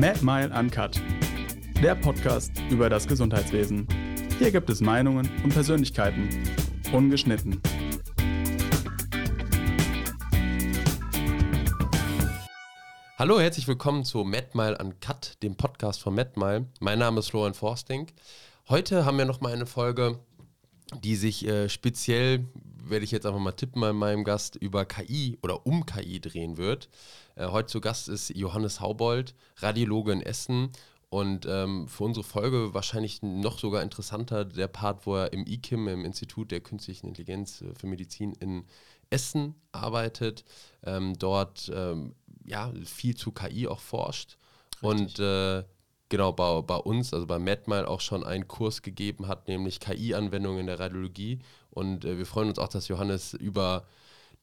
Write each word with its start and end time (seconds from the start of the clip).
Mad 0.00 0.22
Mile 0.22 0.48
Uncut, 0.58 0.98
der 1.82 1.94
Podcast 1.94 2.52
über 2.70 2.88
das 2.88 3.06
Gesundheitswesen. 3.06 3.86
Hier 4.38 4.50
gibt 4.50 4.70
es 4.70 4.80
Meinungen 4.80 5.28
und 5.44 5.52
Persönlichkeiten, 5.52 6.30
ungeschnitten. 6.90 7.60
Hallo, 13.18 13.38
herzlich 13.40 13.68
willkommen 13.68 14.06
zu 14.06 14.24
MadMile 14.24 14.78
Uncut, 14.78 15.34
dem 15.42 15.54
Podcast 15.54 16.00
von 16.00 16.14
MadMile. 16.14 16.64
Mein 16.80 16.98
Name 16.98 17.18
ist 17.18 17.28
Florian 17.28 17.52
Forsting. 17.52 18.10
Heute 18.70 19.04
haben 19.04 19.18
wir 19.18 19.26
noch 19.26 19.42
mal 19.42 19.52
eine 19.52 19.66
Folge, 19.66 20.18
die 21.04 21.14
sich 21.14 21.46
äh, 21.46 21.68
speziell, 21.68 22.46
werde 22.82 23.04
ich 23.04 23.10
jetzt 23.10 23.26
einfach 23.26 23.38
mal 23.38 23.52
tippen 23.52 23.82
bei 23.82 23.92
meinem 23.92 24.24
Gast, 24.24 24.56
über 24.56 24.86
KI 24.86 25.36
oder 25.42 25.66
um 25.66 25.84
KI 25.84 26.20
drehen 26.20 26.56
wird. 26.56 26.88
Äh, 27.40 27.48
heute 27.48 27.68
zu 27.68 27.80
Gast 27.80 28.08
ist 28.08 28.30
Johannes 28.36 28.80
Haubold, 28.80 29.34
Radiologe 29.56 30.12
in 30.12 30.20
Essen 30.20 30.70
und 31.08 31.46
ähm, 31.48 31.88
für 31.88 32.04
unsere 32.04 32.22
Folge 32.22 32.74
wahrscheinlich 32.74 33.22
noch 33.22 33.58
sogar 33.58 33.82
interessanter 33.82 34.44
der 34.44 34.68
Part, 34.68 35.06
wo 35.06 35.16
er 35.16 35.32
im 35.32 35.46
IKIM, 35.46 35.88
im 35.88 36.04
Institut 36.04 36.50
der 36.50 36.60
Künstlichen 36.60 37.08
Intelligenz 37.08 37.62
äh, 37.62 37.74
für 37.74 37.86
Medizin 37.86 38.34
in 38.34 38.66
Essen 39.08 39.54
arbeitet, 39.72 40.44
ähm, 40.84 41.18
dort 41.18 41.72
ähm, 41.74 42.14
ja, 42.44 42.72
viel 42.84 43.16
zu 43.16 43.32
KI 43.32 43.66
auch 43.66 43.80
forscht 43.80 44.36
Richtig. 44.82 44.82
und 44.82 45.18
äh, 45.18 45.64
genau 46.10 46.32
bei, 46.32 46.60
bei 46.60 46.76
uns, 46.76 47.14
also 47.14 47.26
bei 47.26 47.38
MedMile 47.38 47.88
auch 47.88 48.00
schon 48.00 48.22
einen 48.22 48.48
Kurs 48.48 48.82
gegeben 48.82 49.28
hat, 49.28 49.48
nämlich 49.48 49.80
KI-Anwendungen 49.80 50.60
in 50.60 50.66
der 50.66 50.78
Radiologie. 50.78 51.38
Und 51.70 52.04
äh, 52.04 52.18
wir 52.18 52.26
freuen 52.26 52.50
uns 52.50 52.58
auch, 52.58 52.68
dass 52.68 52.88
Johannes 52.88 53.32
über 53.32 53.86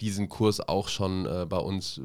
diesen 0.01 0.29
Kurs 0.29 0.61
auch 0.61 0.87
schon 0.87 1.25
äh, 1.25 1.45
bei 1.47 1.57
uns 1.57 1.99
äh, 1.99 2.01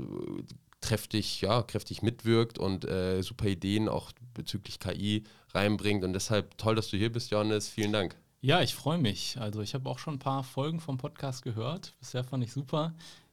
kräftig, 0.82 1.40
ja, 1.40 1.62
kräftig 1.62 2.02
mitwirkt 2.02 2.58
und 2.58 2.84
äh, 2.84 3.22
super 3.22 3.46
Ideen 3.46 3.88
auch 3.88 4.12
bezüglich 4.34 4.78
KI 4.78 5.24
reinbringt. 5.54 6.04
Und 6.04 6.12
deshalb 6.12 6.58
toll, 6.58 6.74
dass 6.74 6.90
du 6.90 6.98
hier 6.98 7.10
bist, 7.10 7.30
Johannes. 7.30 7.68
Vielen 7.68 7.92
Dank. 7.92 8.16
Ja, 8.42 8.60
ich 8.60 8.74
freue 8.74 8.98
mich. 8.98 9.38
Also 9.40 9.62
ich 9.62 9.72
habe 9.72 9.88
auch 9.88 10.00
schon 10.00 10.14
ein 10.14 10.18
paar 10.18 10.42
Folgen 10.42 10.80
vom 10.80 10.98
Podcast 10.98 11.42
gehört. 11.42 11.94
Bisher 12.00 12.24
fand 12.24 12.42
ich 12.42 12.52
super. 12.52 12.92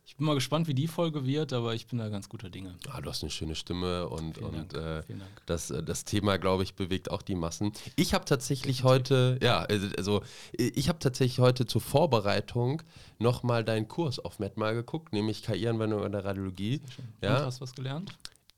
Ich 0.09 0.17
bin 0.17 0.25
mal 0.25 0.33
gespannt, 0.33 0.67
wie 0.67 0.73
die 0.73 0.87
Folge 0.87 1.23
wird, 1.27 1.53
aber 1.53 1.75
ich 1.75 1.85
bin 1.85 1.99
da 1.99 2.09
ganz 2.09 2.29
guter 2.29 2.49
Dinge. 2.49 2.73
Ah, 2.89 2.99
du 2.99 3.11
hast 3.11 3.21
eine 3.21 3.29
schöne 3.29 3.53
Stimme 3.53 4.09
und, 4.09 4.39
und 4.39 4.73
äh, 4.73 5.03
das, 5.45 5.69
äh, 5.69 5.83
das 5.83 6.03
Thema, 6.03 6.37
glaube 6.37 6.63
ich, 6.63 6.73
bewegt 6.73 7.11
auch 7.11 7.21
die 7.21 7.35
Massen. 7.35 7.73
Ich 7.95 8.15
habe 8.15 8.25
tatsächlich 8.25 8.83
heute, 8.83 9.37
ja, 9.43 9.59
also, 9.59 9.87
also 9.95 10.23
ich 10.57 10.89
habe 10.89 10.97
tatsächlich 10.97 11.37
heute 11.37 11.67
zur 11.67 11.81
Vorbereitung 11.81 12.81
nochmal 13.19 13.63
deinen 13.63 13.87
Kurs 13.87 14.17
auf 14.17 14.39
MedMal 14.39 14.73
geguckt, 14.73 15.13
nämlich 15.13 15.43
KI-Anwendung 15.43 16.03
in 16.03 16.11
der 16.11 16.25
Radiologie. 16.25 16.81
Ja. 17.21 17.37
Und 17.37 17.45
hast 17.45 17.59
du 17.59 17.61
was 17.61 17.75
gelernt? 17.75 18.11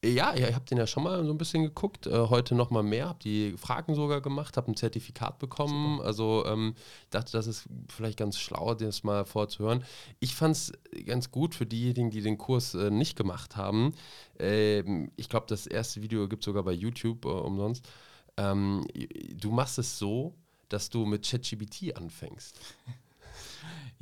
Ja, 0.04 0.36
ja, 0.36 0.50
ich 0.50 0.56
habe 0.56 0.66
den 0.66 0.80
ja 0.80 0.88
schon 0.88 1.04
mal 1.04 1.24
so 1.24 1.32
ein 1.32 1.38
bisschen 1.38 1.62
geguckt. 1.62 2.08
Äh, 2.08 2.28
heute 2.30 2.56
noch 2.56 2.72
mal 2.72 2.82
mehr, 2.82 3.10
habe 3.10 3.20
die 3.20 3.56
Fragen 3.56 3.94
sogar 3.94 4.20
gemacht, 4.20 4.58
habe 4.58 4.72
ein 4.72 4.76
Zertifikat 4.76 5.38
bekommen. 5.38 5.98
Super. 5.98 6.08
Also 6.08 6.46
ähm, 6.48 6.74
dachte, 7.12 7.32
das 7.34 7.46
ist 7.46 7.70
vielleicht 7.88 8.18
ganz 8.18 8.40
schlau, 8.40 8.74
das 8.74 9.04
mal 9.04 9.26
vorzuhören. 9.26 9.84
Ich 10.20 10.34
fand 10.34 10.56
es 10.56 10.72
ganz 11.06 11.30
gut 11.30 11.54
für 11.54 11.68
diejenigen, 11.68 12.10
die 12.10 12.22
den 12.22 12.40
Kurs 12.40 12.74
äh, 12.74 12.90
nicht 12.90 13.16
gemacht 13.16 13.58
haben. 13.58 13.94
Ähm, 14.40 15.12
ich 15.18 15.30
glaube, 15.30 15.46
das 15.48 15.68
erste 15.68 16.02
Video 16.02 16.28
gibt 16.28 16.42
es 16.42 16.46
sogar 16.46 16.64
bei 16.64 16.74
YouTube 16.74 17.26
äh, 17.26 17.30
umsonst. 17.30 17.88
Ähm, 18.38 18.88
du 19.40 19.52
machst 19.52 19.78
es 19.78 20.00
so, 20.00 20.34
dass 20.70 20.90
du 20.90 21.06
mit 21.06 21.30
ChatGBT 21.30 21.96
anfängst. 21.96 22.60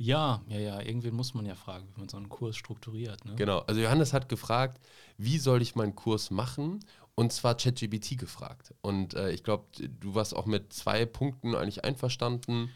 Ja, 0.00 0.40
ja, 0.48 0.58
ja. 0.58 0.80
Irgendwen 0.80 1.14
muss 1.14 1.34
man 1.34 1.44
ja 1.44 1.54
fragen, 1.54 1.86
wie 1.88 2.00
man 2.00 2.08
so 2.08 2.16
einen 2.16 2.30
Kurs 2.30 2.56
strukturiert. 2.56 3.22
Ne? 3.26 3.34
Genau. 3.36 3.58
Also 3.60 3.82
Johannes 3.82 4.14
hat 4.14 4.30
gefragt, 4.30 4.80
wie 5.22 5.38
soll 5.38 5.62
ich 5.62 5.74
meinen 5.74 5.94
Kurs 5.94 6.30
machen? 6.30 6.80
Und 7.14 7.32
zwar 7.32 7.56
ChatGBT 7.56 8.16
gefragt. 8.16 8.74
Und 8.80 9.14
äh, 9.14 9.30
ich 9.32 9.44
glaube, 9.44 9.64
du 9.78 10.14
warst 10.14 10.34
auch 10.34 10.46
mit 10.46 10.72
zwei 10.72 11.04
Punkten 11.04 11.54
eigentlich 11.54 11.84
einverstanden. 11.84 12.70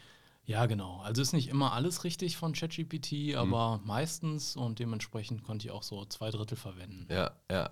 Ja, 0.45 0.67
genau. 0.67 0.99
Also 0.99 1.21
ist 1.21 1.33
nicht 1.33 1.49
immer 1.49 1.73
alles 1.73 2.03
richtig 2.03 2.37
von 2.37 2.53
ChatGPT, 2.53 3.29
mhm. 3.29 3.35
aber 3.35 3.79
mhm. 3.79 3.87
meistens 3.87 4.55
und 4.55 4.77
dementsprechend 4.77 5.43
konnte 5.43 5.65
ich 5.65 5.71
auch 5.71 5.81
so 5.81 6.05
zwei 6.05 6.29
Drittel 6.29 6.57
verwenden. 6.57 7.07
Ja, 7.09 7.31
ja. 7.49 7.71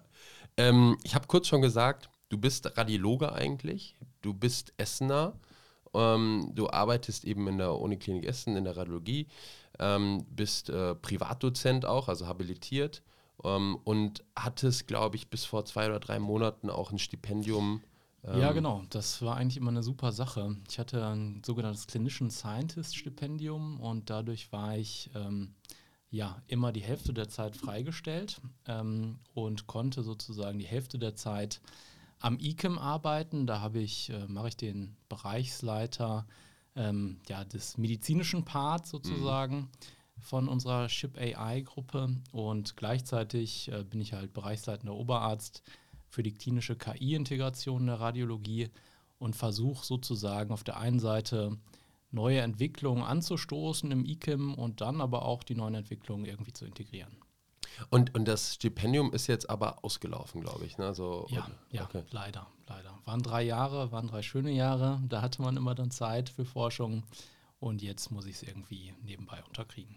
Ähm, 0.57 0.97
ich 1.03 1.13
habe 1.13 1.27
kurz 1.27 1.47
schon 1.47 1.61
gesagt, 1.61 2.09
du 2.29 2.37
bist 2.37 2.75
Radiologe 2.75 3.31
eigentlich, 3.33 3.95
du 4.21 4.33
bist 4.33 4.73
Essener 4.77 5.33
ähm, 5.93 6.51
du 6.53 6.69
arbeitest 6.69 7.25
eben 7.25 7.47
in 7.47 7.57
der 7.57 7.75
Uniklinik 7.75 8.25
Essen 8.25 8.55
in 8.55 8.63
der 8.63 8.77
Radiologie, 8.77 9.27
ähm, 9.79 10.25
bist 10.29 10.69
äh, 10.69 10.95
Privatdozent 10.95 11.85
auch, 11.85 12.09
also 12.09 12.27
habilitiert 12.27 13.03
ähm, 13.43 13.77
und 13.83 14.23
hattest, 14.35 14.87
glaube 14.87 15.15
ich, 15.15 15.29
bis 15.29 15.45
vor 15.45 15.65
zwei 15.65 15.87
oder 15.87 15.99
drei 15.99 16.19
Monaten 16.19 16.69
auch 16.69 16.91
ein 16.91 16.99
Stipendium. 16.99 17.81
ja, 18.23 18.49
ähm, 18.49 18.55
genau. 18.55 18.83
Das 18.89 19.21
war 19.21 19.37
eigentlich 19.37 19.57
immer 19.57 19.71
eine 19.71 19.83
super 19.83 20.11
Sache. 20.11 20.55
Ich 20.69 20.79
hatte 20.79 21.05
ein 21.05 21.41
sogenanntes 21.45 21.87
Clinician 21.87 22.29
Scientist 22.29 22.95
Stipendium 22.95 23.79
und 23.79 24.09
dadurch 24.09 24.51
war 24.51 24.77
ich 24.77 25.09
ähm, 25.15 25.55
ja 26.09 26.41
immer 26.47 26.71
die 26.71 26.83
Hälfte 26.83 27.13
der 27.13 27.27
Zeit 27.29 27.57
freigestellt 27.57 28.39
ähm, 28.67 29.19
und 29.33 29.67
konnte 29.67 30.03
sozusagen 30.03 30.59
die 30.59 30.67
Hälfte 30.67 30.99
der 30.99 31.15
Zeit 31.15 31.59
am 32.19 32.39
ICEM 32.39 32.77
arbeiten. 32.77 33.47
Da 33.47 33.59
habe 33.59 33.79
ich, 33.79 34.09
äh, 34.09 34.27
mache 34.27 34.49
ich 34.49 34.57
den 34.57 34.95
Bereichsleiter 35.09 36.25
ähm, 36.75 37.19
ja, 37.27 37.43
des 37.43 37.77
medizinischen 37.77 38.45
Parts 38.45 38.89
sozusagen 38.89 39.57
mhm. 39.57 39.69
Von 40.23 40.47
unserer 40.47 40.89
Ship 40.89 41.15
AI-Gruppe 41.17 42.15
und 42.31 42.77
gleichzeitig 42.77 43.71
äh, 43.71 43.83
bin 43.83 44.01
ich 44.01 44.13
halt 44.13 44.33
bereichsleitender 44.33 44.95
Oberarzt 44.95 45.61
für 46.07 46.23
die 46.23 46.33
klinische 46.33 46.75
KI-Integration 46.75 47.87
der 47.87 47.99
Radiologie 47.99 48.69
und 49.19 49.35
versuche 49.35 49.85
sozusagen 49.85 50.51
auf 50.51 50.63
der 50.63 50.77
einen 50.77 50.99
Seite 50.99 51.57
neue 52.11 52.41
Entwicklungen 52.41 53.03
anzustoßen 53.03 53.91
im 53.91 54.05
ICIM 54.05 54.53
und 54.53 54.81
dann 54.81 55.01
aber 55.01 55.25
auch 55.25 55.43
die 55.43 55.55
neuen 55.55 55.75
Entwicklungen 55.75 56.25
irgendwie 56.25 56.53
zu 56.53 56.65
integrieren. 56.65 57.17
Und, 57.89 58.13
und 58.15 58.27
das 58.27 58.55
Stipendium 58.55 59.11
ist 59.13 59.27
jetzt 59.27 59.49
aber 59.49 59.83
ausgelaufen, 59.83 60.41
glaube 60.41 60.65
ich. 60.65 60.77
Ne? 60.77 60.85
Also, 60.85 61.25
ja, 61.29 61.47
ja 61.71 61.83
okay. 61.83 62.03
leider, 62.11 62.47
leider. 62.67 62.99
Waren 63.05 63.23
drei 63.23 63.43
Jahre, 63.43 63.91
waren 63.91 64.07
drei 64.07 64.21
schöne 64.21 64.51
Jahre. 64.51 65.01
Da 65.09 65.21
hatte 65.21 65.41
man 65.41 65.57
immer 65.57 65.73
dann 65.73 65.91
Zeit 65.91 66.29
für 66.29 66.45
Forschung. 66.45 67.03
Und 67.63 67.81
jetzt 67.81 68.11
muss 68.11 68.25
ich 68.25 68.35
es 68.35 68.43
irgendwie 68.43 68.93
nebenbei 69.03 69.41
unterkriegen. 69.47 69.95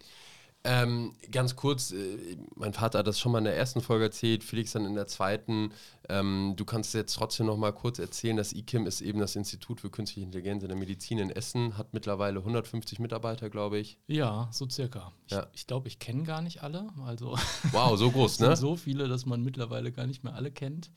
Ähm, 0.63 1.13
ganz 1.31 1.55
kurz, 1.55 1.91
äh, 1.91 2.37
mein 2.55 2.73
Vater 2.73 2.99
hat 2.99 3.07
das 3.07 3.19
schon 3.19 3.33
mal 3.33 3.37
in 3.39 3.43
der 3.43 3.57
ersten 3.57 3.81
Folge 3.81 4.05
erzählt, 4.05 4.43
Felix 4.43 4.71
dann 4.71 4.85
in 4.85 4.95
der 4.95 5.07
zweiten. 5.07 5.71
Ähm, 6.07 6.53
du 6.55 6.63
kannst 6.63 6.93
jetzt 6.93 7.13
trotzdem 7.13 7.45
noch 7.45 7.57
mal 7.57 7.73
kurz 7.73 7.99
erzählen, 7.99 8.37
das 8.37 8.53
IKIM 8.53 8.85
ist 8.85 9.01
eben 9.01 9.19
das 9.19 9.35
Institut 9.35 9.81
für 9.81 9.89
Künstliche 9.89 10.25
Intelligenz 10.25 10.63
in 10.63 10.69
der 10.69 10.77
Medizin 10.77 11.19
in 11.19 11.29
Essen, 11.29 11.77
hat 11.77 11.93
mittlerweile 11.93 12.39
150 12.39 12.99
Mitarbeiter, 12.99 13.49
glaube 13.49 13.77
ich. 13.79 13.97
Ja, 14.07 14.47
so 14.51 14.67
circa. 14.69 15.11
Ja. 15.27 15.47
Ich 15.53 15.67
glaube, 15.67 15.89
ich 15.89 15.99
kenne 15.99 16.23
gar 16.23 16.41
nicht 16.41 16.63
alle. 16.63 16.87
Also 17.05 17.37
wow, 17.71 17.97
so 17.97 18.11
groß, 18.11 18.39
ne? 18.41 18.55
so 18.55 18.77
viele, 18.77 19.09
dass 19.09 19.25
man 19.25 19.43
mittlerweile 19.43 19.91
gar 19.91 20.07
nicht 20.07 20.23
mehr 20.23 20.35
alle 20.35 20.51
kennt. 20.51 20.89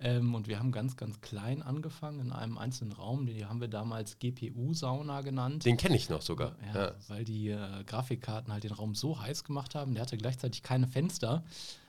Ähm, 0.00 0.34
und 0.34 0.46
wir 0.46 0.60
haben 0.60 0.70
ganz, 0.70 0.96
ganz 0.96 1.20
klein 1.20 1.62
angefangen 1.62 2.20
in 2.20 2.32
einem 2.32 2.56
einzelnen 2.56 2.92
Raum. 2.92 3.26
Den 3.26 3.48
haben 3.48 3.60
wir 3.60 3.68
damals 3.68 4.18
GPU-Sauna 4.18 5.22
genannt. 5.22 5.64
Den 5.64 5.76
kenne 5.76 5.96
ich 5.96 6.08
noch 6.08 6.22
sogar. 6.22 6.54
Ja, 6.72 6.80
ja. 6.80 6.94
Weil 7.08 7.24
die 7.24 7.48
äh, 7.48 7.84
Grafikkarten 7.84 8.52
halt 8.52 8.64
den 8.64 8.72
Raum 8.72 8.94
so 8.94 9.20
heiß 9.20 9.42
gemacht 9.42 9.74
haben. 9.74 9.94
Der 9.94 10.02
hatte 10.02 10.16
gleichzeitig 10.16 10.62
keine 10.62 10.86
Fenster. 10.86 11.44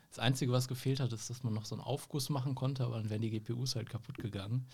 Das 0.10 0.18
Einzige, 0.18 0.52
was 0.52 0.68
gefehlt 0.68 1.00
hat, 1.00 1.14
ist, 1.14 1.30
dass 1.30 1.44
man 1.44 1.54
noch 1.54 1.66
so 1.66 1.76
einen 1.76 1.84
Aufguss 1.84 2.30
machen 2.30 2.56
konnte, 2.56 2.84
aber 2.84 2.98
dann 2.98 3.12
wären 3.12 3.22
die 3.22 3.30
GPUs 3.30 3.76
halt 3.76 3.90
kaputt 3.90 4.18
gegangen. 4.18 4.66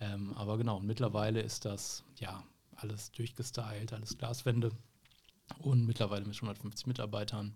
Ähm, 0.00 0.34
aber 0.34 0.58
genau, 0.58 0.78
und 0.78 0.86
mittlerweile 0.86 1.40
ist 1.40 1.64
das 1.64 2.02
ja 2.18 2.42
alles 2.74 3.12
durchgestylt, 3.12 3.92
alles 3.92 4.18
Glaswände 4.18 4.72
und 5.58 5.86
mittlerweile 5.86 6.24
mit 6.24 6.34
150 6.34 6.86
Mitarbeitern, 6.86 7.54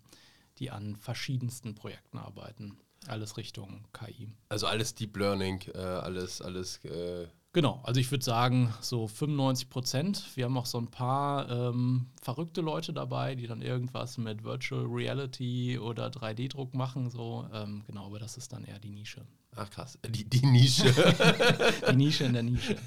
die 0.58 0.70
an 0.70 0.94
verschiedensten 0.94 1.74
Projekten 1.74 2.18
arbeiten. 2.18 2.76
Alles 3.08 3.36
Richtung 3.36 3.84
KI. 3.92 4.28
Also 4.48 4.66
alles 4.66 4.94
Deep 4.94 5.16
Learning, 5.16 5.60
äh, 5.74 5.78
alles, 5.78 6.40
alles. 6.40 6.84
Äh 6.84 7.26
genau, 7.52 7.80
also 7.84 8.00
ich 8.00 8.10
würde 8.10 8.24
sagen, 8.24 8.72
so 8.80 9.06
95 9.06 9.68
Prozent. 9.70 10.36
Wir 10.36 10.46
haben 10.46 10.56
auch 10.56 10.66
so 10.66 10.78
ein 10.78 10.90
paar 10.90 11.50
ähm, 11.50 12.06
verrückte 12.22 12.60
Leute 12.60 12.92
dabei, 12.92 13.34
die 13.34 13.46
dann 13.46 13.62
irgendwas 13.62 14.18
mit 14.18 14.44
Virtual 14.44 14.84
Reality 14.86 15.78
oder 15.78 16.08
3D-Druck 16.08 16.74
machen. 16.74 17.10
So, 17.10 17.46
ähm, 17.52 17.84
genau, 17.86 18.06
aber 18.06 18.18
das 18.18 18.36
ist 18.36 18.52
dann 18.52 18.64
eher 18.64 18.78
die 18.78 18.90
Nische. 18.90 19.22
Ach 19.56 19.70
krass, 19.70 19.98
die, 20.08 20.24
die 20.24 20.44
Nische. 20.46 20.92
die 21.90 21.96
Nische 21.96 22.24
in 22.24 22.32
der 22.32 22.42
Nische. 22.42 22.76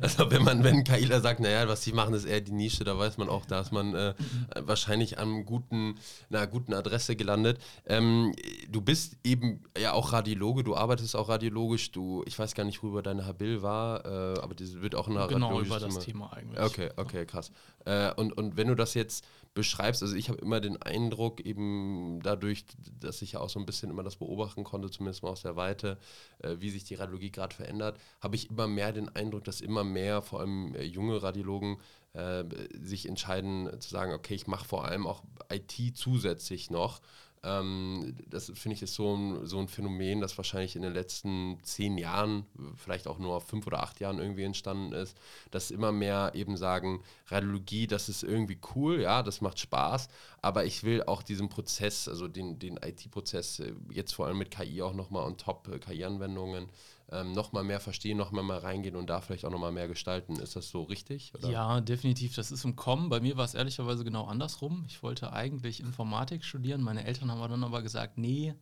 Also 0.00 0.30
wenn 0.30 0.42
man, 0.44 0.64
wenn 0.64 0.84
Kaila 0.84 1.20
sagt, 1.20 1.40
naja, 1.40 1.66
was 1.68 1.82
sie 1.82 1.92
machen, 1.92 2.14
ist 2.14 2.24
eher 2.24 2.40
die 2.40 2.52
Nische, 2.52 2.84
da 2.84 2.98
weiß 2.98 3.18
man 3.18 3.28
auch, 3.28 3.44
da 3.46 3.60
ist 3.60 3.72
man 3.72 3.94
äh, 3.94 4.14
wahrscheinlich 4.60 5.18
an 5.18 5.44
guten, 5.44 5.96
einer 6.30 6.46
guten 6.46 6.74
Adresse 6.74 7.16
gelandet. 7.16 7.58
Ähm, 7.86 8.34
du 8.68 8.80
bist 8.80 9.16
eben 9.24 9.64
ja 9.76 9.92
auch 9.92 10.12
Radiologe, 10.12 10.64
du 10.64 10.76
arbeitest 10.76 11.16
auch 11.16 11.28
radiologisch, 11.28 11.92
du, 11.92 12.22
ich 12.26 12.38
weiß 12.38 12.54
gar 12.54 12.64
nicht, 12.64 12.82
worüber 12.82 13.02
deine 13.02 13.26
Habil 13.26 13.62
war, 13.62 14.04
äh, 14.04 14.40
aber 14.40 14.54
das 14.54 14.80
wird 14.80 14.94
auch 14.94 15.08
ein 15.08 15.28
Genau, 15.28 15.60
über 15.60 15.80
das 15.80 15.98
Thema 15.98 16.32
eigentlich. 16.32 16.60
Okay, 16.60 16.90
okay, 16.96 17.26
krass. 17.26 17.50
Äh, 17.88 18.12
und, 18.14 18.36
und 18.36 18.56
wenn 18.56 18.68
du 18.68 18.74
das 18.74 18.94
jetzt 18.94 19.24
beschreibst. 19.54 20.02
Also 20.02 20.14
ich 20.14 20.28
habe 20.28 20.38
immer 20.38 20.60
den 20.60 20.80
Eindruck, 20.80 21.40
eben 21.40 22.20
dadurch, 22.22 22.64
dass 23.00 23.22
ich 23.22 23.32
ja 23.32 23.40
auch 23.40 23.48
so 23.48 23.58
ein 23.58 23.66
bisschen 23.66 23.90
immer 23.90 24.04
das 24.04 24.14
beobachten 24.14 24.62
konnte, 24.62 24.88
zumindest 24.88 25.24
mal 25.24 25.30
aus 25.30 25.42
der 25.42 25.56
Weite, 25.56 25.98
äh, 26.38 26.56
wie 26.58 26.70
sich 26.70 26.84
die 26.84 26.94
Radiologie 26.94 27.32
gerade 27.32 27.56
verändert, 27.56 27.98
habe 28.20 28.36
ich 28.36 28.50
immer 28.50 28.68
mehr 28.68 28.92
den 28.92 29.08
Eindruck, 29.08 29.42
dass 29.42 29.60
immer 29.60 29.82
mehr, 29.82 30.22
vor 30.22 30.38
allem 30.40 30.76
äh, 30.76 30.84
junge 30.84 31.20
Radiologen, 31.22 31.78
äh, 32.12 32.44
sich 32.80 33.08
entscheiden 33.08 33.68
zu 33.80 33.90
sagen, 33.90 34.12
okay, 34.12 34.34
ich 34.34 34.46
mache 34.46 34.64
vor 34.64 34.84
allem 34.84 35.06
auch 35.06 35.24
IT 35.50 35.96
zusätzlich 35.96 36.70
noch 36.70 37.00
ähm, 37.42 38.16
das 38.28 38.52
finde 38.54 38.74
ich 38.74 38.82
ist 38.82 38.94
so 38.94 39.14
ein, 39.14 39.46
so 39.46 39.58
ein 39.58 39.68
Phänomen, 39.68 40.20
das 40.20 40.36
wahrscheinlich 40.36 40.76
in 40.76 40.82
den 40.82 40.92
letzten 40.92 41.58
zehn 41.62 41.98
Jahren, 41.98 42.46
vielleicht 42.76 43.06
auch 43.06 43.18
nur 43.18 43.40
fünf 43.40 43.66
oder 43.66 43.82
acht 43.82 44.00
Jahren 44.00 44.18
irgendwie 44.18 44.42
entstanden 44.42 44.92
ist, 44.92 45.16
dass 45.50 45.70
immer 45.70 45.92
mehr 45.92 46.32
eben 46.34 46.56
sagen, 46.56 47.02
Radiologie, 47.26 47.86
das 47.86 48.08
ist 48.08 48.22
irgendwie 48.22 48.58
cool, 48.74 49.00
ja, 49.00 49.22
das 49.22 49.40
macht 49.40 49.58
Spaß, 49.58 50.08
aber 50.42 50.64
ich 50.64 50.82
will 50.84 51.02
auch 51.04 51.22
diesen 51.22 51.48
Prozess, 51.48 52.08
also 52.08 52.28
den, 52.28 52.58
den 52.58 52.78
IT-Prozess, 52.78 53.60
äh, 53.60 53.72
jetzt 53.92 54.12
vor 54.12 54.26
allem 54.26 54.38
mit 54.38 54.50
KI 54.50 54.82
auch 54.82 54.94
nochmal 54.94 55.24
on 55.24 55.36
top, 55.36 55.68
äh, 55.68 55.78
KI-Anwendungen, 55.78 56.68
ähm, 57.10 57.32
nochmal 57.32 57.64
mehr 57.64 57.80
verstehen, 57.80 58.18
nochmal 58.18 58.44
mal 58.44 58.58
reingehen 58.58 58.96
und 58.96 59.08
da 59.08 59.20
vielleicht 59.20 59.44
auch 59.44 59.50
nochmal 59.50 59.72
mehr 59.72 59.88
gestalten. 59.88 60.36
Ist 60.36 60.56
das 60.56 60.68
so 60.68 60.82
richtig? 60.82 61.32
Oder? 61.34 61.50
Ja, 61.50 61.80
definitiv. 61.80 62.34
Das 62.34 62.50
ist 62.50 62.64
im 62.64 62.76
Kommen. 62.76 63.08
Bei 63.08 63.20
mir 63.20 63.36
war 63.36 63.44
es 63.44 63.54
ehrlicherweise 63.54 64.04
genau 64.04 64.26
andersrum. 64.26 64.84
Ich 64.86 65.02
wollte 65.02 65.32
eigentlich 65.32 65.80
Informatik 65.80 66.44
studieren. 66.44 66.82
Meine 66.82 67.04
Eltern 67.04 67.30
haben 67.30 67.40
dann 67.40 67.64
aber 67.64 67.82
gesagt, 67.82 68.18
nee, 68.18 68.54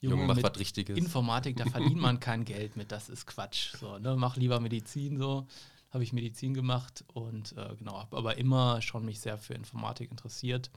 Junge, 0.00 0.22
Junge 0.22 0.34
mach 0.34 0.42
was 0.42 0.58
Richtiges. 0.58 0.98
Informatik, 0.98 1.56
da 1.56 1.64
verdient 1.64 1.96
man 1.96 2.20
kein 2.20 2.44
Geld 2.44 2.76
mit. 2.76 2.92
Das 2.92 3.08
ist 3.08 3.26
Quatsch. 3.26 3.74
So, 3.76 3.98
ne? 3.98 4.16
Mach 4.16 4.36
lieber 4.36 4.60
Medizin 4.60 5.16
so. 5.16 5.46
Habe 5.90 6.02
ich 6.02 6.12
Medizin 6.12 6.54
gemacht 6.54 7.04
und 7.14 7.56
äh, 7.56 7.76
genau, 7.78 8.00
habe 8.00 8.16
aber 8.16 8.36
immer 8.36 8.82
schon 8.82 9.04
mich 9.04 9.20
sehr 9.20 9.38
für 9.38 9.54
Informatik 9.54 10.10
interessiert 10.10 10.70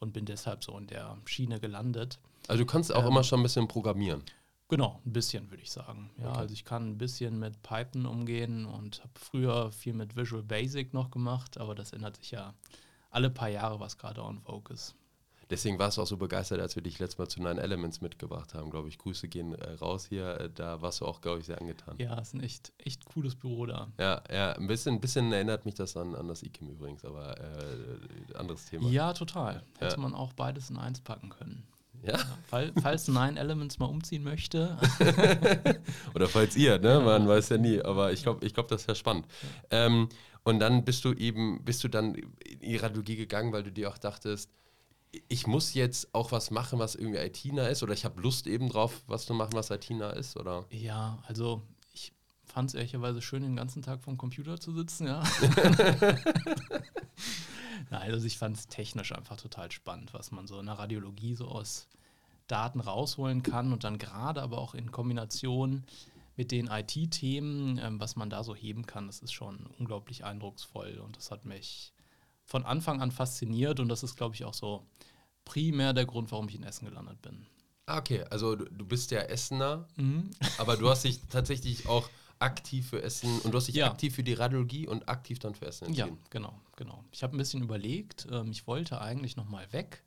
und 0.00 0.12
bin 0.12 0.24
deshalb 0.24 0.64
so 0.64 0.76
in 0.76 0.88
der 0.88 1.16
Schiene 1.24 1.60
gelandet. 1.60 2.18
Also 2.48 2.64
du 2.64 2.66
kannst 2.66 2.92
auch 2.92 3.02
ähm, 3.02 3.08
immer 3.08 3.24
schon 3.24 3.40
ein 3.40 3.44
bisschen 3.44 3.68
programmieren. 3.68 4.22
Genau, 4.68 5.00
ein 5.06 5.12
bisschen 5.12 5.48
würde 5.50 5.62
ich 5.62 5.70
sagen. 5.70 6.10
Ja, 6.18 6.30
okay. 6.30 6.38
also 6.38 6.54
ich 6.54 6.64
kann 6.64 6.90
ein 6.90 6.98
bisschen 6.98 7.38
mit 7.38 7.62
Python 7.62 8.04
umgehen 8.06 8.66
und 8.66 9.00
habe 9.00 9.12
früher 9.14 9.70
viel 9.70 9.92
mit 9.92 10.16
Visual 10.16 10.42
Basic 10.42 10.92
noch 10.92 11.10
gemacht, 11.10 11.58
aber 11.58 11.74
das 11.74 11.92
ändert 11.92 12.16
sich 12.16 12.32
ja 12.32 12.52
alle 13.10 13.30
paar 13.30 13.48
Jahre, 13.48 13.78
was 13.78 13.96
gerade 13.96 14.22
on 14.22 14.40
Vogue 14.40 14.74
ist. 14.74 14.96
Deswegen 15.48 15.78
warst 15.78 15.96
du 15.96 16.02
auch 16.02 16.06
so 16.06 16.16
begeistert, 16.16 16.60
als 16.60 16.74
wir 16.74 16.82
dich 16.82 16.98
letztes 16.98 17.18
Mal 17.18 17.28
zu 17.28 17.40
Nine 17.40 17.60
Elements 17.60 18.00
mitgebracht 18.00 18.52
haben, 18.54 18.68
glaube 18.68 18.88
ich. 18.88 18.98
Grüße 18.98 19.28
gehen 19.28 19.54
äh, 19.54 19.74
raus 19.74 20.06
hier. 20.08 20.40
Äh, 20.40 20.50
da 20.52 20.82
warst 20.82 21.00
du 21.00 21.06
auch, 21.06 21.20
glaube 21.20 21.38
ich, 21.38 21.46
sehr 21.46 21.60
angetan. 21.60 21.94
Ja, 21.98 22.18
ist 22.18 22.34
ein 22.34 22.40
echt, 22.40 22.72
echt 22.78 23.04
cooles 23.04 23.36
Büro 23.36 23.66
da. 23.66 23.92
Ja, 23.98 24.22
ja, 24.28 24.52
ein 24.54 24.66
bisschen, 24.66 24.96
ein 24.96 25.00
bisschen 25.00 25.32
erinnert 25.32 25.64
mich 25.64 25.74
das 25.74 25.96
an, 25.96 26.16
an 26.16 26.26
das 26.26 26.42
IKEM 26.42 26.68
übrigens, 26.68 27.04
aber 27.04 27.40
äh, 27.40 28.34
anderes 28.34 28.66
Thema. 28.66 28.88
Ja, 28.88 29.12
total. 29.12 29.62
Hätte 29.78 29.94
ja. 29.94 30.00
man 30.00 30.14
auch 30.14 30.32
beides 30.32 30.70
in 30.70 30.78
eins 30.78 31.00
packen 31.00 31.28
können. 31.28 31.62
Ja. 32.02 32.18
Fall, 32.48 32.72
falls 32.80 33.08
Nine 33.08 33.38
Elements 33.38 33.78
mal 33.78 33.86
umziehen 33.86 34.22
möchte. 34.22 34.76
Oder 36.14 36.28
falls 36.28 36.56
ihr, 36.56 36.78
ne? 36.78 37.00
Man 37.00 37.22
ja. 37.22 37.28
weiß 37.28 37.48
ja 37.50 37.58
nie. 37.58 37.80
Aber 37.80 38.12
ich 38.12 38.22
glaube, 38.22 38.44
ich 38.46 38.54
glaub, 38.54 38.68
das 38.68 38.86
wäre 38.86 38.96
spannend. 38.96 39.26
Ja. 39.70 39.86
Ähm, 39.86 40.08
und 40.44 40.60
dann 40.60 40.84
bist 40.84 41.04
du 41.04 41.12
eben, 41.12 41.64
bist 41.64 41.82
du 41.82 41.88
dann 41.88 42.14
in 42.14 42.60
die 42.60 42.76
Radiologie 42.76 43.16
gegangen, 43.16 43.52
weil 43.52 43.64
du 43.64 43.72
dir 43.72 43.90
auch 43.90 43.98
dachtest, 43.98 44.50
ich 45.28 45.46
muss 45.46 45.74
jetzt 45.74 46.14
auch 46.14 46.32
was 46.32 46.50
machen, 46.50 46.78
was 46.78 46.94
irgendwie 46.94 47.18
IT-nah 47.18 47.66
ist, 47.66 47.82
oder 47.82 47.94
ich 47.94 48.04
habe 48.04 48.20
Lust 48.20 48.46
eben 48.46 48.68
drauf, 48.68 49.02
was 49.06 49.26
zu 49.26 49.34
machen, 49.34 49.54
was 49.54 49.70
IT-nah 49.70 50.10
ist, 50.10 50.36
oder? 50.36 50.64
Ja, 50.70 51.18
also 51.26 51.62
ich 51.92 52.12
fand 52.44 52.70
es 52.70 52.74
ehrlicherweise 52.74 53.22
schön, 53.22 53.42
den 53.42 53.56
ganzen 53.56 53.82
Tag 53.82 54.02
vom 54.02 54.16
Computer 54.16 54.60
zu 54.60 54.72
sitzen, 54.72 55.06
ja. 55.06 55.22
Nein, 57.90 58.12
also 58.12 58.26
ich 58.26 58.38
fand 58.38 58.56
es 58.56 58.68
technisch 58.68 59.12
einfach 59.12 59.36
total 59.36 59.70
spannend, 59.70 60.14
was 60.14 60.30
man 60.30 60.46
so 60.46 60.58
in 60.58 60.66
der 60.66 60.78
Radiologie 60.78 61.34
so 61.34 61.48
aus 61.48 61.88
Daten 62.46 62.80
rausholen 62.80 63.42
kann 63.42 63.72
und 63.72 63.84
dann 63.84 63.98
gerade 63.98 64.42
aber 64.42 64.58
auch 64.58 64.74
in 64.74 64.92
Kombination 64.92 65.84
mit 66.36 66.52
den 66.52 66.68
IT-Themen, 66.68 67.78
ähm, 67.78 67.98
was 67.98 68.14
man 68.14 68.30
da 68.30 68.44
so 68.44 68.54
heben 68.54 68.86
kann, 68.86 69.06
das 69.06 69.20
ist 69.20 69.32
schon 69.32 69.66
unglaublich 69.78 70.24
eindrucksvoll 70.24 70.98
und 71.02 71.16
das 71.16 71.30
hat 71.30 71.44
mich 71.44 71.92
von 72.44 72.64
Anfang 72.64 73.00
an 73.00 73.10
fasziniert 73.10 73.80
und 73.80 73.88
das 73.88 74.02
ist, 74.02 74.16
glaube 74.16 74.34
ich, 74.34 74.44
auch 74.44 74.54
so 74.54 74.86
primär 75.44 75.92
der 75.92 76.06
Grund, 76.06 76.30
warum 76.30 76.48
ich 76.48 76.54
in 76.54 76.62
Essen 76.62 76.84
gelandet 76.84 77.20
bin. 77.22 77.46
Ah, 77.86 77.98
okay, 77.98 78.24
also 78.30 78.56
du, 78.56 78.64
du 78.64 78.84
bist 78.84 79.10
ja 79.10 79.20
Essener, 79.20 79.88
mhm. 79.96 80.30
aber 80.58 80.76
du 80.76 80.88
hast 80.88 81.04
dich 81.04 81.20
tatsächlich 81.30 81.88
auch 81.88 82.08
aktiv 82.38 82.90
für 82.90 83.02
Essen 83.02 83.40
und 83.40 83.52
du 83.52 83.58
hast 83.58 83.68
dich 83.68 83.76
ja. 83.76 83.90
aktiv 83.90 84.14
für 84.14 84.22
die 84.22 84.34
Radiologie 84.34 84.86
und 84.86 85.08
aktiv 85.08 85.38
dann 85.38 85.54
für 85.54 85.66
Essen 85.66 85.86
entschieden. 85.86 86.18
Ja, 86.22 86.28
genau, 86.30 86.60
genau. 86.76 87.04
Ich 87.12 87.22
habe 87.22 87.36
ein 87.36 87.38
bisschen 87.38 87.62
überlegt, 87.62 88.26
ähm, 88.30 88.50
ich 88.50 88.66
wollte 88.66 89.00
eigentlich 89.00 89.36
nochmal 89.36 89.72
weg, 89.72 90.02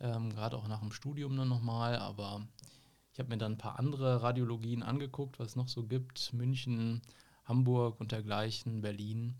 ähm, 0.00 0.30
gerade 0.30 0.56
auch 0.56 0.68
nach 0.68 0.80
dem 0.80 0.92
Studium 0.92 1.36
dann 1.36 1.48
nochmal, 1.48 1.96
aber 1.96 2.46
ich 3.12 3.18
habe 3.18 3.28
mir 3.28 3.38
dann 3.38 3.52
ein 3.52 3.58
paar 3.58 3.78
andere 3.78 4.22
Radiologien 4.22 4.82
angeguckt, 4.82 5.38
was 5.38 5.48
es 5.48 5.56
noch 5.56 5.68
so 5.68 5.84
gibt, 5.84 6.32
München, 6.32 7.02
Hamburg 7.44 8.00
und 8.00 8.12
dergleichen, 8.12 8.80
Berlin. 8.80 9.36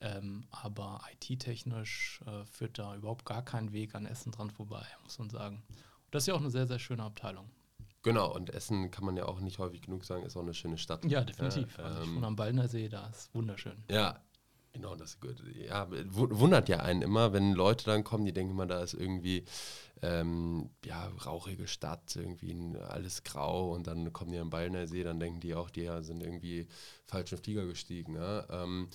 Ähm, 0.00 0.46
aber 0.50 1.00
IT-technisch 1.12 2.20
äh, 2.26 2.44
führt 2.44 2.78
da 2.78 2.94
überhaupt 2.96 3.24
gar 3.24 3.42
kein 3.42 3.72
Weg 3.72 3.94
an 3.94 4.04
Essen 4.04 4.32
dran 4.32 4.50
vorbei, 4.50 4.84
muss 5.02 5.18
man 5.18 5.30
sagen. 5.30 5.62
Und 5.68 6.14
das 6.14 6.24
ist 6.24 6.26
ja 6.26 6.34
auch 6.34 6.40
eine 6.40 6.50
sehr, 6.50 6.66
sehr 6.66 6.78
schöne 6.78 7.04
Abteilung. 7.04 7.48
Genau, 8.04 8.32
und 8.32 8.50
Essen 8.50 8.90
kann 8.90 9.04
man 9.04 9.16
ja 9.16 9.24
auch 9.24 9.40
nicht 9.40 9.58
häufig 9.58 9.80
genug 9.80 10.04
sagen, 10.04 10.24
ist 10.24 10.36
auch 10.36 10.42
eine 10.42 10.52
schöne 10.52 10.76
Stadt. 10.76 11.04
Ja, 11.06 11.24
definitiv. 11.24 11.78
Äh, 11.78 11.82
also 11.82 12.14
wohne 12.14 12.26
am 12.26 12.36
Ballner 12.36 12.68
See, 12.68 12.88
da 12.88 13.06
ist 13.08 13.34
wunderschön. 13.34 13.82
Ja, 13.90 14.20
genau, 14.72 14.94
das 14.94 15.14
ist 15.14 15.20
gut. 15.22 15.42
Ja, 15.54 15.88
wundert 15.90 16.68
ja 16.68 16.80
einen 16.80 17.00
immer, 17.00 17.32
wenn 17.32 17.54
Leute 17.54 17.86
dann 17.86 18.04
kommen, 18.04 18.26
die 18.26 18.34
denken 18.34 18.52
immer, 18.52 18.66
da 18.66 18.82
ist 18.82 18.92
irgendwie 18.92 19.46
ähm, 20.02 20.68
ja, 20.84 21.08
rauchige 21.24 21.66
Stadt, 21.66 22.14
irgendwie 22.14 22.54
alles 22.88 23.24
grau 23.24 23.72
und 23.72 23.86
dann 23.86 24.12
kommen 24.12 24.32
die 24.32 24.38
am 24.38 24.50
Ballner 24.50 24.86
See, 24.86 25.02
dann 25.02 25.18
denken 25.18 25.40
die 25.40 25.54
auch, 25.54 25.70
die 25.70 25.90
sind 26.02 26.22
irgendwie 26.22 26.68
falschen 27.06 27.38
Flieger 27.38 27.64
gestiegen. 27.66 28.14
Ja? 28.16 28.46
Ähm, 28.50 28.90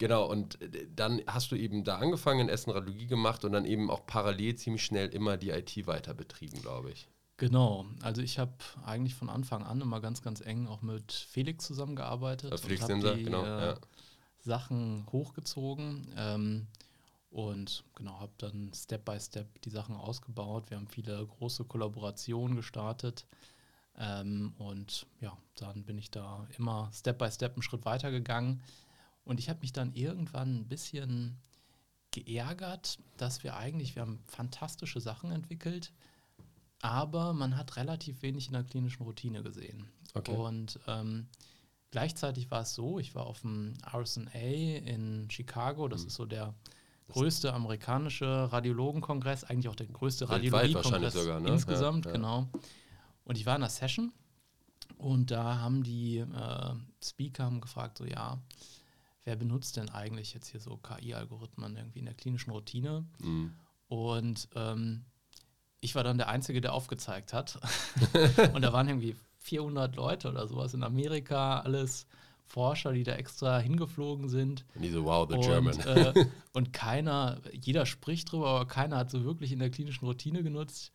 Genau, 0.00 0.24
und 0.30 0.58
dann 0.96 1.20
hast 1.26 1.52
du 1.52 1.56
eben 1.56 1.84
da 1.84 1.98
angefangen, 1.98 2.40
in 2.40 2.48
Essen 2.48 2.70
Radiologie 2.70 3.06
gemacht 3.06 3.44
und 3.44 3.52
dann 3.52 3.66
eben 3.66 3.90
auch 3.90 4.06
parallel 4.06 4.54
ziemlich 4.54 4.82
schnell 4.82 5.08
immer 5.08 5.36
die 5.36 5.50
IT 5.50 5.86
weiter 5.86 6.14
betrieben, 6.14 6.62
glaube 6.62 6.90
ich. 6.90 7.06
Genau, 7.40 7.86
also 8.02 8.20
ich 8.20 8.38
habe 8.38 8.52
eigentlich 8.84 9.14
von 9.14 9.30
Anfang 9.30 9.64
an 9.64 9.80
immer 9.80 10.02
ganz, 10.02 10.20
ganz 10.20 10.42
eng 10.42 10.66
auch 10.66 10.82
mit 10.82 11.10
Felix 11.10 11.64
zusammengearbeitet. 11.64 12.52
Also 12.52 12.64
Felix 12.66 12.84
Simser, 12.84 13.16
genau. 13.16 13.42
Äh, 13.42 13.66
ja. 13.68 13.78
Sachen 14.40 15.06
hochgezogen 15.10 16.06
ähm, 16.18 16.66
und 17.30 17.82
genau, 17.94 18.20
habe 18.20 18.32
dann 18.36 18.70
Step 18.74 19.06
by 19.06 19.18
Step 19.18 19.62
die 19.62 19.70
Sachen 19.70 19.96
ausgebaut. 19.96 20.68
Wir 20.68 20.76
haben 20.76 20.86
viele 20.86 21.26
große 21.26 21.64
Kollaborationen 21.64 22.56
gestartet 22.56 23.24
ähm, 23.96 24.52
und 24.58 25.06
ja, 25.22 25.34
dann 25.54 25.84
bin 25.84 25.96
ich 25.96 26.10
da 26.10 26.46
immer 26.58 26.90
Step 26.92 27.16
by 27.16 27.30
Step 27.30 27.54
einen 27.54 27.62
Schritt 27.62 27.86
weiter 27.86 28.10
gegangen. 28.10 28.62
Und 29.24 29.40
ich 29.40 29.48
habe 29.48 29.60
mich 29.60 29.72
dann 29.72 29.94
irgendwann 29.94 30.56
ein 30.56 30.68
bisschen 30.68 31.38
geärgert, 32.10 32.98
dass 33.16 33.42
wir 33.44 33.56
eigentlich, 33.56 33.94
wir 33.94 34.02
haben 34.02 34.22
fantastische 34.26 35.00
Sachen 35.00 35.32
entwickelt, 35.32 35.90
aber 36.80 37.32
man 37.32 37.56
hat 37.56 37.76
relativ 37.76 38.22
wenig 38.22 38.46
in 38.46 38.54
der 38.54 38.64
klinischen 38.64 39.02
Routine 39.02 39.42
gesehen. 39.42 39.86
Okay. 40.14 40.34
Und 40.34 40.80
ähm, 40.86 41.28
gleichzeitig 41.90 42.50
war 42.50 42.62
es 42.62 42.74
so, 42.74 42.98
ich 42.98 43.14
war 43.14 43.26
auf 43.26 43.42
dem 43.42 43.74
RSNA 43.92 44.30
in 44.32 45.28
Chicago, 45.30 45.88
das 45.88 46.02
mhm. 46.02 46.06
ist 46.08 46.14
so 46.14 46.26
der 46.26 46.54
größte 47.08 47.52
amerikanische 47.52 48.52
Radiologenkongress, 48.52 49.44
eigentlich 49.44 49.68
auch 49.68 49.76
der 49.76 49.86
größte 49.86 50.28
Radiologiekongress 50.28 51.14
ne? 51.14 51.48
insgesamt, 51.48 52.06
ja, 52.06 52.12
ja. 52.12 52.16
genau. 52.16 52.48
Und 53.24 53.36
ich 53.36 53.46
war 53.46 53.56
in 53.56 53.62
einer 53.62 53.70
Session 53.70 54.12
und 54.96 55.30
da 55.30 55.58
haben 55.58 55.82
die 55.82 56.18
äh, 56.18 56.74
Speaker 57.02 57.44
haben 57.44 57.60
gefragt, 57.60 57.98
so 57.98 58.04
ja, 58.04 58.40
wer 59.24 59.36
benutzt 59.36 59.76
denn 59.76 59.88
eigentlich 59.90 60.34
jetzt 60.34 60.48
hier 60.48 60.60
so 60.60 60.76
KI-Algorithmen 60.76 61.76
irgendwie 61.76 61.98
in 61.98 62.06
der 62.06 62.14
klinischen 62.14 62.50
Routine? 62.52 63.04
Mhm. 63.20 63.52
Und 63.88 64.48
ähm, 64.54 65.04
ich 65.80 65.94
war 65.94 66.04
dann 66.04 66.18
der 66.18 66.28
Einzige, 66.28 66.60
der 66.60 66.74
aufgezeigt 66.74 67.32
hat. 67.32 67.58
und 68.54 68.62
da 68.62 68.72
waren 68.72 68.88
irgendwie 68.88 69.16
400 69.38 69.96
Leute 69.96 70.28
oder 70.28 70.46
sowas 70.46 70.74
in 70.74 70.82
Amerika, 70.82 71.60
alles 71.60 72.06
Forscher, 72.46 72.92
die 72.92 73.04
da 73.04 73.12
extra 73.12 73.58
hingeflogen 73.58 74.28
sind. 74.28 74.64
Und 74.74 74.82
die 74.82 74.90
so, 74.90 75.04
wow, 75.04 75.26
the 75.28 75.36
und, 75.36 75.42
German. 75.42 75.78
Äh, 75.80 76.26
und 76.52 76.72
keiner, 76.72 77.40
jeder 77.52 77.86
spricht 77.86 78.32
drüber, 78.32 78.48
aber 78.48 78.66
keiner 78.66 78.96
hat 78.96 79.10
so 79.10 79.24
wirklich 79.24 79.52
in 79.52 79.60
der 79.60 79.70
klinischen 79.70 80.06
Routine 80.06 80.42
genutzt. 80.42 80.92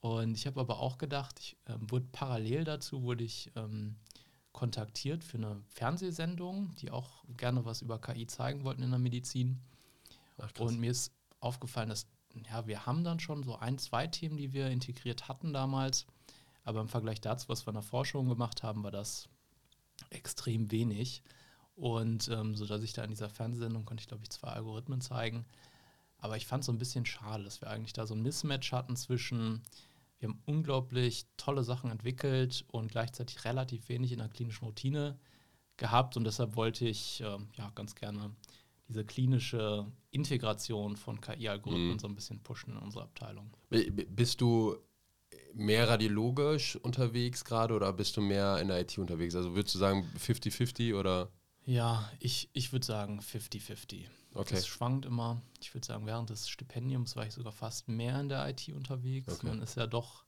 Und 0.00 0.34
ich 0.34 0.46
habe 0.46 0.60
aber 0.60 0.78
auch 0.78 0.98
gedacht, 0.98 1.40
ich 1.40 1.56
äh, 1.66 1.74
wurde 1.80 2.06
parallel 2.12 2.64
dazu, 2.64 3.02
wurde 3.02 3.24
ich 3.24 3.50
ähm, 3.56 3.96
kontaktiert 4.52 5.24
für 5.24 5.38
eine 5.38 5.62
Fernsehsendung, 5.68 6.74
die 6.76 6.90
auch 6.90 7.24
gerne 7.36 7.64
was 7.64 7.82
über 7.82 7.98
KI 7.98 8.26
zeigen 8.26 8.64
wollten 8.64 8.82
in 8.82 8.90
der 8.90 8.98
Medizin. 8.98 9.60
Ach, 10.38 10.50
und 10.58 10.80
mir 10.80 10.90
ist 10.90 11.12
aufgefallen, 11.40 11.88
dass 11.88 12.06
ja, 12.48 12.66
wir 12.66 12.86
haben 12.86 13.04
dann 13.04 13.20
schon 13.20 13.42
so 13.42 13.56
ein, 13.56 13.78
zwei 13.78 14.06
Themen, 14.06 14.36
die 14.36 14.52
wir 14.52 14.68
integriert 14.68 15.28
hatten 15.28 15.52
damals. 15.52 16.06
Aber 16.64 16.80
im 16.80 16.88
Vergleich 16.88 17.20
dazu, 17.20 17.48
was 17.48 17.66
wir 17.66 17.70
in 17.70 17.74
der 17.74 17.82
Forschung 17.82 18.28
gemacht 18.28 18.62
haben, 18.62 18.82
war 18.82 18.90
das 18.90 19.28
extrem 20.10 20.70
wenig. 20.70 21.22
Und 21.74 22.28
ähm, 22.28 22.54
so 22.54 22.66
dass 22.66 22.82
ich 22.82 22.92
da 22.92 23.02
in 23.04 23.10
dieser 23.10 23.30
Fernsehsendung 23.30 23.84
konnte 23.84 24.02
ich, 24.02 24.08
glaube 24.08 24.22
ich, 24.22 24.30
zwei 24.30 24.48
Algorithmen 24.48 25.00
zeigen. 25.00 25.46
Aber 26.18 26.36
ich 26.36 26.46
fand 26.46 26.60
es 26.60 26.66
so 26.66 26.72
ein 26.72 26.78
bisschen 26.78 27.06
schade, 27.06 27.44
dass 27.44 27.62
wir 27.62 27.70
eigentlich 27.70 27.94
da 27.94 28.06
so 28.06 28.14
ein 28.14 28.22
Mismatch 28.22 28.72
hatten 28.72 28.96
zwischen, 28.96 29.62
wir 30.18 30.28
haben 30.28 30.42
unglaublich 30.44 31.24
tolle 31.38 31.64
Sachen 31.64 31.90
entwickelt 31.90 32.64
und 32.68 32.90
gleichzeitig 32.90 33.44
relativ 33.44 33.88
wenig 33.88 34.12
in 34.12 34.18
der 34.18 34.28
klinischen 34.28 34.66
Routine 34.66 35.18
gehabt. 35.78 36.18
Und 36.18 36.24
deshalb 36.24 36.56
wollte 36.56 36.86
ich 36.86 37.22
äh, 37.22 37.38
ja 37.56 37.70
ganz 37.74 37.94
gerne 37.94 38.34
diese 38.90 39.04
klinische 39.04 39.86
Integration 40.10 40.96
von 40.96 41.20
KI-Algorithmen 41.20 41.92
mhm. 41.92 41.98
so 41.98 42.08
ein 42.08 42.14
bisschen 42.14 42.42
pushen 42.42 42.72
in 42.72 42.78
unserer 42.78 43.04
Abteilung. 43.04 43.56
Bist 43.70 44.40
du 44.40 44.76
mehr 45.54 45.88
radiologisch 45.88 46.76
unterwegs 46.76 47.44
gerade 47.44 47.74
oder 47.74 47.92
bist 47.92 48.16
du 48.16 48.20
mehr 48.20 48.58
in 48.58 48.68
der 48.68 48.80
IT 48.80 48.98
unterwegs? 48.98 49.34
Also 49.34 49.54
würdest 49.54 49.74
du 49.76 49.78
sagen 49.78 50.08
50-50 50.18 50.98
oder? 50.98 51.30
Ja, 51.64 52.10
ich, 52.18 52.50
ich 52.52 52.72
würde 52.72 52.84
sagen 52.84 53.20
50-50. 53.20 54.06
Okay. 54.34 54.54
Das 54.54 54.66
schwankt 54.66 55.06
immer. 55.06 55.40
Ich 55.60 55.72
würde 55.74 55.86
sagen, 55.86 56.06
während 56.06 56.30
des 56.30 56.48
Stipendiums 56.48 57.16
war 57.16 57.26
ich 57.26 57.34
sogar 57.34 57.52
fast 57.52 57.88
mehr 57.88 58.20
in 58.20 58.28
der 58.28 58.48
IT 58.48 58.68
unterwegs. 58.70 59.32
Okay. 59.32 59.46
Man 59.46 59.62
ist 59.62 59.76
ja 59.76 59.86
doch 59.86 60.24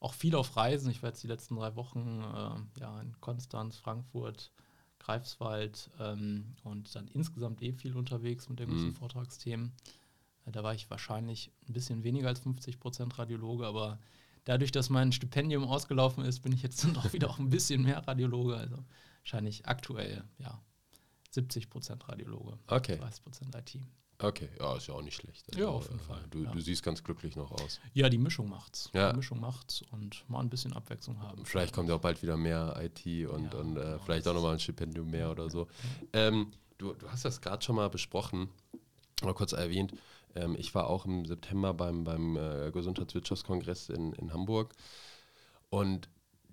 auch 0.00 0.14
viel 0.14 0.34
auf 0.34 0.56
Reisen. 0.56 0.90
Ich 0.90 1.02
war 1.02 1.10
jetzt 1.10 1.22
die 1.22 1.28
letzten 1.28 1.56
drei 1.56 1.76
Wochen 1.76 2.22
äh, 2.22 2.80
ja, 2.80 3.00
in 3.00 3.20
Konstanz, 3.20 3.76
Frankfurt, 3.76 4.50
Greifswald 5.00 5.90
ähm, 5.98 6.54
und 6.62 6.94
dann 6.94 7.08
insgesamt 7.08 7.62
eh 7.62 7.72
viel 7.72 7.96
unterwegs 7.96 8.48
mit 8.48 8.60
den 8.60 8.70
mhm. 8.70 8.94
Vortragsthemen. 8.94 9.72
Äh, 10.46 10.52
da 10.52 10.62
war 10.62 10.74
ich 10.74 10.88
wahrscheinlich 10.90 11.50
ein 11.68 11.72
bisschen 11.72 12.04
weniger 12.04 12.28
als 12.28 12.40
50 12.40 12.78
Prozent 12.78 13.18
Radiologe, 13.18 13.66
aber 13.66 13.98
dadurch, 14.44 14.70
dass 14.70 14.90
mein 14.90 15.12
Stipendium 15.12 15.64
ausgelaufen 15.64 16.24
ist, 16.24 16.40
bin 16.40 16.52
ich 16.52 16.62
jetzt 16.62 16.82
dann 16.84 16.94
doch 16.94 17.12
wieder 17.12 17.28
auch 17.28 17.38
ein 17.38 17.50
bisschen 17.50 17.82
mehr 17.82 18.06
Radiologe. 18.06 18.56
Also 18.56 18.76
wahrscheinlich 19.22 19.66
aktuell, 19.66 20.24
ja, 20.38 20.62
70 21.30 21.70
Prozent 21.70 22.08
Radiologe, 22.08 22.58
okay. 22.68 22.96
30 22.96 23.22
Prozent 23.22 23.54
IT. 23.54 23.80
Okay, 24.22 24.48
ja, 24.58 24.76
ist 24.76 24.86
ja 24.86 24.94
auch 24.94 25.02
nicht 25.02 25.16
schlecht. 25.16 25.46
Also, 25.48 25.60
ja, 25.60 25.68
auf 25.68 25.88
jeden 25.88 26.00
Fall. 26.00 26.22
Du, 26.30 26.44
ja. 26.44 26.50
du, 26.52 26.60
siehst 26.60 26.82
ganz 26.82 27.02
glücklich 27.02 27.36
noch 27.36 27.50
aus. 27.52 27.80
Ja, 27.94 28.08
die 28.08 28.18
Mischung 28.18 28.48
macht's. 28.48 28.90
Ja. 28.92 29.10
Die 29.10 29.16
Mischung 29.16 29.40
macht's 29.40 29.82
und 29.92 30.28
mal 30.28 30.40
ein 30.40 30.50
bisschen 30.50 30.72
Abwechslung 30.72 31.20
haben. 31.22 31.44
Vielleicht 31.46 31.74
kommt 31.74 31.88
ja 31.88 31.94
auch 31.94 32.00
bald 32.00 32.22
wieder 32.22 32.36
mehr 32.36 32.78
IT 32.82 33.28
und, 33.28 33.54
ja, 33.54 33.60
und 33.60 33.76
äh, 33.76 33.80
genau. 33.80 33.98
vielleicht 34.04 34.28
auch 34.28 34.34
nochmal 34.34 34.54
ein 34.54 34.60
Stipendium 34.60 35.10
mehr 35.10 35.30
oder 35.30 35.48
so. 35.48 35.68
Ähm, 36.12 36.52
du, 36.78 36.92
du 36.92 37.08
hast 37.08 37.24
das 37.24 37.40
gerade 37.40 37.64
schon 37.64 37.76
mal 37.76 37.88
besprochen, 37.88 38.48
mal 39.22 39.34
kurz 39.34 39.52
erwähnt. 39.52 39.94
Ähm, 40.34 40.54
ich 40.58 40.74
war 40.74 40.88
auch 40.88 41.06
im 41.06 41.24
September 41.24 41.72
beim, 41.72 42.04
beim 42.04 42.36
äh, 42.36 42.70
Gesundheitswirtschaftskongress 42.72 43.88
in, 43.88 44.12
in 44.12 44.32
Hamburg 44.32 44.74
und 45.70 46.08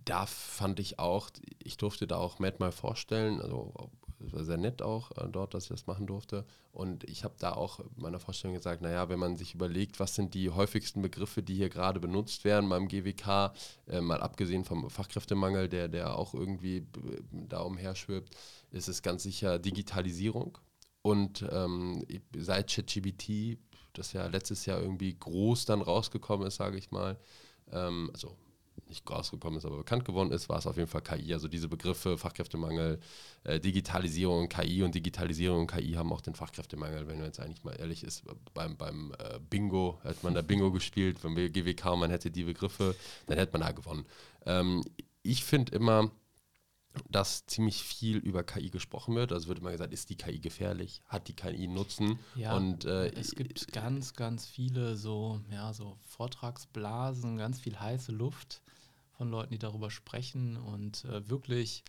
da 0.06 0.26
fand 0.26 0.80
ich 0.80 1.00
auch, 1.00 1.30
ich 1.62 1.76
durfte 1.76 2.08
da 2.08 2.16
auch 2.16 2.40
Matt 2.40 2.60
mal 2.60 2.72
vorstellen, 2.72 3.42
also 3.42 3.74
sehr 4.20 4.58
nett 4.58 4.82
auch 4.82 5.12
äh, 5.12 5.28
dort, 5.30 5.54
dass 5.54 5.64
ich 5.66 5.70
das 5.70 5.88
machen 5.88 6.08
durfte. 6.08 6.46
Und 6.72 7.04
ich 7.04 7.24
habe 7.24 7.36
da 7.40 7.54
auch 7.54 7.80
in 7.80 7.90
meiner 7.98 8.20
Vorstellung 8.20 8.56
gesagt, 8.56 8.82
naja, 8.82 9.10
wenn 9.10 9.20
man 9.20 9.36
sich 9.38 9.54
überlegt, 9.54 10.00
was 10.00 10.16
sind 10.16 10.34
die 10.34 10.50
häufigsten 10.50 11.02
Begriffe, 11.02 11.44
die 11.44 11.56
hier 11.56 11.70
gerade 11.70 12.00
benutzt 12.00 12.44
werden 12.44 12.70
beim 12.70 12.88
GWK, 12.88 13.54
äh, 13.88 14.02
mal 14.02 14.22
abgesehen 14.22 14.66
vom 14.66 14.90
Fachkräftemangel, 14.90 15.70
der, 15.70 15.88
der 15.88 16.18
auch 16.18 16.34
irgendwie 16.34 16.86
da 17.32 17.62
umherschwirbt, 17.62 18.36
ist 18.72 18.88
es 18.88 19.02
ganz 19.02 19.24
sicher 19.24 19.60
Digitalisierung. 19.60 20.58
Und 21.02 21.46
ähm, 21.52 22.04
seit 22.36 22.70
ChatGBT, 22.70 23.58
das 23.94 24.14
ja 24.14 24.28
letztes 24.28 24.66
Jahr 24.66 24.82
irgendwie 24.82 25.18
groß 25.18 25.66
dann 25.66 25.82
rausgekommen 25.82 26.48
ist, 26.48 26.56
sage 26.56 26.78
ich 26.78 26.92
mal, 26.92 27.18
ähm, 27.72 28.10
also 28.14 28.36
nicht 28.88 29.10
rausgekommen 29.10 29.57
ist, 29.57 29.65
aber 29.65 29.77
bekannt 29.77 30.05
geworden 30.05 30.31
ist, 30.31 30.50
war 30.50 30.57
es 30.57 30.67
auf 30.67 30.77
jeden 30.77 30.88
Fall 30.88 31.01
KI. 31.01 31.34
Also 31.34 31.48
diese 31.48 31.67
Begriffe 31.67 32.17
Fachkräftemangel, 32.17 33.00
äh, 33.43 33.60
Digitalisierung, 33.60 34.50
KI 34.50 34.84
und 34.84 34.96
Digitalisierung 34.96 35.62
und 35.62 35.72
KI 35.72 35.93
haben 35.93 36.12
auch 36.13 36.22
den 36.22 36.36
Fachkräftemangel, 36.36 37.07
wenn 37.07 37.17
man 37.17 37.25
jetzt 37.25 37.39
eigentlich 37.39 37.63
mal 37.63 37.75
ehrlich 37.79 38.03
ist, 38.03 38.24
beim, 38.53 38.77
beim 38.77 39.13
äh, 39.19 39.39
Bingo 39.50 40.00
hat 40.03 40.24
man 40.24 40.34
da 40.34 40.41
Bingo 40.41 40.72
gespielt, 40.72 41.24
wenn 41.24 41.36
wir 41.36 41.50
GWK 41.50 41.96
man 41.98 42.12
hätte 42.12 42.31
die 42.31 42.43
Begriffe, 42.43 42.96
dann 43.27 43.38
hätte 43.38 43.53
man 43.53 43.62
da 43.62 43.72
gewonnen. 43.72 44.05
Ähm, 44.46 44.84
ich 45.24 45.43
finde 45.43 45.75
immer, 45.75 46.12
dass 47.10 47.46
ziemlich 47.46 47.84
viel 47.84 48.17
über 48.17 48.43
KI 48.43 48.69
gesprochen 48.69 49.15
wird. 49.15 49.31
Also 49.31 49.48
wird 49.48 49.60
immer 49.60 49.72
gesagt, 49.72 49.93
ist 49.93 50.10
die 50.10 50.15
KI 50.15 50.39
gefährlich? 50.39 51.01
Hat 51.05 51.27
die 51.27 51.36
KI 51.36 51.67
Nutzen? 51.67 52.19
Ja, 52.36 52.55
und 52.55 52.86
äh, 52.86 53.12
es 53.12 53.36
gibt 53.36 53.72
ganz, 53.72 54.13
ganz 54.13 54.46
viele 54.46 54.96
so, 54.96 55.41
ja, 55.51 55.74
so 55.74 55.98
Vortragsblasen, 56.05 57.38
ganz 57.38 57.60
viel 57.60 57.79
heiße 57.79 58.12
Luft 58.12 58.62
von 59.18 59.30
Leuten, 59.30 59.52
die 59.52 59.60
darüber 59.60 59.90
sprechen 59.90 60.58
und 60.58 61.06
äh, 61.06 61.28
wirklich, 61.30 61.84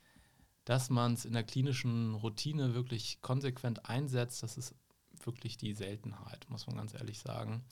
dass 0.65 0.91
man 0.91 1.13
es 1.13 1.25
in 1.25 1.35
der 1.35 1.45
klinischen 1.45 2.15
Routine 2.15 2.75
wirklich 2.75 3.21
konsequent 3.21 3.89
einsetzt, 3.89 4.43
das 4.43 4.57
ist 4.57 4.75
wirklich 5.25 5.57
die 5.57 5.75
Seltenheit, 5.75 6.47
muss 6.49 6.67
man 6.67 6.77
ganz 6.77 6.95
ehrlich 6.95 7.19
sagen. 7.19 7.65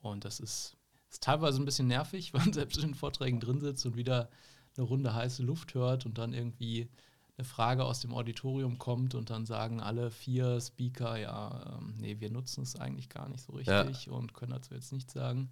Und 0.00 0.24
das 0.24 0.40
ist, 0.40 0.76
ist 1.10 1.22
teilweise 1.22 1.60
ein 1.60 1.64
bisschen 1.64 1.86
nervig, 1.86 2.32
wenn 2.34 2.42
man 2.42 2.52
selbst 2.52 2.76
in 2.76 2.88
den 2.88 2.94
Vorträgen 2.94 3.40
drin 3.40 3.60
sitzt 3.60 3.86
und 3.86 3.96
wieder 3.96 4.28
eine 4.76 4.86
Runde 4.86 5.14
heiße 5.14 5.42
Luft 5.42 5.74
hört 5.74 6.06
und 6.06 6.18
dann 6.18 6.32
irgendwie 6.32 6.88
eine 7.36 7.44
Frage 7.44 7.84
aus 7.84 8.00
dem 8.00 8.12
Auditorium 8.12 8.78
kommt 8.78 9.14
und 9.14 9.30
dann 9.30 9.46
sagen 9.46 9.80
alle 9.80 10.10
vier 10.10 10.60
Speaker, 10.60 11.16
ja, 11.16 11.78
ähm, 11.78 11.94
nee, 11.98 12.18
wir 12.18 12.30
nutzen 12.30 12.62
es 12.62 12.74
eigentlich 12.74 13.08
gar 13.08 13.28
nicht 13.28 13.44
so 13.44 13.52
richtig 13.52 14.06
ja. 14.06 14.12
und 14.12 14.34
können 14.34 14.52
dazu 14.52 14.74
jetzt 14.74 14.92
nichts 14.92 15.12
sagen. 15.12 15.50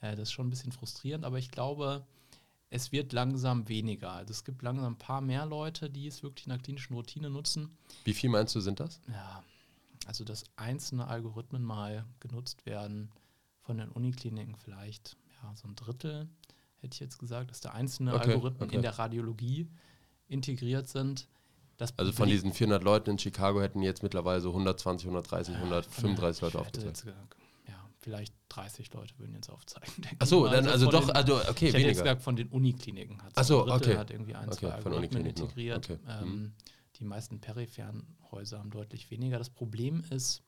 Äh, 0.00 0.12
das 0.12 0.28
ist 0.28 0.32
schon 0.32 0.46
ein 0.46 0.50
bisschen 0.50 0.72
frustrierend, 0.72 1.24
aber 1.24 1.38
ich 1.38 1.50
glaube, 1.50 2.06
es 2.70 2.92
wird 2.92 3.12
langsam 3.12 3.68
weniger. 3.68 4.12
Also 4.12 4.32
es 4.32 4.44
gibt 4.44 4.62
langsam 4.62 4.94
ein 4.94 4.98
paar 4.98 5.20
mehr 5.20 5.46
Leute, 5.46 5.88
die 5.88 6.06
es 6.06 6.22
wirklich 6.22 6.46
in 6.46 6.50
der 6.50 6.58
klinischen 6.58 6.94
Routine 6.94 7.30
nutzen. 7.30 7.76
Wie 8.04 8.14
viel 8.14 8.30
meinst 8.30 8.54
du 8.54 8.60
sind 8.60 8.80
das? 8.80 9.00
Ja, 9.08 9.42
also 10.06 10.24
dass 10.24 10.44
einzelne 10.56 11.06
Algorithmen 11.06 11.62
mal 11.62 12.04
genutzt 12.20 12.66
werden 12.66 13.10
von 13.60 13.78
den 13.78 13.90
Unikliniken 13.90 14.56
vielleicht 14.56 15.16
ja, 15.42 15.54
so 15.56 15.68
ein 15.68 15.74
Drittel, 15.76 16.28
hätte 16.78 16.94
ich 16.94 17.00
jetzt 17.00 17.18
gesagt, 17.18 17.50
dass 17.50 17.60
da 17.60 17.70
einzelne 17.70 18.14
okay, 18.14 18.32
Algorithmen 18.32 18.68
okay. 18.68 18.76
in 18.76 18.82
der 18.82 18.98
Radiologie 18.98 19.68
integriert 20.28 20.88
sind. 20.88 21.28
Also 21.96 22.12
von 22.12 22.28
diesen 22.28 22.52
400 22.52 22.82
Leuten 22.82 23.10
in 23.10 23.18
Chicago 23.18 23.60
hätten 23.60 23.82
jetzt 23.82 24.02
mittlerweile 24.02 24.40
so 24.40 24.48
120, 24.48 25.08
130, 25.08 25.56
135 25.56 26.40
Leute 26.40 26.58
aufgezeigt 26.58 27.04
vielleicht 28.06 28.32
30 28.50 28.92
Leute 28.94 29.18
würden 29.18 29.34
jetzt 29.34 29.50
aufzeigen. 29.50 29.92
Achso, 30.20 30.46
dann 30.46 30.68
also, 30.68 30.86
also 30.86 30.90
doch, 30.90 31.06
den, 31.06 31.16
also 31.16 31.34
okay, 31.50 31.66
ich 31.66 31.74
weniger. 31.74 31.88
jetzt 31.88 31.98
gesagt, 31.98 32.22
von 32.22 32.36
den 32.36 32.46
Unikliniken 32.50 33.20
hat 33.20 33.32
es 33.34 33.48
so, 33.48 33.66
okay. 33.66 33.96
hat 33.96 34.12
irgendwie 34.12 34.36
ein, 34.36 34.46
okay, 34.46 34.58
zwei 34.58 34.80
von 34.80 34.92
Algorithmen 34.92 35.26
integriert. 35.26 35.90
Okay. 35.90 35.98
Ähm, 36.08 36.28
mhm. 36.28 36.52
Die 37.00 37.04
meisten 37.04 37.40
peripheren 37.40 38.16
Häuser 38.30 38.60
haben 38.60 38.70
deutlich 38.70 39.10
weniger. 39.10 39.38
Das 39.38 39.50
Problem 39.50 40.04
ist 40.10 40.44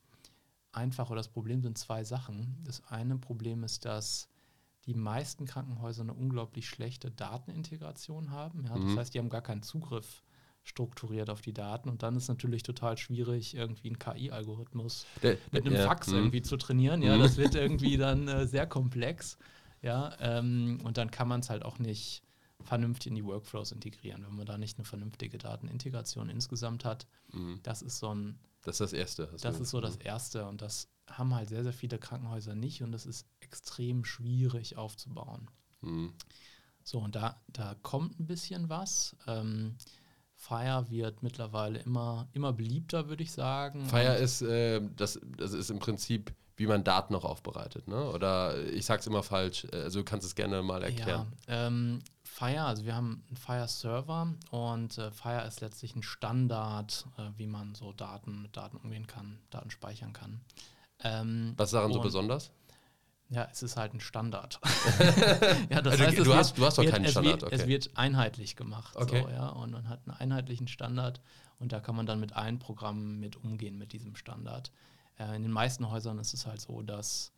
einfach, 0.71 1.09
oder 1.09 1.17
das 1.17 1.27
Problem 1.27 1.61
sind 1.61 1.77
zwei 1.77 2.05
Sachen. 2.05 2.63
Das 2.63 2.81
eine 2.87 3.17
Problem 3.17 3.65
ist, 3.65 3.83
dass 3.83 4.29
die 4.85 4.93
meisten 4.93 5.45
Krankenhäuser 5.45 6.03
eine 6.03 6.13
unglaublich 6.13 6.69
schlechte 6.69 7.11
Datenintegration 7.11 8.31
haben. 8.31 8.63
Ja, 8.63 8.75
das 8.75 8.85
mhm. 8.85 8.97
heißt, 8.99 9.13
die 9.13 9.19
haben 9.19 9.29
gar 9.29 9.41
keinen 9.41 9.63
Zugriff 9.63 10.23
strukturiert 10.69 11.29
auf 11.29 11.41
die 11.41 11.53
Daten. 11.53 11.89
Und 11.89 12.03
dann 12.03 12.15
ist 12.15 12.27
natürlich 12.27 12.63
total 12.63 12.97
schwierig, 12.97 13.55
irgendwie 13.55 13.89
einen 13.89 13.99
KI-Algorithmus 13.99 15.05
mit 15.51 15.65
einem 15.65 15.73
ja, 15.73 15.85
Fax 15.85 16.07
mh. 16.07 16.17
irgendwie 16.17 16.41
zu 16.41 16.57
trainieren. 16.57 17.01
Ja, 17.01 17.17
mhm. 17.17 17.21
das 17.21 17.37
wird 17.37 17.55
irgendwie 17.55 17.97
dann 17.97 18.27
äh, 18.27 18.47
sehr 18.47 18.67
komplex. 18.67 19.37
Ja, 19.81 20.13
ähm, 20.19 20.79
und 20.83 20.97
dann 20.97 21.09
kann 21.09 21.27
man 21.27 21.39
es 21.39 21.49
halt 21.49 21.63
auch 21.63 21.79
nicht 21.79 22.21
vernünftig 22.61 23.07
in 23.07 23.15
die 23.15 23.25
Workflows 23.25 23.71
integrieren, 23.71 24.25
wenn 24.27 24.35
man 24.35 24.45
da 24.45 24.57
nicht 24.57 24.77
eine 24.77 24.85
vernünftige 24.85 25.37
Datenintegration 25.37 26.29
insgesamt 26.29 26.85
hat. 26.85 27.07
Mhm. 27.31 27.59
Das 27.63 27.81
ist 27.81 27.99
so 27.99 28.13
ein. 28.13 28.37
Das 28.63 28.75
ist 28.75 28.81
das 28.81 28.93
Erste. 28.93 29.29
Das 29.41 29.59
ist 29.59 29.69
so 29.69 29.81
das 29.81 29.95
Erste. 29.95 30.45
Und 30.45 30.61
das 30.61 30.89
haben 31.07 31.33
halt 31.33 31.49
sehr, 31.49 31.63
sehr 31.63 31.73
viele 31.73 31.97
Krankenhäuser 31.97 32.53
nicht 32.55 32.83
und 32.83 32.91
das 32.91 33.05
ist 33.05 33.25
extrem 33.39 34.05
schwierig 34.05 34.77
aufzubauen. 34.77 35.49
Mhm. 35.81 36.13
So, 36.83 36.99
und 36.99 37.15
da, 37.15 37.41
da 37.47 37.75
kommt 37.81 38.19
ein 38.19 38.27
bisschen 38.27 38.69
was. 38.69 39.15
Ähm, 39.27 39.75
Fire 40.39 40.89
wird 40.89 41.21
mittlerweile 41.21 41.79
immer, 41.79 42.29
immer 42.31 42.53
beliebter, 42.53 43.09
würde 43.09 43.23
ich 43.23 43.31
sagen. 43.33 43.85
Fire 43.85 44.15
ist, 44.15 44.41
äh, 44.41 44.81
das, 44.95 45.19
das 45.37 45.51
ist 45.51 45.69
im 45.69 45.79
Prinzip, 45.79 46.33
wie 46.55 46.65
man 46.65 46.85
Daten 46.85 47.11
noch 47.11 47.25
aufbereitet, 47.25 47.89
ne? 47.89 48.09
Oder 48.09 48.57
ich 48.69 48.85
sage 48.85 49.01
es 49.01 49.07
immer 49.07 49.21
falsch, 49.21 49.65
äh, 49.73 49.75
also 49.75 49.99
du 49.99 50.05
kannst 50.05 50.25
es 50.25 50.35
gerne 50.35 50.63
mal 50.63 50.81
erklären. 50.81 51.33
Ja, 51.47 51.67
ähm, 51.67 51.99
Fire, 52.23 52.63
also 52.63 52.85
wir 52.85 52.95
haben 52.95 53.21
einen 53.27 53.35
Fire-Server 53.35 54.33
und 54.51 54.97
äh, 54.97 55.11
Fire 55.11 55.45
ist 55.45 55.59
letztlich 55.59 55.97
ein 55.97 56.03
Standard, 56.03 57.05
äh, 57.17 57.23
wie 57.35 57.47
man 57.47 57.75
so 57.75 57.91
Daten 57.91 58.41
mit 58.41 58.55
Daten 58.55 58.77
umgehen 58.77 59.07
kann, 59.07 59.39
Daten 59.49 59.69
speichern 59.71 60.13
kann. 60.13 60.39
Ähm, 61.03 61.53
Was 61.57 61.67
ist 61.67 61.73
daran 61.73 61.91
so 61.91 61.99
besonders? 61.99 62.51
Ja, 63.29 63.47
es 63.51 63.61
ist 63.61 63.77
halt 63.77 63.93
ein 63.93 63.99
Standard. 63.99 64.59
ja, 65.69 65.81
das 65.81 65.93
also 65.93 66.05
heißt, 66.05 66.17
du, 66.17 66.25
wird, 66.25 66.35
hast, 66.35 66.57
du 66.57 66.65
hast 66.65 66.77
doch 66.77 66.85
keinen 66.85 67.05
es 67.05 67.11
Standard. 67.11 67.41
Wird, 67.41 67.43
okay. 67.43 67.55
Es 67.55 67.67
wird 67.67 67.91
einheitlich 67.95 68.55
gemacht. 68.55 68.95
Okay. 68.95 69.21
So, 69.21 69.29
ja, 69.29 69.49
und 69.49 69.71
man 69.71 69.87
hat 69.87 70.01
einen 70.07 70.17
einheitlichen 70.17 70.67
Standard 70.67 71.21
und 71.59 71.71
da 71.71 71.79
kann 71.79 71.95
man 71.95 72.05
dann 72.05 72.19
mit 72.19 72.33
allen 72.33 72.57
Programmen 72.57 73.19
mit 73.19 73.35
umgehen 73.35 73.77
mit 73.77 73.93
diesem 73.93 74.15
Standard. 74.15 74.71
Äh, 75.19 75.35
in 75.35 75.43
den 75.43 75.51
meisten 75.51 75.89
Häusern 75.89 76.17
ist 76.17 76.33
es 76.33 76.47
halt 76.47 76.61
so, 76.61 76.81
dass 76.81 77.31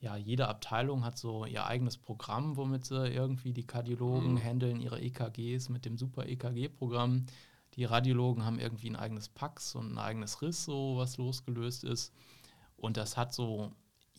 ja, 0.00 0.16
jede 0.16 0.48
Abteilung 0.48 1.04
hat 1.04 1.18
so 1.18 1.46
ihr 1.46 1.66
eigenes 1.66 1.96
Programm, 1.96 2.56
womit 2.56 2.84
sie 2.84 3.08
irgendwie 3.08 3.52
die 3.52 3.66
Kardiologen 3.66 4.34
mhm. 4.34 4.44
handeln 4.44 4.80
ihre 4.80 5.00
EKGs 5.00 5.68
mit 5.68 5.84
dem 5.84 5.96
super 5.96 6.26
EKG-Programm. 6.26 7.26
Die 7.74 7.84
Radiologen 7.84 8.44
haben 8.44 8.58
irgendwie 8.58 8.90
ein 8.90 8.96
eigenes 8.96 9.28
Pax 9.28 9.74
und 9.74 9.92
ein 9.92 9.98
eigenes 9.98 10.42
Riss, 10.42 10.64
so 10.64 10.96
was 10.96 11.16
losgelöst 11.16 11.84
ist. 11.84 12.12
Und 12.76 12.96
das 12.96 13.16
hat 13.16 13.34
so 13.34 13.72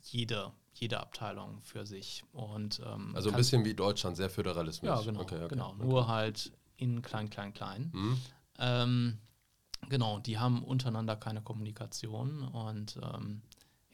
jede, 0.03 0.51
jede 0.79 0.99
Abteilung 0.99 1.61
für 1.61 1.85
sich. 1.85 2.23
Und, 2.31 2.81
ähm, 2.85 3.15
also 3.15 3.29
ein 3.29 3.35
bisschen 3.35 3.65
wie 3.65 3.73
Deutschland, 3.73 4.17
sehr 4.17 4.29
föderalismus. 4.29 4.89
Ja, 4.89 5.01
genau. 5.01 5.21
Okay, 5.21 5.35
okay, 5.35 5.47
genau. 5.49 5.69
okay. 5.71 5.85
Nur 5.85 6.07
halt 6.07 6.51
in 6.77 7.01
klein, 7.01 7.29
klein, 7.29 7.53
klein. 7.53 7.89
Mhm. 7.93 8.21
Ähm, 8.59 9.17
genau, 9.89 10.19
die 10.19 10.37
haben 10.37 10.63
untereinander 10.63 11.15
keine 11.15 11.41
Kommunikation 11.41 12.43
und 12.43 12.97
ähm, 13.01 13.41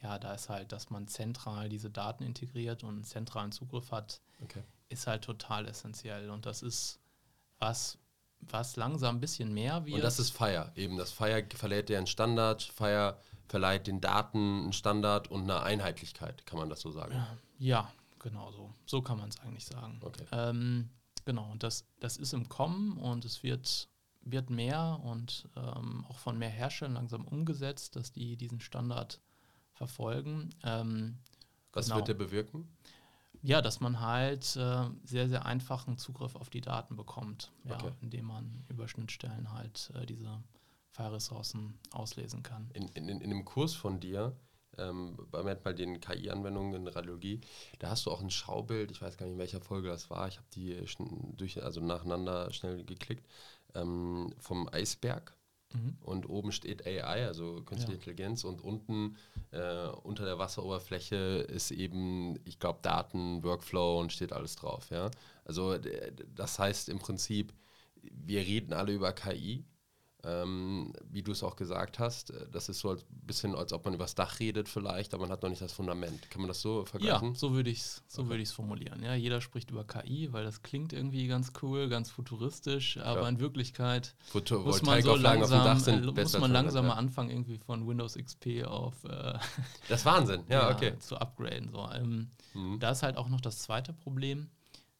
ja, 0.02 0.18
da 0.18 0.34
ist 0.34 0.50
halt, 0.50 0.70
dass 0.70 0.90
man 0.90 1.08
zentral 1.08 1.70
diese 1.70 1.90
Daten 1.90 2.24
integriert 2.24 2.84
und 2.84 2.90
einen 2.90 3.04
zentralen 3.04 3.52
Zugriff 3.52 3.90
hat, 3.90 4.20
ist 4.90 5.06
halt 5.06 5.24
total 5.24 5.66
essentiell. 5.66 6.28
Und 6.28 6.44
das 6.44 6.62
ist 6.62 7.00
was, 7.58 7.98
was 8.40 8.76
langsam 8.76 9.16
ein 9.16 9.20
bisschen 9.20 9.54
mehr 9.54 9.86
wird. 9.86 9.96
Und 9.96 10.04
das 10.04 10.18
ist 10.18 10.30
Fire. 10.30 10.70
Eben 10.76 10.98
das 10.98 11.10
Fire 11.10 11.42
verleiht 11.54 11.88
dir 11.88 11.96
einen 11.96 12.06
Standard, 12.06 12.62
Fire 12.62 13.18
verleiht 13.54 13.86
den 13.86 14.00
Daten 14.00 14.62
einen 14.64 14.72
Standard 14.72 15.30
und 15.30 15.42
eine 15.42 15.62
Einheitlichkeit, 15.62 16.44
kann 16.44 16.58
man 16.58 16.68
das 16.68 16.80
so 16.80 16.90
sagen. 16.90 17.14
Ja, 17.60 17.88
genau 18.18 18.50
so. 18.50 18.74
So 18.84 19.00
kann 19.00 19.16
man 19.16 19.28
es 19.28 19.38
eigentlich 19.38 19.64
sagen. 19.64 20.00
Okay. 20.02 20.24
Ähm, 20.32 20.90
genau, 21.24 21.52
und 21.52 21.62
das, 21.62 21.86
das 22.00 22.16
ist 22.16 22.34
im 22.34 22.48
Kommen 22.48 22.98
und 22.98 23.24
es 23.24 23.44
wird, 23.44 23.88
wird 24.22 24.50
mehr 24.50 24.98
und 25.04 25.48
ähm, 25.54 26.04
auch 26.08 26.18
von 26.18 26.36
mehr 26.36 26.48
Herstellern 26.48 26.94
langsam 26.94 27.24
umgesetzt, 27.24 27.94
dass 27.94 28.10
die 28.10 28.36
diesen 28.36 28.58
Standard 28.58 29.20
verfolgen. 29.72 30.50
Ähm, 30.64 31.18
Was 31.74 31.86
genau. 31.86 31.98
wird 31.98 32.08
der 32.08 32.14
bewirken? 32.14 32.66
ja, 33.40 33.62
dass 33.62 33.78
man 33.78 34.00
halt 34.00 34.56
äh, 34.56 34.88
sehr, 35.04 35.28
sehr 35.28 35.46
einfachen 35.46 35.96
Zugriff 35.96 36.34
auf 36.34 36.50
die 36.50 36.60
Daten 36.60 36.96
bekommt, 36.96 37.52
ja, 37.62 37.76
Okay. 37.76 37.92
indem 38.00 38.24
man 38.24 38.64
über 38.68 38.88
Schnittstellen 38.88 39.52
halt 39.52 39.92
äh, 39.94 40.06
diese 40.06 40.42
File-Ressourcen 40.94 41.78
auslesen 41.90 42.42
kann. 42.42 42.70
In, 42.72 42.88
in, 42.88 43.08
in 43.08 43.30
dem 43.30 43.44
Kurs 43.44 43.74
von 43.74 43.98
dir, 43.98 44.36
ähm, 44.78 45.16
bei 45.30 45.54
bei 45.54 45.72
den 45.72 46.00
KI-Anwendungen 46.00 46.74
in 46.74 46.88
Radiologie, 46.88 47.40
da 47.80 47.90
hast 47.90 48.06
du 48.06 48.10
auch 48.10 48.20
ein 48.20 48.30
Schaubild, 48.30 48.92
ich 48.92 49.02
weiß 49.02 49.16
gar 49.16 49.26
nicht, 49.26 49.34
in 49.34 49.38
welcher 49.40 49.60
Folge 49.60 49.88
das 49.88 50.08
war, 50.08 50.28
ich 50.28 50.36
habe 50.36 50.46
die 50.54 50.80
durch, 51.36 51.62
also 51.62 51.80
nacheinander 51.80 52.52
schnell 52.52 52.84
geklickt, 52.84 53.26
ähm, 53.74 54.32
vom 54.38 54.68
Eisberg. 54.72 55.36
Mhm. 55.72 55.96
Und 56.00 56.28
oben 56.28 56.52
steht 56.52 56.86
AI, 56.86 57.26
also 57.26 57.62
künstliche 57.62 57.92
Ja. 57.92 57.98
Intelligenz, 57.98 58.44
und 58.44 58.62
unten 58.62 59.16
äh, 59.50 59.88
unter 60.04 60.24
der 60.24 60.38
Wasseroberfläche 60.38 61.16
ist 61.48 61.72
eben, 61.72 62.38
ich 62.44 62.60
glaube, 62.60 62.78
Daten, 62.82 63.42
Workflow 63.42 63.98
und 64.00 64.12
steht 64.12 64.32
alles 64.32 64.54
drauf. 64.54 64.90
Ja? 64.90 65.10
Also 65.44 65.76
das 66.34 66.58
heißt 66.60 66.88
im 66.88 67.00
Prinzip, 67.00 67.52
wir 68.02 68.40
reden 68.40 68.72
alle 68.72 68.92
über 68.92 69.12
KI. 69.12 69.64
Ähm, 70.26 70.92
wie 71.10 71.22
du 71.22 71.32
es 71.32 71.42
auch 71.42 71.56
gesagt 71.56 71.98
hast, 71.98 72.30
äh, 72.30 72.46
das 72.50 72.68
ist 72.68 72.80
so 72.80 72.90
ein 72.90 72.98
bisschen, 73.10 73.54
als 73.54 73.72
ob 73.72 73.84
man 73.84 73.94
über 73.94 74.04
das 74.04 74.14
Dach 74.14 74.40
redet 74.40 74.68
vielleicht, 74.68 75.14
aber 75.14 75.24
man 75.24 75.32
hat 75.32 75.42
noch 75.42 75.50
nicht 75.50 75.62
das 75.62 75.72
Fundament. 75.72 76.30
Kann 76.30 76.40
man 76.42 76.48
das 76.48 76.60
so 76.60 76.80
Ja, 76.80 76.84
vergleichen? 76.86 77.34
so 77.34 77.52
würde 77.52 77.70
ich 77.70 77.80
es 77.80 78.02
so 78.08 78.22
Okay. 78.22 78.36
ich's 78.40 78.52
formulieren. 78.52 79.02
Ja, 79.02 79.14
jeder 79.14 79.40
spricht 79.40 79.70
über 79.70 79.84
KI, 79.84 80.32
weil 80.32 80.44
das 80.44 80.62
klingt 80.62 80.92
irgendwie 80.92 81.26
ganz 81.26 81.52
cool, 81.62 81.88
ganz 81.88 82.10
futuristisch, 82.10 82.96
aber 82.98 83.22
Ja. 83.22 83.28
in 83.28 83.40
Wirklichkeit 83.40 84.14
muss 84.32 84.82
man 84.82 85.02
so 85.02 85.16
langsam, 85.16 85.66
äh, 85.86 86.00
muss 86.12 86.32
man 86.34 86.42
als 86.44 86.52
langsam 86.52 86.86
mal 86.86 86.92
ja. 86.92 86.98
anfangen, 86.98 87.30
irgendwie 87.30 87.58
von 87.58 87.86
Windows 87.86 88.14
XP 88.14 88.64
auf 88.66 89.04
äh, 89.04 89.38
Das 89.88 90.04
Wahnsinn, 90.04 90.42
ja, 90.48 90.70
okay. 90.70 90.98
zu 90.98 91.16
upgraden. 91.16 91.70
So. 91.70 91.88
Ähm, 91.92 92.30
Mhm. 92.54 92.78
Da 92.78 92.90
ist 92.90 93.02
halt 93.02 93.16
auch 93.16 93.28
noch 93.28 93.40
das 93.40 93.58
zweite 93.58 93.92
Problem, 93.92 94.48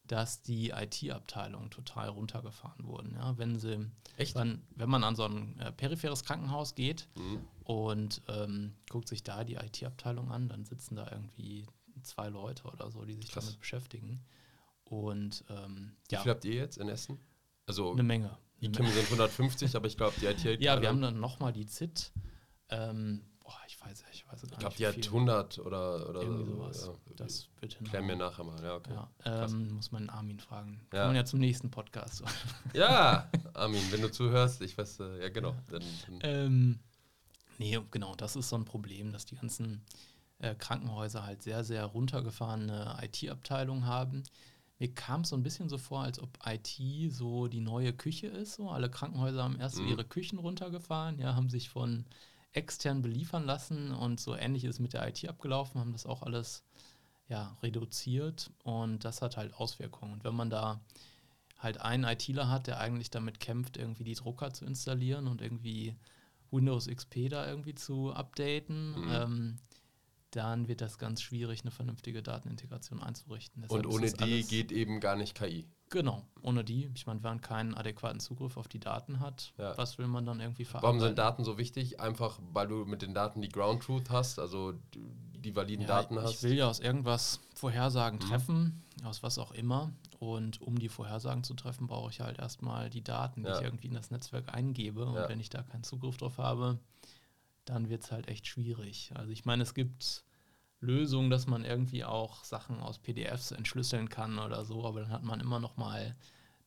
dass 0.07 0.41
die 0.41 0.69
IT-Abteilungen 0.69 1.69
total 1.71 2.09
runtergefahren 2.09 2.85
wurden. 2.85 3.13
Ja? 3.15 3.37
Wenn, 3.37 3.57
sie, 3.59 3.89
Echt? 4.17 4.35
wenn, 4.35 4.61
wenn 4.75 4.89
man 4.89 5.03
an 5.03 5.15
so 5.15 5.23
ein 5.25 5.57
äh, 5.59 5.71
peripheres 5.71 6.23
Krankenhaus 6.23 6.75
geht 6.75 7.07
Mhm. 7.15 7.39
und 7.63 8.21
ähm, 8.27 8.73
guckt 8.89 9.07
sich 9.07 9.23
da 9.23 9.43
die 9.43 9.55
IT-Abteilung 9.55 10.31
an, 10.31 10.49
dann 10.49 10.65
sitzen 10.65 10.95
da 10.95 11.09
irgendwie 11.11 11.65
zwei 12.03 12.29
Leute 12.29 12.63
oder 12.65 12.91
so, 12.91 13.03
die 13.05 13.15
sich 13.15 13.29
Krass. 13.31 13.45
damit 13.45 13.59
beschäftigen. 13.59 14.23
Und 14.83 15.43
ähm, 15.49 15.95
Wie 16.09 16.15
ja, 16.15 16.21
viel 16.21 16.31
habt 16.31 16.45
ihr 16.45 16.53
jetzt 16.55 16.77
in 16.77 16.89
Essen? 16.89 17.17
Also 17.65 17.91
eine 17.93 18.03
Menge. 18.03 18.37
Die 18.61 18.71
Kim 18.71 18.85
sind 18.87 19.05
150, 19.05 19.75
aber 19.75 19.87
ich 19.87 19.97
glaube, 19.97 20.15
die 20.21 20.25
IT. 20.27 20.61
Ja, 20.61 20.79
wir 20.81 20.87
haben 20.89 21.01
dann 21.01 21.19
nochmal 21.19 21.51
die 21.53 21.65
ZIT. 21.65 22.11
Ähm, 22.69 23.21
boah, 23.45 23.57
ich 23.67 23.79
weiß, 23.79 24.03
ich 24.11 24.27
weiß 24.27 24.41
gar 24.41 24.51
Ich 24.51 24.57
glaube, 24.57 24.65
nicht. 24.67 24.79
die 24.79 24.87
hat 24.87 24.93
viel. 24.95 25.05
100 25.05 25.59
oder, 25.59 26.09
oder 26.09 26.21
Irgendwie 26.21 26.45
so. 26.45 26.55
sowas. 26.55 26.85
Ja. 26.87 26.93
Das 27.15 27.47
wird 27.61 27.77
Klär 27.85 28.01
mir 28.01 28.13
hinhauen. 28.13 28.17
nachher 28.31 28.43
mal. 28.43 28.63
Ja, 28.63 28.75
okay. 28.75 28.93
Ja, 29.25 29.45
ähm, 29.45 29.73
muss 29.75 29.91
man 29.91 30.09
Armin 30.09 30.39
fragen. 30.39 30.81
Ja. 30.91 30.99
Kann 30.99 31.07
man 31.09 31.15
ja 31.15 31.25
zum 31.25 31.39
nächsten 31.39 31.69
Podcast. 31.71 32.23
Ja, 32.73 33.29
Armin, 33.53 33.81
wenn 33.91 34.01
du 34.01 34.11
zuhörst, 34.11 34.61
ich 34.61 34.77
weiß, 34.77 34.99
äh, 34.99 35.21
ja 35.21 35.29
genau. 35.29 35.55
Dann, 35.69 35.83
dann, 36.07 36.19
ähm, 36.23 36.79
nee, 37.57 37.79
genau, 37.91 38.15
das 38.15 38.35
ist 38.35 38.49
so 38.49 38.57
ein 38.57 38.65
Problem, 38.65 39.11
dass 39.13 39.25
die 39.25 39.35
ganzen 39.35 39.85
äh, 40.39 40.55
Krankenhäuser 40.55 41.23
halt 41.25 41.41
sehr, 41.43 41.63
sehr 41.63 41.85
runtergefahrene 41.85 42.97
IT-Abteilungen 43.01 43.85
haben. 43.85 44.23
Mir 44.79 44.93
kam 44.93 45.21
es 45.21 45.29
so 45.29 45.37
ein 45.37 45.43
bisschen 45.43 45.69
so 45.69 45.77
vor, 45.77 46.01
als 46.01 46.19
ob 46.19 46.37
IT 46.45 46.77
so 47.13 47.47
die 47.47 47.61
neue 47.61 47.93
Küche 47.93 48.27
ist. 48.27 48.55
So. 48.55 48.69
Alle 48.69 48.89
Krankenhäuser 48.89 49.41
haben 49.41 49.57
erst 49.57 49.75
so 49.75 49.81
Mhm. 49.83 49.87
ihre 49.89 50.03
Küchen 50.03 50.37
runtergefahren, 50.37 51.17
ja, 51.19 51.33
haben 51.35 51.49
sich 51.49 51.69
von 51.69 52.05
extern 52.55 53.01
beliefern 53.01 53.43
lassen 53.45 53.91
und 53.91 54.19
so 54.19 54.35
ähnlich 54.35 54.63
ist 54.63 54.79
mit 54.79 54.93
der 54.93 55.07
IT 55.07 55.27
abgelaufen, 55.27 55.79
haben 55.79 55.91
das 55.91 56.05
auch 56.05 56.23
alles 56.23 56.63
ja, 57.27 57.57
reduziert 57.63 58.51
und 58.63 59.03
das 59.03 59.21
hat 59.21 59.35
halt 59.37 59.53
Auswirkungen. 59.55 60.13
Und 60.13 60.23
wenn 60.23 60.35
man 60.35 60.49
da 60.49 60.79
halt 61.57 61.81
einen 61.81 62.03
ITler 62.03 62.49
hat, 62.49 62.67
der 62.67 62.79
eigentlich 62.79 63.09
damit 63.09 63.39
kämpft, 63.39 63.77
irgendwie 63.77 64.03
die 64.03 64.13
Drucker 64.13 64.53
zu 64.53 64.65
installieren 64.65 65.27
und 65.27 65.41
irgendwie 65.41 65.95
Windows 66.51 66.87
XP 66.87 67.29
da 67.29 67.47
irgendwie 67.47 67.75
zu 67.75 68.13
updaten, 68.13 68.91
Mhm. 68.91 69.11
ähm, 69.11 69.57
dann 70.35 70.67
wird 70.67 70.81
das 70.81 70.97
ganz 70.97 71.21
schwierig, 71.21 71.61
eine 71.61 71.71
vernünftige 71.71 72.21
Datenintegration 72.23 73.01
einzurichten. 73.01 73.61
Deshalb 73.61 73.85
und 73.85 73.91
ohne 73.91 74.11
die 74.11 74.43
geht 74.43 74.71
eben 74.71 74.99
gar 74.99 75.15
nicht 75.15 75.35
KI. 75.35 75.67
Genau, 75.91 76.25
ohne 76.41 76.63
die. 76.63 76.89
Ich 76.95 77.05
meine, 77.05 77.23
wenn 77.23 77.31
man 77.31 77.41
keinen 77.41 77.75
adäquaten 77.75 78.19
Zugriff 78.19 78.57
auf 78.57 78.67
die 78.67 78.79
Daten 78.79 79.19
hat, 79.19 79.53
Ja. 79.57 79.77
was 79.77 79.97
will 79.97 80.07
man 80.07 80.25
dann 80.25 80.39
irgendwie 80.39 80.65
verarbeiten? 80.65 80.99
Warum 80.99 81.07
sind 81.07 81.17
Daten 81.17 81.43
so 81.43 81.57
wichtig? 81.57 81.99
Einfach, 81.99 82.39
weil 82.51 82.67
du 82.67 82.85
mit 82.85 83.01
den 83.03 83.13
Daten 83.13 83.41
die 83.41 83.49
Ground 83.49 83.83
Truth 83.83 84.09
hast, 84.09 84.39
also 84.39 84.73
die, 84.93 85.55
validen 85.55 85.83
Ja, 85.83 86.01
Daten 86.01 86.15
ich 86.15 86.21
hast. 86.21 86.43
will 86.43 86.53
ja 86.53 86.67
aus 86.67 86.79
irgendwas 86.79 87.39
Vorhersagen 87.53 88.17
Mhm. 88.17 88.23
treffen, 88.23 88.83
aus 89.03 89.21
was 89.21 89.37
auch 89.37 89.51
immer. 89.51 89.93
Und 90.17 90.59
um 90.59 90.79
die 90.79 90.89
Vorhersagen 90.89 91.43
zu 91.43 91.53
treffen, 91.53 91.85
brauche 91.85 92.09
ich 92.09 92.19
halt 92.19 92.39
erstmal 92.39 92.89
die 92.89 93.03
Daten, 93.03 93.43
die 93.43 93.49
Ja. 93.49 93.57
ich 93.59 93.63
irgendwie 93.63 93.87
in 93.87 93.93
das 93.93 94.09
Netzwerk 94.09 94.51
eingebe. 94.53 95.05
Und 95.05 95.29
wenn 95.29 95.39
ich 95.39 95.49
da 95.51 95.61
keinen 95.61 95.83
Zugriff 95.83 96.17
drauf 96.17 96.39
habe, 96.39 96.79
dann 97.65 97.89
wird 97.89 98.03
es 98.03 98.11
halt 98.11 98.27
echt 98.27 98.47
schwierig. 98.47 99.11
Also 99.15 99.31
ich 99.31 99.45
meine, 99.45 99.61
es 99.63 99.73
gibt 99.75 100.24
Lösungen, 100.85 101.29
dass 101.29 101.47
man 101.47 101.65
irgendwie 101.65 102.03
auch 102.03 102.43
Sachen 102.43 102.79
aus 102.79 102.99
PDFs 102.99 103.51
entschlüsseln 103.51 104.09
kann 104.09 104.39
oder 104.39 104.63
so, 104.65 104.85
aber 104.85 105.01
dann 105.01 105.11
hat 105.11 105.23
man 105.23 105.39
immer 105.39 105.59
noch 105.59 105.77
mal 105.77 106.15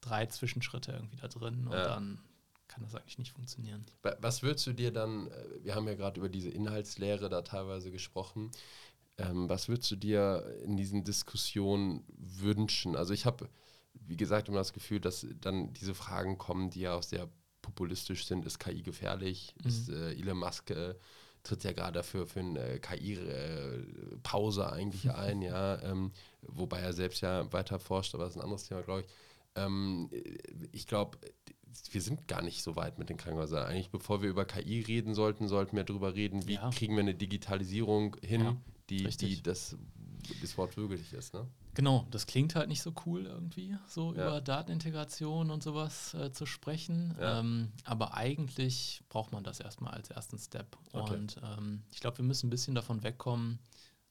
drei 0.01 0.27
Zwischenschritte 0.27 0.93
irgendwie 0.93 1.17
da 1.17 1.29
drin 1.29 1.67
und 1.67 1.73
Ja. 1.75 1.85
dann 1.89 2.21
kann 2.69 2.83
das 2.83 2.95
eigentlich 2.95 3.19
nicht 3.19 3.33
funktionieren. 3.33 3.85
Wa- 4.03 4.17
Was 4.21 4.43
würdest 4.43 4.67
du 4.67 4.73
dir 4.73 4.93
dann, 4.93 5.29
äh, 5.29 5.45
wir 5.65 5.75
haben 5.75 5.87
ja 5.89 5.95
gerade 5.95 6.19
über 6.21 6.29
diese 6.29 6.51
Inhaltslehre 6.51 7.29
da 7.29 7.43
teilweise 7.43 7.91
gesprochen, 7.91 8.51
ähm, 9.17 9.49
was 9.49 9.69
würdest 9.69 9.91
du 9.91 9.97
dir 9.97 10.45
in 10.65 10.77
diesen 10.77 11.03
Diskussionen 11.05 12.05
wünschen? 12.19 12.95
Also 12.95 13.15
ich 13.15 13.27
habe, 13.27 13.49
wie 13.95 14.17
gesagt, 14.17 14.49
immer 14.49 14.59
das 14.59 14.73
Gefühl, 14.73 15.01
dass 15.01 15.27
dann 15.41 15.73
diese 15.73 15.95
Fragen 15.95 16.39
kommen, 16.39 16.71
die 16.71 16.81
ja 16.81 16.95
auch 16.95 17.03
sehr 17.03 17.29
populistisch 17.63 18.27
sind. 18.27 18.47
Ist 18.47 18.59
KI 18.61 18.83
gefährlich? 18.83 19.55
Mhm. 19.63 19.69
Ist 19.69 19.89
äh, 19.89 20.13
Elon 20.13 20.39
Musk 20.39 20.71
äh, 20.71 20.95
tritt 21.49 21.65
ja 21.65 21.73
gerade 21.73 21.93
dafür 21.95 22.27
für 22.27 22.41
eine 22.41 22.79
KI-Pause 22.81 24.71
eigentlich 24.73 25.11
ein, 25.15 25.43
ja, 25.43 25.81
ähm, 25.83 26.13
wobei 26.43 26.81
er 26.81 26.93
selbst 26.93 27.21
ja 27.23 27.51
weiter 27.53 27.79
forscht, 27.79 28.15
aber 28.15 28.25
das 28.25 28.35
ist 28.35 28.39
ein 28.39 28.43
anderes 28.45 28.65
Thema, 28.65 28.83
glaube 28.83 29.01
ich. 29.03 29.07
Ähm, 29.55 30.11
ich 30.73 30.87
glaube, 30.87 31.19
wir 31.91 32.03
sind 32.03 32.29
gar 32.29 32.43
nicht 32.43 32.63
so 32.63 32.77
weit 32.77 32.99
mit 32.99 33.09
den 33.09 33.17
Krankenhäusern. 33.17 33.65
Eigentlich, 33.67 33.91
bevor 33.91 34.23
wir 34.23 34.29
über 34.29 34.45
KI 34.45 34.81
reden 34.81 35.15
sollten, 35.15 35.49
sollten 35.49 35.77
wir 35.77 35.85
darüber 35.85 36.15
reden, 36.15 36.47
wie 36.47 36.55
Ja. 36.55 36.71
kriegen 36.71 36.95
wir 36.95 37.01
eine 37.03 37.15
Digitalisierung 37.15 38.17
hin, 38.23 38.43
Ja, 38.43 38.57
die, 38.91 39.09
die 39.09 39.43
das, 39.43 39.77
das 40.43 40.59
Wort 40.59 40.77
wirklich 40.77 41.13
ist. 41.13 41.35
Ne? 41.35 41.47
Genau, 41.79 42.09
das 42.11 42.27
klingt 42.27 42.57
halt 42.57 42.69
nicht 42.69 42.83
so 42.83 42.93
cool 43.07 43.25
irgendwie, 43.25 43.77
so 43.87 44.13
Ja. 44.13 44.27
über 44.27 44.41
Datenintegration 44.41 45.53
und 45.53 45.63
sowas 45.63 46.13
äh, 46.15 46.33
zu 46.33 46.45
sprechen. 46.45 47.15
Ja. 47.21 47.39
Ähm, 47.39 47.71
aber 47.85 48.15
eigentlich 48.15 49.05
braucht 49.09 49.31
man 49.31 49.45
das 49.45 49.61
erstmal 49.61 49.95
als 49.95 50.11
ersten 50.11 50.39
Step. 50.41 50.77
Okay. 50.93 51.15
Und 51.15 51.37
ähm, 51.41 51.85
ich 51.93 52.01
glaube, 52.01 52.19
wir 52.19 52.25
müssen 52.25 52.49
ein 52.49 52.51
bisschen 52.51 52.75
davon 52.75 53.05
wegkommen, 53.05 53.61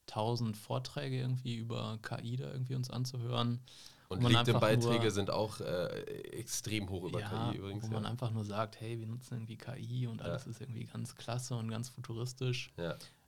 tausend 0.05 0.55
Vorträge 0.55 1.17
irgendwie 1.19 1.57
über 1.57 1.99
KI 2.03 2.37
da 2.37 2.49
irgendwie 2.53 2.75
uns 2.75 2.89
anzuhören. 2.89 3.59
Und 4.07 4.23
LinkedIn-Beiträge 4.23 5.01
nur- 5.01 5.11
sind 5.11 5.29
auch 5.29 5.59
äh, 5.59 5.87
extrem 6.39 6.87
hoch 6.89 7.03
über 7.03 7.19
ja, 7.19 7.49
KI 7.51 7.57
übrigens. 7.57 7.83
wo 7.83 7.87
man 7.89 8.05
einfach 8.05 8.31
nur 8.31 8.45
sagt, 8.45 8.79
hey, 8.79 8.97
wir 8.97 9.07
nutzen 9.07 9.33
irgendwie 9.33 9.57
KI 9.57 10.07
und 10.07 10.21
alles 10.21 10.47
ist 10.47 10.61
irgendwie 10.61 10.85
ganz 10.85 11.15
klasse 11.15 11.53
und 11.55 11.69
ganz 11.69 11.89
futuristisch. 11.89 12.71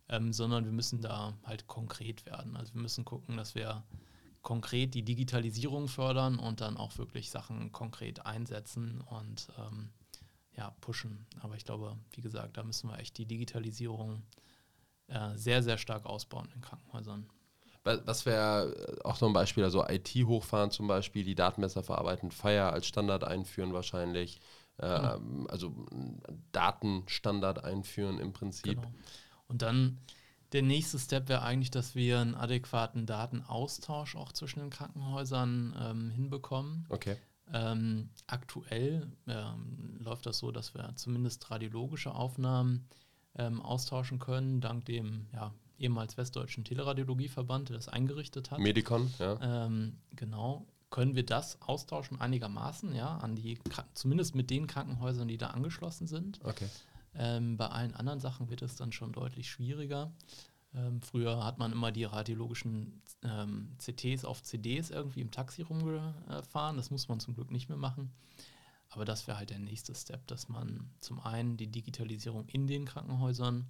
Ähm, 0.07 0.31
sondern 0.31 0.63
wir 0.63 0.71
müssen 0.71 1.01
da 1.01 1.33
halt 1.43 1.67
konkret 1.67 2.25
werden. 2.25 2.55
Also 2.55 2.73
wir 2.73 2.81
müssen 2.81 3.03
gucken, 3.03 3.35
dass 3.35 3.53
wir 3.53 3.83
konkret 4.41 4.93
die 4.93 5.03
Digitalisierung 5.03 5.87
fördern 5.87 6.39
und 6.39 6.61
dann 6.61 6.77
auch 6.77 6.97
wirklich 6.97 7.29
Sachen 7.29 7.71
konkret 7.71 8.25
einsetzen 8.25 9.01
und 9.01 9.49
ähm, 9.57 9.89
ja, 10.55 10.71
pushen. 10.81 11.25
Aber 11.41 11.55
ich 11.55 11.65
glaube, 11.65 11.97
wie 12.13 12.21
gesagt, 12.21 12.57
da 12.57 12.63
müssen 12.63 12.89
wir 12.89 12.99
echt 12.99 13.17
die 13.17 13.25
Digitalisierung 13.25 14.23
äh, 15.07 15.35
sehr, 15.35 15.63
sehr 15.63 15.77
stark 15.77 16.05
ausbauen 16.05 16.49
in 16.53 16.61
Krankenhäusern. 16.61 17.29
Was 17.83 18.25
wäre 18.25 18.99
auch 19.03 19.19
noch 19.21 19.29
ein 19.29 19.33
Beispiel, 19.33 19.63
also 19.63 19.87
IT 19.87 20.13
hochfahren 20.13 20.69
zum 20.69 20.87
Beispiel, 20.87 21.23
die 21.23 21.33
Daten 21.33 21.61
besser 21.61 21.81
verarbeiten, 21.81 22.29
Fire 22.29 22.71
als 22.71 22.85
Standard 22.85 23.23
einführen 23.23 23.73
wahrscheinlich, 23.73 24.41
ähm, 24.79 25.47
also 25.49 25.73
Datenstandard 26.51 27.63
einführen 27.63 28.19
im 28.19 28.33
Prinzip. 28.33 28.81
Genau. 28.81 28.93
Und 29.47 29.61
dann 29.61 29.97
der 30.51 30.63
nächste 30.63 30.97
Step 30.97 31.29
wäre 31.29 31.43
eigentlich, 31.43 31.71
dass 31.71 31.95
wir 31.95 32.19
einen 32.19 32.35
adäquaten 32.35 33.05
Datenaustausch 33.05 34.15
auch 34.15 34.31
zwischen 34.31 34.59
den 34.59 34.69
Krankenhäusern 34.69 35.75
ähm, 35.79 36.09
hinbekommen. 36.09 36.85
Okay. 36.89 37.17
Ähm, 37.51 38.09
aktuell 38.27 39.11
ähm, 39.27 39.97
läuft 39.99 40.25
das 40.25 40.37
so, 40.39 40.51
dass 40.51 40.73
wir 40.73 40.93
zumindest 40.95 41.49
radiologische 41.49 42.13
Aufnahmen 42.13 42.87
ähm, 43.35 43.61
austauschen 43.61 44.19
können, 44.19 44.61
dank 44.61 44.85
dem 44.85 45.27
ja, 45.33 45.53
ehemals 45.77 46.17
Westdeutschen 46.17 46.63
Teleradiologieverband, 46.63 47.69
der 47.69 47.77
das 47.77 47.87
eingerichtet 47.87 48.51
hat. 48.51 48.59
Medicon, 48.59 49.11
ja. 49.17 49.65
Ähm, 49.65 49.97
genau. 50.15 50.67
Können 50.89 51.15
wir 51.15 51.25
das 51.25 51.61
austauschen 51.61 52.19
einigermaßen, 52.19 52.95
ja, 52.95 53.17
an 53.17 53.35
die, 53.35 53.59
zumindest 53.93 54.33
mit 54.33 54.49
den 54.49 54.65
Krankenhäusern, 54.65 55.27
die 55.27 55.37
da 55.37 55.47
angeschlossen 55.47 56.07
sind. 56.07 56.39
Okay. 56.43 56.67
Ähm, 57.19 57.57
bei 57.57 57.67
allen 57.67 57.93
anderen 57.93 58.21
Sachen 58.21 58.49
wird 58.49 58.61
es 58.61 58.77
dann 58.77 58.93
schon 58.93 59.11
deutlich 59.11 59.49
schwieriger. 59.49 60.13
Ähm, 60.73 61.01
früher 61.01 61.43
hat 61.43 61.59
man 61.59 61.73
immer 61.73 61.91
die 61.91 62.05
radiologischen 62.05 63.01
ähm, 63.23 63.75
CTs 63.77 64.23
auf 64.23 64.41
CDs 64.41 64.89
irgendwie 64.89 65.19
im 65.19 65.29
Taxi 65.29 65.63
rumgefahren. 65.63 66.77
Das 66.77 66.91
muss 66.91 67.09
man 67.09 67.19
zum 67.19 67.35
Glück 67.35 67.51
nicht 67.51 67.67
mehr 67.67 67.77
machen. 67.77 68.13
Aber 68.87 69.03
das 69.03 69.27
wäre 69.27 69.37
halt 69.37 69.49
der 69.49 69.59
nächste 69.59 69.93
Step, 69.93 70.25
dass 70.27 70.47
man 70.47 70.89
zum 71.01 71.19
einen 71.19 71.57
die 71.57 71.67
Digitalisierung 71.67 72.47
in 72.47 72.67
den 72.67 72.85
Krankenhäusern 72.85 73.69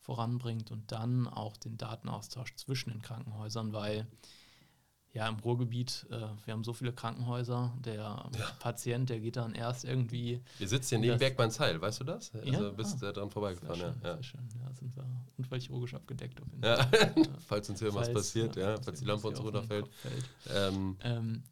voranbringt 0.00 0.72
und 0.72 0.90
dann 0.90 1.28
auch 1.28 1.56
den 1.56 1.78
Datenaustausch 1.78 2.56
zwischen 2.56 2.90
den 2.90 3.02
Krankenhäusern, 3.02 3.72
weil 3.72 4.08
ja, 5.18 5.28
im 5.28 5.40
Ruhrgebiet, 5.40 6.06
äh, 6.10 6.20
wir 6.44 6.54
haben 6.54 6.62
so 6.62 6.72
viele 6.72 6.92
Krankenhäuser, 6.92 7.72
der 7.84 7.94
ja. 7.94 8.30
Patient, 8.60 9.10
der 9.10 9.18
geht 9.18 9.34
dann 9.34 9.52
erst 9.52 9.84
irgendwie. 9.84 10.40
Wir 10.58 10.68
sitzen 10.68 10.88
hier 10.90 10.98
neben 11.10 11.18
Bergmannsheil, 11.18 11.80
weißt 11.80 12.00
du 12.00 12.04
das? 12.04 12.32
Also 12.36 12.46
ja? 12.46 12.70
bist 12.70 13.02
ah, 13.02 13.10
dran 13.10 13.28
vorbeigefahren, 13.28 13.74
sehr 13.80 13.88
schön, 13.88 14.02
ja. 14.04 14.14
Sehr 14.14 14.22
schön, 14.22 14.48
ja, 14.62 14.72
sind 14.74 14.94
wir 14.94 15.04
unfallchirurgisch 15.36 15.94
abgedeckt. 15.94 16.40
Auf 16.40 16.46
jeden 16.52 16.62
Fall. 16.62 16.78
Ja. 17.18 17.24
falls 17.48 17.68
uns 17.68 17.80
hier 17.80 17.92
falls, 17.92 18.08
was 18.08 18.14
passiert, 18.14 18.54
ja, 18.54 18.80
falls 18.80 19.00
die 19.00 19.06
Lampe 19.06 19.26
uns 19.26 19.42
runterfällt. 19.42 19.90
Ähm. 20.54 20.96
Ähm, 21.02 21.42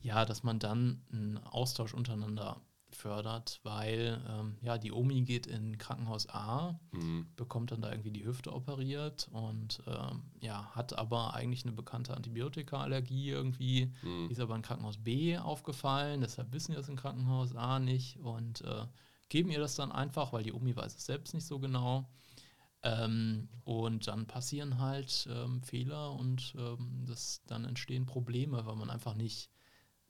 ja, 0.00 0.24
dass 0.24 0.42
man 0.42 0.58
dann 0.58 1.00
einen 1.12 1.38
Austausch 1.38 1.94
untereinander 1.94 2.60
fördert, 2.96 3.60
weil 3.62 4.20
ähm, 4.28 4.56
ja, 4.62 4.78
die 4.78 4.92
Omi 4.92 5.22
geht 5.22 5.46
in 5.46 5.78
Krankenhaus 5.78 6.28
A, 6.28 6.78
mhm. 6.92 7.26
bekommt 7.36 7.72
dann 7.72 7.80
da 7.80 7.90
irgendwie 7.90 8.10
die 8.10 8.24
Hüfte 8.24 8.52
operiert 8.52 9.28
und 9.32 9.82
ähm, 9.86 10.22
ja, 10.40 10.70
hat 10.74 10.96
aber 10.98 11.34
eigentlich 11.34 11.64
eine 11.64 11.74
bekannte 11.74 12.14
Antibiotikaallergie 12.14 13.30
irgendwie, 13.30 13.92
mhm. 14.02 14.30
ist 14.30 14.40
aber 14.40 14.56
in 14.56 14.62
Krankenhaus 14.62 14.98
B 14.98 15.36
aufgefallen, 15.38 16.20
deshalb 16.20 16.52
wissen 16.52 16.72
wir 16.72 16.80
es 16.80 16.88
in 16.88 16.96
Krankenhaus 16.96 17.54
A 17.54 17.78
nicht 17.78 18.18
und 18.18 18.62
äh, 18.62 18.86
geben 19.28 19.50
ihr 19.50 19.60
das 19.60 19.74
dann 19.76 19.92
einfach, 19.92 20.32
weil 20.32 20.44
die 20.44 20.52
Omi 20.52 20.76
weiß 20.76 20.96
es 20.96 21.06
selbst 21.06 21.34
nicht 21.34 21.46
so 21.46 21.58
genau. 21.58 22.08
Ähm, 22.84 23.48
und 23.64 24.06
dann 24.08 24.26
passieren 24.26 24.78
halt 24.78 25.26
ähm, 25.30 25.62
Fehler 25.62 26.12
und 26.12 26.54
ähm, 26.58 27.04
das, 27.06 27.42
dann 27.46 27.64
entstehen 27.64 28.04
Probleme, 28.04 28.66
weil 28.66 28.76
man 28.76 28.90
einfach 28.90 29.14
nicht 29.14 29.50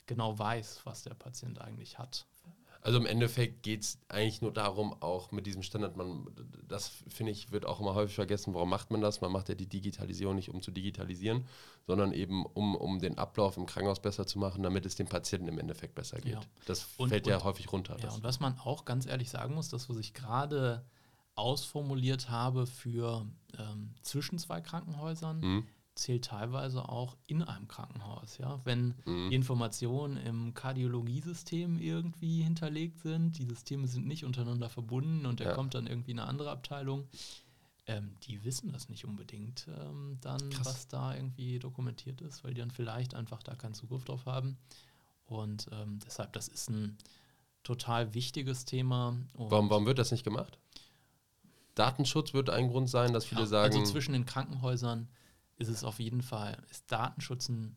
genau 0.07 0.39
weiß, 0.39 0.81
was 0.85 1.03
der 1.03 1.15
Patient 1.15 1.61
eigentlich 1.61 1.99
hat. 1.99 2.27
Also 2.85 2.99
im 2.99 3.07
Endeffekt 3.07 3.63
geht 3.63 3.81
es 3.81 3.99
eigentlich 4.09 4.43
nur 4.43 4.53
darum, 4.53 4.95
auch 5.01 5.33
mit 5.33 5.47
diesem 5.47 5.63
Standard, 5.63 5.97
man, 5.97 6.27
das 6.69 6.93
finde 7.09 7.33
ich, 7.33 7.51
wird 7.51 7.65
auch 7.65 7.81
immer 7.81 7.95
häufig 7.95 8.15
vergessen, 8.15 8.53
warum 8.53 8.69
macht 8.69 8.91
man 8.91 9.01
das? 9.01 9.23
Man 9.23 9.33
macht 9.33 9.49
ja 9.49 9.55
die 9.55 9.67
Digitalisierung 9.67 10.37
nicht, 10.37 10.51
um 10.51 10.61
zu 10.61 10.71
digitalisieren, 10.71 11.47
sondern 11.87 12.13
eben 12.13 12.45
um, 12.45 12.77
um 12.77 12.99
den 12.99 13.17
Ablauf 13.17 13.57
im 13.57 13.65
Krankenhaus 13.65 14.03
besser 14.03 14.27
zu 14.27 14.39
machen, 14.39 14.63
damit 14.63 14.85
es 14.85 14.97
dem 14.97 15.07
Patienten 15.07 15.49
im 15.49 15.59
Endeffekt 15.59 15.95
besser 15.95 16.21
geht. 16.21 16.35
Ja. 16.35 16.41
Das 16.67 16.87
und, 16.99 17.09
fällt 17.09 17.27
ja 17.27 17.43
häufig 17.43 17.73
runter. 17.73 17.97
Ja, 18.03 18.13
und 18.13 18.23
was 18.23 18.39
man 18.39 18.59
auch 18.59 18.85
ganz 18.85 19.07
ehrlich 19.07 19.31
sagen 19.31 19.55
muss, 19.55 19.71
das, 19.71 19.89
was 19.89 19.97
ich 19.97 20.13
gerade 20.13 20.85
ausformuliert 21.37 22.29
habe 22.29 22.67
für 22.67 23.27
ähm, 23.59 23.95
zwischen 24.03 24.39
zwei 24.39 24.61
Krankenhäusern, 24.61 25.41
mhm 25.41 25.67
zählt 25.95 26.25
teilweise 26.25 26.89
auch 26.89 27.17
in 27.27 27.43
einem 27.43 27.69
Krankenhaus. 27.69 28.39
Ja? 28.39 28.61
Wenn 28.65 28.95
mhm. 29.05 29.31
Informationen 29.31 30.17
im 30.17 30.55
Kardiologiesystem 30.55 31.79
irgendwie 31.79 32.43
hinterlegt 32.43 33.01
sind, 33.01 33.39
die 33.39 33.45
Systeme 33.45 33.87
sind 33.87 34.07
nicht 34.07 34.25
untereinander 34.25 34.69
verbunden 34.69 35.27
und 35.27 35.41
da 35.41 35.45
ja. 35.45 35.55
kommt 35.55 35.75
dann 35.75 35.87
irgendwie 35.87 36.13
eine 36.13 36.25
andere 36.25 36.51
Abteilung, 36.51 37.07
ähm, 37.87 38.17
die 38.23 38.45
wissen 38.45 38.73
das 38.73 38.89
nicht 38.89 39.05
unbedingt 39.05 39.69
ähm, 39.69 40.19
dann, 40.21 40.51
Krass. 40.51 40.67
was 40.67 40.89
da 40.89 41.15
irgendwie 41.15 41.59
dokumentiert 41.59 42.21
ist, 42.23 42.43
weil 42.43 42.55
die 42.55 42.61
dann 42.61 42.71
vielleicht 42.71 43.15
einfach 43.15 43.43
da 43.43 43.55
keinen 43.55 43.75
Zugriff 43.75 44.05
drauf 44.05 44.27
haben. 44.27 44.57
Und 45.27 45.69
ähm, 45.73 45.99
deshalb, 46.05 46.33
das 46.33 46.49
ist 46.49 46.71
ein 46.71 46.99
total 47.63 48.15
wichtiges 48.15 48.65
Thema. 48.65 49.17
Warum, 49.35 49.71
warum 49.71 49.87
wird 49.87 49.99
das 49.99 50.13
nicht 50.13 50.25
gemacht? 50.25 50.59
Datenschutz 51.75 52.35
wird 52.35 52.51
ein 52.51 52.69
Grund 52.69 52.89
sein, 52.89 53.13
dass 53.13 53.25
viele 53.25 53.43
ja, 53.43 53.47
sagen. 53.47 53.75
Also 53.77 53.93
zwischen 53.93 54.13
den 54.13 54.27
Krankenhäusern 54.27 55.09
ist 55.57 55.69
es 55.69 55.85
auf 55.85 56.01
jeden 56.01 56.23
Fall, 56.23 56.63
ist 56.71 56.91
Datenschutz 56.91 57.49
ein, 57.49 57.77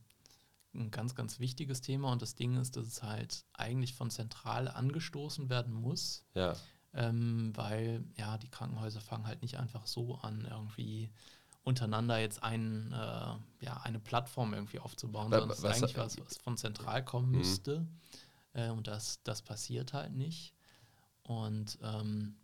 ein 0.73 0.91
ganz, 0.91 1.15
ganz 1.15 1.39
wichtiges 1.39 1.81
Thema 1.81 2.11
und 2.11 2.21
das 2.21 2.35
Ding 2.35 2.57
ist, 2.57 2.75
dass 2.75 2.87
es 2.87 3.03
halt 3.03 3.45
eigentlich 3.53 3.93
von 3.93 4.09
zentral 4.09 4.67
angestoßen 4.67 5.49
werden 5.49 5.73
muss. 5.73 6.23
Ja. 6.33 6.55
Ähm, 6.93 7.51
weil 7.55 8.03
ja, 8.15 8.37
die 8.37 8.49
Krankenhäuser 8.49 9.01
fangen 9.01 9.27
halt 9.27 9.41
nicht 9.41 9.57
einfach 9.57 9.85
so 9.85 10.15
an, 10.15 10.47
irgendwie 10.49 11.11
untereinander 11.63 12.17
jetzt 12.17 12.41
ein, 12.43 12.93
äh, 12.93 13.65
ja, 13.65 13.81
eine 13.83 13.99
Plattform 13.99 14.53
irgendwie 14.53 14.79
aufzubauen, 14.79 15.31
sondern 15.31 15.49
es 15.49 15.59
ist 15.59 15.65
eigentlich 15.65 15.97
was, 15.97 16.17
was 16.19 16.37
von 16.37 16.55
zentral 16.57 17.03
kommen 17.03 17.31
mhm. 17.31 17.37
müsste. 17.39 17.85
Äh, 18.53 18.69
und 18.69 18.87
das, 18.87 19.21
das 19.23 19.41
passiert 19.41 19.93
halt 19.93 20.13
nicht. 20.13 20.53
Und 21.23 21.77
ähm, 21.83 22.37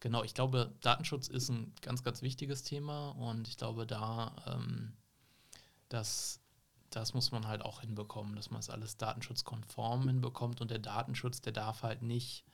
Genau, 0.00 0.22
ich 0.22 0.34
glaube, 0.34 0.74
Datenschutz 0.82 1.28
ist 1.28 1.48
ein 1.48 1.72
ganz, 1.80 2.02
ganz 2.02 2.20
wichtiges 2.22 2.62
Thema 2.62 3.10
und 3.10 3.48
ich 3.48 3.56
glaube, 3.56 3.86
da, 3.86 4.36
ähm, 4.46 4.92
das, 5.88 6.40
das 6.90 7.14
muss 7.14 7.32
man 7.32 7.46
halt 7.46 7.62
auch 7.62 7.80
hinbekommen, 7.80 8.36
dass 8.36 8.50
man 8.50 8.60
es 8.60 8.68
alles 8.68 8.98
datenschutzkonform 8.98 10.06
hinbekommt 10.06 10.60
und 10.60 10.70
der 10.70 10.80
Datenschutz, 10.80 11.40
der 11.40 11.52
darf 11.52 11.82
halt 11.82 12.02
nicht, 12.02 12.44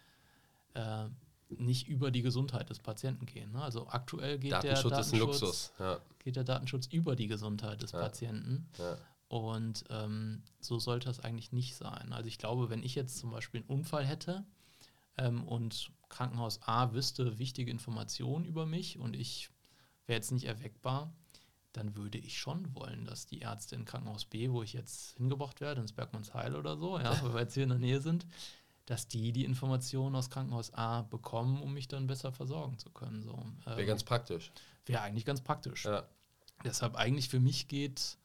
äh, 0.75 1.07
nicht 1.49 1.89
über 1.89 2.11
die 2.11 2.23
Gesundheit 2.23 2.71
des 2.71 2.79
Patienten 2.79 3.27
gehen. 3.27 3.53
Ne? 3.53 3.61
Also 3.63 3.89
aktuell 3.89 4.39
geht 4.39 4.53
Datenschutz 4.53 5.11
der 5.11 5.19
Datenschutz, 5.19 5.73
ja. 5.79 5.99
geht 6.21 6.37
der 6.37 6.45
Datenschutz 6.45 6.87
über 6.87 7.17
die 7.17 7.27
Gesundheit 7.27 7.83
des 7.83 7.93
ja. 7.93 8.01
Patienten. 8.01 8.69
Ja. 8.79 8.99
Und 9.29 9.85
ähm, 9.89 10.43
so 10.61 10.79
sollte 10.79 11.07
das 11.07 11.21
eigentlich 11.21 11.53
nicht 11.53 11.75
sein. 11.75 12.13
Also 12.13 12.29
ich 12.29 12.39
glaube, 12.39 12.71
wenn 12.71 12.83
ich 12.83 12.95
jetzt 12.95 13.19
zum 13.19 13.31
Beispiel 13.31 13.61
einen 13.61 13.69
Unfall 13.69 14.05
hätte 14.05 14.45
ähm, 15.17 15.49
und 15.49 15.91
Krankenhaus 16.13 16.61
A 16.63 16.93
wüsste 16.93 17.39
wichtige 17.39 17.71
Informationen 17.71 18.45
über 18.45 18.67
mich 18.67 18.99
und 18.99 19.17
ich 19.17 19.51
wäre 20.07 20.19
jetzt 20.19 20.31
nicht 20.31 20.45
erweckbar, 20.45 21.13
dann 21.73 21.97
würde 21.97 22.19
ich 22.19 22.39
schon 22.39 22.75
wollen, 22.75 23.07
dass 23.07 23.27
die 23.27 23.41
Ärzte 23.41 23.75
in 23.75 23.87
Krankenhaus 23.87 24.27
B, 24.27 24.51
wo 24.51 24.63
ich 24.63 24.75
jetzt 24.75 25.17
hingebracht 25.17 25.61
werde, 25.61 25.81
ins 25.81 25.93
Bergmannsheil 25.93 26.55
oder 26.55 26.77
so, 26.77 26.99
ja, 26.99 27.21
weil 27.23 27.33
wir 27.33 27.41
jetzt 27.41 27.55
hier 27.55 27.63
in 27.63 27.71
der 27.71 27.79
Nähe 27.79 28.01
sind, 28.01 28.27
dass 28.85 29.09
die 29.09 29.33
die 29.33 29.45
Informationen 29.45 30.15
aus 30.15 30.29
Krankenhaus 30.29 30.73
A 30.75 31.03
bekommen, 31.03 31.63
um 31.63 31.73
mich 31.73 31.89
dann 31.89 32.07
besser 32.07 32.31
versorgen 32.31 32.79
zu 32.79 32.91
können. 32.91 33.23
So. 33.23 33.45
Wäre 33.65 33.81
ähm, 33.81 33.87
ganz 33.87 34.05
praktisch. 34.05 34.53
Wäre 34.85 35.01
eigentlich 35.01 35.25
ganz 35.25 35.41
praktisch. 35.41 35.87
Ja. 35.87 36.07
Deshalb 36.65 36.95
eigentlich 36.97 37.29
für 37.29 37.41
mich 37.41 37.69
geht 37.69 38.19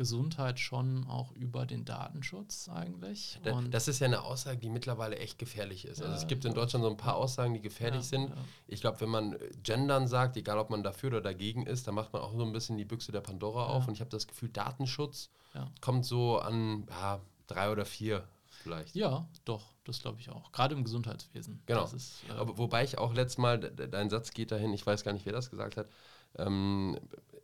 Gesundheit 0.00 0.58
schon 0.58 1.06
auch 1.08 1.30
über 1.32 1.66
den 1.66 1.84
Datenschutz 1.84 2.70
eigentlich. 2.70 3.38
Und 3.44 3.74
das 3.74 3.86
ist 3.86 3.98
ja 3.98 4.06
eine 4.06 4.22
Aussage, 4.22 4.56
die 4.56 4.70
mittlerweile 4.70 5.18
echt 5.18 5.38
gefährlich 5.38 5.84
ist. 5.84 5.98
Ja, 5.98 6.06
also 6.06 6.16
es 6.16 6.26
gibt 6.26 6.46
in 6.46 6.54
Deutschland 6.54 6.82
so 6.82 6.90
ein 6.90 6.96
paar 6.96 7.16
Aussagen, 7.16 7.52
die 7.52 7.60
gefährlich 7.60 8.00
ja, 8.04 8.08
sind. 8.08 8.30
Ja. 8.30 8.36
Ich 8.66 8.80
glaube, 8.80 8.98
wenn 9.02 9.10
man 9.10 9.36
Gendern 9.62 10.08
sagt, 10.08 10.38
egal 10.38 10.56
ob 10.56 10.70
man 10.70 10.82
dafür 10.82 11.08
oder 11.08 11.20
dagegen 11.20 11.66
ist, 11.66 11.86
dann 11.86 11.94
macht 11.94 12.14
man 12.14 12.22
auch 12.22 12.32
so 12.34 12.42
ein 12.42 12.52
bisschen 12.54 12.78
die 12.78 12.86
Büchse 12.86 13.12
der 13.12 13.20
Pandora 13.20 13.66
auf. 13.66 13.88
Und 13.88 13.92
ich 13.92 14.00
habe 14.00 14.08
das 14.08 14.26
Gefühl, 14.26 14.48
Datenschutz 14.48 15.28
kommt 15.82 16.06
so 16.06 16.38
an 16.38 16.88
drei 17.46 17.70
oder 17.70 17.84
vier 17.84 18.26
vielleicht. 18.62 18.94
Ja, 18.94 19.28
doch, 19.44 19.74
das 19.84 20.00
glaube 20.00 20.18
ich 20.18 20.30
auch. 20.30 20.50
Gerade 20.50 20.74
im 20.76 20.82
Gesundheitswesen. 20.82 21.62
Genau. 21.66 21.84
Ist, 21.84 22.24
äh 22.30 22.32
Aber 22.32 22.56
wobei 22.56 22.84
ich 22.84 22.96
auch 22.96 23.12
letztes 23.12 23.36
Mal, 23.36 23.58
dein 23.58 24.08
Satz 24.08 24.30
geht 24.30 24.50
dahin, 24.50 24.72
ich 24.72 24.86
weiß 24.86 25.04
gar 25.04 25.12
nicht, 25.12 25.26
wer 25.26 25.34
das 25.34 25.50
gesagt 25.50 25.76
hat, 25.76 25.88
ähm, 26.38 26.98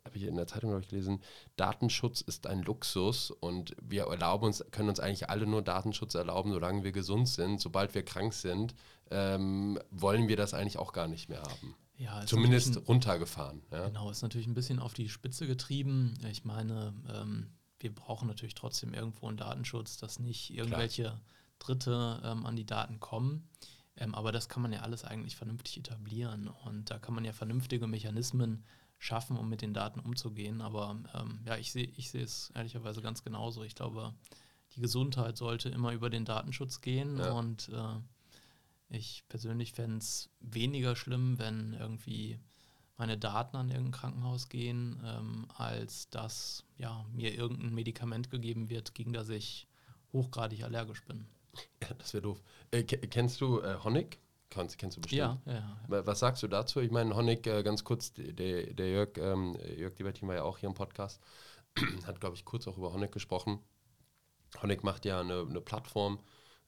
habe 0.07 0.17
ich 0.17 0.23
in 0.23 0.35
der 0.35 0.47
Zeitung 0.47 0.79
ich 0.79 0.87
gelesen, 0.89 1.21
Datenschutz 1.55 2.21
ist 2.21 2.47
ein 2.47 2.63
Luxus 2.63 3.31
und 3.31 3.75
wir 3.81 4.05
erlauben 4.05 4.45
uns, 4.45 4.65
können 4.71 4.89
uns 4.89 4.99
eigentlich 4.99 5.29
alle 5.29 5.45
nur 5.45 5.61
Datenschutz 5.61 6.15
erlauben, 6.15 6.51
solange 6.51 6.83
wir 6.83 6.91
gesund 6.91 7.27
sind. 7.29 7.61
Sobald 7.61 7.93
wir 7.93 8.03
krank 8.03 8.33
sind, 8.33 8.73
ähm, 9.11 9.79
wollen 9.91 10.27
wir 10.27 10.37
das 10.37 10.53
eigentlich 10.53 10.77
auch 10.77 10.93
gar 10.93 11.07
nicht 11.07 11.29
mehr 11.29 11.41
haben. 11.41 11.75
Ja, 11.97 12.25
Zumindest 12.25 12.77
ein, 12.77 12.83
runtergefahren. 12.83 13.61
Ja? 13.71 13.87
Genau, 13.87 14.09
ist 14.09 14.21
natürlich 14.21 14.47
ein 14.47 14.53
bisschen 14.53 14.79
auf 14.79 14.93
die 14.93 15.09
Spitze 15.09 15.47
getrieben. 15.47 16.13
Ich 16.29 16.45
meine, 16.45 16.93
ähm, 17.09 17.47
wir 17.79 17.93
brauchen 17.93 18.27
natürlich 18.27 18.55
trotzdem 18.55 18.93
irgendwo 18.93 19.27
einen 19.27 19.37
Datenschutz, 19.37 19.97
dass 19.97 20.19
nicht 20.19 20.53
irgendwelche 20.53 21.03
Klar. 21.03 21.21
Dritte 21.59 22.21
ähm, 22.23 22.45
an 22.45 22.55
die 22.55 22.65
Daten 22.65 22.99
kommen. 22.99 23.47
Ähm, 23.95 24.13
aber 24.13 24.31
das 24.31 24.47
kann 24.47 24.61
man 24.61 24.71
ja 24.71 24.81
alles 24.81 25.03
eigentlich 25.03 25.35
vernünftig 25.35 25.77
etablieren 25.77 26.49
und 26.65 26.91
da 26.91 26.99
kann 26.99 27.15
man 27.15 27.25
ja 27.25 27.33
vernünftige 27.33 27.87
Mechanismen 27.87 28.63
schaffen, 28.99 29.37
um 29.37 29.47
mit 29.49 29.61
den 29.61 29.73
Daten 29.73 29.99
umzugehen. 29.99 30.61
Aber 30.61 30.97
ähm, 31.13 31.39
ja, 31.45 31.57
ich 31.57 31.71
sehe 31.71 31.91
ich 31.97 32.09
sehe 32.11 32.23
es 32.23 32.51
ehrlicherweise 32.55 33.01
ganz 33.01 33.23
genauso. 33.23 33.63
Ich 33.63 33.75
glaube, 33.75 34.13
die 34.75 34.81
Gesundheit 34.81 35.37
sollte 35.37 35.69
immer 35.69 35.91
über 35.93 36.09
den 36.09 36.25
Datenschutz 36.25 36.81
gehen 36.81 37.17
Ja. 37.19 37.31
und 37.33 37.69
äh, 37.69 37.99
ich 38.89 39.23
persönlich 39.27 39.73
fände 39.73 39.97
es 39.97 40.29
weniger 40.39 40.95
schlimm, 40.95 41.37
wenn 41.39 41.73
irgendwie 41.73 42.39
meine 42.95 43.17
Daten 43.17 43.57
an 43.57 43.69
irgendein 43.69 43.91
Krankenhaus 43.91 44.49
gehen, 44.49 45.01
ähm, 45.05 45.45
als 45.55 46.09
dass 46.09 46.63
ja, 46.77 47.05
mir 47.13 47.35
irgendein 47.35 47.73
Medikament 47.73 48.31
gegeben 48.31 48.69
wird, 48.69 48.95
gegen 48.95 49.13
das 49.13 49.29
ich 49.29 49.67
hochgradig 50.13 50.63
allergisch 50.63 51.03
bin. 51.05 51.27
Ja, 51.81 51.93
das 51.95 52.13
wäre 52.13 52.21
doof. 52.23 52.41
Äh, 52.71 52.83
ke- 52.83 52.97
kennst 53.07 53.41
du 53.41 53.61
äh, 53.61 53.77
Honig? 53.83 54.19
Kannst, 54.49 54.77
kennst 54.77 54.97
du 54.97 55.01
bestimmt. 55.01 55.19
Ja, 55.19 55.41
ja, 55.45 55.53
ja. 55.53 55.77
Wa- 55.87 56.05
Was 56.05 56.19
sagst 56.19 56.41
du 56.43 56.47
dazu? 56.47 56.79
Ich 56.79 56.91
meine, 56.91 57.15
Honig, 57.15 57.45
äh, 57.47 57.63
ganz 57.63 57.83
kurz, 57.83 58.13
der, 58.13 58.73
der 58.73 58.89
Jörg, 58.89 59.17
ähm, 59.17 59.57
Jörg 59.77 59.97
Liebertin 59.97 60.27
war 60.27 60.35
ja 60.35 60.43
auch 60.43 60.57
hier 60.57 60.69
im 60.69 60.75
Podcast, 60.75 61.19
hat, 62.07 62.19
glaube 62.21 62.35
ich, 62.35 62.45
kurz 62.45 62.67
auch 62.67 62.77
über 62.77 62.93
Honig 62.93 63.11
gesprochen. 63.11 63.59
Honig 64.61 64.83
macht 64.83 65.03
ja 65.05 65.19
eine, 65.19 65.41
eine 65.41 65.59
Plattform 65.61 66.19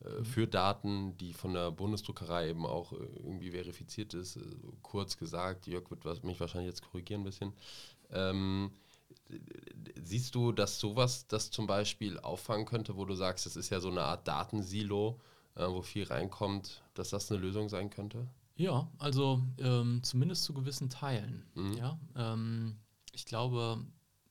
äh, 0.02 0.24
für 0.26 0.46
Daten, 0.48 1.16
die 1.18 1.34
von 1.34 1.54
der 1.54 1.72
Bundesdruckerei 1.72 2.50
eben 2.50 2.66
auch 2.66 2.92
äh, 2.92 2.96
irgendwie 2.98 3.52
verifiziert 3.52 4.14
ist. 4.14 4.36
Äh, 4.36 4.42
kurz 4.82 5.18
gesagt, 5.18 5.66
Jörg 5.66 5.90
wird 5.90 6.04
was, 6.04 6.22
mich 6.24 6.40
wahrscheinlich 6.40 6.70
jetzt 6.70 6.84
korrigieren 6.84 7.22
ein 7.22 7.26
bisschen. 7.26 7.54
Ähm, 8.12 8.72
siehst 10.02 10.36
du, 10.36 10.52
dass 10.52 10.80
sowas 10.80 11.28
das 11.28 11.50
zum 11.52 11.68
Beispiel 11.68 12.20
auffangen 12.20 12.66
könnte, 12.66 12.96
wo 12.98 13.06
du 13.06 13.14
sagst, 13.16 13.46
das 13.46 13.56
ist 13.56 13.70
ja 13.70 13.80
so 13.80 13.90
eine 13.90 14.02
Art 14.02 14.28
Datensilo, 14.28 15.20
äh, 15.56 15.68
wo 15.68 15.82
viel 15.82 16.04
reinkommt, 16.06 16.84
dass 17.00 17.10
das 17.10 17.32
eine 17.32 17.40
Lösung 17.42 17.70
sein 17.70 17.90
könnte? 17.90 18.28
Ja, 18.56 18.90
also 18.98 19.42
ähm, 19.58 20.02
zumindest 20.04 20.44
zu 20.44 20.54
gewissen 20.54 20.90
Teilen. 20.90 21.46
Mhm. 21.56 21.74
Ja, 21.74 21.98
ähm, 22.16 22.76
ich 23.14 23.26
glaube, 23.26 23.80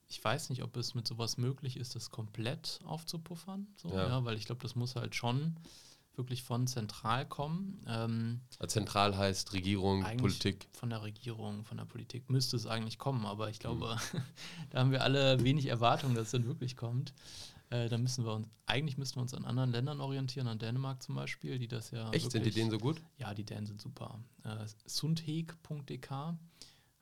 ich 0.07 0.23
weiß 0.23 0.49
nicht, 0.51 0.63
ob 0.63 0.77
es 0.77 0.93
mit 0.95 1.07
sowas 1.07 1.37
möglich 1.37 1.77
ist, 1.77 1.95
das 1.95 2.11
komplett 2.11 2.79
aufzupuffern. 2.85 3.67
So, 3.77 3.89
Ja. 3.89 4.07
ja. 4.07 4.25
weil 4.25 4.37
ich 4.37 4.45
glaube, 4.45 4.61
das 4.61 4.75
muss 4.75 4.95
halt 4.95 5.15
schon 5.15 5.55
wirklich 6.15 6.43
von 6.43 6.67
zentral 6.67 7.25
kommen. 7.25 7.81
Ähm, 7.87 8.41
Zentral 8.67 9.15
heißt 9.17 9.53
Regierung, 9.53 10.03
Politik. 10.17 10.67
von 10.73 10.89
der 10.89 11.01
Regierung, 11.01 11.63
von 11.63 11.77
der 11.77 11.85
Politik 11.85 12.29
müsste 12.29 12.57
es 12.57 12.65
eigentlich 12.67 12.97
kommen, 12.99 13.25
aber 13.25 13.49
ich 13.49 13.59
glaube, 13.59 13.95
Mhm. 14.13 14.21
da 14.69 14.79
haben 14.79 14.91
wir 14.91 15.01
alle 15.03 15.41
wenig 15.43 15.67
Erwartung, 15.67 16.13
dass 16.15 16.25
es 16.27 16.31
dann 16.31 16.45
wirklich 16.45 16.75
kommt. 16.75 17.13
Äh, 17.71 17.87
da 17.89 17.97
müssen 17.97 18.25
wir 18.25 18.33
uns, 18.33 18.47
eigentlich 18.65 18.97
müssten 18.97 19.17
wir 19.17 19.21
uns 19.21 19.33
an 19.33 19.45
anderen 19.45 19.71
Ländern 19.71 20.01
orientieren, 20.01 20.47
an 20.47 20.57
Dänemark 20.59 21.03
zum 21.03 21.15
Beispiel, 21.15 21.59
die 21.59 21.67
das 21.67 21.91
ja. 21.91 22.09
Echt, 22.11 22.31
sind 22.31 22.41
die 22.41 22.45
wirklich- 22.47 22.55
denen 22.55 22.71
so 22.71 22.79
gut? 22.79 23.01
Ja, 23.17 23.33
die 23.33 23.43
Dänen 23.43 23.67
sind 23.67 23.79
super. 23.81 24.19
Äh, 24.43 24.65
sundheg.dk 24.85 26.37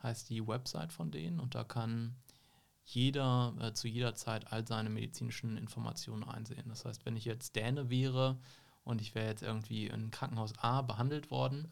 heißt 0.03 0.30
die 0.30 0.45
Website 0.47 0.93
von 0.93 1.10
denen 1.12 1.39
und 1.39 1.56
da 1.56 1.63
kann 1.63 2.15
jeder 2.86 3.53
äh, 3.60 3.73
zu 3.73 3.88
jeder 3.88 4.15
Zeit 4.15 4.51
all 4.51 4.65
seine 4.67 4.89
medizinischen 4.89 5.58
Informationen 5.58 6.23
einsehen. 6.23 6.65
Das 6.69 6.86
heißt, 6.86 7.06
wenn 7.06 7.15
ich 7.17 7.25
jetzt 7.25 7.56
Däne 7.56 7.89
wäre 7.89 8.38
und 8.84 9.01
ich 9.01 9.15
wäre 9.15 9.27
jetzt 9.27 9.43
irgendwie 9.43 9.88
in 9.88 10.12
Krankenhaus 10.12 10.53
A 10.60 10.82
behandelt 10.82 11.32
worden, 11.32 11.67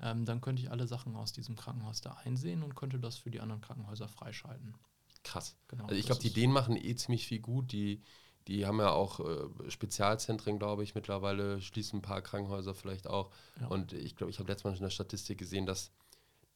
ähm, 0.00 0.24
dann 0.24 0.40
könnte 0.40 0.62
ich 0.62 0.70
alle 0.70 0.86
Sachen 0.86 1.14
aus 1.16 1.32
diesem 1.32 1.56
Krankenhaus 1.56 2.00
da 2.00 2.12
einsehen 2.24 2.62
und 2.62 2.74
könnte 2.74 2.98
das 2.98 3.16
für 3.16 3.30
die 3.30 3.40
anderen 3.40 3.60
Krankenhäuser 3.62 4.08
freischalten. 4.08 4.74
Krass. 5.22 5.56
Genau, 5.68 5.84
Also 5.84 5.96
ich 5.96 6.06
glaube, 6.06 6.20
die 6.22 6.32
Dänen 6.32 6.52
machen 6.52 6.76
eh 6.76 6.94
ziemlich 6.96 7.26
viel 7.26 7.40
gut. 7.40 7.72
Die, 7.72 8.02
die 8.48 8.66
haben 8.66 8.78
ja 8.78 8.90
auch 8.90 9.20
äh, 9.20 9.70
Spezialzentren, 9.70 10.58
glaube 10.58 10.82
ich, 10.82 10.94
mittlerweile, 10.94 11.60
schließen 11.60 11.98
ein 11.98 12.02
paar 12.02 12.22
Krankenhäuser 12.22 12.74
vielleicht 12.74 13.06
auch. 13.06 13.30
Ja. 13.60 13.68
Und 13.68 13.92
ich 13.92 14.16
glaube, 14.16 14.30
ich 14.30 14.38
habe 14.38 14.50
letztes 14.50 14.64
Mal 14.64 14.74
in 14.74 14.82
der 14.82 14.90
Statistik 14.90 15.38
gesehen, 15.38 15.66
dass 15.66 15.92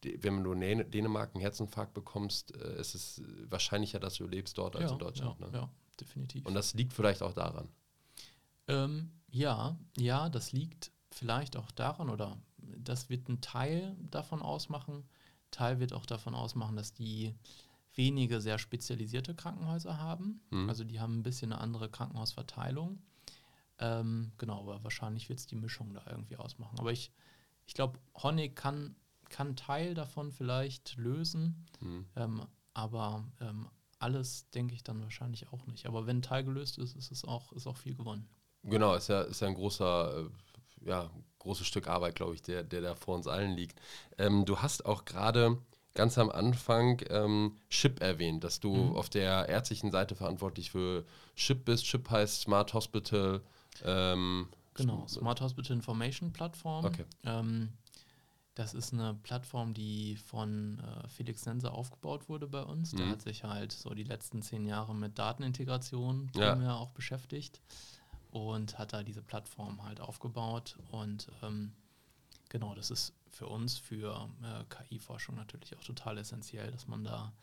die, 0.03 0.21
wenn 0.23 0.43
du 0.43 0.53
in 0.53 0.61
Dän- 0.61 0.83
Dänemark 0.83 1.33
einen 1.33 1.41
Herzinfarkt 1.41 1.93
bekommst, 1.93 2.55
äh, 2.55 2.79
ist 2.79 2.95
es 2.95 3.21
wahrscheinlicher, 3.49 3.99
dass 3.99 4.15
du 4.15 4.27
lebst 4.27 4.57
dort 4.57 4.75
als 4.75 4.85
ja, 4.85 4.91
in 4.91 4.99
Deutschland. 4.99 5.39
Ja, 5.39 5.47
ne? 5.47 5.53
ja, 5.53 5.69
definitiv. 5.99 6.45
Und 6.45 6.53
das 6.53 6.73
liegt 6.73 6.93
vielleicht 6.93 7.21
auch 7.21 7.33
daran. 7.33 7.69
Ähm, 8.67 9.11
ja, 9.29 9.77
ja, 9.97 10.29
das 10.29 10.51
liegt 10.51 10.91
vielleicht 11.11 11.55
auch 11.55 11.71
daran 11.71 12.09
oder 12.09 12.37
das 12.57 13.09
wird 13.09 13.29
ein 13.29 13.41
Teil 13.41 13.95
davon 14.11 14.41
ausmachen. 14.41 15.07
Teil 15.51 15.79
wird 15.79 15.93
auch 15.93 16.05
davon 16.05 16.35
ausmachen, 16.35 16.75
dass 16.75 16.93
die 16.93 17.33
wenige 17.95 18.41
sehr 18.41 18.57
spezialisierte 18.57 19.35
Krankenhäuser 19.35 19.97
haben. 19.97 20.41
Mhm. 20.51 20.69
Also 20.69 20.83
die 20.83 20.99
haben 20.99 21.19
ein 21.19 21.23
bisschen 21.23 21.51
eine 21.51 21.61
andere 21.61 21.89
Krankenhausverteilung. 21.89 23.01
Ähm, 23.79 24.31
genau, 24.37 24.61
aber 24.61 24.83
wahrscheinlich 24.83 25.27
wird 25.29 25.39
es 25.39 25.47
die 25.47 25.55
Mischung 25.55 25.93
da 25.93 26.03
irgendwie 26.09 26.37
ausmachen. 26.37 26.79
Aber 26.79 26.91
ich, 26.91 27.11
ich 27.65 27.73
glaube, 27.73 27.99
Honig 28.21 28.55
kann, 28.55 28.95
kann 29.29 29.55
Teil 29.55 29.93
davon 29.93 30.31
vielleicht 30.31 30.95
lösen, 30.97 31.65
Mhm. 31.81 32.05
ähm, 32.15 32.41
aber 32.73 33.25
ähm, 33.41 33.67
alles 33.99 34.49
denke 34.51 34.75
ich 34.75 34.83
dann 34.83 35.01
wahrscheinlich 35.01 35.51
auch 35.51 35.65
nicht. 35.67 35.87
Aber 35.87 36.05
wenn 36.07 36.21
Teil 36.21 36.43
gelöst 36.43 36.77
ist, 36.77 36.95
ist 36.95 37.11
es 37.11 37.25
auch, 37.25 37.51
ist 37.53 37.67
auch 37.67 37.77
viel 37.77 37.95
gewonnen. 37.95 38.27
Genau, 38.63 38.95
ist 38.95 39.09
ja, 39.09 39.21
ist 39.21 39.41
ja 39.41 39.47
ein 39.47 39.53
großer, 39.55 40.25
äh, 40.25 40.87
ja, 40.89 41.09
großes 41.39 41.67
Stück 41.67 41.87
Arbeit, 41.87 42.15
glaube 42.15 42.33
ich, 42.35 42.41
der, 42.41 42.63
der 42.63 42.81
da 42.81 42.95
vor 42.95 43.15
uns 43.15 43.27
allen 43.27 43.55
liegt. 43.55 43.79
Ähm, 44.17 44.45
du 44.45 44.59
hast 44.59 44.85
auch 44.85 45.05
gerade 45.05 45.57
ganz 45.95 46.17
am 46.19 46.29
Anfang 46.29 47.01
ähm, 47.09 47.57
SHIP 47.69 48.01
erwähnt, 48.01 48.43
dass 48.43 48.59
du 48.59 48.71
Mhm. 48.73 48.95
auf 48.95 49.09
der 49.09 49.49
ärztlichen 49.49 49.89
Seite 49.91 50.15
verantwortlich 50.15 50.69
für 50.69 51.03
SHIP 51.35 51.65
bist. 51.65 51.87
SHIP 51.87 52.09
heißt 52.11 52.41
Smart 52.41 52.73
Hospital. 52.73 53.41
Ähm, 53.83 54.47
Genau, 54.75 55.07
Smart 55.07 55.39
Hospital 55.39 55.73
Information 55.77 56.33
Plattform. 56.33 56.83
Okay. 56.85 57.05
Ähm, 57.23 57.69
das 58.55 58.73
ist 58.73 58.91
eine 58.93 59.13
Plattform, 59.23 59.73
die 59.73 60.17
von 60.17 60.79
äh, 60.79 61.07
Felix 61.07 61.45
Nense 61.45 61.71
aufgebaut 61.71 62.27
wurde 62.27 62.47
bei 62.47 62.61
uns. 62.61 62.91
Der 62.91 63.05
Mhm. 63.05 63.11
hat 63.11 63.21
sich 63.21 63.43
halt 63.45 63.71
so 63.71 63.93
die 63.93 64.03
letzten 64.03 64.41
zehn 64.41 64.65
Jahre 64.65 64.93
mit 64.93 65.17
Datenintegration 65.17 66.29
Ja. 66.35 66.51
primär 66.55 66.75
auch 66.75 66.89
beschäftigt 66.91 67.61
und 68.31 68.77
hat 68.77 68.91
da 68.91 69.01
diese 69.03 69.21
Plattform 69.21 69.81
halt 69.83 70.01
aufgebaut. 70.01 70.77
Und 70.91 71.27
ähm, 71.41 71.71
genau, 72.49 72.75
das 72.75 72.91
ist 72.91 73.13
für 73.35 73.47
uns, 73.47 73.77
für 73.77 74.29
äh, 74.43 74.63
KI-Forschung 74.69 75.35
natürlich 75.35 75.75
auch 75.77 75.83
total 75.83 76.17
essentiell, 76.17 76.71
dass 76.71 76.87
man 76.87 77.03
da 77.03 77.33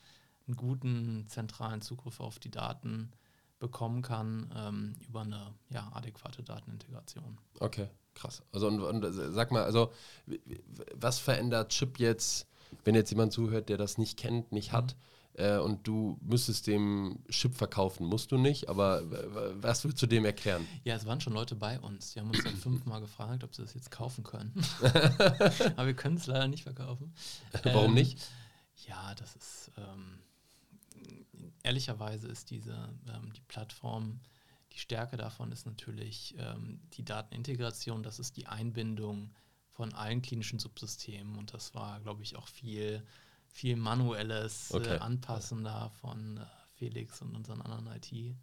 einen 0.47 0.57
guten 0.57 1.27
zentralen 1.29 1.83
Zugriff 1.83 2.19
auf 2.19 2.39
die 2.39 2.51
Daten 2.51 3.13
bekommen 3.59 4.01
kann 4.01 4.51
ähm, 4.57 4.97
über 5.07 5.21
eine 5.21 5.55
ja, 5.69 5.91
adäquate 5.93 6.43
Datenintegration. 6.43 7.39
Okay, 7.61 7.89
krass. 8.15 8.43
Also 8.53 8.69
und, 8.69 8.81
und 8.81 9.05
äh, 9.05 9.31
sag 9.33 9.53
mal, 9.53 9.65
also 9.65 9.93
was 10.95 11.19
verändert 11.19 11.69
Chip 11.69 11.99
jetzt, 11.99 12.49
wenn 12.85 12.95
jetzt 12.95 13.11
jemand 13.11 13.35
zuhört, 13.35 13.69
der 13.69 13.77
das 13.77 13.99
nicht 13.99 14.19
kennt, 14.19 14.51
nicht 14.51 14.73
hat, 14.73 14.97
äh, 15.35 15.59
und 15.59 15.87
du 15.87 16.19
müsstest 16.21 16.67
dem 16.67 17.19
Chip 17.29 17.55
verkaufen, 17.55 18.07
musst 18.07 18.33
du 18.33 18.39
nicht, 18.39 18.69
aber 18.69 19.03
was 19.63 19.85
willst 19.85 20.03
du 20.03 20.07
dem 20.07 20.25
erklären? 20.25 20.67
Ja, 20.85 20.95
es 20.95 21.07
waren 21.07 21.21
schon 21.21 21.33
Leute 21.33 21.55
bei 21.55 21.79
uns. 21.81 22.13
Die 22.13 22.21
haben 22.21 22.29
uns 22.31 22.45
dann 22.45 22.57
fünfmal 22.57 23.01
gefragt, 23.01 23.45
ob 23.45 23.55
sie 23.55 23.63
das 23.63 23.75
jetzt 23.75 23.91
kaufen 23.91 24.25
können. 24.25 24.53
Aber 25.77 25.87
wir 25.87 25.95
können 25.95 26.17
es 26.17 26.27
leider 26.27 26.49
nicht 26.49 26.65
verkaufen. 26.65 27.15
Warum 27.63 27.91
Ähm, 27.91 27.95
nicht? 27.95 28.19
Ja, 28.87 29.15
das 29.15 29.37
ist 29.37 29.71
ähm, 29.77 30.19
ehrlicherweise 31.63 32.29
ist 32.29 32.51
diese 32.51 32.89
ähm, 33.09 33.33
die 33.35 33.43
Plattform, 33.43 34.21
die 34.73 34.79
Stärke 34.79 35.17
davon 35.17 35.53
ist 35.53 35.67
natürlich 35.67 36.35
ähm, 36.39 36.81
die 36.95 37.05
Datenintegration, 37.05 38.03
das 38.03 38.19
ist 38.19 38.37
die 38.37 38.47
Einbindung 38.47 39.31
von 39.71 39.93
allen 39.95 40.23
klinischen 40.23 40.59
Subsystemen 40.59 41.37
und 41.37 41.55
das 41.55 41.75
war, 41.75 42.01
glaube 42.01 42.23
ich, 42.23 42.37
auch 42.37 42.49
viel, 42.49 43.03
viel 43.53 43.77
manuelles 43.77 44.73
Okay. 44.73 44.97
äh, 44.97 44.99
Anpassen 44.99 45.63
da 45.63 45.91
von 46.01 46.39
äh, 46.39 46.41
Felix 46.77 47.21
und 47.23 47.37
unseren 47.37 47.61
anderen 47.63 47.87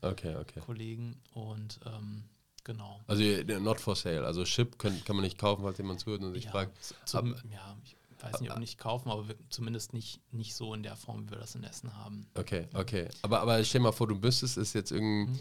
Okay, 0.01 0.35
okay. 0.35 0.59
IT-Kollegen 0.59 1.19
und 1.33 1.79
ähm, 1.85 2.23
genau. 2.63 3.01
Also 3.07 3.21
äh, 3.23 3.59
not 3.59 3.81
for 3.81 3.95
sale. 3.95 4.25
Also 4.25 4.43
Chip 4.45 4.77
können, 4.79 5.03
kann 5.03 5.15
man 5.17 5.23
nicht 5.25 5.37
kaufen, 5.37 5.63
falls 5.63 5.77
jemand 5.77 5.99
zuhört 5.99 6.21
und 6.21 6.33
sich 6.33 6.45
Ja, 6.45 6.51
fragt. 6.51 6.77
zum, 7.05 7.33
aber- 7.33 7.43
ja, 7.51 7.75
ich 7.83 7.95
weiß 8.23 8.39
nicht, 8.41 8.51
ob 8.51 8.59
nicht 8.59 8.77
kaufen, 8.77 9.09
aber 9.09 9.27
wir, 9.27 9.35
zumindest 9.49 9.93
nicht, 9.93 10.21
nicht 10.33 10.55
so 10.55 10.73
in 10.73 10.83
der 10.83 10.95
Form, 10.95 11.25
wie 11.25 11.31
wir 11.31 11.37
das 11.39 11.55
in 11.55 11.63
Essen 11.63 11.95
haben. 11.97 12.27
Okay, 12.35 12.67
okay. 12.73 13.09
Aber, 13.23 13.41
aber 13.41 13.63
stell 13.63 13.81
mal 13.81 13.91
vor, 13.93 14.07
du 14.07 14.15
müsstest 14.15 14.57
es 14.57 14.73
jetzt 14.73 14.91
irgendeinem 14.91 15.33
Mhm. 15.35 15.39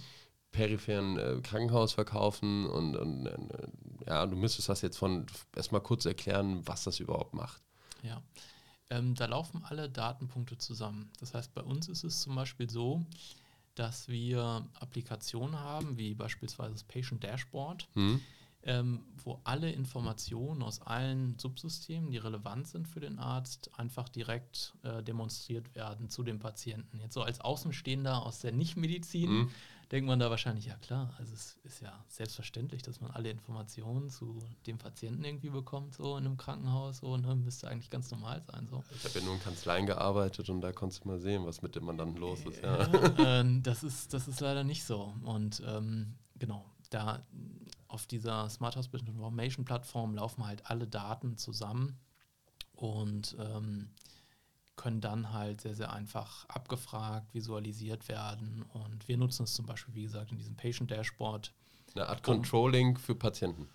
peripheren 0.51 1.19
äh, 1.19 1.41
Krankenhaus 1.43 1.93
verkaufen 1.93 2.67
und, 2.67 2.97
und 2.97 3.27
äh, 3.27 3.69
ja, 4.07 4.27
du 4.27 4.35
müsstest 4.37 4.69
das 4.71 4.81
jetzt 4.81 4.97
von 4.97 5.27
erstmal 5.55 5.83
kurz 5.83 6.07
erklären, 6.07 6.67
was 6.67 6.85
das 6.85 6.99
überhaupt 7.01 7.35
macht. 7.35 7.63
Ja. 8.03 8.23
Ähm, 8.91 9.15
da 9.15 9.27
laufen 9.27 9.63
alle 9.65 9.89
Datenpunkte 9.91 10.57
zusammen. 10.59 11.11
Das 11.21 11.35
heißt, 11.35 11.53
bei 11.55 11.63
uns 11.63 11.89
ist 11.89 12.05
es 12.05 12.23
zum 12.23 12.35
Beispiel 12.35 12.71
so, 12.71 13.05
dass 13.75 14.09
wir 14.09 14.67
Applikationen 14.81 15.59
haben, 15.59 15.97
wie 15.99 16.15
beispielsweise 16.15 16.73
das 16.73 16.85
Patient 16.85 17.23
Dashboard, 17.23 17.87
Hm? 17.95 18.21
ähm, 18.65 19.05
wo 19.23 19.41
alle 19.45 19.71
Informationen 19.71 20.63
aus 20.63 20.81
allen 20.83 21.39
Subsystemen, 21.39 22.11
die 22.11 22.17
relevant 22.19 22.67
sind 22.67 22.89
für 22.89 23.01
den 23.01 23.19
Arzt, 23.19 23.71
einfach 23.79 24.09
direkt 24.09 24.75
äh, 24.83 25.03
demonstriert 25.03 25.75
werden 25.77 26.09
zu 26.09 26.23
dem 26.25 26.39
Patienten. 26.41 26.99
Jetzt 26.99 27.15
so 27.15 27.23
als 27.23 27.41
Außenstehender 27.41 28.25
aus 28.27 28.41
der 28.41 28.53
Nichtmedizin, 28.53 29.31
Mhm. 29.31 29.51
Denkt 29.91 30.07
man 30.07 30.19
da 30.19 30.31
wahrscheinlich, 30.31 30.67
ja 30.67 30.75
klar, 30.77 31.15
also 31.19 31.33
es 31.35 31.59
ist 31.65 31.81
ja 31.81 32.05
selbstverständlich, 32.09 32.83
dass 32.83 33.01
man 33.01 33.11
alle 33.11 33.31
Informationen 33.31 34.11
zu 34.11 34.39
dem 34.67 34.79
Patienten 34.79 35.25
irgendwie 35.25 35.51
bekommt, 35.51 35.95
so 35.95 36.17
in 36.17 36.27
einem 36.27 36.37
Krankenhaus, 36.37 36.99
so, 36.99 37.13
und 37.13 37.23
ne, 37.23 37.29
dann 37.29 37.45
müsste 37.45 37.69
eigentlich 37.69 37.91
ganz 37.91 38.11
normal 38.11 38.43
sein. 38.43 38.67
So. 38.69 38.85
Ich 38.95 39.05
habe 39.05 39.19
ja 39.19 39.25
nur 39.25 39.35
in 39.35 39.41
Kanzleien 39.41 39.87
gearbeitet 39.87 40.51
und 40.51 40.61
da 40.61 40.73
konntest 40.73 41.05
du 41.05 41.09
mal 41.09 41.19
sehen, 41.19 41.47
was 41.47 41.63
mit 41.63 41.75
dem 41.75 41.85
Mandanten 41.85 42.19
los 42.19 42.41
ist. 42.45 42.63
Ja. 42.63 42.87
ja 42.87 43.41
äh, 43.41 43.61
das, 43.63 43.83
ist 43.83 44.13
das 44.13 44.29
ist 44.29 44.41
leider 44.41 44.65
nicht 44.65 44.85
so. 44.85 45.15
Und 45.25 45.63
ähm, 45.67 46.15
genau, 46.37 46.65
da 46.91 47.23
auf 47.89 48.07
dieser 48.07 48.49
Smart 48.51 48.77
Hospital 48.77 49.09
Information 49.09 49.65
Plattform 49.65 50.15
laufen 50.15 50.47
halt 50.47 50.67
alle 50.67 50.87
Daten 50.87 51.39
zusammen 51.39 51.99
und 52.73 53.37
ähm, 53.41 53.91
können 54.79 55.03
dann 55.03 55.35
halt 55.35 55.61
sehr, 55.61 55.75
sehr 55.75 55.93
einfach 55.93 56.49
abgefragt, 56.49 57.35
visualisiert 57.35 58.09
werden. 58.09 58.65
Und 58.73 59.07
wir 59.07 59.19
nutzen 59.19 59.43
es 59.43 59.53
zum 59.53 59.67
Beispiel, 59.67 59.95
wie 59.95 60.05
gesagt, 60.05 60.33
in 60.33 60.39
diesem 60.39 60.57
Patient 60.57 60.91
Dashboard. 60.91 61.53
Eine 61.95 62.09
Art 62.09 62.23
Controlling 62.23 62.97
für 62.97 63.15
Patienten. 63.15 63.69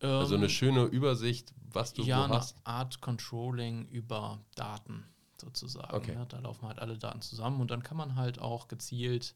Ähm, 0.00 0.10
also 0.10 0.34
eine 0.34 0.50
schöne 0.50 0.84
Übersicht, 0.84 1.54
was 1.72 1.94
du 1.94 2.02
ja, 2.02 2.26
so 2.26 2.34
hast. 2.34 2.50
Ja, 2.50 2.56
eine 2.64 2.76
Art 2.76 3.00
Controlling 3.00 3.86
über 3.88 4.40
Daten 4.54 5.04
sozusagen. 5.40 5.94
Okay. 5.94 6.14
Ja, 6.14 6.26
da 6.26 6.38
laufen 6.40 6.66
halt 6.66 6.78
alle 6.78 6.98
Daten 6.98 7.22
zusammen 7.22 7.60
und 7.60 7.70
dann 7.70 7.82
kann 7.82 7.96
man 7.96 8.16
halt 8.16 8.38
auch 8.38 8.68
gezielt 8.68 9.34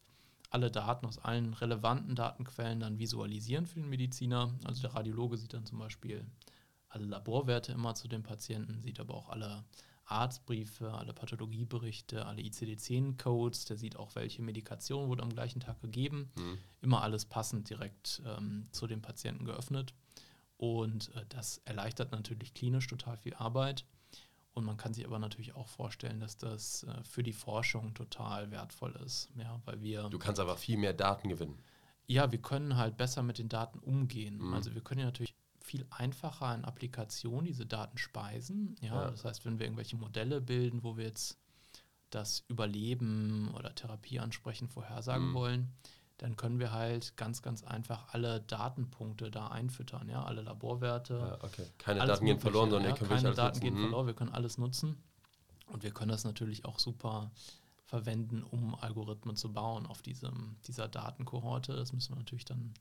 alle 0.51 0.71
Daten 0.71 1.07
aus 1.07 1.19
allen 1.19 1.53
relevanten 1.55 2.15
Datenquellen 2.15 2.79
dann 2.79 2.99
visualisieren 3.01 3.67
für 3.67 3.81
den 3.81 3.89
Mediziner. 3.89 4.53
Also 4.65 4.83
der 4.83 4.95
Radiologe 4.95 5.37
sieht 5.37 5.53
dann 5.53 5.67
zum 5.67 5.81
Beispiel 5.81 6.25
alle 6.89 7.07
Laborwerte 7.07 7.73
immer 7.73 7.97
zu 7.97 8.07
dem 8.07 8.23
Patienten, 8.23 8.81
sieht 8.81 9.01
aber 9.01 9.15
auch 9.15 9.31
alle 9.31 9.65
Arztbriefe, 10.07 10.93
alle 10.93 11.13
Pathologieberichte, 11.13 12.27
alle 12.27 12.43
ICD-10-Codes, 12.43 13.65
der 13.65 13.77
sieht 13.77 13.97
auch, 13.97 14.15
welche 14.15 14.43
Medikation 14.43 15.09
wurde 15.09 15.23
am 15.23 15.31
gleichen 15.31 15.61
Tag 15.61 15.81
gegeben. 15.81 16.31
Mhm. 16.37 16.59
Immer 16.83 17.03
alles 17.03 17.25
passend 17.25 17.71
direkt 17.71 18.23
ähm, 18.27 18.69
zu 18.71 18.87
dem 18.87 19.01
Patienten 19.01 19.45
geöffnet. 19.45 19.95
Und 20.57 21.15
äh, 21.15 21.25
das 21.29 21.59
erleichtert 21.65 22.13
natürlich 22.13 22.55
klinisch 22.55 22.87
total 22.87 23.17
viel 23.17 23.35
Arbeit. 23.35 23.85
Und 24.53 24.65
man 24.65 24.77
kann 24.77 24.95
sich 24.95 25.05
aber 25.05 25.19
natürlich 25.19 25.55
auch 25.55 25.67
vorstellen, 25.67 26.21
dass 26.21 26.37
das 26.37 26.85
äh, 26.85 27.03
für 27.03 27.23
die 27.23 27.33
Forschung 27.33 27.93
total 27.95 28.51
wertvoll 28.51 28.95
ist. 29.05 29.31
Ja, 29.37 29.61
weil 29.65 29.83
wir. 29.83 30.09
Du 30.11 30.19
kannst 30.19 30.41
aber 30.41 30.57
viel 30.57 30.77
mehr 30.77 30.93
Daten 30.93 31.29
gewinnen. 31.29 31.59
Ja, 32.07 32.31
wir 32.31 32.41
können 32.41 32.77
halt 32.77 32.97
besser 32.97 33.23
mit 33.23 33.39
den 33.39 33.49
Daten 33.49 33.79
umgehen. 33.79 34.39
Mhm. 34.39 34.55
Also 34.55 34.75
wir 34.75 34.83
können 34.83 35.01
ja 35.01 35.07
natürlich 35.07 35.35
viel 35.65 35.87
einfacher 35.91 36.55
in 36.55 36.65
Applikationen 36.65 37.47
diese 37.47 37.65
Daten 37.65 37.97
speisen. 37.97 38.77
Ja, 38.83 38.95
ja, 38.95 39.11
das 39.11 39.25
heißt, 39.25 39.47
wenn 39.47 39.59
wir 39.59 39.65
irgendwelche 39.67 39.97
Modelle 39.97 40.43
bilden, 40.43 40.83
wo 40.83 40.99
wir 40.99 41.05
jetzt 41.05 41.39
das 42.11 42.45
Überleben 42.49 43.51
oder 43.55 43.75
Therapie 43.75 44.21
ansprechen, 44.21 44.69
vorhersagen 44.69 45.31
mhm. 45.31 45.35
wollen, 45.35 45.73
dann 46.19 46.37
können 46.37 46.61
wir 46.61 46.73
halt 46.73 47.17
ganz, 47.17 47.41
ganz 47.41 47.65
einfach 47.65 48.13
alle 48.13 48.41
Datenpunkte 48.43 49.31
da 49.31 49.49
einfüttern, 49.49 50.09
ja, 50.09 50.23
alle 50.23 50.43
Laborwerte. 50.43 51.15
Ja, 51.15 51.45
okay. 51.45 51.67
Keine 51.79 52.07
Daten 52.07 52.27
gehen 52.27 52.39
verloren, 52.39 52.71
sondern 52.71 52.91
ja, 52.91 52.97
könnt 52.97 53.11
keine 53.11 53.27
alles 53.29 53.37
Daten 53.37 53.57
nutzen. 53.57 53.61
gehen 53.63 53.75
mhm. 53.75 53.81
verloren, 53.81 54.07
wir 54.07 54.15
können 54.15 54.33
alles 54.33 54.59
nutzen 54.59 55.03
und 55.67 55.83
wir 55.83 55.93
können 55.93 56.11
das 56.11 56.25
natürlich 56.25 56.67
auch 56.67 56.79
super 56.79 57.33
verwenden, 57.87 58.43
um 58.43 58.75
Algorithmen 58.75 59.35
zu 59.37 59.53
bauen 59.53 59.87
auf 59.87 60.03
diesem, 60.03 60.57
dieser 60.67 60.89
Datenkohorte. 60.89 61.75
Das 61.75 61.93
müssen 61.95 62.13
wir 62.13 62.19
natürlich 62.19 62.45
dann 62.45 62.75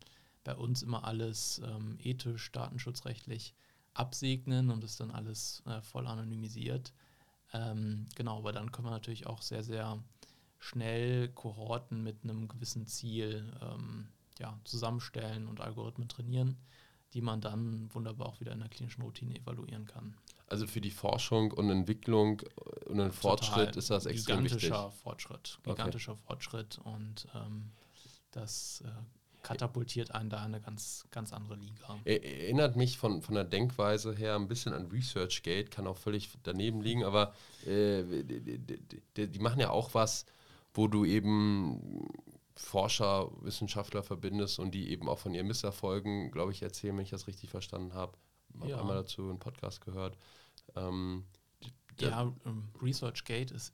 bei 0.43 0.55
uns 0.55 0.83
immer 0.83 1.03
alles 1.05 1.61
ähm, 1.65 1.97
ethisch, 2.01 2.51
datenschutzrechtlich 2.51 3.53
absegnen 3.93 4.71
und 4.71 4.83
ist 4.83 4.99
dann 4.99 5.11
alles 5.11 5.63
äh, 5.65 5.81
voll 5.81 6.07
anonymisiert. 6.07 6.93
Ähm, 7.53 8.07
genau, 8.15 8.39
aber 8.39 8.51
dann 8.51 8.71
können 8.71 8.87
wir 8.87 8.91
natürlich 8.91 9.27
auch 9.27 9.41
sehr, 9.41 9.63
sehr 9.63 10.01
schnell 10.59 11.29
Kohorten 11.29 12.03
mit 12.03 12.23
einem 12.23 12.47
gewissen 12.47 12.87
Ziel 12.87 13.53
ähm, 13.61 14.07
ja, 14.39 14.59
zusammenstellen 14.63 15.47
und 15.47 15.61
Algorithmen 15.61 16.07
trainieren, 16.07 16.57
die 17.13 17.21
man 17.21 17.41
dann 17.41 17.93
wunderbar 17.93 18.27
auch 18.27 18.39
wieder 18.39 18.53
in 18.53 18.59
der 18.59 18.69
klinischen 18.69 19.03
Routine 19.03 19.35
evaluieren 19.35 19.85
kann. 19.85 20.15
Also 20.47 20.67
für 20.67 20.81
die 20.81 20.91
Forschung 20.91 21.51
und 21.51 21.69
Entwicklung 21.69 22.41
und 22.87 22.97
den 22.97 23.11
Fortschritt 23.11 23.75
ist 23.75 23.89
das 23.89 24.05
extrem 24.05 24.43
gigantischer 24.43 24.87
wichtig. 24.87 25.01
Fortschritt, 25.01 25.59
gigantischer 25.63 26.11
okay. 26.13 26.21
Fortschritt 26.25 26.77
und 26.79 27.27
ähm, 27.35 27.71
das 28.31 28.83
äh, 28.85 28.89
katapultiert 29.43 30.11
einen 30.11 30.29
da 30.29 30.37
in 30.37 30.55
eine 30.55 30.61
ganz, 30.61 31.05
ganz 31.11 31.33
andere 31.33 31.55
Liga. 31.55 31.99
Erinnert 32.05 32.75
mich 32.75 32.97
von, 32.97 33.21
von 33.21 33.35
der 33.35 33.43
Denkweise 33.43 34.15
her 34.15 34.35
ein 34.35 34.47
bisschen 34.47 34.73
an 34.73 34.87
ResearchGate, 34.87 35.69
kann 35.69 35.85
auch 35.85 35.97
völlig 35.97 36.29
daneben 36.43 36.81
liegen, 36.81 37.03
aber 37.03 37.33
äh, 37.65 38.03
die, 38.23 38.69
die, 39.17 39.27
die, 39.27 39.39
machen 39.39 39.59
ja 39.59 39.69
auch 39.69 39.93
was, 39.93 40.25
wo 40.73 40.87
du 40.87 41.05
eben 41.05 42.07
Forscher, 42.55 43.29
Wissenschaftler 43.41 44.01
verbindest 44.01 44.59
und 44.59 44.71
die 44.71 44.89
eben 44.89 45.09
auch 45.09 45.19
von 45.19 45.33
ihren 45.33 45.47
Misserfolgen, 45.47 46.31
glaube 46.31 46.53
ich, 46.53 46.61
erzählen, 46.61 46.95
wenn 46.95 47.03
ich 47.03 47.09
das 47.09 47.27
richtig 47.27 47.49
verstanden 47.49 47.93
habe. 47.93 48.17
Ich 48.55 48.61
habe 48.61 48.71
ja. 48.71 48.79
einmal 48.79 48.95
dazu 48.95 49.23
einen 49.29 49.39
Podcast 49.39 49.81
gehört. 49.81 50.17
Ähm, 50.75 51.25
ja, 51.99 52.33
ähm, 52.45 52.69
ResearchGate 52.81 53.53
ist, 53.53 53.73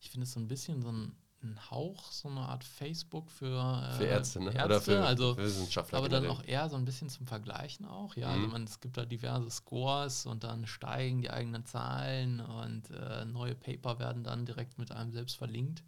ich 0.00 0.10
finde 0.10 0.24
es 0.24 0.32
so 0.32 0.40
ein 0.40 0.48
bisschen 0.48 0.82
so 0.82 0.90
ein 0.90 1.16
ein 1.42 1.70
Hauch, 1.70 2.10
so 2.10 2.28
eine 2.28 2.40
Art 2.40 2.64
Facebook 2.64 3.30
für, 3.30 3.46
äh, 3.46 3.96
für 3.96 4.04
Ärzte, 4.04 4.40
ne? 4.40 4.46
Ärzte, 4.46 4.64
oder 4.64 4.80
für, 4.80 5.04
also, 5.04 5.34
für 5.34 5.44
Wissenschaftler. 5.44 5.98
Aber 5.98 6.08
generell. 6.08 6.28
dann 6.28 6.36
auch 6.36 6.44
eher 6.44 6.68
so 6.68 6.76
ein 6.76 6.84
bisschen 6.84 7.08
zum 7.08 7.26
Vergleichen 7.26 7.86
auch, 7.86 8.16
ja. 8.16 8.28
Also 8.28 8.38
mhm. 8.38 8.44
Also 8.44 8.52
man, 8.52 8.64
es 8.64 8.80
gibt 8.80 8.96
da 8.96 9.04
diverse 9.04 9.50
Scores 9.50 10.26
und 10.26 10.42
dann 10.42 10.66
steigen 10.66 11.22
die 11.22 11.30
eigenen 11.30 11.64
Zahlen 11.64 12.40
und 12.40 12.90
äh, 12.90 13.24
neue 13.24 13.54
Paper 13.54 13.98
werden 13.98 14.24
dann 14.24 14.46
direkt 14.46 14.78
mit 14.78 14.90
einem 14.90 15.12
selbst 15.12 15.36
verlinkt. 15.36 15.84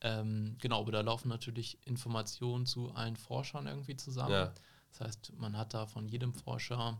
Ähm, 0.00 0.56
genau, 0.60 0.80
aber 0.80 0.92
da 0.92 1.02
laufen 1.02 1.28
natürlich 1.28 1.78
Informationen 1.86 2.64
zu 2.64 2.90
allen 2.92 3.16
Forschern 3.16 3.66
irgendwie 3.66 3.96
zusammen. 3.96 4.32
Ja. 4.32 4.52
Das 4.92 5.00
heißt, 5.00 5.32
man 5.36 5.56
hat 5.56 5.74
da 5.74 5.86
von 5.86 6.08
jedem 6.08 6.32
Forscher 6.32 6.98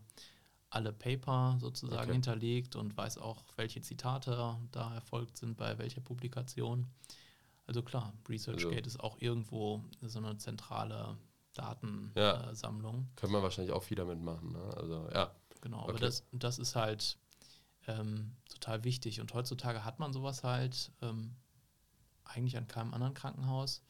alle 0.69 0.93
Paper 0.93 1.57
sozusagen 1.61 2.03
okay. 2.03 2.13
hinterlegt 2.13 2.77
und 2.77 2.97
weiß 2.97 3.19
auch, 3.19 3.43
welche 3.57 3.81
Zitate 3.81 4.57
da 4.71 4.95
erfolgt 4.95 5.39
sind 5.39 5.57
bei 5.57 5.79
welcher 5.79 6.01
Publikation. 6.01 6.87
Also 7.71 7.85
klar, 7.85 8.13
ResearchGate 8.29 8.79
also. 8.79 8.89
ist 8.89 8.99
auch 8.99 9.21
irgendwo 9.21 9.81
so 10.03 10.19
eine 10.19 10.37
zentrale 10.39 11.17
Datensammlung. 11.55 12.97
Ja. 12.97 13.03
Äh, 13.13 13.15
Können 13.15 13.33
wir 13.33 13.45
wahrscheinlich 13.45 13.73
auch 13.73 13.85
viel 13.85 13.97
damit 13.97 14.21
machen. 14.21 14.51
Ne? 14.51 14.75
Also 14.77 15.09
ja. 15.15 15.33
Genau, 15.61 15.83
okay. 15.83 15.91
aber 15.91 16.01
das, 16.01 16.25
das 16.33 16.59
ist 16.59 16.75
halt 16.75 17.17
ähm, 17.87 18.35
total 18.49 18.83
wichtig. 18.83 19.21
Und 19.21 19.33
heutzutage 19.35 19.85
hat 19.85 20.01
man 20.01 20.13
sowas 20.13 20.43
halt 20.43 20.91
ähm, 21.01 21.37
eigentlich 22.25 22.57
an 22.57 22.67
keinem 22.67 22.93
anderen 22.93 23.15
Krankenhaus. 23.15 23.85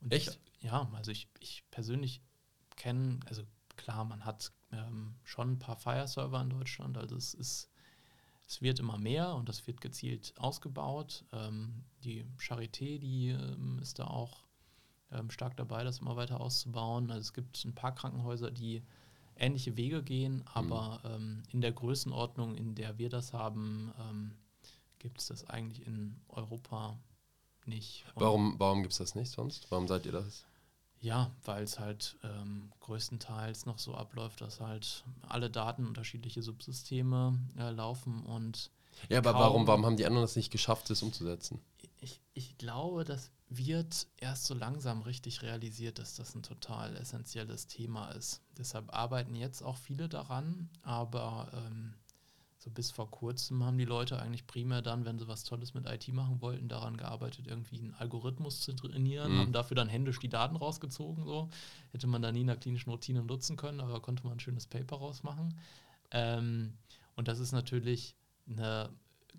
Und 0.00 0.12
Echt? 0.12 0.40
Ich, 0.56 0.64
ja, 0.64 0.90
also 0.92 1.12
ich, 1.12 1.28
ich 1.38 1.62
persönlich 1.70 2.20
kenne, 2.74 3.20
also 3.26 3.44
klar, 3.76 4.04
man 4.04 4.24
hat 4.24 4.50
ähm, 4.72 5.14
schon 5.22 5.52
ein 5.52 5.58
paar 5.60 5.76
Fire-Server 5.76 6.40
in 6.40 6.50
Deutschland, 6.50 6.98
also 6.98 7.14
es 7.14 7.34
ist 7.34 7.70
es 8.46 8.62
wird 8.62 8.78
immer 8.78 8.98
mehr 8.98 9.34
und 9.34 9.48
das 9.48 9.66
wird 9.66 9.80
gezielt 9.80 10.34
ausgebaut. 10.38 11.24
Ähm, 11.32 11.84
die 12.04 12.24
Charité, 12.38 12.98
die 12.98 13.30
ähm, 13.30 13.78
ist 13.80 13.98
da 13.98 14.06
auch 14.06 14.44
ähm, 15.10 15.30
stark 15.30 15.56
dabei, 15.56 15.84
das 15.84 15.98
immer 15.98 16.16
weiter 16.16 16.40
auszubauen. 16.40 17.10
Also 17.10 17.22
es 17.22 17.32
gibt 17.32 17.64
ein 17.64 17.74
paar 17.74 17.94
Krankenhäuser, 17.94 18.50
die 18.50 18.82
ähnliche 19.36 19.76
Wege 19.76 20.02
gehen, 20.02 20.42
aber 20.46 21.00
mhm. 21.18 21.42
In 21.52 21.60
der 21.60 21.72
Größenordnung, 21.72 22.54
in 22.54 22.74
der 22.74 22.98
wir 22.98 23.08
das 23.08 23.32
haben, 23.32 23.92
ähm, 23.98 24.32
gibt 24.98 25.20
es 25.20 25.26
das 25.26 25.44
eigentlich 25.44 25.86
in 25.86 26.16
Europa 26.28 26.98
nicht. 27.66 28.04
Und 28.14 28.22
warum 28.22 28.54
warum 28.58 28.82
gibt 28.82 28.92
es 28.92 28.98
das 28.98 29.14
nicht 29.14 29.30
sonst? 29.30 29.70
Warum 29.70 29.88
seid 29.88 30.06
ihr 30.06 30.12
das? 30.12 30.44
Ja, 31.00 31.30
weil 31.44 31.62
es 31.62 31.78
halt 31.78 32.16
ähm, 32.24 32.72
größtenteils 32.80 33.66
noch 33.66 33.78
so 33.78 33.94
abläuft, 33.94 34.40
dass 34.40 34.60
halt 34.60 35.04
alle 35.28 35.50
Daten 35.50 35.86
unterschiedliche 35.86 36.42
Subsysteme 36.42 37.38
äh, 37.58 37.70
laufen 37.70 38.24
und. 38.24 38.70
Ja, 39.10 39.18
aber 39.18 39.34
warum, 39.34 39.66
warum 39.66 39.84
haben 39.84 39.96
die 39.96 40.06
anderen 40.06 40.24
das 40.24 40.36
nicht 40.36 40.50
geschafft, 40.50 40.88
das 40.88 41.02
umzusetzen? 41.02 41.60
Ich, 42.00 42.22
ich 42.32 42.56
glaube, 42.56 43.04
das 43.04 43.30
wird 43.48 44.06
erst 44.16 44.46
so 44.46 44.54
langsam 44.54 45.02
richtig 45.02 45.42
realisiert, 45.42 45.98
dass 45.98 46.16
das 46.16 46.34
ein 46.34 46.42
total 46.42 46.96
essentielles 46.96 47.66
Thema 47.66 48.10
ist. 48.10 48.40
Deshalb 48.56 48.92
arbeiten 48.92 49.34
jetzt 49.34 49.62
auch 49.62 49.76
viele 49.76 50.08
daran, 50.08 50.70
aber 50.82 51.50
ähm, 51.54 51.94
so 52.66 52.72
bis 52.72 52.90
vor 52.90 53.08
kurzem 53.08 53.64
haben 53.64 53.78
die 53.78 53.84
Leute 53.84 54.20
eigentlich 54.20 54.44
primär 54.48 54.82
dann, 54.82 55.04
wenn 55.04 55.20
sie 55.20 55.28
was 55.28 55.44
Tolles 55.44 55.72
mit 55.72 55.86
IT 55.86 56.08
machen 56.08 56.40
wollten, 56.40 56.68
daran 56.68 56.96
gearbeitet, 56.96 57.46
irgendwie 57.46 57.78
einen 57.78 57.94
Algorithmus 57.94 58.60
zu 58.60 58.72
trainieren, 58.72 59.32
mhm. 59.32 59.38
haben 59.38 59.52
dafür 59.52 59.76
dann 59.76 59.88
händisch 59.88 60.18
die 60.18 60.28
Daten 60.28 60.56
rausgezogen. 60.56 61.24
So. 61.24 61.48
Hätte 61.92 62.08
man 62.08 62.22
da 62.22 62.32
nie 62.32 62.40
in 62.40 62.48
der 62.48 62.56
klinischen 62.56 62.90
Routine 62.90 63.22
nutzen 63.22 63.56
können, 63.56 63.80
aber 63.80 64.00
konnte 64.00 64.24
man 64.24 64.32
ein 64.32 64.40
schönes 64.40 64.66
Paper 64.66 64.96
rausmachen. 64.96 65.56
Ähm, 66.10 66.72
und 67.14 67.28
das 67.28 67.38
ist 67.38 67.52
natürlich 67.52 68.16
eine 68.48 68.90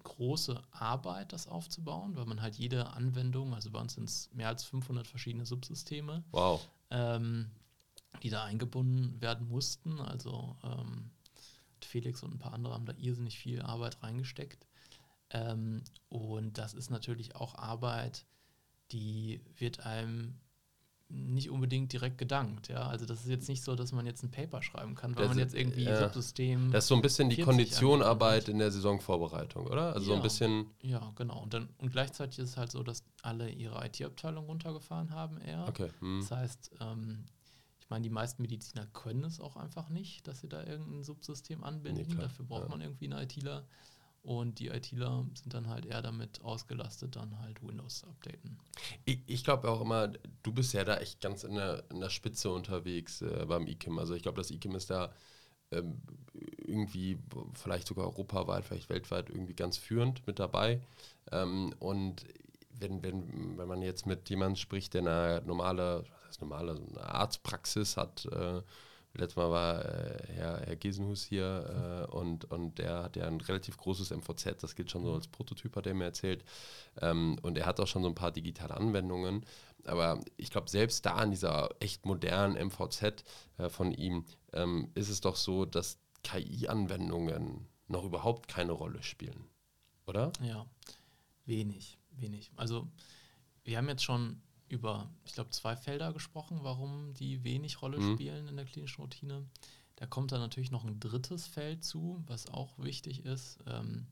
große 0.03 0.63
Arbeit, 0.71 1.33
das 1.33 1.49
aufzubauen, 1.49 2.15
weil 2.15 2.27
man 2.27 2.41
halt 2.41 2.55
jede 2.55 2.93
Anwendung, 2.93 3.53
also 3.53 3.71
bei 3.71 3.81
uns 3.81 3.95
sind 3.95 4.07
es 4.07 4.29
mehr 4.33 4.47
als 4.47 4.63
500 4.63 5.05
verschiedene 5.05 5.45
Subsysteme, 5.45 6.23
wow. 6.31 6.65
ähm, 6.91 7.51
die 8.23 8.29
da 8.29 8.45
eingebunden 8.45 9.19
werden 9.19 9.49
mussten. 9.49 9.99
Also 9.99 10.55
ähm, 10.63 11.11
Felix 11.85 12.23
und 12.23 12.33
ein 12.33 12.39
paar 12.39 12.53
andere 12.53 12.73
haben 12.73 12.85
da 12.85 12.93
irrsinnig 12.97 13.37
viel 13.37 13.61
Arbeit 13.61 14.01
reingesteckt. 14.03 14.65
Ähm, 15.29 15.83
und 16.09 16.57
das 16.57 16.73
ist 16.73 16.89
natürlich 16.89 17.35
auch 17.35 17.55
Arbeit, 17.55 18.25
die 18.91 19.41
wird 19.57 19.85
einem 19.85 20.35
nicht 21.09 21.49
unbedingt 21.49 21.93
direkt 21.93 22.17
gedankt. 22.17 22.67
Ja? 22.67 22.87
Also 22.87 23.05
das 23.05 23.21
ist 23.21 23.29
jetzt 23.29 23.47
nicht 23.47 23.63
so, 23.63 23.75
dass 23.75 23.91
man 23.93 24.05
jetzt 24.05 24.23
ein 24.23 24.31
Paper 24.31 24.61
schreiben 24.61 24.95
kann, 24.95 25.15
weil 25.15 25.23
Das 25.23 25.29
man 25.29 25.39
jetzt 25.39 25.55
irgendwie 25.55 25.85
ja. 25.85 26.03
Subsystem. 26.03 26.71
Das 26.71 26.83
ist 26.83 26.87
so 26.89 26.95
ein 26.95 27.01
bisschen 27.01 27.29
die 27.29 27.37
40 27.37 27.45
Konditionarbeit 27.45 28.49
in 28.49 28.59
der 28.59 28.71
Saisonvorbereitung, 28.71 29.67
oder? 29.67 29.93
Also 29.93 30.07
so 30.07 30.11
ein 30.13 30.17
Ja. 30.17 30.23
bisschen. 30.23 30.67
Ja, 30.81 31.11
genau. 31.15 31.41
Und, 31.41 31.53
dann, 31.53 31.69
und 31.77 31.91
gleichzeitig 31.91 32.39
ist 32.39 32.49
es 32.51 32.57
halt 32.57 32.71
so, 32.71 32.83
dass 32.83 33.03
alle 33.21 33.49
ihre 33.49 33.85
IT-Abteilung 33.85 34.45
runtergefahren 34.47 35.11
haben 35.11 35.39
eher. 35.39 35.65
Okay. 35.69 35.89
Hm. 35.99 36.19
Das 36.19 36.31
heißt, 36.31 36.71
ähm, 36.81 37.23
ich 37.87 37.89
meine, 37.89 38.03
die 38.03 38.09
meisten 38.09 38.41
Mediziner 38.41 38.85
können 38.87 39.23
es 39.23 39.39
auch 39.39 39.55
einfach 39.55 39.87
nicht, 39.87 40.27
dass 40.27 40.41
sie 40.41 40.49
da 40.49 40.61
irgendein 40.61 41.03
Subsystem 41.03 41.63
anbinden. 41.63 42.05
Nee, 42.05 42.21
Dafür 42.21 42.43
braucht 42.43 42.63
ja. 42.63 42.67
man 42.67 42.81
irgendwie 42.81 43.05
einen 43.05 43.23
ITler. 43.23 43.65
Und 44.23 44.59
die 44.59 44.67
ITler 44.67 45.25
sind 45.35 45.53
dann 45.53 45.69
halt 45.69 45.85
eher 45.85 46.01
damit 46.01 46.41
ausgelastet, 46.41 47.15
dann 47.15 47.39
halt 47.39 47.65
Windows 47.65 47.99
zu 47.99 48.07
updaten. 48.07 48.59
Ich, 49.05 49.21
ich 49.25 49.43
glaube 49.45 49.71
auch 49.71 49.79
immer, 49.79 50.09
du 50.43 50.51
bist 50.51 50.73
ja 50.73 50.83
da 50.83 50.97
echt 50.97 51.21
ganz 51.21 51.45
in 51.45 51.55
der, 51.55 51.85
in 51.89 52.01
der 52.01 52.09
Spitze 52.09 52.51
unterwegs 52.51 53.21
äh, 53.21 53.45
beim 53.47 53.67
IKIM. 53.67 53.97
Also 53.99 54.15
ich 54.15 54.21
glaube, 54.23 54.41
das 54.41 54.51
IKIM 54.51 54.75
ist 54.75 54.89
da 54.89 55.13
ähm, 55.71 56.01
irgendwie 56.33 57.17
vielleicht 57.53 57.87
sogar 57.87 58.05
europaweit, 58.05 58.65
vielleicht 58.65 58.89
weltweit 58.89 59.29
irgendwie 59.29 59.53
ganz 59.53 59.77
führend 59.77 60.27
mit 60.27 60.39
dabei. 60.39 60.81
Ähm, 61.31 61.73
und 61.79 62.25
wenn, 62.79 63.01
wenn, 63.03 63.57
wenn 63.57 63.67
man 63.69 63.81
jetzt 63.81 64.05
mit 64.05 64.29
jemandem 64.29 64.57
spricht, 64.57 64.93
der 64.93 65.03
eine 65.03 65.47
normale, 65.47 66.03
heißt 66.37 66.41
normale, 66.41 66.75
so 66.75 66.85
eine 66.87 67.01
Arztpraxis 67.01 67.97
hat, 67.97 68.25
äh, 68.25 68.61
letztes 69.13 69.35
Mal 69.35 69.49
war 69.49 69.85
äh, 69.85 70.27
Herr, 70.33 70.59
Herr 70.61 70.75
Gesenhus 70.75 71.23
hier 71.23 72.07
äh, 72.09 72.15
und, 72.15 72.45
und 72.45 72.77
der 72.77 73.03
hat 73.03 73.15
ja 73.15 73.25
ein 73.25 73.41
relativ 73.41 73.77
großes 73.77 74.11
MVZ, 74.11 74.61
das 74.61 74.75
gilt 74.75 74.91
schon 74.91 75.03
so 75.03 75.13
als 75.13 75.27
Prototyp, 75.27 75.75
hat 75.75 75.87
er 75.87 75.93
mir 75.93 76.05
erzählt. 76.05 76.43
Ähm, 77.01 77.37
und 77.41 77.57
er 77.57 77.65
hat 77.65 77.79
auch 77.79 77.87
schon 77.87 78.03
so 78.03 78.09
ein 78.09 78.15
paar 78.15 78.31
digitale 78.31 78.75
Anwendungen. 78.75 79.45
Aber 79.85 80.19
ich 80.35 80.51
glaube, 80.51 80.69
selbst 80.69 81.05
da 81.05 81.23
in 81.23 81.31
dieser 81.31 81.69
echt 81.79 82.05
modernen 82.05 82.67
MVZ 82.67 83.23
äh, 83.57 83.69
von 83.69 83.91
ihm 83.91 84.25
ähm, 84.53 84.91
ist 84.95 85.09
es 85.09 85.21
doch 85.21 85.35
so, 85.35 85.65
dass 85.65 85.99
KI-Anwendungen 86.23 87.67
noch 87.87 88.03
überhaupt 88.03 88.47
keine 88.47 88.73
Rolle 88.73 89.01
spielen. 89.01 89.47
Oder? 90.05 90.31
Ja, 90.41 90.65
wenig, 91.45 91.97
wenig. 92.11 92.51
Also 92.55 92.87
wir 93.63 93.77
haben 93.77 93.87
jetzt 93.87 94.03
schon 94.03 94.41
über, 94.69 95.09
ich 95.25 95.33
glaube, 95.33 95.49
zwei 95.51 95.75
Felder 95.75 96.13
gesprochen, 96.13 96.59
warum 96.61 97.13
die 97.13 97.43
wenig 97.43 97.81
Rolle 97.81 97.99
Mhm. 97.99 98.13
spielen 98.15 98.47
in 98.47 98.55
der 98.55 98.65
klinischen 98.65 99.01
Routine. 99.01 99.45
Da 99.95 100.05
kommt 100.05 100.31
dann 100.31 100.39
natürlich 100.41 100.71
noch 100.71 100.85
ein 100.85 100.99
drittes 100.99 101.47
Feld 101.47 101.83
zu, 101.83 102.23
was 102.27 102.47
auch 102.47 102.77
wichtig 102.77 103.25
ist, 103.25 103.57
ähm, 103.65 104.07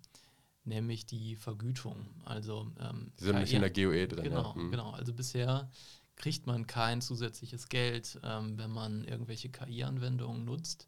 nämlich 0.63 1.05
die 1.05 1.35
Vergütung. 1.35 2.07
Also 2.23 2.71
ähm, 2.79 3.11
Die 3.19 3.23
sind 3.25 3.39
bisschen 3.39 3.63
in 3.63 3.73
der 3.73 3.85
GOE 3.85 4.07
drin. 4.07 4.23
Genau, 4.23 4.55
ja. 4.55 4.61
Mhm. 4.61 4.71
genau. 4.71 4.91
Also 4.91 5.13
bisher 5.13 5.69
kriegt 6.15 6.47
man 6.47 6.65
kein 6.65 7.01
zusätzliches 7.01 7.69
Geld, 7.69 8.19
ähm, 8.23 8.57
wenn 8.57 8.71
man 8.71 9.03
irgendwelche 9.03 9.49
KI-Anwendungen 9.49 10.45
nutzt. 10.45 10.87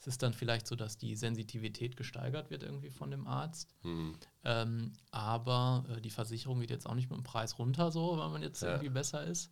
Es 0.00 0.06
ist 0.06 0.22
dann 0.22 0.32
vielleicht 0.32 0.66
so, 0.66 0.76
dass 0.76 0.96
die 0.96 1.16
Sensitivität 1.16 1.96
gesteigert 1.96 2.50
wird 2.50 2.62
irgendwie 2.62 2.90
von 2.90 3.10
dem 3.10 3.26
Arzt. 3.26 3.74
Mhm. 3.82 4.14
Ähm, 4.44 4.92
aber 5.10 5.84
äh, 5.88 6.00
die 6.00 6.10
Versicherung 6.10 6.60
geht 6.60 6.70
jetzt 6.70 6.86
auch 6.86 6.94
nicht 6.94 7.10
mit 7.10 7.18
dem 7.18 7.24
Preis 7.24 7.58
runter, 7.58 7.90
so, 7.90 8.16
weil 8.16 8.28
man 8.30 8.42
jetzt 8.42 8.62
Ja. 8.62 8.68
irgendwie 8.68 8.90
besser 8.90 9.24
ist. 9.24 9.50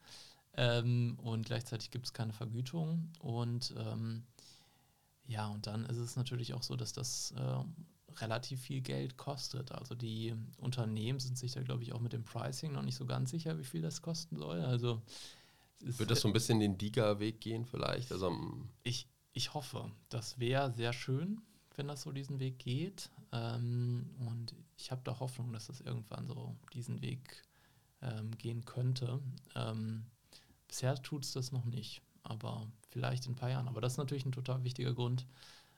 Ähm, 0.55 1.19
und 1.23 1.47
gleichzeitig 1.47 1.91
gibt 1.91 2.07
es 2.07 2.13
keine 2.13 2.33
Vergütung. 2.33 3.11
Und 3.19 3.75
ähm, 3.77 4.25
ja, 5.27 5.49
und 5.49 5.67
dann 5.67 5.85
ist 5.87 5.97
es 5.99 6.17
natürlich 6.17 6.55
auch 6.55 6.63
so, 6.63 6.77
dass 6.77 6.93
das 6.93 7.33
äh, 7.33 7.65
relativ 8.21 8.61
viel 8.61 8.81
Geld 8.81 9.17
kostet. 9.17 9.73
Also 9.73 9.95
die 9.95 10.35
Unternehmen 10.59 11.19
sind 11.19 11.37
sich 11.37 11.53
da, 11.53 11.63
glaube 11.63 11.83
ich, 11.83 11.93
auch 11.93 12.01
mit 12.01 12.13
dem 12.13 12.25
Pricing 12.25 12.73
noch 12.73 12.83
nicht 12.83 12.95
so 12.97 13.05
ganz 13.05 13.31
sicher, 13.31 13.59
wie 13.59 13.65
viel 13.65 13.83
das 13.83 14.01
kosten 14.01 14.37
soll. 14.39 14.61
Also 14.61 15.03
Wird 15.81 16.11
das 16.11 16.21
so 16.21 16.29
ein 16.29 16.33
bisschen 16.33 16.61
den 16.61 16.79
Diga-Weg 16.79 17.41
gehen 17.41 17.65
vielleicht? 17.67 18.13
Also 18.13 18.29
am- 18.29 18.69
ich, 18.85 19.09
ich 19.37 19.53
hoffe, 19.53 19.91
das 20.09 20.39
wäre 20.41 20.73
sehr 20.73 20.93
schön, 20.95 21.43
wenn 21.77 21.89
das 21.89 22.03
so 22.03 22.11
diesen 22.11 22.41
Weg 22.41 22.59
geht. 22.59 23.11
Ähm, 23.33 24.09
und 24.27 24.55
ich 24.79 24.91
habe 24.91 25.03
da 25.05 25.21
Hoffnung, 25.21 25.53
dass 25.53 25.67
das 25.67 25.81
irgendwann 25.83 26.27
so 26.27 26.57
diesen 26.73 27.03
Weg 27.03 27.43
ähm, 28.01 28.31
gehen 28.39 28.65
könnte. 28.65 29.21
Ähm, 29.55 30.07
bisher 30.69 30.95
tut 31.03 31.25
es 31.25 31.33
das 31.33 31.53
noch 31.53 31.67
nicht, 31.67 32.01
aber 32.23 32.67
vielleicht 32.91 33.27
in 33.27 33.33
ein 33.33 33.37
paar 33.37 33.51
Jahren. 33.51 33.69
Aber 33.69 33.81
das 33.83 33.93
ist 33.93 33.99
natürlich 33.99 34.25
ein 34.25 34.33
total 34.33 34.65
wichtiger 34.65 34.95
Grund, 34.95 35.27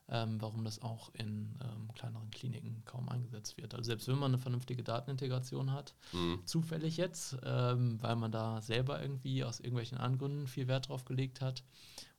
ähm, 0.09 0.41
warum 0.41 0.65
das 0.65 0.81
auch 0.81 1.13
in 1.15 1.59
ähm, 1.61 1.93
kleineren 1.95 2.31
Kliniken 2.31 2.83
kaum 2.85 3.09
eingesetzt 3.09 3.57
wird. 3.57 3.75
Also 3.75 3.89
selbst 3.89 4.07
wenn 4.07 4.19
man 4.19 4.31
eine 4.33 4.39
vernünftige 4.39 4.85
Datenintegration 4.85 5.73
hat, 5.73 5.95
Mhm. 6.13 6.43
zufällig 6.47 6.97
jetzt, 6.97 7.37
ähm, 7.43 8.01
weil 8.01 8.15
man 8.15 8.31
da 8.31 8.63
selber 8.63 9.03
irgendwie 9.03 9.43
aus 9.43 9.59
irgendwelchen 9.59 9.99
anderen 9.99 10.19
Gründen 10.19 10.47
viel 10.47 10.69
Wert 10.69 10.89
drauf 10.89 11.05
gelegt 11.05 11.41
hat. 11.41 11.65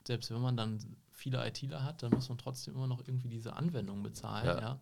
Selbst 0.05 0.31
wenn 0.31 0.41
man 0.41 0.57
dann 0.57 0.97
viele 1.19 1.45
ITler 1.45 1.83
hat, 1.83 2.01
dann 2.01 2.11
muss 2.11 2.29
man 2.29 2.37
trotzdem 2.37 2.75
immer 2.75 2.87
noch 2.87 3.01
irgendwie 3.07 3.29
diese 3.29 3.55
Anwendung 3.55 4.01
bezahlen. 4.01 4.47
Ja. 4.47 4.59
Ja. 4.59 4.79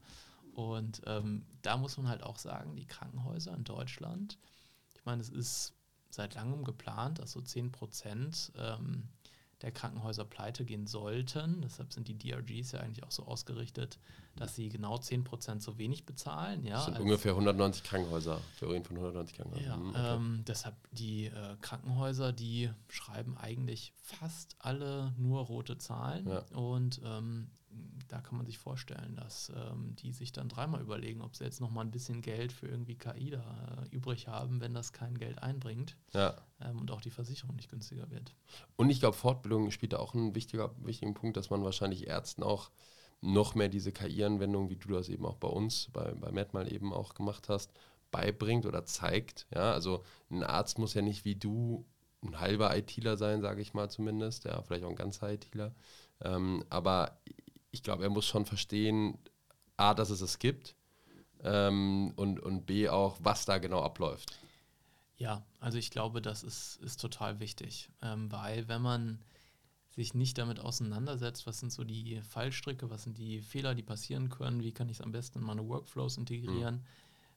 Und 0.54 1.02
ähm, 1.06 1.46
da 1.62 1.78
muss 1.78 1.98
man 1.98 2.08
halt 2.08 2.24
auch 2.24 2.38
sagen, 2.38 2.76
die 2.76 2.88
Krankenhäuser 2.88 3.54
in 3.54 3.64
Deutschland, 3.64 4.38
ich 4.96 5.06
meine, 5.06 5.22
es 5.22 5.30
ist 5.30 5.74
seit 6.10 6.36
langem 6.36 6.64
geplant, 6.64 7.20
dass 7.20 7.32
so 7.32 7.42
10 7.42 7.72
Prozent 7.72 8.52
ähm, 8.58 9.10
der 9.62 9.72
Krankenhäuser 9.72 10.26
pleite 10.26 10.66
gehen 10.66 10.88
sollten. 10.88 11.62
Deshalb 11.62 11.94
sind 11.94 12.08
die 12.08 12.18
DRGs 12.18 12.72
ja 12.72 12.80
eigentlich 12.80 13.04
auch 13.04 13.12
so 13.12 13.26
ausgerichtet, 13.26 14.00
dass 14.38 14.56
sie 14.56 14.70
genau 14.70 14.98
10 14.98 15.24
Prozent 15.24 15.62
so 15.62 15.78
wenig 15.78 16.06
bezahlen. 16.06 16.64
Ja, 16.66 16.76
Das 16.76 16.86
sind 16.86 17.00
ungefähr 17.00 17.32
190 17.34 17.84
Krankenhäuser. 17.84 18.40
Theorien 18.60 18.84
von 18.84 18.96
190 18.96 19.36
Krankenhäusern. 19.38 19.68
ja, 19.70 19.78
Mhm, 19.78 19.90
okay. 19.90 20.16
ähm, 20.16 20.44
deshalb 20.48 20.76
die 20.92 21.26
äh, 21.26 21.56
Krankenhäuser, 21.62 22.32
die 22.34 22.70
schreiben 22.88 23.38
eigentlich 23.38 23.94
fast 24.02 24.56
alle 24.60 25.14
nur 25.18 25.42
rote 25.42 25.78
Zahlen. 25.78 26.28
Ja. 26.28 26.44
Und 26.56 27.02
ähm, 27.04 27.50
da 28.08 28.22
kann 28.22 28.38
man 28.38 28.46
sich 28.46 28.58
vorstellen, 28.58 29.16
dass 29.16 29.52
ähm, 29.56 29.96
die 29.98 30.12
sich 30.14 30.32
dann 30.32 30.48
dreimal 30.50 30.82
überlegen, 30.82 31.22
ob 31.22 31.36
sie 31.36 31.44
jetzt 31.44 31.60
nochmal 31.62 31.86
ein 31.86 31.92
bisschen 31.92 32.22
Geld 32.22 32.52
für 32.52 32.68
irgendwie 32.68 32.96
KI 32.96 33.32
da 33.32 33.84
äh, 33.84 33.96
übrig 33.96 34.28
haben, 34.28 34.62
wenn 34.62 34.74
das 34.74 34.94
kein 34.94 35.18
Geld 35.18 35.44
einbringt 35.44 35.96
ja. 36.14 36.34
ähm, 36.62 36.80
und 36.80 36.90
auch 36.92 37.02
die 37.02 37.12
Versicherung 37.12 37.56
nicht 37.56 37.70
günstiger 37.70 38.10
wird. 38.10 38.34
Und 38.78 38.90
ich 38.90 39.00
glaube, 39.00 39.18
Fortbildung 39.18 39.70
spielt 39.72 39.94
da 39.94 39.98
auch 40.00 40.14
einen 40.16 40.34
wichtiger, 40.36 40.74
wichtigen 40.84 41.14
Punkt, 41.14 41.38
dass 41.38 41.50
man 41.50 41.64
wahrscheinlich 41.64 42.08
Ärzten 42.08 42.42
auch 42.44 42.72
noch 43.22 43.56
mehr 43.56 43.70
diese 43.70 43.92
KI-Anwendung, 43.92 44.70
wie 44.70 44.76
du 44.76 44.90
das 44.90 45.10
eben 45.10 45.26
auch 45.26 45.38
bei 45.38 45.48
uns, 45.48 45.90
bei, 45.92 46.12
bei 46.14 46.32
MedMal 46.32 46.72
eben 46.72 46.94
auch 46.94 47.14
gemacht 47.14 47.50
hast, 47.50 47.72
beibringt 48.12 48.66
oder 48.66 48.86
zeigt. 48.86 49.48
Ja, 49.54 49.72
also 49.74 50.04
ein 50.30 50.44
Arzt 50.44 50.80
muss 50.80 50.94
ja 50.94 51.02
nicht 51.02 51.26
wie 51.26 51.36
du 51.36 51.86
ein 52.24 52.40
halber 52.40 52.76
ITler 52.76 53.18
sein, 53.18 53.42
sage 53.42 53.62
ich 53.62 53.74
mal 53.74 53.90
zumindest, 53.90 54.46
ja, 54.46 54.62
vielleicht 54.62 54.84
auch 54.84 54.90
ein 54.90 54.96
ganzer 54.96 55.32
ITler. 55.32 55.74
Ähm, 56.22 56.64
aber 56.70 57.20
ich 57.72 57.84
glaube, 57.84 58.04
er 58.04 58.10
muss 58.10 58.26
schon 58.26 58.46
verstehen, 58.46 59.18
A, 59.78 59.94
dass 59.94 60.10
es 60.10 60.22
es 60.22 60.40
gibt 60.40 60.76
ähm, 61.44 62.14
und, 62.16 62.40
und 62.40 62.66
B 62.66 62.90
auch, 62.90 63.18
was 63.20 63.46
da 63.46 63.58
genau 63.58 63.82
abläuft. 63.82 64.38
Ja, 65.18 65.44
also 65.60 65.78
ich 65.78 65.90
glaube, 65.90 66.22
das 66.22 66.44
ist, 66.44 66.78
ist 66.78 67.02
total 67.02 67.40
wichtig, 67.40 67.90
ähm, 68.02 68.32
weil 68.32 68.68
wenn 68.68 68.82
man 68.82 69.20
sich 69.98 70.14
nicht 70.14 70.38
damit 70.38 70.60
auseinandersetzt, 70.60 71.48
was 71.48 71.60
sind 71.60 71.72
so 71.72 71.84
die 71.84 72.22
Fallstricke, 72.22 72.90
was 72.90 73.04
sind 73.04 73.18
die 73.18 73.42
Fehler, 73.42 73.74
die 73.76 73.82
passieren 73.84 74.30
können, 74.30 74.62
wie 74.64 74.72
kann 74.72 74.90
ich 74.90 74.98
es 74.98 75.02
am 75.02 75.12
besten 75.12 75.40
in 75.40 75.44
meine 75.46 75.68
Workflows 75.68 76.18
integrieren, 76.18 76.86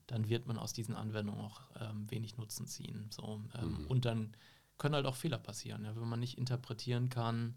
dann 0.06 0.28
wird 0.28 0.46
man 0.46 0.58
aus 0.58 0.74
diesen 0.74 0.94
Anwendungen 0.94 1.40
auch 1.40 1.62
ähm, 1.80 2.10
wenig 2.10 2.36
Nutzen 2.36 2.66
ziehen. 2.66 3.06
So, 3.10 3.40
ähm, 3.54 3.78
Mhm. 3.78 3.86
Und 3.86 4.04
dann 4.04 4.36
können 4.76 4.94
halt 4.94 5.06
auch 5.06 5.16
Fehler 5.16 5.38
passieren. 5.38 5.84
Ja? 5.84 5.96
Wenn 5.96 6.08
man 6.08 6.20
nicht 6.20 6.36
interpretieren 6.36 7.08
kann, 7.08 7.56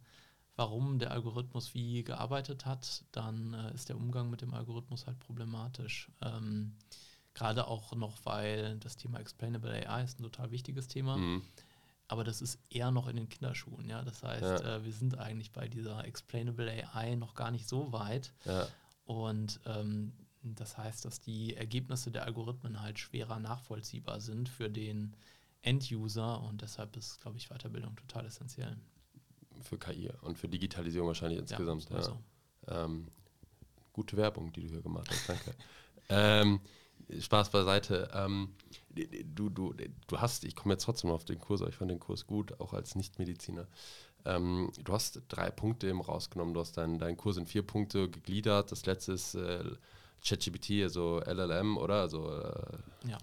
warum 0.56 1.00
der 1.00 1.12
Algorithmus 1.12 1.74
wie 1.74 2.04
gearbeitet 2.04 2.66
hat, 2.66 3.04
dann 3.12 3.54
äh, 3.54 3.74
ist 3.74 3.90
der 3.90 3.98
Umgang 3.98 4.30
mit 4.30 4.42
dem 4.42 4.54
Algorithmus 4.54 5.06
halt 5.06 5.20
problematisch. 5.20 6.10
Ähm, 6.22 6.76
Gerade 7.34 7.68
auch 7.68 7.94
noch, 7.96 8.20
weil 8.26 8.78
das 8.80 8.96
Thema 8.96 9.20
Explainable 9.20 9.72
AI 9.90 10.04
ist 10.04 10.20
ein 10.20 10.24
total 10.24 10.52
wichtiges 10.52 10.88
Thema, 10.88 11.18
Mhm. 11.18 11.42
Aber 12.08 12.24
das 12.24 12.42
ist 12.42 12.60
eher 12.70 12.92
noch 12.92 13.08
in 13.08 13.16
den 13.16 13.30
Kinderschuhen. 13.30 13.90
Ja? 13.90 14.02
Das 14.04 14.24
heißt, 14.24 14.64
Ja. 14.64 14.76
äh, 14.78 14.86
wir 14.86 14.94
sind 14.94 15.18
eigentlich 15.18 15.52
bei 15.52 15.68
dieser 15.68 16.06
Explainable 16.06 16.70
AI 16.70 17.16
noch 17.16 17.34
gar 17.36 17.52
nicht 17.52 17.68
so 17.68 17.92
weit. 17.92 18.34
Ja. 18.46 18.68
Und 19.06 19.60
ähm, 19.66 20.14
das 20.44 20.78
heißt, 20.78 21.06
dass 21.06 21.20
die 21.20 21.56
Ergebnisse 21.56 22.12
der 22.12 22.24
Algorithmen 22.26 22.82
halt 22.82 23.00
schwerer 23.00 23.40
nachvollziehbar 23.40 24.20
sind 24.20 24.50
für 24.50 24.70
den 24.70 25.16
End-User 25.62 26.42
und 26.42 26.62
deshalb 26.62 26.96
ist, 26.98 27.22
glaube 27.22 27.38
ich, 27.38 27.48
Weiterbildung 27.50 27.96
total 27.96 28.26
essentiell. 28.26 28.76
Für 29.62 29.78
KI 29.78 30.12
und 30.22 30.38
für 30.38 30.50
Digitalisierung 30.50 31.08
wahrscheinlich 31.08 31.40
insgesamt. 31.40 31.90
Ja, 31.90 32.02
so. 32.02 32.20
Ähm, 32.68 33.08
gute 33.94 34.18
Werbung, 34.18 34.52
die 34.52 34.62
du 34.62 34.68
hier 34.68 34.82
gemacht 34.82 35.10
hast, 35.10 35.30
danke. 35.30 35.56
ähm, 36.10 36.60
Spaß 37.20 37.50
beiseite. 37.50 38.10
Ähm, 38.14 38.54
du, 39.36 39.50
du, 39.50 39.74
du 40.08 40.18
hast, 40.20 40.44
ich 40.44 40.56
komme 40.56 40.74
jetzt 40.76 40.84
trotzdem 40.84 41.12
auf 41.12 41.26
den 41.26 41.40
Kurs, 41.40 41.62
aber 41.62 41.70
ich 41.70 41.76
fand 41.76 41.92
den 41.92 42.00
Kurs 42.00 42.26
gut, 42.28 42.60
auch 42.60 42.74
als 42.74 42.96
Nichtmediziner. 42.96 43.68
Ähm, 44.26 44.72
du 44.84 44.94
hast 44.94 45.22
drei 45.28 45.52
Punkte 45.52 45.88
eben 45.88 46.02
rausgenommen. 46.02 46.54
Du 46.54 46.60
hast 46.60 46.78
deinen 46.78 46.98
deinen 47.00 47.18
Kurs 47.18 47.38
in 47.38 47.46
vier 47.46 47.64
Punkte 47.64 48.10
gegliedert. 48.10 48.72
Das 48.72 48.86
letzte 48.86 49.14
ist 49.14 49.36
äh, 49.36 49.64
ChatGPT, 50.26 50.84
also 50.84 51.20
LLM, 51.20 51.78
oder? 51.78 52.02
Also 52.02 52.32
äh, 52.32 52.78
Ja. 53.10 53.18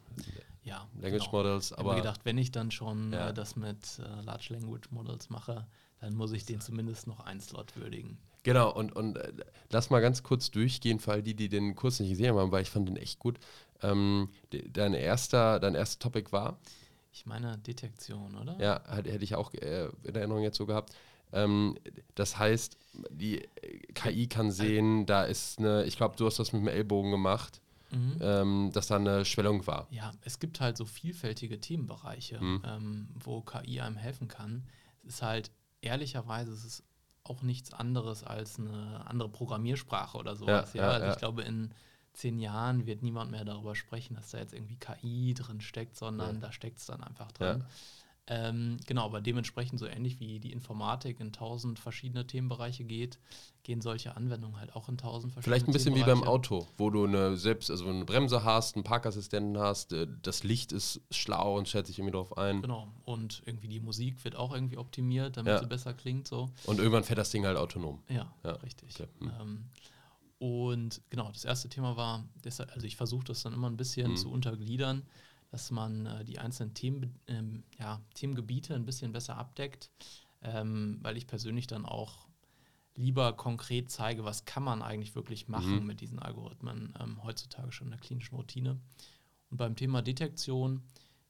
ja, 0.62 0.86
Language 1.00 1.24
genau. 1.24 1.32
Models, 1.38 1.70
Ich 1.70 1.78
habe 1.78 1.96
gedacht, 1.96 2.20
wenn 2.24 2.36
ich 2.36 2.52
dann 2.52 2.70
schon 2.70 3.12
Ja. 3.12 3.30
äh, 3.30 3.34
das 3.34 3.56
mit 3.56 3.98
äh, 3.98 4.22
Large 4.22 4.48
Language 4.54 4.90
Models 4.90 5.30
mache, 5.30 5.66
dann 6.00 6.14
muss 6.14 6.32
ich 6.32 6.44
den 6.44 6.60
zumindest 6.60 7.06
noch 7.06 7.20
ein 7.20 7.40
Slot 7.40 7.76
würdigen. 7.76 8.18
Genau, 8.43 8.72
und, 8.72 8.93
und 8.95 9.16
äh, 9.16 9.32
lass 9.70 9.91
mal 9.91 10.01
ganz 10.01 10.22
kurz 10.22 10.51
durchgehen, 10.51 11.01
für 11.01 11.12
all 11.12 11.22
die, 11.22 11.34
die 11.34 11.49
den 11.49 11.74
Kurs 11.74 12.01
nicht 12.01 12.11
gesehen 12.11 12.34
haben, 12.36 12.53
weil 12.53 12.62
ich 12.62 12.70
fand 12.70 12.88
den 12.88 12.97
echt 12.97 13.18
gut. 13.18 13.38
Ähm, 13.82 14.28
de- 14.53 14.68
dein 14.70 14.95
erster, 14.95 15.59
dein 15.61 15.74
erstes 15.74 15.99
Topic 15.99 16.32
war, 16.32 16.59
Ich 17.12 17.26
meine 17.26 17.59
Detektion, 17.59 18.36
oder? 18.36 18.57
ja, 18.61 18.80
hätte 18.88 19.24
ich 19.24 19.34
auch 19.34 19.53
äh, 19.55 19.88
in 20.05 20.14
Erinnerung 20.14 20.43
jetzt 20.43 20.57
so 20.59 20.66
gehabt. 20.66 20.93
Ähm, 21.32 21.76
das 22.14 22.38
heißt, 22.38 22.76
die 23.11 23.38
äh, 23.62 23.78
KI 23.95 24.26
kann 24.26 24.51
sehen, 24.51 25.07
da 25.07 25.24
ist 25.24 25.59
eine, 25.59 25.84
ich 25.84 25.97
glaube, 25.97 26.16
du 26.16 26.26
hast 26.26 26.38
das 26.38 26.53
mit 26.53 26.62
dem 26.62 26.68
Ellbogen 26.68 27.11
gemacht, 27.11 27.61
Mhm. 27.93 28.18
ähm, 28.20 28.70
dass 28.72 28.86
da 28.86 28.97
eine 28.97 29.24
Schwellung 29.24 29.66
war. 29.66 29.88
Ja, 29.91 30.12
es 30.22 30.38
gibt 30.38 30.61
halt 30.61 30.76
so 30.76 30.84
vielfältige 30.84 31.59
Themenbereiche, 31.61 32.41
Mhm. 32.41 32.62
ähm, 32.64 33.09
wo 33.18 33.41
KI 33.41 33.80
einem 33.80 33.97
helfen 33.97 34.28
kann. 34.28 34.62
Es 35.03 35.14
ist 35.14 35.22
halt, 35.22 35.51
ehrlicherweise, 35.80 36.53
es 36.53 36.64
ist 36.64 36.84
auch 37.24 37.42
nichts 37.42 37.72
anderes 37.72 38.24
als 38.24 38.58
eine 38.58 39.06
andere 39.06 39.28
Programmiersprache 39.28 40.18
oder 40.18 40.36
sowas. 40.36 40.72
Ja, 40.74 40.82
Ja, 40.82 40.88
ja, 40.88 40.94
also 40.94 41.08
ich 41.08 41.18
glaube, 41.18 41.42
in 41.42 41.70
zehn 42.12 42.38
Jahren 42.38 42.86
wird 42.86 43.02
niemand 43.02 43.30
mehr 43.30 43.44
darüber 43.44 43.74
sprechen, 43.76 44.14
dass 44.14 44.30
da 44.30 44.38
jetzt 44.38 44.52
irgendwie 44.52 44.76
KI 44.76 45.34
drin 45.34 45.60
steckt, 45.60 45.96
sondern 45.96 46.40
da 46.40 46.52
steckt 46.52 46.78
es 46.78 46.86
dann 46.86 47.02
einfach 47.04 47.30
drin. 47.32 47.64
Ähm, 48.32 48.76
genau, 48.86 49.06
aber 49.06 49.20
dementsprechend 49.20 49.80
so 49.80 49.86
ähnlich 49.86 50.20
wie 50.20 50.38
die 50.38 50.52
Informatik 50.52 51.18
in 51.18 51.32
tausend 51.32 51.80
verschiedene 51.80 52.24
Themenbereiche 52.28 52.84
geht, 52.84 53.18
gehen 53.64 53.80
solche 53.80 54.16
Anwendungen 54.16 54.56
halt 54.60 54.72
auch 54.76 54.88
in 54.88 54.96
tausend 54.96 55.32
verschiedene 55.32 55.56
Vielleicht 55.56 55.68
ein 55.68 55.72
bisschen 55.72 55.96
wie 55.96 56.04
beim. 56.04 56.22
Auto, 56.22 56.68
wo 56.78 56.90
du 56.90 57.06
eine 57.06 57.36
selbst, 57.36 57.72
also 57.72 57.88
eine 57.88 58.04
Bremse 58.04 58.44
hast, 58.44 58.76
einen 58.76 58.84
Parkassistenten 58.84 59.58
hast, 59.58 59.92
äh, 59.92 60.06
das 60.22 60.44
Licht 60.44 60.70
ist 60.70 61.00
schlau 61.10 61.58
und 61.58 61.66
stellt 61.68 61.88
sich 61.88 61.98
irgendwie 61.98 62.14
drauf 62.14 62.38
ein. 62.38 62.62
Genau. 62.62 62.86
Und 63.04 63.42
irgendwie 63.46 63.66
die 63.66 63.80
Musik 63.80 64.22
wird 64.24 64.36
auch 64.36 64.54
irgendwie 64.54 64.76
optimiert, 64.76 65.36
damit 65.36 65.52
Ja. 65.54 65.58
sie 65.58 65.66
besser 65.66 65.92
klingt. 65.92 66.28
So. 66.28 66.50
Und 66.66 66.78
irgendwann 66.78 67.02
fährt 67.02 67.18
das 67.18 67.30
Ding 67.30 67.44
halt 67.44 67.56
autonom. 67.58 68.00
Ja, 68.08 68.32
Ja, 68.44 68.52
richtig. 68.52 68.94
okay. 68.94 69.08
Hm. 69.18 69.32
Ähm, 69.40 69.64
und 70.38 71.02
genau, 71.10 71.30
das 71.32 71.44
erste 71.44 71.68
Thema 71.68 71.96
war, 71.96 72.24
also 72.44 72.86
ich 72.86 72.96
versuche 72.96 73.24
das 73.24 73.42
dann 73.42 73.52
immer 73.52 73.68
ein 73.68 73.76
bisschen 73.76 74.12
Mhm. 74.12 74.16
zu 74.16 74.30
untergliedern, 74.30 75.02
dass 75.51 75.70
man 75.70 76.07
äh, 76.07 76.24
die 76.24 76.38
einzelnen 76.38 76.74
Themen, 76.74 77.18
ähm, 77.26 77.64
ja, 77.78 78.01
Themengebiete 78.14 78.74
ein 78.74 78.86
bisschen 78.86 79.12
besser 79.12 79.36
abdeckt, 79.36 79.90
ähm, 80.42 80.98
weil 81.03 81.16
ich 81.16 81.26
persönlich 81.26 81.66
dann 81.66 81.84
auch 81.84 82.28
lieber 82.96 83.32
konkret 83.32 83.90
zeige, 83.90 84.24
was 84.24 84.44
kann 84.44 84.62
man 84.62 84.82
eigentlich 84.82 85.14
wirklich 85.14 85.48
machen 85.48 85.80
Mhm. 85.80 85.86
mit 85.86 86.01
diesen 86.01 86.18
Algorithmen 86.18 86.94
ähm, 87.01 87.22
heutzutage 87.22 87.72
schon 87.72 87.88
in 87.88 87.92
der 87.92 88.01
klinischen 88.01 88.36
Routine. 88.36 88.78
Und 89.51 89.57
beim 89.57 89.76
Thema 89.76 90.03
Detektion 90.03 90.82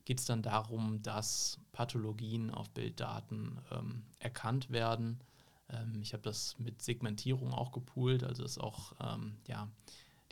geht 0.04 0.20
es 0.20 0.26
dann 0.26 0.42
darum, 0.42 1.02
dass 1.02 1.58
Pathologien 1.72 2.50
auf 2.50 2.70
Bilddaten 2.70 3.58
ähm, 3.70 4.02
erkannt 4.18 4.70
werden. 4.70 5.20
Ähm, 5.68 6.00
ich 6.02 6.12
habe 6.12 6.22
das 6.22 6.58
mit 6.58 6.82
Segmentierung 6.82 7.52
auch 7.52 7.72
gepoolt, 7.72 8.24
also 8.24 8.44
ist 8.44 8.58
auch 8.58 8.92
ähm, 9.00 9.36
ja, 9.46 9.68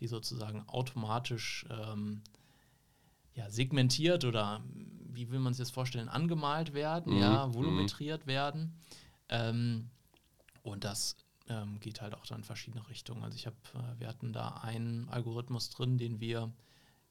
die 0.00 0.08
sozusagen 0.08 0.68
automatisch 0.68 1.66
ähm, 1.70 2.22
ja, 3.38 3.48
segmentiert 3.50 4.24
oder 4.24 4.58
mm, 4.58 5.14
wie 5.14 5.30
will 5.30 5.38
man 5.38 5.54
sich 5.54 5.62
das 5.62 5.70
vorstellen, 5.70 6.08
angemalt 6.08 6.74
werden, 6.74 7.14
Mhm, 7.14 7.20
ja, 7.20 7.46
mhm. 7.46 7.54
volumetriert 7.54 8.26
werden. 8.26 8.74
Ähm, 9.28 9.90
und 10.62 10.84
das 10.84 11.16
ähm, 11.48 11.78
geht 11.80 12.00
halt 12.02 12.14
auch 12.14 12.26
dann 12.26 12.38
in 12.38 12.44
verschiedene 12.44 12.86
Richtungen. 12.88 13.22
Also 13.22 13.36
ich 13.36 13.46
habe, 13.46 13.56
äh, 13.74 14.00
wir 14.00 14.08
hatten 14.08 14.32
da 14.32 14.48
einen 14.62 15.08
Algorithmus 15.08 15.70
drin, 15.70 15.96
den 15.98 16.20
wir 16.20 16.52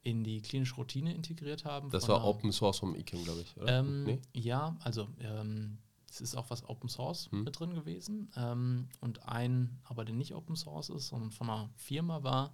in 0.03 0.23
die 0.23 0.41
klinische 0.41 0.75
Routine 0.75 1.13
integriert 1.13 1.65
haben. 1.65 1.89
Das 1.89 2.07
war 2.07 2.23
Open 2.23 2.51
Source 2.51 2.79
vom 2.79 2.95
IKEM, 2.95 3.23
glaube 3.23 3.41
ich, 3.41 3.57
oder? 3.57 3.79
ähm, 3.79 4.03
Nee? 4.03 4.21
Ja, 4.33 4.75
also 4.83 5.07
ähm, 5.19 5.77
es 6.21 6.29
ist 6.29 6.35
auch 6.35 6.49
was 6.49 6.67
Open 6.67 6.89
Source 6.89 7.29
Hm. 7.31 7.43
mit 7.43 7.59
drin 7.59 7.73
gewesen. 7.73 8.29
Ähm, 8.35 8.87
und 9.01 9.23
ein, 9.27 9.79
aber 9.83 10.05
der 10.05 10.15
nicht 10.15 10.33
Open 10.35 10.55
Source 10.55 10.89
ist, 10.89 11.07
sondern 11.09 11.31
von 11.31 11.49
einer 11.49 11.69
Firma 11.75 12.23
war, 12.23 12.53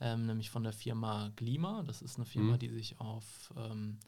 ähm, 0.00 0.26
nämlich 0.26 0.50
von 0.50 0.62
der 0.62 0.72
Firma 0.72 1.30
Glima. 1.36 1.82
Das 1.82 2.02
ist 2.02 2.16
eine 2.16 2.26
Firma, 2.26 2.52
Hm. 2.52 2.58
die 2.58 2.68
sich 2.70 3.00
auf 3.00 3.52
ähm, 3.56 3.98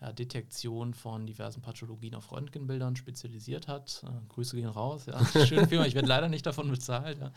ja, 0.00 0.12
Detektion 0.12 0.94
von 0.94 1.26
diversen 1.26 1.60
Pathologien 1.60 2.14
auf 2.14 2.30
Röntgenbildern 2.30 2.94
spezialisiert 2.94 3.66
hat. 3.66 4.04
Äh, 4.06 4.28
Grüße 4.28 4.54
gehen 4.56 4.68
raus. 4.68 5.06
Ja. 5.06 5.24
Schöne 5.46 5.66
Firma, 5.66 5.86
ich 5.86 5.94
werde 5.94 6.06
leider 6.06 6.28
nicht 6.28 6.46
davon 6.46 6.70
bezahlt. 6.70 7.18
Ja. 7.18 7.32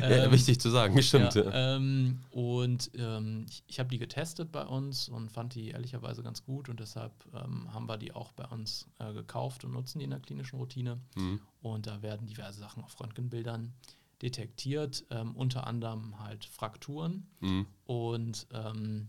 Ja, 0.00 0.24
Ähm, 0.24 0.32
wichtig 0.32 0.58
zu 0.60 0.70
sagen, 0.70 1.00
stimmt. 1.02 1.34
ja, 1.34 1.42
Ja, 1.44 1.76
ähm, 1.76 2.20
und 2.30 2.90
ähm, 2.94 3.44
ich, 3.48 3.62
ich 3.66 3.78
habe 3.78 3.90
die 3.90 3.98
getestet 3.98 4.50
bei 4.50 4.64
uns 4.64 5.08
und 5.10 5.30
fand 5.30 5.54
die 5.54 5.68
ehrlicherweise 5.70 6.22
ganz 6.22 6.42
gut 6.42 6.68
und 6.70 6.80
deshalb 6.80 7.12
ähm, 7.34 7.72
haben 7.74 7.86
wir 7.88 7.98
die 7.98 8.12
auch 8.12 8.32
bei 8.32 8.46
uns 8.46 8.86
äh, 8.98 9.12
gekauft 9.12 9.64
und 9.64 9.72
nutzen 9.72 9.98
die 9.98 10.04
in 10.04 10.10
der 10.10 10.20
klinischen 10.20 10.58
Routine. 10.58 10.98
Mhm. 11.16 11.40
Und 11.60 11.86
da 11.86 12.00
werden 12.00 12.26
diverse 12.26 12.60
Sachen 12.60 12.82
auf 12.82 12.98
Röntgenbildern 12.98 13.74
detektiert, 14.22 15.04
ähm, 15.10 15.36
unter 15.36 15.66
anderem 15.66 16.18
halt 16.20 16.44
Frakturen 16.46 17.26
Mhm. 17.40 17.66
und 17.84 18.46
ähm, 18.54 19.08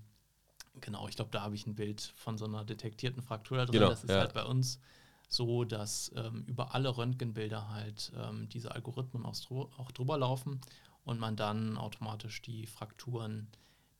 genau, 0.82 1.08
ich 1.08 1.16
glaube, 1.16 1.32
da 1.32 1.42
habe 1.42 1.56
ich 1.56 1.66
ein 1.68 1.76
Bild 1.76 2.14
von 2.16 2.38
so 2.38 2.46
einer 2.46 2.64
detektierten 2.64 3.22
Fraktur 3.22 3.58
da 3.58 3.66
drin. 3.66 3.80
Genau, 3.80 3.90
das 3.90 4.04
ist 4.04 4.10
ja. 4.10 4.20
halt 4.20 4.34
bei 4.34 4.44
uns 4.44 4.80
so, 5.28 5.64
dass 5.64 6.12
ähm, 6.16 6.44
über 6.48 6.74
alle 6.74 6.96
Röntgenbilder 6.96 7.70
halt 7.70 8.12
ähm, 8.18 8.48
diese 8.50 8.74
Algorithmen 8.74 9.26
auch, 9.26 9.92
drüber 9.92 10.18
laufen 10.18 10.62
und 11.04 11.20
man 11.20 11.36
dann 11.36 11.78
automatisch 11.78 12.42
die 12.42 12.66
Frakturen 12.66 13.48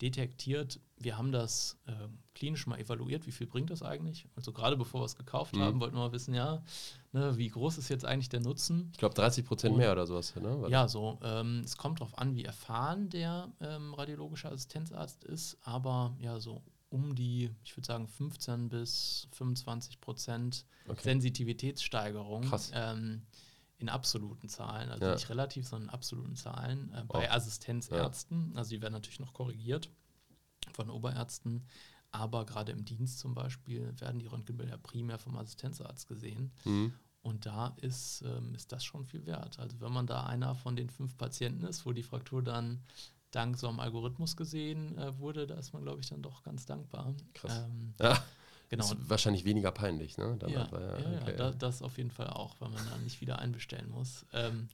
detektiert. 0.00 0.80
Wir 0.96 1.16
haben 1.18 1.32
das 1.32 1.76
äh, 1.86 1.92
klinisch 2.34 2.66
mal 2.66 2.78
evaluiert, 2.78 3.26
wie 3.26 3.32
viel 3.32 3.46
bringt 3.46 3.70
das 3.70 3.82
eigentlich? 3.82 4.26
Also 4.36 4.52
gerade 4.52 4.76
bevor 4.76 5.00
wir 5.00 5.04
es 5.06 5.16
gekauft 5.16 5.54
Mhm. 5.56 5.60
haben, 5.60 5.80
wollten 5.80 5.96
wir 5.96 6.00
mal 6.00 6.12
wissen, 6.12 6.34
ja, 6.34 6.62
ne, 7.12 7.36
wie 7.36 7.48
groß 7.48 7.78
ist 7.78 7.88
jetzt 7.88 8.04
eigentlich 8.04 8.28
der 8.28 8.40
Nutzen? 8.40 8.88
Ich 8.92 8.98
glaube 8.98 9.14
30 9.14 9.44
Prozent 9.44 9.76
mehr 9.76 9.92
oder 9.92 10.06
sowas. 10.06 10.34
Ne? 10.36 10.66
Ja, 10.68 10.88
so. 10.88 11.18
Ähm, 11.22 11.62
es 11.64 11.76
kommt 11.76 12.00
darauf 12.00 12.16
an, 12.18 12.34
wie 12.34 12.44
erfahren 12.44 13.08
der 13.10 13.48
ähm, 13.60 13.94
radiologische 13.94 14.48
Assistenzarzt 14.48 15.24
ist, 15.24 15.56
aber 15.62 16.16
ja, 16.20 16.38
so 16.40 16.62
um 16.90 17.14
die, 17.14 17.50
ich 17.64 17.76
würde 17.76 17.86
sagen, 17.86 18.08
15 18.08 18.68
bis 18.70 19.28
25 19.32 20.00
Prozent? 20.00 20.64
Okay. 20.86 21.02
Sensitivitätssteigerung 21.02 22.42
Krass. 22.42 22.70
ähm, 22.74 23.22
in 23.78 23.88
absoluten 23.88 24.48
Zahlen, 24.48 24.90
also 24.90 25.04
Ja. 25.04 25.14
nicht 25.14 25.28
relativ, 25.30 25.66
sondern 25.68 25.88
in 25.88 25.94
absoluten 25.94 26.36
Zahlen 26.36 26.92
äh, 26.92 27.04
bei 27.04 27.20
Wow. 27.24 27.30
Assistenzärzten. 27.30 28.56
Also 28.56 28.70
die 28.70 28.82
werden 28.82 28.92
natürlich 28.94 29.20
noch 29.20 29.32
korrigiert 29.32 29.90
von 30.72 30.90
Oberärzten, 30.90 31.64
aber 32.10 32.44
gerade 32.44 32.72
im 32.72 32.84
Dienst 32.84 33.18
zum 33.20 33.34
Beispiel 33.34 33.94
werden 34.00 34.18
die 34.18 34.26
Röntgenbilder 34.26 34.78
primär 34.78 35.18
vom 35.18 35.36
Assistenzarzt 35.36 36.08
gesehen. 36.08 36.52
Mhm. 36.64 36.92
Und 37.22 37.46
da 37.46 37.74
ist, 37.80 38.22
ähm, 38.22 38.54
ist 38.54 38.72
das 38.72 38.84
schon 38.84 39.04
viel 39.04 39.26
wert. 39.26 39.58
Also 39.58 39.80
wenn 39.80 39.92
man 39.92 40.06
da 40.06 40.24
einer 40.24 40.54
von 40.54 40.76
den 40.76 40.88
fünf 40.88 41.16
Patienten 41.16 41.64
ist, 41.66 41.84
wo 41.84 41.92
die 41.92 42.02
Fraktur 42.02 42.42
dann 42.42 42.82
dank 43.32 43.58
so 43.58 43.68
einem 43.68 43.80
Algorithmus 43.80 44.36
gesehen 44.36 44.96
äh, 44.96 45.18
wurde, 45.18 45.46
da 45.46 45.54
ist 45.56 45.72
man, 45.72 45.82
glaube 45.82 46.00
ich, 46.00 46.08
dann 46.08 46.22
doch 46.22 46.42
ganz 46.42 46.64
dankbar. 46.64 47.14
Krass. 47.34 47.64
Ähm, 47.66 47.94
Ja, 48.00 48.22
genau. 48.68 48.84
ist 48.84 48.96
wahrscheinlich 49.08 49.44
weniger 49.44 49.70
peinlich, 49.72 50.16
ne? 50.18 50.36
Dann 50.38 50.50
Ja, 50.50 50.62
einfach, 50.62 50.80
ja, 50.80 50.98
ja, 51.10 51.22
okay. 51.22 51.34
da, 51.36 51.50
das 51.52 51.82
auf 51.82 51.96
jeden 51.98 52.10
Fall 52.10 52.28
auch, 52.28 52.54
weil 52.60 52.68
man 52.70 52.84
dann 52.90 53.02
nicht 53.04 53.20
wieder 53.20 53.38
einbestellen 53.38 53.90
muss. 53.90 54.24
Ähm, 54.32 54.68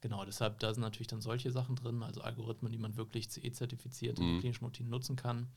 genau, 0.00 0.24
deshalb, 0.24 0.58
da 0.60 0.72
sind 0.72 0.82
natürlich 0.82 1.08
dann 1.08 1.20
solche 1.20 1.50
Sachen 1.50 1.76
drin, 1.76 2.02
also 2.02 2.20
Algorithmen, 2.22 2.72
die 2.72 2.78
man 2.78 2.96
wirklich 2.96 3.28
CE-zertifiziert 3.30 4.18
in 4.18 4.34
Mhm. 4.36 4.40
klinischen 4.40 4.64
Routine 4.64 4.88
nutzen 4.88 5.16
kann. 5.16 5.48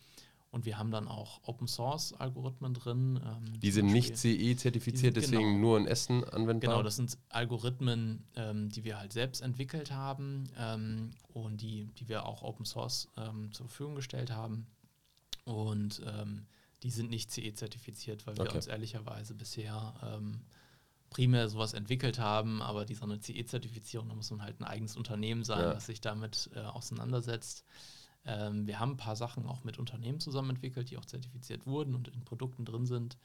Und 0.51 0.65
wir 0.65 0.77
haben 0.77 0.91
dann 0.91 1.07
auch 1.07 1.39
Open-Source-Algorithmen 1.47 2.75
drin. 2.75 3.19
ähm, 3.25 3.59
Die 3.59 3.71
sind 3.71 3.87
nicht 3.87 4.21
Die 4.23 4.55
sind- 4.57 5.15
deswegen 5.17 5.41
genau. 5.43 5.57
nur 5.57 5.77
in 5.79 5.87
Essen 5.87 6.23
anwendbar. 6.23 6.73
Genau, 6.73 6.83
das 6.83 6.95
sind 6.97 7.17
Algorithmen, 7.29 8.23
ähm, 8.35 8.69
die 8.69 8.83
wir 8.83 8.99
halt 8.99 9.13
selbst 9.13 9.41
entwickelt 9.41 9.91
haben 9.91 10.47
ähm, 10.59 11.09
und 11.33 11.59
die, 11.61 11.85
die 11.97 12.07
wir 12.07 12.27
auch 12.27 12.43
Open 12.43 12.65
Source 12.65 13.07
ähm, 13.17 13.51
zur 13.51 13.67
Verfügung 13.67 13.95
gestellt 13.95 14.29
haben. 14.29 14.67
Und 15.45 16.01
ähm, 16.05 16.45
die 16.83 16.91
sind 16.91 17.09
nicht 17.09 17.31
CE-zertifiziert, 17.31 18.27
weil 18.27 18.35
wir 18.35 18.43
Okay. 18.43 18.55
uns 18.57 18.67
ehrlicherweise 18.67 19.33
bisher 19.33 19.93
ähm, 20.03 20.41
primär 21.09 21.47
sowas 21.47 21.73
entwickelt 21.73 22.19
haben, 22.19 22.61
aber 22.61 22.85
die 22.85 22.95
so 22.95 23.05
eine 23.05 23.19
CE-Zertifizierung, 23.19 24.09
da 24.09 24.15
muss 24.15 24.31
man 24.31 24.41
halt 24.41 24.59
ein 24.59 24.65
eigenes 24.65 24.95
Unternehmen 24.97 25.43
sein, 25.43 25.59
Ja. 25.61 25.75
was 25.75 25.85
sich 25.85 26.01
damit 26.01 26.49
äh, 26.55 26.59
auseinandersetzt. 26.59 27.63
Ähm, 28.25 28.67
wir 28.67 28.79
haben 28.79 28.91
ein 28.91 28.97
paar 28.97 29.15
Sachen 29.15 29.45
auch 29.45 29.63
mit 29.63 29.79
Unternehmen 29.79 30.19
zusammen 30.19 30.51
entwickelt, 30.51 30.89
die 30.89 30.97
auch 30.97 31.05
zertifiziert 31.05 31.65
wurden 31.65 31.93
und 31.95 32.07
in 32.07 32.23
Produkten 32.25 32.65
drin 32.65 32.85
sind. 32.85 33.17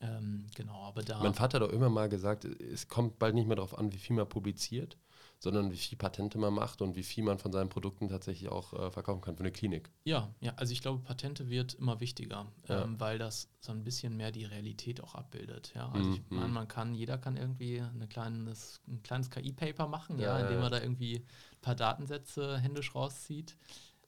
Ähm, 0.00 0.46
genau, 0.54 0.82
aber 0.82 1.02
da. 1.02 1.22
Mein 1.22 1.34
Vater 1.34 1.60
hat 1.60 1.68
doch 1.68 1.72
immer 1.72 1.88
mal 1.88 2.08
gesagt, 2.08 2.44
es 2.44 2.88
kommt 2.88 3.18
bald 3.18 3.34
nicht 3.34 3.46
mehr 3.46 3.56
darauf 3.56 3.78
an, 3.78 3.92
wie 3.92 3.98
viel 3.98 4.16
man 4.16 4.28
publiziert, 4.28 4.98
sondern 5.44 5.70
wie 5.72 5.76
viel 5.76 5.96
Patente 5.98 6.38
man 6.38 6.52
macht 6.54 6.82
und 6.82 6.96
wie 6.96 7.02
viel 7.04 7.24
man 7.24 7.38
von 7.38 7.52
seinen 7.52 7.68
Produkten 7.70 8.08
tatsächlich 8.08 8.48
auch 8.50 8.72
äh, 8.74 8.90
verkaufen 8.90 9.20
kann 9.22 9.36
für 9.36 9.42
eine 9.44 9.52
Klinik. 9.52 9.90
Ja, 10.06 10.34
ja, 10.40 10.52
also 10.56 10.72
ich 10.72 10.82
glaube, 10.82 11.02
Patente 11.02 11.48
wird 11.48 11.74
immer 11.74 11.98
wichtiger, 11.98 12.52
Ja. 12.68 12.82
ähm, 12.82 13.00
weil 13.00 13.16
das 13.18 13.48
so 13.60 13.72
ein 13.72 13.84
bisschen 13.84 14.16
mehr 14.18 14.32
die 14.32 14.44
Realität 14.44 15.00
auch 15.02 15.14
abbildet. 15.14 15.72
Ja, 15.74 15.88
also 15.92 16.10
ich 16.10 16.22
Mhm. 16.30 16.36
meine, 16.36 16.52
man 16.52 16.68
kann, 16.68 16.94
jeder 16.94 17.16
kann 17.16 17.38
irgendwie 17.38 17.80
eine 17.80 18.06
kleines, 18.06 18.80
ein 18.86 19.02
kleines 19.02 19.30
KI-Paper 19.30 19.88
machen, 19.88 20.18
ja, 20.18 20.38
Ja, 20.38 20.40
indem 20.40 20.62
er 20.62 20.70
da 20.70 20.80
irgendwie 20.82 21.16
ein 21.20 21.60
paar 21.62 21.74
Datensätze 21.74 22.58
händisch 22.58 22.94
rauszieht. 22.94 23.56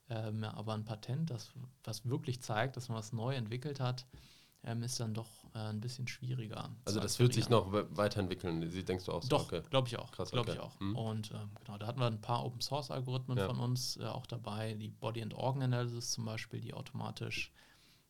Ähm, 0.09 0.43
aber 0.43 0.73
ein 0.75 0.85
Patent, 0.85 1.31
das 1.31 1.51
was 1.83 2.05
wirklich 2.07 2.41
zeigt, 2.41 2.77
dass 2.77 2.89
man 2.89 2.97
was 2.99 3.11
neu 3.11 3.33
entwickelt 3.35 3.79
hat, 3.79 4.05
ähm, 4.63 4.83
ist 4.83 4.99
dann 4.99 5.13
doch 5.13 5.29
äh, 5.53 5.59
ein 5.59 5.79
bisschen 5.79 6.07
schwieriger. 6.07 6.69
Also 6.85 6.99
das 6.99 7.19
wird 7.19 7.33
sich 7.33 7.49
noch 7.49 7.71
we- 7.71 7.87
weiterentwickeln, 7.95 8.69
Sie- 8.69 8.83
denkst 8.83 9.05
du 9.05 9.11
auch 9.13 9.21
so? 9.23 9.29
Doch, 9.29 9.45
Okay. 9.45 9.61
glaube 9.69 9.87
ich 9.87 9.97
auch. 9.97 10.11
Krass, 10.11 10.31
glaube 10.31 10.51
okay. 10.51 10.59
ich 10.59 10.63
auch. 10.63 10.79
Mhm. 10.79 10.95
Und 10.95 11.31
ähm, 11.31 11.49
genau, 11.63 11.77
da 11.77 11.87
hatten 11.87 11.99
wir 11.99 12.07
ein 12.07 12.21
paar 12.21 12.43
Open 12.45 12.61
Source 12.61 12.91
Algorithmen 12.91 13.37
Ja. 13.37 13.47
von 13.47 13.59
uns 13.59 13.97
äh, 13.97 14.05
auch 14.05 14.25
dabei, 14.25 14.73
die 14.73 14.89
Body 14.89 15.21
and 15.21 15.33
Organ 15.33 15.63
Analysis 15.63 16.11
zum 16.11 16.25
Beispiel, 16.25 16.59
die 16.61 16.73
automatisch 16.73 17.51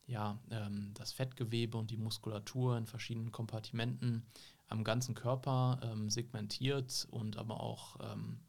ja, 0.06 0.38
ähm, 0.50 0.92
das 0.94 1.12
Fettgewebe 1.12 1.76
und 1.76 1.90
die 1.90 1.98
Muskulatur 1.98 2.78
in 2.78 2.86
verschiedenen 2.86 3.30
Kompartimenten 3.30 4.24
am 4.68 4.82
ganzen 4.82 5.14
Körper 5.14 5.78
ähm, 5.82 6.08
segmentiert 6.08 7.06
und 7.10 7.36
aber 7.36 7.60
auch, 7.60 7.96
ähm, 8.00 8.40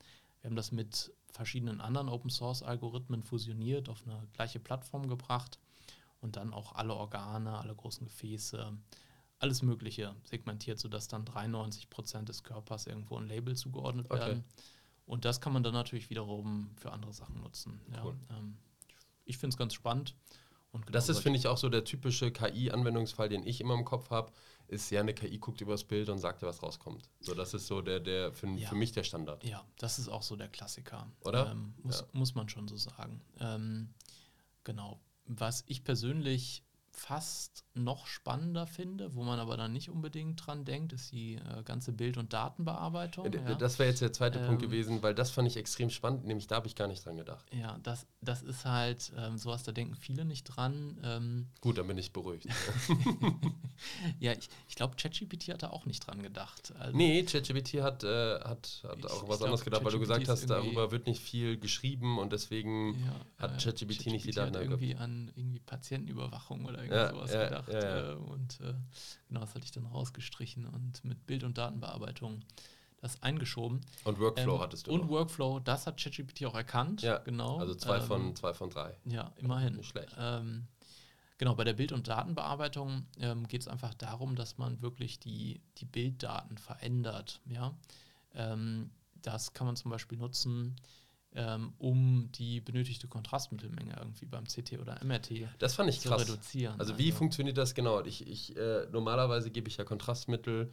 wir 0.41 0.50
haben 0.50 0.56
das 0.56 0.72
mit 0.72 1.12
verschiedenen 1.32 1.82
anderen 1.82 2.08
Open 2.08 2.30
Source 2.30 2.64
Algorithmen 2.64 3.24
fusioniert, 3.24 3.89
auf 3.89 4.04
eine 4.08 4.26
gleiche 4.34 4.60
Plattform 4.60 5.08
gebracht 5.10 5.60
und 6.22 6.36
dann 6.36 6.53
auch 6.53 6.74
alle 6.74 6.93
Organe, 6.95 7.57
alle 7.57 7.76
großen 7.76 8.05
Gefäße, 8.05 8.72
alles 9.39 9.61
Mögliche 9.61 10.15
segmentiert, 10.24 10.80
sodass 10.80 11.07
dann 11.07 11.26
93 11.26 11.89
Prozent 11.89 12.28
des 12.30 12.43
Körpers 12.43 12.88
irgendwo 12.88 13.17
ein 13.17 13.28
Label 13.28 13.55
zugeordnet 13.55 14.07
Okay. 14.09 14.20
werden. 14.20 14.43
Und 15.05 15.26
das 15.26 15.41
kann 15.41 15.53
man 15.53 15.63
dann 15.63 15.74
natürlich 15.74 16.09
wiederum 16.09 16.72
für 16.78 16.91
andere 16.91 17.13
Sachen 17.13 17.39
nutzen. 17.41 17.82
Ja. 17.91 18.03
Cool. 18.03 18.15
Ähm, 18.32 18.57
ich 19.26 19.38
finde 19.38 19.53
es 19.53 19.57
ganz 19.57 19.74
spannend. 19.74 20.15
Und 20.72 20.86
genau 20.86 20.93
Das 20.93 21.09
ist, 21.09 21.20
finde 21.20 21.39
ich, 21.39 21.47
auch 21.47 21.57
so 21.57 21.67
der 21.70 21.84
typische 21.84 22.32
KI-Anwendungsfall, 22.32 23.28
den 23.30 23.45
ich 23.47 23.59
immer 23.61 23.74
im 23.74 23.86
Kopf 23.86 24.11
habe, 24.11 24.32
ist 24.67 24.91
ja 24.91 24.99
eine 24.99 25.15
KI 25.15 25.39
guckt 25.39 25.61
übers 25.61 25.84
Bild 25.84 26.09
und 26.09 26.20
sagt 26.20 26.43
dir, 26.43 26.45
was 26.47 26.61
rauskommt. 26.61 27.09
So, 27.22 27.34
das 27.34 27.55
ist 27.55 27.65
so 27.65 27.82
der, 27.82 27.99
der 27.99 28.32
für, 28.34 28.47
Ja. 28.49 28.70
für 28.70 28.76
mich 28.76 28.91
der 28.91 29.03
Standard. 29.03 29.43
Ja, 29.43 29.65
das 29.80 29.97
ist 29.97 30.09
auch 30.09 30.22
so 30.22 30.36
der 30.36 30.47
Klassiker. 30.49 31.07
Oder? 31.22 31.49
Ähm, 31.51 31.74
muss, 31.82 32.01
Ja. 32.01 32.05
muss 32.11 32.36
man 32.36 32.49
schon 32.49 32.67
so 32.67 32.78
sagen. 32.78 33.20
Ähm, 33.39 33.91
genau. 34.63 34.99
Was 35.32 35.64
ich 35.68 35.84
persönlich 35.84 36.64
fast 36.92 37.64
noch 37.74 38.08
spannender 38.08 38.68
finde, 38.68 39.16
wo 39.16 39.24
man 39.24 39.40
aber 39.40 39.56
dann 39.58 39.72
nicht 39.74 39.90
unbedingt 39.90 40.46
dran 40.46 40.66
denkt, 40.66 40.92
ist 40.94 41.12
die 41.12 41.36
äh, 41.36 41.64
ganze 41.64 41.92
Bild- 41.94 42.18
und 42.18 42.34
Datenbearbeitung. 42.34 43.26
Äh, 43.28 43.32
d- 43.32 43.38
ja. 43.38 43.56
Das 43.56 43.80
wäre 43.80 43.90
jetzt 43.90 44.02
der 44.02 44.12
zweite 44.14 44.40
Punkt 44.40 44.62
Ähm, 44.64 44.70
gewesen, 44.70 45.02
weil 45.02 45.16
das 45.16 45.32
fand 45.32 45.48
ich 45.48 45.56
extrem 45.58 45.90
spannend, 45.90 46.26
nämlich 46.26 46.48
da 46.48 46.56
habe 46.58 46.68
ich 46.68 46.76
gar 46.76 46.88
nicht 46.88 47.06
dran 47.06 47.18
gedacht. 47.18 47.46
ja, 47.54 47.78
das, 47.84 48.06
das 48.22 48.42
ist 48.42 48.66
halt 48.66 49.12
ähm, 49.18 49.38
sowas, 49.38 49.64
da 49.64 49.72
denken 49.72 49.96
viele 49.96 50.26
nicht 50.26 50.44
dran. 50.44 50.98
Ähm, 51.04 51.48
Gut, 51.62 51.78
dann 51.78 51.88
bin 51.88 51.98
ich 51.98 52.12
beruhigt. 52.12 52.48
ja, 54.20 54.34
ich, 54.34 54.50
ich 54.68 54.76
glaube, 54.76 54.96
ChatGPT 54.96 55.50
hat 55.50 55.64
da 55.64 55.70
auch 55.70 55.86
nicht 55.86 56.06
dran 56.06 56.22
gedacht. 56.22 56.74
Also, 56.80 56.98
nee, 56.98 57.24
ChatGPT 57.24 57.76
hat, 57.82 58.04
äh, 58.04 58.40
hat, 58.42 58.82
hat 58.84 58.98
Ich- 59.00 59.06
auch 59.06 59.24
ich 59.24 59.30
was 59.30 59.38
glaub, 59.38 59.42
anderes 59.44 59.64
gedacht, 59.64 59.84
weil 59.86 59.92
du 59.92 60.00
gesagt 60.00 60.28
hast, 60.28 60.50
darüber 60.50 60.92
wird 60.92 61.08
nicht 61.08 61.22
viel 61.22 61.58
geschrieben 61.58 62.18
und 62.20 62.34
deswegen 62.34 62.96
Ja, 63.06 63.16
hat 63.38 63.62
äh, 63.62 63.64
ChatGPT 63.64 64.08
nicht 64.08 64.26
die 64.26 64.32
Daten 64.32 64.56
hat 64.56 64.62
irgendwie 64.64 64.96
an 64.96 65.32
irgendwie 65.36 65.60
Patientenüberwachung 65.60 66.66
oder 66.66 66.84
irgend 66.90 67.10
Ja, 67.10 67.10
sowas 67.12 67.32
ja, 67.34 67.44
gedacht. 67.46 67.70
ja. 67.74 68.12
Äh, 68.12 68.16
und 68.16 68.60
äh, 68.62 68.74
genau, 69.28 69.40
das 69.42 69.56
hatte 69.56 69.66
ich 69.66 69.72
dann 69.72 69.86
rausgestrichen 69.86 70.66
und 70.66 71.04
mit 71.06 71.26
Bild- 71.26 71.44
und 71.44 71.58
Datenbearbeitung 71.58 72.42
das 73.02 73.22
eingeschoben. 73.24 73.80
Und 74.04 74.20
Workflow 74.20 74.56
Ähm, 74.56 74.62
hattest 74.62 74.88
du 74.88 74.92
Und 74.92 75.02
noch. 75.04 75.10
Workflow, 75.10 75.60
das 75.60 75.88
hat 75.88 75.98
ChatGPT 76.02 76.46
auch 76.46 76.56
erkannt. 76.56 77.02
Ja, 77.02 77.18
genau. 77.20 77.58
Also 77.60 77.74
zwei, 77.76 77.98
Ähm, 77.98 78.04
von, 78.04 78.36
zwei 78.36 78.54
von 78.54 78.70
drei. 78.70 78.94
Ja, 79.06 79.32
immerhin. 79.38 79.76
Nicht 79.78 79.88
schlecht. 79.90 80.14
Ähm, 80.20 80.68
genau, 81.38 81.56
bei 81.56 81.64
der 81.64 81.74
Bild- 81.74 81.94
und 81.94 82.10
Datenbearbeitung 82.10 83.06
ähm, 83.20 83.48
geht 83.48 83.62
es 83.62 83.68
einfach 83.70 83.94
darum, 83.94 84.36
dass 84.36 84.58
man 84.58 84.82
wirklich 84.82 85.18
die, 85.20 85.62
die 85.78 85.86
Bilddaten 85.86 86.58
verändert. 86.58 87.40
Ja? 87.46 87.74
Ähm, 88.34 88.92
das 89.22 89.54
kann 89.54 89.66
man 89.68 89.78
zum 89.78 89.92
Beispiel 89.92 90.18
nutzen, 90.18 90.76
ähm, 91.36 91.74
um 91.78 92.30
die 92.34 92.60
benötigte 92.60 93.08
Kontrastmittelmenge 93.08 93.96
irgendwie 93.98 94.26
beim 94.26 94.46
CT 94.46 94.80
oder 94.80 95.04
MRT 95.04 95.48
Das 95.60 95.76
fand 95.76 95.90
ich 95.90 96.00
zu 96.00 96.10
krass. 96.10 96.22
reduzieren. 96.22 96.80
Also 96.80 96.98
wie 96.98 97.12
funktioniert 97.12 97.58
das 97.58 97.76
genau? 97.76 98.04
Ich, 98.04 98.28
ich 98.28 98.58
äh, 98.58 98.88
normalerweise 98.92 99.52
gebe 99.52 99.68
ich 99.68 99.78
ja 99.78 99.84
Kontrastmittel, 99.84 100.72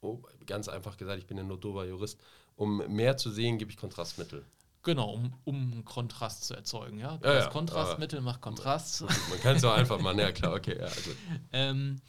oh, 0.00 0.22
ganz 0.46 0.68
einfach 0.68 0.96
gesagt, 0.96 1.18
ich 1.18 1.26
bin 1.26 1.36
ja 1.36 1.42
nur 1.42 1.60
dober 1.60 1.86
Jurist, 1.86 2.18
um 2.56 2.78
mehr 2.88 3.16
zu 3.16 3.30
sehen, 3.30 3.58
gebe 3.58 3.70
ich 3.70 3.76
Kontrastmittel. 3.76 4.44
Genau, 4.82 5.12
um, 5.12 5.32
um 5.44 5.84
Kontrast 5.84 6.44
zu 6.44 6.54
erzeugen. 6.54 6.98
Ja? 6.98 7.12
Ja, 7.12 7.18
das 7.18 7.44
ja, 7.44 7.50
Kontrastmittel 7.50 8.20
macht 8.20 8.40
Kontrast. 8.40 9.02
Man 9.02 9.40
kann 9.40 9.56
es 9.56 9.64
auch 9.64 9.74
einfach 9.74 10.00
machen, 10.00 10.18
ja 10.18 10.32
klar, 10.32 10.54
okay, 10.54 10.76
ja, 10.78 10.86
gut. 10.88 11.16
Ähm, 11.52 12.00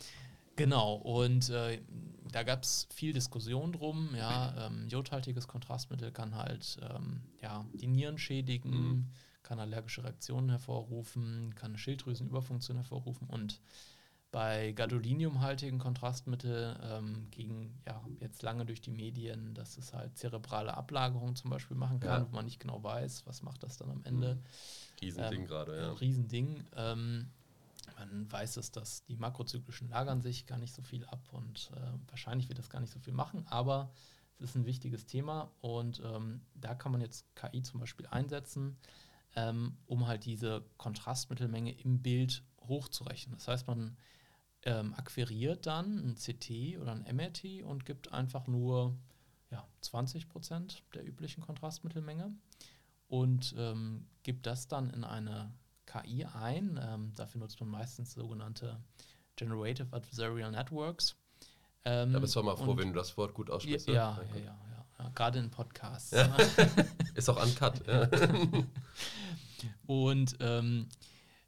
genau, 0.56 0.96
und 0.96 1.50
äh, 1.50 1.82
da 2.34 2.44
gab 2.44 2.64
es 2.64 2.88
viel 2.94 3.14
Diskussion 3.14 3.72
drum. 3.72 4.14
Ja, 4.16 4.68
ähm, 4.68 4.88
jodhaltiges 4.90 5.48
Kontrastmittel 5.48 6.12
kann 6.12 6.36
halt 6.36 6.78
ähm, 6.82 7.22
ja, 7.42 7.66
die 7.80 7.88
Nieren 7.88 8.18
schädigen, 8.18 8.72
Mhm. 8.72 9.10
kann 9.44 9.60
allergische 9.60 10.04
Reaktionen 10.04 10.50
hervorrufen, 10.50 11.54
kann 11.56 11.78
Schilddrüsenüberfunktion 11.78 12.78
hervorrufen 12.78 13.28
und 13.28 13.62
bei 14.32 14.72
gadoliniumhaltigen 14.72 15.78
Kontrastmittel 15.78 16.76
ähm, 16.82 17.28
ging 17.30 17.72
ja 17.86 18.02
jetzt 18.20 18.42
lange 18.42 18.66
durch 18.66 18.82
die 18.82 18.90
Medien, 18.90 19.54
dass 19.54 19.78
es 19.78 19.94
halt 19.94 20.18
zerebrale 20.18 20.76
Ablagerungen 20.76 21.36
zum 21.36 21.52
Beispiel 21.52 21.78
machen 21.78 22.00
kann, 22.00 22.24
Ja. 22.24 22.28
wo 22.32 22.36
man 22.36 22.46
nicht 22.46 22.60
genau 22.60 22.82
weiß, 22.84 23.28
was 23.28 23.44
macht 23.44 23.62
das 23.62 23.78
dann 23.78 23.92
am 23.92 24.04
Ende. 24.06 24.40
Riesending 25.02 25.42
Ähm, 25.42 25.48
gerade, 25.48 25.78
ja. 25.78 25.92
Riesending. 25.94 26.64
Ähm, 26.76 27.30
man 28.06 28.32
weiß 28.32 28.58
es, 28.58 28.72
dass 28.72 29.04
die 29.06 29.16
makrozyklischen 29.16 29.90
lagern 29.90 30.22
sich 30.22 30.46
gar 30.46 30.58
nicht 30.58 30.74
so 30.74 30.82
viel 30.82 31.06
ab 31.06 31.22
und 31.32 31.72
äh, 31.76 32.10
wahrscheinlich 32.10 32.50
wird 32.50 32.60
das 32.60 32.70
gar 32.70 32.80
nicht 32.80 32.92
so 32.92 33.00
viel 33.00 33.14
machen, 33.14 33.46
aber 33.48 33.92
es 34.38 34.50
ist 34.50 34.56
ein 34.56 34.66
wichtiges 34.66 35.06
Thema 35.06 35.52
und 35.62 36.02
ähm, 36.04 36.42
da 36.56 36.76
kann 36.76 36.92
man 36.92 37.02
jetzt 37.02 37.26
KI 37.36 37.62
zum 37.64 37.80
Beispiel 37.80 38.08
einsetzen, 38.08 38.78
ähm, 39.36 39.78
um 39.86 40.08
halt 40.08 40.26
diese 40.26 40.66
Kontrastmittelmenge 40.78 41.72
im 41.80 42.02
Bild 42.02 42.44
hochzurechnen. 42.68 43.38
Das 43.38 43.48
heißt, 43.48 43.68
man 43.68 43.98
ähm, 44.64 44.94
akquiriert 44.94 45.66
dann 45.66 46.00
ein 46.00 46.16
CT 46.16 46.80
oder 46.80 46.94
ein 46.94 47.16
MRT 47.16 47.64
und 47.64 47.86
gibt 47.86 48.12
einfach 48.12 48.48
nur 48.48 48.98
ja, 49.52 49.68
20 49.82 50.30
Prozent 50.30 50.84
der 50.94 51.06
üblichen 51.06 51.42
Kontrastmittelmenge 51.42 52.36
und 53.08 53.54
ähm, 53.58 54.08
gibt 54.24 54.46
das 54.46 54.68
dann 54.68 54.90
in 54.90 55.04
eine 55.04 55.54
KI 56.02 56.26
ein. 56.26 56.80
Ähm, 56.82 57.14
dafür 57.16 57.40
nutzt 57.40 57.60
man 57.60 57.70
meistens 57.70 58.14
sogenannte 58.14 58.80
Generative 59.36 59.88
Adversarial 59.92 60.52
Networks. 60.52 61.16
Ähm, 61.86 62.14
Da 62.14 62.20
bist 62.20 62.36
du 62.36 62.40
auch 62.40 62.44
mal 62.46 62.56
froh, 62.56 62.78
wenn 62.78 62.90
du 62.90 62.96
das 62.96 63.18
Wort 63.18 63.34
gut 63.34 63.50
ja, 63.50 63.56
aussprichst. 63.56 63.88
ja, 63.88 64.14
ne? 64.18 64.26
ja, 64.34 64.40
ja, 64.40 64.46
ja, 64.46 64.86
ja, 65.00 65.10
gerade 65.16 65.40
in 65.40 65.50
Podcasts. 65.50 66.12
Ja. 66.12 66.28
ne? 66.28 66.88
Ist 67.16 67.30
auch 67.30 67.44
uncut. 67.44 67.86
Ja. 67.88 68.08
Und 69.86 70.38
ähm, 70.40 70.88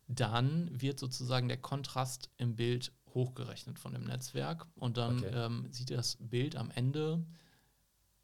dann 0.07 0.69
wird 0.81 0.99
sozusagen 0.99 1.47
der 1.47 1.57
Kontrast 1.57 2.29
im 2.37 2.55
Bild 2.55 2.91
hochgerechnet 3.13 3.79
von 3.79 3.93
dem 3.93 4.03
Netzwerk 4.03 4.67
und 4.75 4.97
dann 4.97 5.19
Okay. 5.19 5.31
ähm, 5.33 5.67
sieht 5.71 5.89
das 5.89 6.17
Bild 6.19 6.57
am 6.57 6.69
Ende 6.71 7.23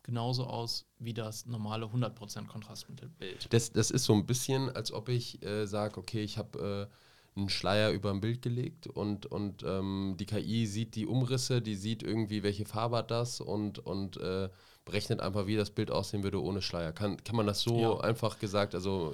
genauso 0.03 0.45
aus 0.45 0.85
wie 0.99 1.13
das 1.13 1.45
normale 1.45 1.85
100% 1.85 2.47
Kontrastmittelbild. 2.47 3.53
Das, 3.53 3.71
das 3.71 3.91
ist 3.91 4.05
so 4.05 4.13
ein 4.13 4.25
bisschen, 4.25 4.69
als 4.69 4.91
ob 4.91 5.09
ich 5.09 5.43
äh, 5.43 5.65
sage, 5.65 5.97
okay, 5.97 6.23
ich 6.23 6.37
habe 6.37 6.89
äh, 7.35 7.39
einen 7.39 7.49
Schleier 7.49 7.91
über 7.91 8.11
ein 8.11 8.21
Bild 8.21 8.41
gelegt 8.41 8.87
und, 8.87 9.25
und 9.25 9.63
ähm, 9.63 10.15
die 10.19 10.25
KI 10.25 10.65
sieht 10.65 10.95
die 10.95 11.05
Umrisse, 11.05 11.61
die 11.61 11.75
sieht 11.75 12.03
irgendwie, 12.03 12.43
welche 12.43 12.65
Farbe 12.65 12.97
hat 12.97 13.11
das 13.11 13.39
und, 13.39 13.79
und 13.79 14.17
äh, 14.17 14.49
berechnet 14.91 15.21
einfach, 15.21 15.47
wie 15.47 15.55
das 15.55 15.69
Bild 15.71 15.89
aussehen 15.89 16.21
würde 16.23 16.41
ohne 16.43 16.61
Schleier. 16.61 16.91
Kann, 16.91 17.23
kann 17.23 17.35
man 17.37 17.47
das 17.47 17.61
so 17.61 17.79
Ja. 17.79 17.99
einfach 18.01 18.37
gesagt, 18.39 18.75
also 18.75 19.13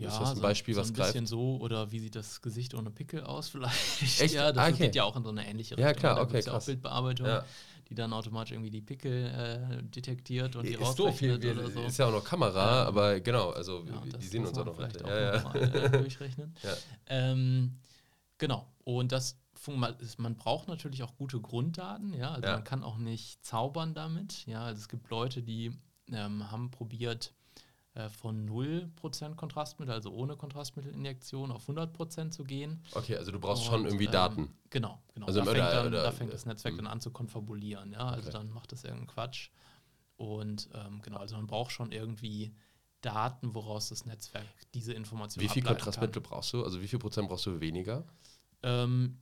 äh, 0.00 0.04
ist 0.06 0.16
das 0.18 0.30
ein 0.30 0.36
so- 0.36 0.42
Beispiel, 0.42 0.74
so 0.74 0.80
was 0.80 0.88
ein 0.88 0.94
greift? 0.94 1.12
bisschen 1.12 1.26
so 1.26 1.58
oder 1.60 1.92
wie 1.92 1.98
sieht 2.00 2.16
das 2.16 2.40
Gesicht 2.40 2.74
ohne 2.74 2.90
Pickel 2.90 3.22
aus 3.22 3.48
vielleicht? 3.50 4.02
Echt? 4.20 4.34
Ja, 4.34 4.50
das 4.52 4.64
Ah, 4.64 4.68
okay. 4.68 4.78
geht 4.86 4.94
ja 4.96 5.04
auch 5.04 5.16
in 5.16 5.22
so 5.24 5.30
eine 5.30 5.46
ähnliche 5.46 5.78
Ja, 5.78 5.92
klar, 5.92 6.16
Da 6.16 6.22
okay, 6.22 6.32
gibt's 6.32 6.46
ja 6.46 6.52
krass. 6.52 6.62
auch 6.62 6.66
Bildbearbeitung, 6.66 7.26
Ja. 7.26 7.44
die 7.90 7.94
dann 7.94 8.12
automatisch 8.12 8.52
irgendwie 8.52 8.70
die 8.70 8.80
Pickel 8.80 9.26
äh, 9.26 9.82
detektiert 9.82 10.56
und 10.56 10.64
die 10.66 10.74
Ist 10.74 10.94
doof, 10.98 11.20
wir, 11.20 11.34
oder 11.36 11.70
so. 11.70 11.82
ist 11.82 11.98
ja 11.98 12.06
auch 12.06 12.12
noch 12.12 12.24
Kamera, 12.24 12.82
Ja. 12.82 12.84
aber 12.86 13.20
genau, 13.20 13.50
also 13.50 13.84
Ja, 13.86 14.04
wir- 14.04 14.12
die 14.18 14.26
sehen 14.26 14.46
uns 14.46 14.56
auch 14.56 14.64
noch 14.64 14.76
vielleicht 14.76 15.02
heute. 15.02 15.04
auch 15.04 15.10
Ja, 15.10 15.34
ja. 15.36 15.42
mal, 15.42 15.84
äh, 15.84 15.90
durchrechnen. 15.98 16.54
Ja. 16.62 16.72
Ähm, 17.06 17.76
genau. 18.38 18.66
Und 18.84 19.12
das 19.12 19.36
man 20.18 20.36
braucht 20.36 20.68
natürlich 20.68 21.02
auch 21.02 21.16
gute 21.16 21.40
Grunddaten, 21.40 22.12
ja. 22.14 22.32
Also 22.32 22.48
Ja. 22.48 22.54
man 22.54 22.64
kann 22.64 22.82
auch 22.82 22.96
nicht 22.96 23.44
zaubern 23.44 23.94
damit. 23.94 24.46
Ja, 24.46 24.64
also 24.64 24.80
es 24.80 24.88
gibt 24.88 25.10
Leute, 25.10 25.42
die 25.42 25.72
ähm, 26.12 26.50
haben 26.50 26.70
probiert, 26.70 27.32
äh, 27.94 28.08
von 28.08 28.48
0% 28.48 29.34
Kontrastmittel, 29.34 29.92
also 29.94 30.12
ohne 30.12 30.36
Kontrastmittelinjektion, 30.36 31.50
auf 31.50 31.68
100% 31.68 32.30
zu 32.30 32.44
gehen. 32.44 32.82
Okay, 32.92 33.16
also 33.16 33.32
du 33.32 33.40
brauchst 33.40 33.64
Und, 33.64 33.70
schon 33.70 33.84
irgendwie 33.84 34.06
ähm, 34.06 34.12
Daten. 34.12 34.54
Genau, 34.70 35.02
genau. 35.12 35.26
Also 35.26 35.40
da, 35.40 35.46
fängt 35.46 35.58
dann, 35.58 35.86
oder- 35.88 36.02
da 36.04 36.12
fängt 36.12 36.32
das 36.32 36.46
Netzwerk 36.46 36.72
hm. 36.72 36.84
dann 36.84 36.86
an 36.86 37.00
zu 37.00 37.10
konfabulieren, 37.10 37.92
ja. 37.92 38.06
Also 38.08 38.28
Okay. 38.28 38.38
dann 38.38 38.50
macht 38.50 38.72
das 38.72 38.84
irgendeinen 38.84 39.08
Quatsch. 39.08 39.50
Und 40.16 40.68
ähm, 40.74 41.00
genau, 41.02 41.18
also 41.18 41.36
man 41.36 41.46
braucht 41.46 41.72
schon 41.72 41.92
irgendwie 41.92 42.54
Daten, 43.00 43.54
woraus 43.54 43.88
das 43.88 44.04
Netzwerk 44.04 44.46
diese 44.74 44.92
Informationen 44.92 45.48
Wie 45.48 45.52
viel 45.52 45.62
Kontrastmittel 45.62 46.22
brauchst 46.22 46.52
du? 46.52 46.62
Also 46.62 46.80
wie 46.80 46.88
viel 46.88 46.98
Prozent 46.98 47.28
brauchst 47.28 47.46
du 47.46 47.60
weniger? 47.60 48.04
ähm, 48.62 49.18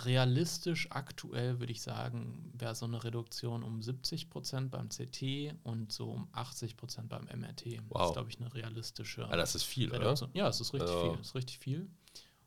realistisch 0.00 0.88
aktuell 0.90 1.60
würde 1.60 1.72
ich 1.72 1.80
sagen, 1.82 2.50
wäre 2.56 2.74
so 2.74 2.84
eine 2.84 3.04
Reduktion 3.04 3.62
um 3.62 3.80
70 3.82 4.28
Prozent 4.28 4.70
beim 4.70 4.88
CT 4.88 5.54
und 5.62 5.92
so 5.92 6.10
um 6.10 6.28
80 6.32 6.76
Prozent 6.76 7.08
beim 7.08 7.24
MRT. 7.26 7.76
Das 7.76 7.84
Wow. 7.88 8.06
ist, 8.08 8.12
glaube 8.14 8.30
ich, 8.30 8.40
eine 8.40 8.52
realistische 8.54 9.28
Ah, 9.28 9.36
das 9.36 9.54
ist 9.54 9.62
viel, 9.64 9.90
oder? 9.90 10.00
Reduktion. 10.00 10.30
Ja, 10.34 10.48
es 10.48 10.60
ist 10.60 10.72
richtig 10.74 10.90
Ja. 10.90 11.00
viel. 11.00 11.20
Es 11.20 11.28
ist 11.28 11.34
richtig 11.36 11.58
viel. 11.58 11.88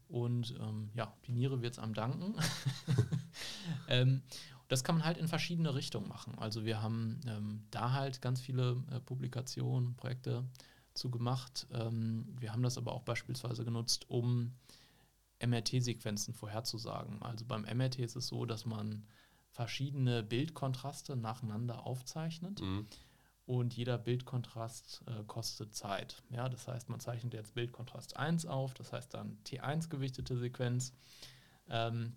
Und 0.10 0.56
ähm, 0.60 0.90
ja, 0.94 1.14
die 1.26 1.32
Niere 1.34 1.62
wird 1.62 1.74
es 1.74 1.80
einem 1.80 1.94
danken. 1.94 2.36
ähm, 3.88 4.22
das 4.68 4.84
kann 4.84 4.96
man 4.96 5.06
halt 5.06 5.18
in 5.18 5.28
verschiedene 5.28 5.74
Richtungen 5.76 6.08
machen. 6.08 6.38
Also 6.40 6.66
wir 6.66 6.82
haben 6.82 7.20
ähm, 7.28 7.64
da 7.72 7.94
halt 7.94 8.22
ganz 8.22 8.42
viele 8.42 8.84
äh, 8.92 9.00
Publikationen, 9.00 9.96
Projekte 9.96 10.44
zu 10.94 11.10
gemacht. 11.10 11.68
Ähm, 11.72 12.26
wir 12.40 12.52
haben 12.52 12.64
das 12.64 12.78
aber 12.78 12.92
auch 12.94 13.04
beispielsweise 13.04 13.64
genutzt, 13.64 14.10
um 14.10 14.54
MRT-Sequenzen 15.46 16.34
vorherzusagen. 16.34 17.22
Also 17.22 17.46
beim 17.46 17.64
MRT 17.64 18.00
ist 18.00 18.16
es 18.16 18.28
so, 18.28 18.46
dass 18.46 18.66
man 18.66 19.06
verschiedene 19.52 20.24
Bildkontraste 20.24 21.16
nacheinander 21.16 21.86
aufzeichnet. 21.86 22.62
Mhm. 22.62 22.88
Und 23.46 23.76
jeder 23.76 23.98
Bildkontrast 23.98 25.04
äh, 25.08 25.24
kostet 25.24 25.74
Zeit. 25.74 26.22
Ja, 26.30 26.50
das 26.50 26.68
heißt, 26.68 26.90
man 26.90 27.00
zeichnet 27.00 27.34
jetzt 27.34 27.54
Bildkontrast 27.54 28.18
1 28.18 28.46
auf, 28.46 28.74
das 28.74 28.92
heißt 28.92 29.14
dann 29.14 29.38
T1 29.46 29.90
gewichtete 29.90 30.38
Sequenz. 30.38 30.94
Ähm, 31.70 32.14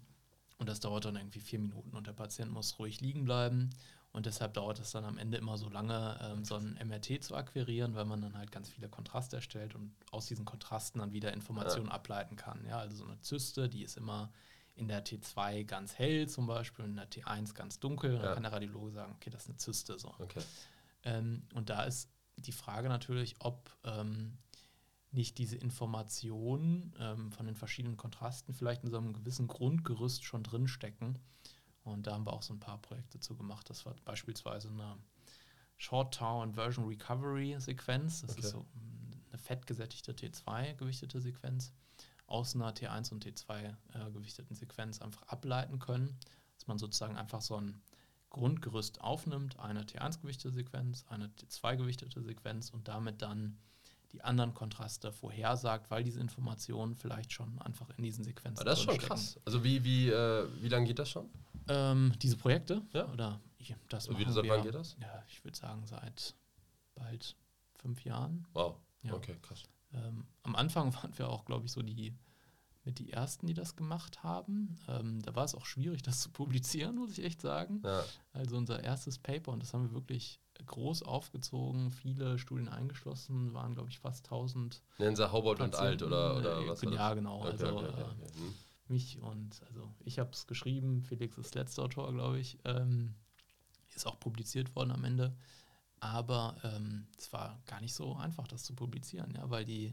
und 0.58 0.68
das 0.68 0.80
dauert 0.80 1.04
dann 1.04 1.16
irgendwie 1.16 1.40
vier 1.40 1.60
Minuten 1.60 1.96
und 1.96 2.06
der 2.06 2.12
Patient 2.12 2.50
muss 2.50 2.78
ruhig 2.78 3.00
liegen 3.00 3.24
bleiben. 3.24 3.70
Und 4.12 4.26
deshalb 4.26 4.54
dauert 4.54 4.80
es 4.80 4.90
dann 4.90 5.04
am 5.04 5.18
Ende 5.18 5.38
immer 5.38 5.56
so 5.56 5.68
lange, 5.68 6.18
ähm, 6.20 6.44
so 6.44 6.56
ein 6.56 6.76
MRT 6.84 7.22
zu 7.22 7.36
akquirieren, 7.36 7.94
weil 7.94 8.04
man 8.04 8.20
dann 8.20 8.36
halt 8.36 8.50
ganz 8.50 8.68
viele 8.68 8.88
Kontraste 8.88 9.36
erstellt 9.36 9.76
und 9.76 9.94
aus 10.10 10.26
diesen 10.26 10.44
Kontrasten 10.44 11.00
dann 11.00 11.12
wieder 11.12 11.32
Informationen 11.32 11.86
ja. 11.86 11.92
ableiten 11.92 12.34
kann. 12.34 12.64
Ja, 12.66 12.78
also 12.78 12.96
so 12.96 13.04
eine 13.04 13.20
Zyste, 13.20 13.68
die 13.68 13.84
ist 13.84 13.96
immer 13.96 14.32
in 14.74 14.88
der 14.88 15.04
T2 15.04 15.64
ganz 15.64 15.94
hell 15.94 16.28
zum 16.28 16.46
Beispiel 16.46 16.84
und 16.84 16.92
in 16.92 16.96
der 16.96 17.10
T1 17.10 17.54
ganz 17.54 17.78
dunkel. 17.78 18.14
Ja. 18.14 18.22
Dann 18.22 18.34
kann 18.34 18.42
der 18.42 18.52
Radiologe 18.52 18.90
sagen, 18.90 19.12
okay, 19.14 19.30
das 19.30 19.42
ist 19.42 19.48
eine 19.50 19.58
Zyste. 19.58 19.98
So. 19.98 20.12
Okay. 20.18 20.42
Ähm, 21.04 21.44
und 21.54 21.70
da 21.70 21.84
ist 21.84 22.10
die 22.36 22.52
Frage 22.52 22.88
natürlich, 22.88 23.36
ob 23.38 23.70
ähm, 23.84 24.38
nicht 25.12 25.38
diese 25.38 25.56
Informationen 25.56 26.94
ähm, 26.98 27.32
von 27.32 27.46
den 27.46 27.56
verschiedenen 27.56 27.96
Kontrasten 27.96 28.54
vielleicht 28.54 28.84
in 28.84 28.90
so 28.90 28.98
einem 28.98 29.12
gewissen 29.12 29.48
Grundgerüst 29.48 30.24
schon 30.24 30.42
drinstecken. 30.42 31.18
Und 31.90 32.06
da 32.06 32.12
haben 32.12 32.26
wir 32.26 32.32
auch 32.32 32.42
so 32.42 32.54
ein 32.54 32.60
paar 32.60 32.78
Projekte 32.78 33.20
zu 33.20 33.36
gemacht. 33.36 33.68
Das 33.68 33.84
war 33.86 33.94
beispielsweise 34.04 34.68
eine 34.68 34.96
Short 35.76 36.14
Tau 36.14 36.42
Inversion 36.42 36.86
Recovery 36.86 37.56
Sequenz. 37.58 38.22
Das 38.22 38.32
okay. 38.32 38.40
ist 38.40 38.50
so 38.50 38.66
eine 39.28 39.38
fettgesättigte 39.38 40.12
T2 40.12 40.74
gewichtete 40.74 41.20
Sequenz 41.20 41.72
aus 42.26 42.54
einer 42.54 42.72
T1 42.72 43.12
und 43.12 43.24
T2 43.24 43.74
äh, 43.94 44.10
gewichteten 44.12 44.54
Sequenz 44.54 45.00
einfach 45.00 45.22
ableiten 45.24 45.78
können. 45.78 46.16
Dass 46.56 46.66
man 46.66 46.78
sozusagen 46.78 47.16
einfach 47.16 47.40
so 47.40 47.56
ein 47.56 47.80
Grundgerüst 48.30 49.00
aufnimmt, 49.00 49.58
eine 49.58 49.82
T1 49.82 50.20
gewichtete 50.20 50.54
Sequenz, 50.54 51.04
eine 51.08 51.26
T2 51.28 51.76
gewichtete 51.76 52.22
Sequenz 52.22 52.70
und 52.70 52.86
damit 52.86 53.22
dann 53.22 53.58
die 54.12 54.22
anderen 54.22 54.54
Kontraste 54.54 55.12
vorhersagt, 55.12 55.90
weil 55.90 56.04
diese 56.04 56.20
Informationen 56.20 56.96
vielleicht 56.96 57.32
schon 57.32 57.60
einfach 57.60 57.88
in 57.96 58.02
diesen 58.02 58.24
Sequenzen. 58.24 58.60
Aber 58.60 58.70
das 58.70 58.80
ist 58.80 58.84
schon 58.84 58.98
krass. 58.98 59.40
Also 59.44 59.62
wie, 59.62 59.84
wie, 59.84 60.08
äh, 60.08 60.48
wie 60.60 60.68
lange 60.68 60.86
geht 60.86 60.98
das 60.98 61.10
schon? 61.10 61.28
Ähm, 61.68 62.12
diese 62.20 62.36
Projekte? 62.36 62.82
Ja. 62.92 63.08
Oder 63.12 63.40
ich, 63.58 63.74
das 63.88 64.08
wie, 64.08 64.30
seit 64.30 64.48
wann 64.48 64.62
geht 64.62 64.74
das? 64.74 64.96
Ja, 65.00 65.22
ich 65.28 65.44
würde 65.44 65.58
sagen 65.58 65.86
seit 65.86 66.34
bald 66.94 67.36
fünf 67.76 68.04
Jahren. 68.04 68.46
Wow. 68.52 68.76
Ja. 69.02 69.14
Okay, 69.14 69.36
krass. 69.42 69.64
Ähm, 69.92 70.26
am 70.42 70.56
Anfang 70.56 70.94
waren 71.02 71.16
wir 71.18 71.28
auch, 71.28 71.44
glaube 71.44 71.66
ich, 71.66 71.72
so 71.72 71.82
die 71.82 72.14
mit 72.84 72.98
die 72.98 73.12
ersten, 73.12 73.46
die 73.46 73.54
das 73.54 73.76
gemacht 73.76 74.22
haben. 74.22 74.76
Ähm, 74.88 75.20
da 75.22 75.34
war 75.34 75.44
es 75.44 75.54
auch 75.54 75.66
schwierig, 75.66 76.02
das 76.02 76.20
zu 76.22 76.30
publizieren, 76.30 76.96
muss 76.96 77.12
ich 77.12 77.24
echt 77.24 77.40
sagen. 77.40 77.82
Ja. 77.84 78.04
Also 78.32 78.56
unser 78.56 78.82
erstes 78.82 79.18
Paper, 79.18 79.52
und 79.52 79.62
das 79.62 79.74
haben 79.74 79.84
wir 79.84 79.92
wirklich 79.92 80.40
groß 80.66 81.02
aufgezogen, 81.02 81.90
viele 81.90 82.38
Studien 82.38 82.68
eingeschlossen, 82.68 83.54
waren, 83.54 83.74
glaube 83.74 83.90
ich, 83.90 83.98
fast 83.98 84.26
1000. 84.26 84.82
Nennen 84.98 85.16
Sie 85.16 85.30
Haubert 85.30 85.60
und 85.60 85.74
Alt 85.74 86.02
oder, 86.02 86.36
oder 86.36 86.60
äh, 86.60 86.68
was? 86.68 86.82
Ja, 86.82 87.14
genau. 87.14 87.40
Okay, 87.40 87.50
also 87.50 87.66
okay, 87.66 87.86
okay, 87.86 88.00
äh, 88.00 88.38
hm. 88.38 88.54
Mich 88.90 89.20
und 89.20 89.62
also 89.68 89.88
ich 90.04 90.18
habe 90.18 90.30
es 90.32 90.46
geschrieben, 90.46 91.02
Felix 91.02 91.38
ist 91.38 91.54
letzter 91.54 91.84
Autor, 91.84 92.12
glaube 92.12 92.38
ich. 92.38 92.58
Ähm, 92.64 93.14
ist 93.94 94.06
auch 94.06 94.20
publiziert 94.20 94.74
worden 94.76 94.92
am 94.92 95.04
Ende. 95.04 95.34
Aber 95.98 96.56
ähm, 96.64 97.06
es 97.18 97.32
war 97.32 97.60
gar 97.66 97.80
nicht 97.80 97.94
so 97.94 98.14
einfach, 98.16 98.46
das 98.46 98.62
zu 98.64 98.74
publizieren, 98.74 99.34
ja, 99.34 99.50
weil 99.50 99.64
die 99.64 99.90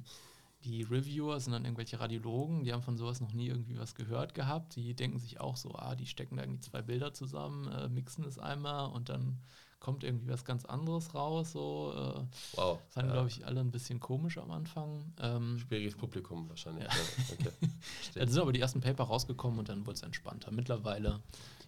die 0.63 0.83
Reviewer 0.83 1.39
sind 1.39 1.53
dann 1.53 1.65
irgendwelche 1.65 1.99
Radiologen, 1.99 2.63
die 2.63 2.73
haben 2.73 2.81
von 2.81 2.97
sowas 2.97 3.21
noch 3.21 3.33
nie 3.33 3.47
irgendwie 3.47 3.77
was 3.77 3.95
gehört 3.95 4.33
gehabt. 4.33 4.75
Die 4.75 4.95
denken 4.95 5.19
sich 5.19 5.39
auch 5.39 5.55
so, 5.55 5.75
ah, 5.75 5.95
die 5.95 6.07
stecken 6.07 6.37
da 6.37 6.43
irgendwie 6.43 6.61
zwei 6.61 6.81
Bilder 6.81 7.13
zusammen, 7.13 7.67
äh, 7.71 7.89
mixen 7.89 8.25
es 8.25 8.39
einmal 8.39 8.89
und 8.89 9.09
dann 9.09 9.39
kommt 9.79 10.03
irgendwie 10.03 10.29
was 10.29 10.43
ganz 10.43 10.65
anderes 10.65 11.13
raus. 11.13 11.51
So, 11.51 11.93
äh, 11.93 12.57
wow. 12.57 12.79
Das 12.85 12.93
fanden, 12.93 13.09
ja. 13.09 13.13
glaube 13.15 13.29
ich, 13.29 13.45
alle 13.45 13.59
ein 13.61 13.71
bisschen 13.71 13.99
komisch 13.99 14.37
am 14.37 14.51
Anfang. 14.51 15.13
Ähm, 15.21 15.59
Schwieriges 15.59 15.95
Publikum 15.95 16.49
wahrscheinlich. 16.49 16.85
Ja. 16.85 16.89
Okay. 17.33 17.51
Dann 18.15 18.27
sind 18.27 18.41
aber 18.41 18.53
die 18.53 18.59
ersten 18.59 18.81
Paper 18.81 19.05
rausgekommen 19.05 19.59
und 19.59 19.69
dann 19.69 19.85
wurde 19.85 19.95
es 19.95 20.03
entspannter. 20.03 20.51
Mittlerweile. 20.51 21.21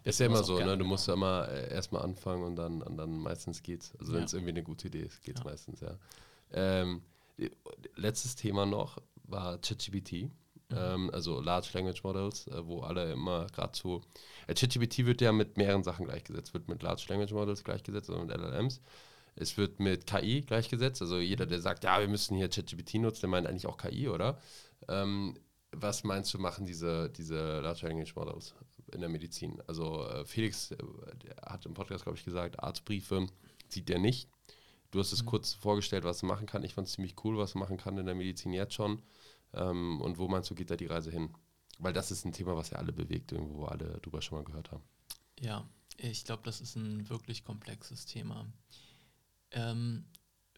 Ist 0.03 0.19
ja 0.19 0.27
immer 0.27 0.43
so, 0.43 0.59
ne? 0.59 0.77
du 0.77 0.85
musst 0.85 1.07
ja 1.07 1.13
immer 1.13 1.47
äh, 1.49 1.73
erstmal 1.73 2.03
anfangen 2.03 2.43
und 2.43 2.55
dann, 2.55 2.81
und 2.81 2.97
dann 2.97 3.19
meistens 3.19 3.61
geht's. 3.61 3.93
Also 3.99 4.13
wenn 4.13 4.23
es 4.23 4.33
irgendwie 4.33 4.51
eine 4.51 4.63
gute 4.63 4.87
Idee 4.87 5.01
ist, 5.01 5.21
geht 5.21 5.37
es 5.37 5.43
meistens, 5.43 5.81
ja. 5.81 5.97
Ähm, 6.51 7.01
letztes 7.95 8.35
Thema 8.35 8.65
noch 8.65 8.97
war 9.23 9.57
ChatGPT. 9.59 10.31
Mhm. 10.69 10.77
Ähm, 10.77 11.09
also 11.11 11.41
Large 11.41 11.69
Language 11.73 12.03
Models, 12.03 12.47
äh, 12.47 12.65
wo 12.65 12.81
alle 12.81 13.11
immer 13.11 13.47
gerade 13.47 13.77
so. 13.77 14.01
Äh, 14.47 14.53
ChatGPT 14.53 15.05
wird 15.05 15.21
ja 15.21 15.31
mit 15.31 15.57
mehreren 15.57 15.83
Sachen 15.83 16.05
gleichgesetzt. 16.05 16.53
Wird 16.53 16.67
mit 16.67 16.83
Large 16.83 17.05
Language 17.09 17.33
Models 17.33 17.63
gleichgesetzt, 17.63 18.09
also 18.09 18.23
mit 18.23 18.35
LLMs. 18.35 18.81
Es 19.35 19.57
wird 19.57 19.79
mit 19.79 20.05
KI 20.05 20.41
gleichgesetzt. 20.41 21.01
Also 21.01 21.19
jeder, 21.19 21.45
der 21.45 21.61
sagt, 21.61 21.83
ja, 21.83 21.99
wir 21.99 22.07
müssen 22.07 22.37
hier 22.37 22.49
ChatGPT 22.49 22.95
nutzen, 22.95 23.21
der 23.21 23.29
meint 23.29 23.47
eigentlich 23.47 23.67
auch 23.67 23.77
KI, 23.77 24.09
oder? 24.09 24.39
Ähm, 24.87 25.37
was 25.71 26.03
meinst 26.03 26.33
du, 26.33 26.39
machen 26.39 26.65
diese, 26.65 27.09
diese 27.09 27.59
Large 27.61 27.87
Language 27.87 28.15
Models 28.15 28.53
in 28.91 29.01
der 29.01 29.09
Medizin? 29.09 29.61
Also 29.67 30.05
äh, 30.07 30.25
Felix 30.25 30.71
äh, 30.71 30.77
hat 31.45 31.65
im 31.65 31.73
Podcast, 31.73 32.03
glaube 32.03 32.17
ich, 32.17 32.25
gesagt, 32.25 32.59
Arztbriefe 32.59 33.27
sieht 33.69 33.89
der 33.89 33.99
nicht. 33.99 34.29
Du 34.91 34.99
hast 34.99 35.11
es 35.11 35.21
mhm. 35.21 35.27
kurz 35.27 35.53
vorgestellt, 35.53 36.03
was 36.03 36.23
man 36.23 36.29
machen 36.29 36.47
kann. 36.47 36.63
Ich 36.63 36.73
fand 36.73 36.87
es 36.87 36.93
ziemlich 36.93 37.15
cool, 37.23 37.37
was 37.37 37.53
man 37.53 37.61
machen 37.61 37.77
kann 37.77 37.97
in 37.97 38.05
der 38.05 38.15
Medizin 38.15 38.53
jetzt 38.53 38.73
schon. 38.73 39.01
Ähm, 39.53 40.01
und 40.01 40.17
wo 40.17 40.27
meinst 40.27 40.49
du, 40.49 40.55
geht 40.55 40.69
da 40.69 40.75
die 40.75 40.85
Reise 40.85 41.11
hin? 41.11 41.33
Weil 41.79 41.93
das 41.93 42.11
ist 42.11 42.25
ein 42.25 42.33
Thema, 42.33 42.55
was 42.55 42.71
ja 42.71 42.77
alle 42.77 42.91
bewegt, 42.91 43.31
irgendwo, 43.31 43.59
wo 43.59 43.65
alle 43.65 43.99
drüber 44.01 44.21
schon 44.21 44.37
mal 44.37 44.43
gehört 44.43 44.71
haben. 44.71 44.83
Ja, 45.39 45.65
ich 45.97 46.25
glaube, 46.25 46.43
das 46.43 46.61
ist 46.61 46.75
ein 46.75 47.09
wirklich 47.09 47.43
komplexes 47.43 48.05
Thema. 48.05 48.45
Ähm, 49.51 50.05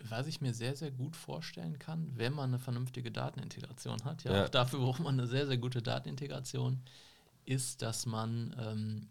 was 0.10 0.28
ich 0.28 0.42
mir 0.42 0.54
sehr, 0.54 0.76
sehr 0.76 0.92
gut 0.92 1.16
vorstellen 1.16 1.78
kann, 1.78 2.12
wenn 2.16 2.34
man 2.34 2.50
eine 2.50 2.60
vernünftige 2.60 3.12
Datenintegration 3.12 4.04
hat, 4.04 4.24
ja, 4.24 4.34
ja. 4.34 4.44
auch 4.46 4.50
dafür 4.50 4.80
braucht 4.80 5.00
man 5.00 5.20
eine 5.20 5.28
sehr, 5.28 5.46
sehr 5.46 5.58
gute 5.58 5.82
Datenintegration, 5.82 6.82
ist, 7.46 7.82
dass 7.82 8.06
man 8.06 8.56
ähm, 8.60 9.10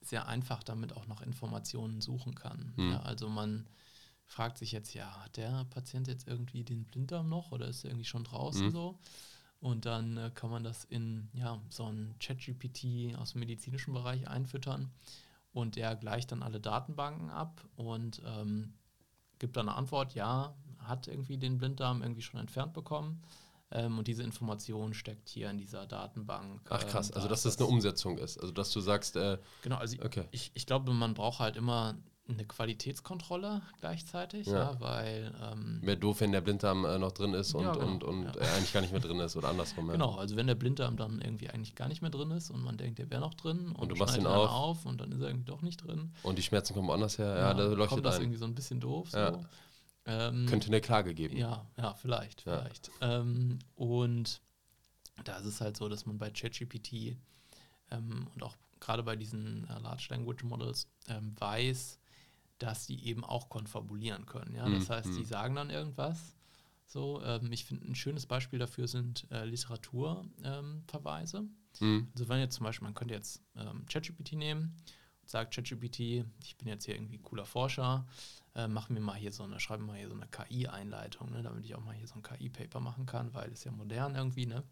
sehr 0.00 0.26
einfach 0.26 0.62
damit 0.62 0.92
auch 0.96 1.06
noch 1.06 1.22
Informationen 1.22 2.00
suchen 2.00 2.34
kann. 2.34 2.72
Mhm. 2.76 2.90
Ja, 2.92 3.00
also 3.00 3.28
man 3.28 3.68
fragt 4.28 4.58
sich 4.58 4.72
jetzt, 4.72 4.94
ja, 4.94 5.24
hat 5.24 5.36
der 5.36 5.64
Patient 5.70 6.06
jetzt 6.06 6.28
irgendwie 6.28 6.62
den 6.62 6.84
Blinddarm 6.84 7.28
noch 7.28 7.50
oder 7.50 7.66
ist 7.66 7.84
er 7.84 7.90
irgendwie 7.90 8.04
schon 8.04 8.24
draußen 8.24 8.66
mhm. 8.66 8.70
so? 8.70 8.98
Und 9.60 9.86
dann 9.86 10.16
äh, 10.16 10.30
kann 10.32 10.50
man 10.50 10.62
das 10.62 10.84
in 10.84 11.28
ja, 11.32 11.60
so 11.68 11.86
ein 11.86 12.14
ChatGPT 12.20 13.16
aus 13.16 13.32
dem 13.32 13.40
medizinischen 13.40 13.92
Bereich 13.92 14.28
einfüttern 14.28 14.92
und 15.52 15.74
der 15.74 15.96
gleicht 15.96 16.30
dann 16.30 16.42
alle 16.42 16.60
Datenbanken 16.60 17.30
ab 17.30 17.64
und 17.74 18.22
ähm, 18.24 18.74
gibt 19.40 19.56
dann 19.56 19.68
eine 19.68 19.76
Antwort, 19.76 20.14
ja, 20.14 20.54
hat 20.78 21.08
irgendwie 21.08 21.38
den 21.38 21.58
Blinddarm 21.58 22.02
irgendwie 22.02 22.22
schon 22.22 22.38
entfernt 22.38 22.74
bekommen. 22.74 23.22
Ähm, 23.70 23.98
und 23.98 24.08
diese 24.08 24.22
Information 24.22 24.94
steckt 24.94 25.28
hier 25.28 25.50
in 25.50 25.58
dieser 25.58 25.86
Datenbank. 25.86 26.62
Ach 26.70 26.86
krass, 26.86 27.10
ähm, 27.10 27.16
also 27.16 27.28
dass 27.28 27.42
das, 27.42 27.56
das 27.56 27.66
eine 27.66 27.74
Umsetzung 27.74 28.18
ist. 28.18 28.38
Also 28.38 28.52
dass 28.52 28.70
du 28.70 28.80
sagst, 28.80 29.16
äh, 29.16 29.38
genau, 29.62 29.76
also 29.76 29.96
okay. 30.02 30.24
ich, 30.30 30.50
ich 30.54 30.66
glaube, 30.66 30.92
man 30.92 31.14
braucht 31.14 31.40
halt 31.40 31.56
immer 31.56 31.96
eine 32.28 32.44
Qualitätskontrolle 32.44 33.62
gleichzeitig, 33.80 34.46
ja, 34.46 34.72
ja 34.72 34.80
weil. 34.80 35.34
Ähm, 35.42 35.80
Wäre 35.82 35.96
doof, 35.96 36.20
wenn 36.20 36.32
der 36.32 36.40
Blinddarm 36.40 36.84
äh, 36.84 36.98
noch 36.98 37.12
drin 37.12 37.34
ist 37.34 37.54
und, 37.54 37.64
ja, 37.64 37.72
genau, 37.72 37.86
und, 37.86 38.04
und 38.04 38.24
ja. 38.24 38.32
er 38.40 38.54
eigentlich 38.54 38.72
gar 38.72 38.80
nicht 38.80 38.92
mehr 38.92 39.00
drin 39.00 39.18
ist 39.20 39.36
oder 39.36 39.48
andersrum. 39.48 39.88
Genau, 39.88 40.16
also 40.16 40.36
wenn 40.36 40.46
der 40.46 40.54
Blinddarm 40.54 40.96
dann 40.96 41.20
irgendwie 41.20 41.48
eigentlich 41.48 41.74
gar 41.74 41.88
nicht 41.88 42.02
mehr 42.02 42.10
drin 42.10 42.30
ist 42.30 42.50
und 42.50 42.62
man 42.62 42.76
denkt, 42.76 42.98
der 42.98 43.10
wäre 43.10 43.20
noch 43.20 43.34
drin 43.34 43.68
und, 43.68 43.76
und 43.76 43.88
du 43.88 43.96
machst 43.96 44.16
ihn 44.16 44.26
auf. 44.26 44.50
auf. 44.50 44.86
und 44.86 45.00
dann 45.00 45.10
ist 45.12 45.20
er 45.20 45.28
irgendwie 45.28 45.46
doch 45.46 45.62
nicht 45.62 45.78
drin. 45.78 46.12
Und 46.22 46.38
die 46.38 46.42
Schmerzen 46.42 46.74
kommen 46.74 46.88
woanders 46.88 47.18
her, 47.18 47.36
ja, 47.36 47.54
da 47.54 47.64
leuchtet 47.64 47.88
kommt 47.88 48.06
das 48.06 48.16
ein. 48.16 48.22
irgendwie 48.22 48.38
so 48.38 48.44
ein 48.44 48.54
bisschen 48.54 48.80
doof. 48.80 49.10
So. 49.10 49.44
Ähm, 50.04 50.46
Könnte 50.46 50.68
eine 50.68 50.80
Klage 50.80 51.14
geben. 51.14 51.36
Ja, 51.36 51.66
ja, 51.76 51.94
vielleicht, 51.94 52.42
vielleicht. 52.42 52.90
Ähm, 53.00 53.58
und 53.74 54.40
da 55.24 55.36
ist 55.36 55.46
es 55.46 55.60
halt 55.60 55.76
so, 55.76 55.88
dass 55.88 56.06
man 56.06 56.18
bei 56.18 56.30
ChatGPT 56.30 57.16
ähm, 57.90 58.26
und 58.34 58.42
auch 58.42 58.56
gerade 58.80 59.02
bei 59.02 59.16
diesen 59.16 59.68
äh, 59.68 59.78
Large 59.80 60.06
Language 60.10 60.44
Models 60.44 60.88
ähm, 61.08 61.34
weiß, 61.38 61.97
dass 62.58 62.86
die 62.86 63.06
eben 63.06 63.24
auch 63.24 63.48
konfabulieren 63.48 64.26
können. 64.26 64.54
Ja? 64.54 64.68
Das 64.68 64.88
mhm. 64.88 64.92
heißt, 64.92 65.08
die 65.14 65.20
mhm. 65.20 65.24
sagen 65.24 65.54
dann 65.54 65.70
irgendwas. 65.70 66.34
So, 66.86 67.22
ähm, 67.22 67.52
ich 67.52 67.66
finde, 67.66 67.86
ein 67.86 67.94
schönes 67.94 68.26
Beispiel 68.26 68.58
dafür 68.58 68.88
sind 68.88 69.26
äh, 69.30 69.44
Literaturverweise. 69.44 71.38
Ähm, 71.38 71.50
mhm. 71.80 72.08
Also 72.14 72.28
wenn 72.28 72.40
jetzt 72.40 72.56
zum 72.56 72.64
Beispiel, 72.64 72.84
man 72.84 72.94
könnte 72.94 73.14
jetzt 73.14 73.42
ähm, 73.56 73.84
ChatGPT 73.86 74.32
nehmen 74.32 74.74
und 75.20 75.28
sagt 75.28 75.54
ChatGPT, 75.54 76.00
ich 76.42 76.56
bin 76.56 76.68
jetzt 76.68 76.86
hier 76.86 76.94
irgendwie 76.94 77.18
cooler 77.18 77.44
Forscher, 77.44 78.06
äh, 78.54 78.68
mach 78.68 78.88
mir 78.88 79.00
mal 79.00 79.16
hier 79.16 79.32
so 79.32 79.44
eine, 79.44 79.60
schreibe 79.60 79.84
mal 79.84 79.98
hier 79.98 80.08
so 80.08 80.14
eine 80.14 80.26
KI-Einleitung, 80.26 81.30
ne, 81.30 81.42
damit 81.42 81.64
ich 81.66 81.74
auch 81.74 81.84
mal 81.84 81.94
hier 81.94 82.08
so 82.08 82.14
ein 82.14 82.22
KI-Paper 82.22 82.80
machen 82.80 83.04
kann, 83.04 83.34
weil 83.34 83.52
es 83.52 83.64
ja 83.64 83.70
modern 83.70 84.14
irgendwie, 84.14 84.46
ne? 84.46 84.64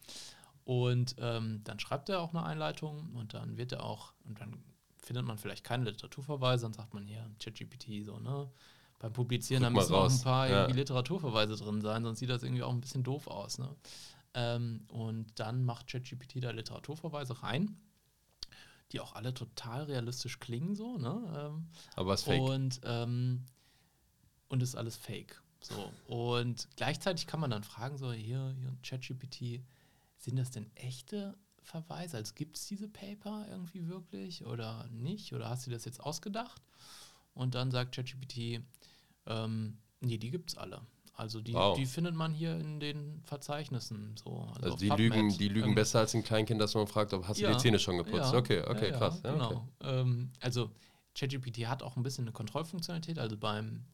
Und 0.64 1.14
ähm, 1.18 1.60
dann 1.62 1.78
schreibt 1.78 2.08
er 2.08 2.20
auch 2.20 2.34
eine 2.34 2.44
Einleitung 2.44 3.14
und 3.14 3.34
dann 3.34 3.56
wird 3.56 3.70
er 3.70 3.84
auch, 3.84 4.14
und 4.24 4.40
dann 4.40 4.64
findet 5.06 5.24
man 5.24 5.38
vielleicht 5.38 5.64
keine 5.64 5.84
Literaturverweise, 5.84 6.64
dann 6.64 6.72
sagt 6.72 6.92
man 6.92 7.06
hier, 7.06 7.30
ChatGPT, 7.38 8.04
so, 8.04 8.18
ne? 8.18 8.50
Beim 8.98 9.12
Publizieren, 9.12 9.62
da 9.62 9.70
müssen 9.70 9.94
auch 9.94 10.10
ein 10.10 10.20
paar 10.20 10.48
ja. 10.48 10.66
Literaturverweise 10.66 11.56
drin 11.56 11.80
sein, 11.80 12.02
sonst 12.02 12.18
sieht 12.18 12.30
das 12.30 12.42
irgendwie 12.42 12.62
auch 12.62 12.72
ein 12.72 12.80
bisschen 12.80 13.04
doof 13.04 13.28
aus, 13.28 13.58
ne? 13.58 13.74
Ähm, 14.34 14.84
und 14.88 15.38
dann 15.38 15.64
macht 15.64 15.86
ChatGPT 15.86 16.42
da 16.42 16.50
Literaturverweise 16.50 17.42
rein, 17.42 17.78
die 18.92 19.00
auch 19.00 19.14
alle 19.14 19.32
total 19.32 19.84
realistisch 19.84 20.40
klingen, 20.40 20.74
so, 20.74 20.98
ne? 20.98 21.22
Ähm, 21.36 21.68
Aber 21.94 22.10
was 22.10 22.24
fake. 22.24 22.42
Und, 22.42 22.80
ähm, 22.84 23.44
und 24.48 24.62
ist 24.62 24.74
alles 24.74 24.96
fake. 24.96 25.40
So. 25.60 25.92
Und 26.06 26.68
gleichzeitig 26.76 27.26
kann 27.26 27.40
man 27.40 27.50
dann 27.50 27.62
fragen, 27.64 27.96
so, 27.96 28.12
hier, 28.12 28.54
hier 28.58 28.76
ChatGPT, 28.82 29.62
sind 30.18 30.36
das 30.36 30.50
denn 30.50 30.74
echte 30.74 31.36
Verweise? 31.66 32.16
Also 32.16 32.32
gibt 32.34 32.56
es 32.56 32.66
diese 32.66 32.88
Paper 32.88 33.46
irgendwie 33.50 33.88
wirklich 33.88 34.46
oder 34.46 34.88
nicht? 34.92 35.32
Oder 35.32 35.48
hast 35.48 35.66
du 35.66 35.70
das 35.70 35.84
jetzt 35.84 36.00
ausgedacht? 36.00 36.62
Und 37.34 37.54
dann 37.54 37.70
sagt 37.70 37.94
ChatGPT, 37.94 38.62
ähm, 39.26 39.78
nee, 40.00 40.16
die 40.16 40.30
gibt 40.30 40.50
es 40.50 40.56
alle. 40.56 40.80
Also 41.14 41.40
die, 41.40 41.54
wow. 41.54 41.76
die 41.76 41.86
findet 41.86 42.14
man 42.14 42.32
hier 42.32 42.56
in 42.56 42.78
den 42.78 43.20
Verzeichnissen. 43.24 44.16
So, 44.22 44.48
also, 44.54 44.72
also 44.72 44.76
die 44.76 44.90
lügen, 44.90 45.36
die 45.36 45.48
lügen 45.48 45.70
ähm, 45.70 45.74
besser 45.74 46.00
als 46.00 46.14
ein 46.14 46.22
Kleinkind, 46.22 46.60
dass 46.60 46.74
man 46.74 46.86
fragt, 46.86 47.12
ob 47.14 47.26
hast 47.26 47.38
ja, 47.38 47.48
du 47.48 47.54
die 47.54 47.60
Zähne 47.60 47.78
schon 47.78 47.96
geputzt? 47.96 48.32
Ja, 48.32 48.38
okay, 48.38 48.62
okay, 48.66 48.90
ja, 48.90 48.98
krass. 48.98 49.22
genau. 49.22 49.66
Okay. 49.80 50.00
Ähm, 50.00 50.30
also 50.40 50.70
ChatGPT 51.18 51.66
hat 51.66 51.82
auch 51.82 51.96
ein 51.96 52.02
bisschen 52.02 52.24
eine 52.24 52.32
Kontrollfunktionalität. 52.32 53.18
Also 53.18 53.36
beim 53.36 53.84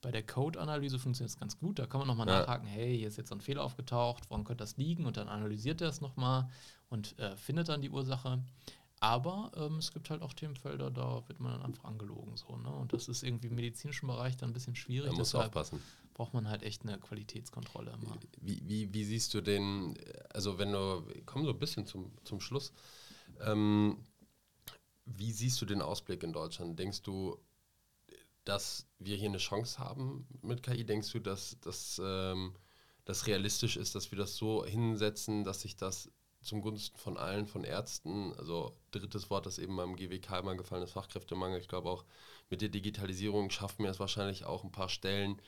bei 0.00 0.10
der 0.10 0.24
Code-Analyse 0.24 0.98
funktioniert 0.98 1.30
es 1.30 1.38
ganz 1.38 1.58
gut. 1.58 1.78
Da 1.78 1.86
kann 1.86 1.98
man 1.98 2.08
nochmal 2.08 2.28
ja. 2.28 2.40
nachhaken, 2.40 2.66
hey, 2.66 2.96
hier 2.96 3.08
ist 3.08 3.16
jetzt 3.16 3.32
ein 3.32 3.40
Fehler 3.40 3.64
aufgetaucht, 3.64 4.28
woran 4.30 4.44
könnte 4.44 4.62
das 4.62 4.76
liegen? 4.76 5.06
Und 5.06 5.16
dann 5.16 5.28
analysiert 5.28 5.80
er 5.80 5.88
es 5.88 6.00
nochmal 6.00 6.48
und 6.88 7.18
äh, 7.18 7.36
findet 7.36 7.68
dann 7.68 7.82
die 7.82 7.90
Ursache. 7.90 8.42
Aber 9.00 9.52
ähm, 9.56 9.76
es 9.76 9.92
gibt 9.92 10.08
halt 10.08 10.22
auch 10.22 10.32
Themenfelder, 10.32 10.90
da 10.90 11.22
wird 11.28 11.38
man 11.38 11.52
dann 11.52 11.62
einfach 11.62 11.84
angelogen. 11.84 12.36
So, 12.36 12.56
ne? 12.56 12.70
Und 12.70 12.92
das 12.92 13.08
ist 13.08 13.22
irgendwie 13.22 13.48
im 13.48 13.54
medizinischen 13.54 14.06
Bereich 14.06 14.36
dann 14.36 14.50
ein 14.50 14.52
bisschen 14.52 14.74
schwierig. 14.74 15.10
Da 15.10 15.16
muss 15.16 15.34
aufpassen. 15.34 15.82
braucht 16.14 16.32
man 16.32 16.48
halt 16.48 16.62
echt 16.62 16.82
eine 16.82 16.98
Qualitätskontrolle 16.98 17.92
immer. 17.92 18.16
Wie, 18.40 18.62
wie, 18.66 18.94
wie 18.94 19.04
siehst 19.04 19.34
du 19.34 19.42
den, 19.42 19.98
also 20.32 20.58
wenn 20.58 20.72
du, 20.72 21.06
komm 21.26 21.44
so 21.44 21.50
ein 21.50 21.58
bisschen 21.58 21.86
zum, 21.86 22.10
zum 22.24 22.40
Schluss, 22.40 22.72
ähm, 23.40 23.98
wie 25.04 25.32
siehst 25.32 25.60
du 25.60 25.66
den 25.66 25.82
Ausblick 25.82 26.22
in 26.22 26.32
Deutschland? 26.32 26.78
Denkst 26.78 27.02
du, 27.02 27.38
dass 28.46 28.86
wir 28.98 29.16
hier 29.16 29.28
eine 29.28 29.38
Chance 29.38 29.78
haben 29.78 30.26
mit 30.40 30.62
KI? 30.62 30.84
Denkst 30.84 31.12
du, 31.12 31.18
dass, 31.18 31.58
dass 31.60 32.00
ähm, 32.02 32.54
das 33.04 33.26
realistisch 33.26 33.76
ist, 33.76 33.94
dass 33.94 34.10
wir 34.10 34.18
das 34.18 34.36
so 34.36 34.64
hinsetzen, 34.64 35.44
dass 35.44 35.60
sich 35.60 35.76
das 35.76 36.10
zum 36.40 36.62
Gunsten 36.62 36.96
von 36.96 37.16
allen, 37.16 37.46
von 37.46 37.64
Ärzten, 37.64 38.32
also 38.38 38.76
drittes 38.92 39.30
Wort, 39.30 39.46
das 39.46 39.58
eben 39.58 39.76
beim 39.76 39.96
GWK 39.96 40.38
immer 40.38 40.54
gefallen 40.54 40.82
ist, 40.82 40.92
Fachkräftemangel. 40.92 41.60
Ich 41.60 41.68
glaube 41.68 41.90
auch 41.90 42.04
mit 42.48 42.62
der 42.62 42.68
Digitalisierung 42.68 43.50
schaffen 43.50 43.82
wir 43.82 43.90
es 43.90 43.98
wahrscheinlich 44.00 44.44
auch 44.44 44.62
ein 44.62 44.70
paar 44.70 44.88
Stellen 44.88 45.42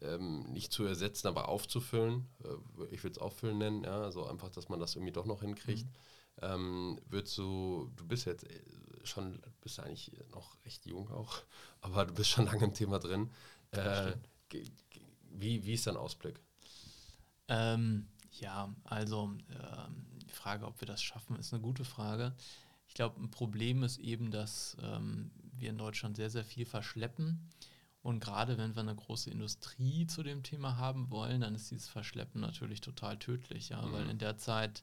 ähm, 0.00 0.42
nicht 0.50 0.72
zu 0.72 0.84
ersetzen, 0.84 1.28
aber 1.28 1.48
aufzufüllen. 1.48 2.28
Äh, 2.44 2.94
ich 2.94 3.02
würde 3.04 3.12
es 3.12 3.18
auffüllen 3.18 3.58
nennen, 3.58 3.84
ja, 3.84 4.02
also 4.02 4.26
einfach, 4.26 4.50
dass 4.50 4.68
man 4.68 4.80
das 4.80 4.96
irgendwie 4.96 5.12
doch 5.12 5.26
noch 5.26 5.42
hinkriegt. 5.42 5.86
Mhm. 5.86 6.42
Ähm, 6.42 7.00
würdest 7.06 7.36
du, 7.38 7.90
du 7.96 8.06
bist 8.06 8.26
jetzt 8.26 8.44
äh, 8.44 8.62
schon, 9.04 9.40
bist 9.60 9.80
eigentlich 9.80 10.12
noch 10.30 10.56
recht 10.64 10.86
jung 10.86 11.10
auch, 11.10 11.42
aber 11.80 12.06
du 12.06 12.14
bist 12.14 12.30
schon 12.30 12.46
lange 12.46 12.64
im 12.64 12.74
Thema 12.74 12.98
drin. 12.98 13.30
Äh, 13.72 14.12
wie, 15.30 15.64
wie 15.64 15.74
ist 15.74 15.86
dein 15.86 15.96
Ausblick? 15.96 16.40
Ähm, 17.48 18.06
ja, 18.32 18.74
also 18.84 19.32
ähm, 19.50 20.06
die 20.22 20.30
Frage, 20.30 20.66
ob 20.66 20.80
wir 20.80 20.86
das 20.86 21.02
schaffen, 21.02 21.36
ist 21.36 21.52
eine 21.52 21.62
gute 21.62 21.84
Frage. 21.84 22.34
Ich 22.86 22.94
glaube, 22.94 23.20
ein 23.20 23.30
Problem 23.30 23.82
ist 23.82 23.98
eben, 23.98 24.30
dass 24.30 24.76
ähm, 24.82 25.30
wir 25.56 25.70
in 25.70 25.78
Deutschland 25.78 26.16
sehr, 26.16 26.30
sehr 26.30 26.44
viel 26.44 26.66
verschleppen. 26.66 27.48
Und 28.02 28.20
gerade 28.20 28.56
wenn 28.56 28.74
wir 28.74 28.80
eine 28.80 28.94
große 28.94 29.30
Industrie 29.30 30.06
zu 30.06 30.22
dem 30.22 30.42
Thema 30.42 30.76
haben 30.76 31.10
wollen, 31.10 31.42
dann 31.42 31.54
ist 31.54 31.70
dieses 31.70 31.88
Verschleppen 31.88 32.40
natürlich 32.40 32.80
total 32.80 33.18
tödlich, 33.18 33.68
ja, 33.68 33.82
mhm. 33.82 33.92
weil 33.92 34.08
in 34.08 34.18
der 34.18 34.38
Zeit 34.38 34.82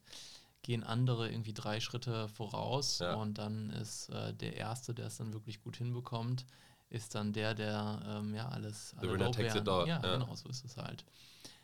gehen 0.68 0.84
andere 0.84 1.32
irgendwie 1.32 1.54
drei 1.54 1.80
Schritte 1.80 2.28
voraus 2.28 3.00
ja. 3.00 3.14
und 3.14 3.38
dann 3.38 3.70
ist 3.70 4.10
äh, 4.10 4.34
der 4.34 4.58
Erste, 4.58 4.94
der 4.94 5.08
es 5.08 5.16
dann 5.16 5.32
wirklich 5.32 5.62
gut 5.62 5.78
hinbekommt, 5.78 6.46
ist 6.90 7.16
dann 7.16 7.32
der, 7.32 7.56
der 7.56 8.02
ähm, 8.06 8.36
ja 8.36 8.50
alles. 8.50 8.94
The 9.02 9.10
winner 9.10 9.32
takes 9.32 9.56
it 9.56 9.70
all. 9.70 9.88
Ja, 9.88 10.02
ja, 10.04 10.18
genau, 10.18 10.36
so 10.36 10.50
ist 10.50 10.66
es 10.66 10.76
halt. 10.76 11.06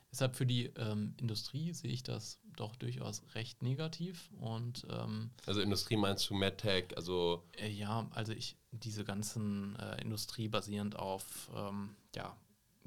Deshalb 0.09 0.37
für 0.37 0.45
die 0.45 0.67
ähm, 0.77 1.15
Industrie 1.19 1.73
sehe 1.73 1.91
ich 1.91 2.03
das 2.03 2.39
doch 2.55 2.77
durchaus 2.77 3.23
recht 3.35 3.61
negativ. 3.61 4.31
Und, 4.39 4.87
ähm, 4.89 5.31
also 5.47 5.59
Industrie 5.59 5.97
meinst 5.97 6.29
du 6.29 6.35
MedTech, 6.35 6.95
also 6.95 7.43
äh, 7.57 7.67
ja, 7.67 8.07
also 8.11 8.31
ich 8.31 8.55
diese 8.71 9.03
ganzen 9.03 9.75
äh, 9.79 10.01
Industrie 10.01 10.47
basierend 10.47 10.95
auf 10.95 11.51
ähm, 11.55 11.95
ja, 12.15 12.37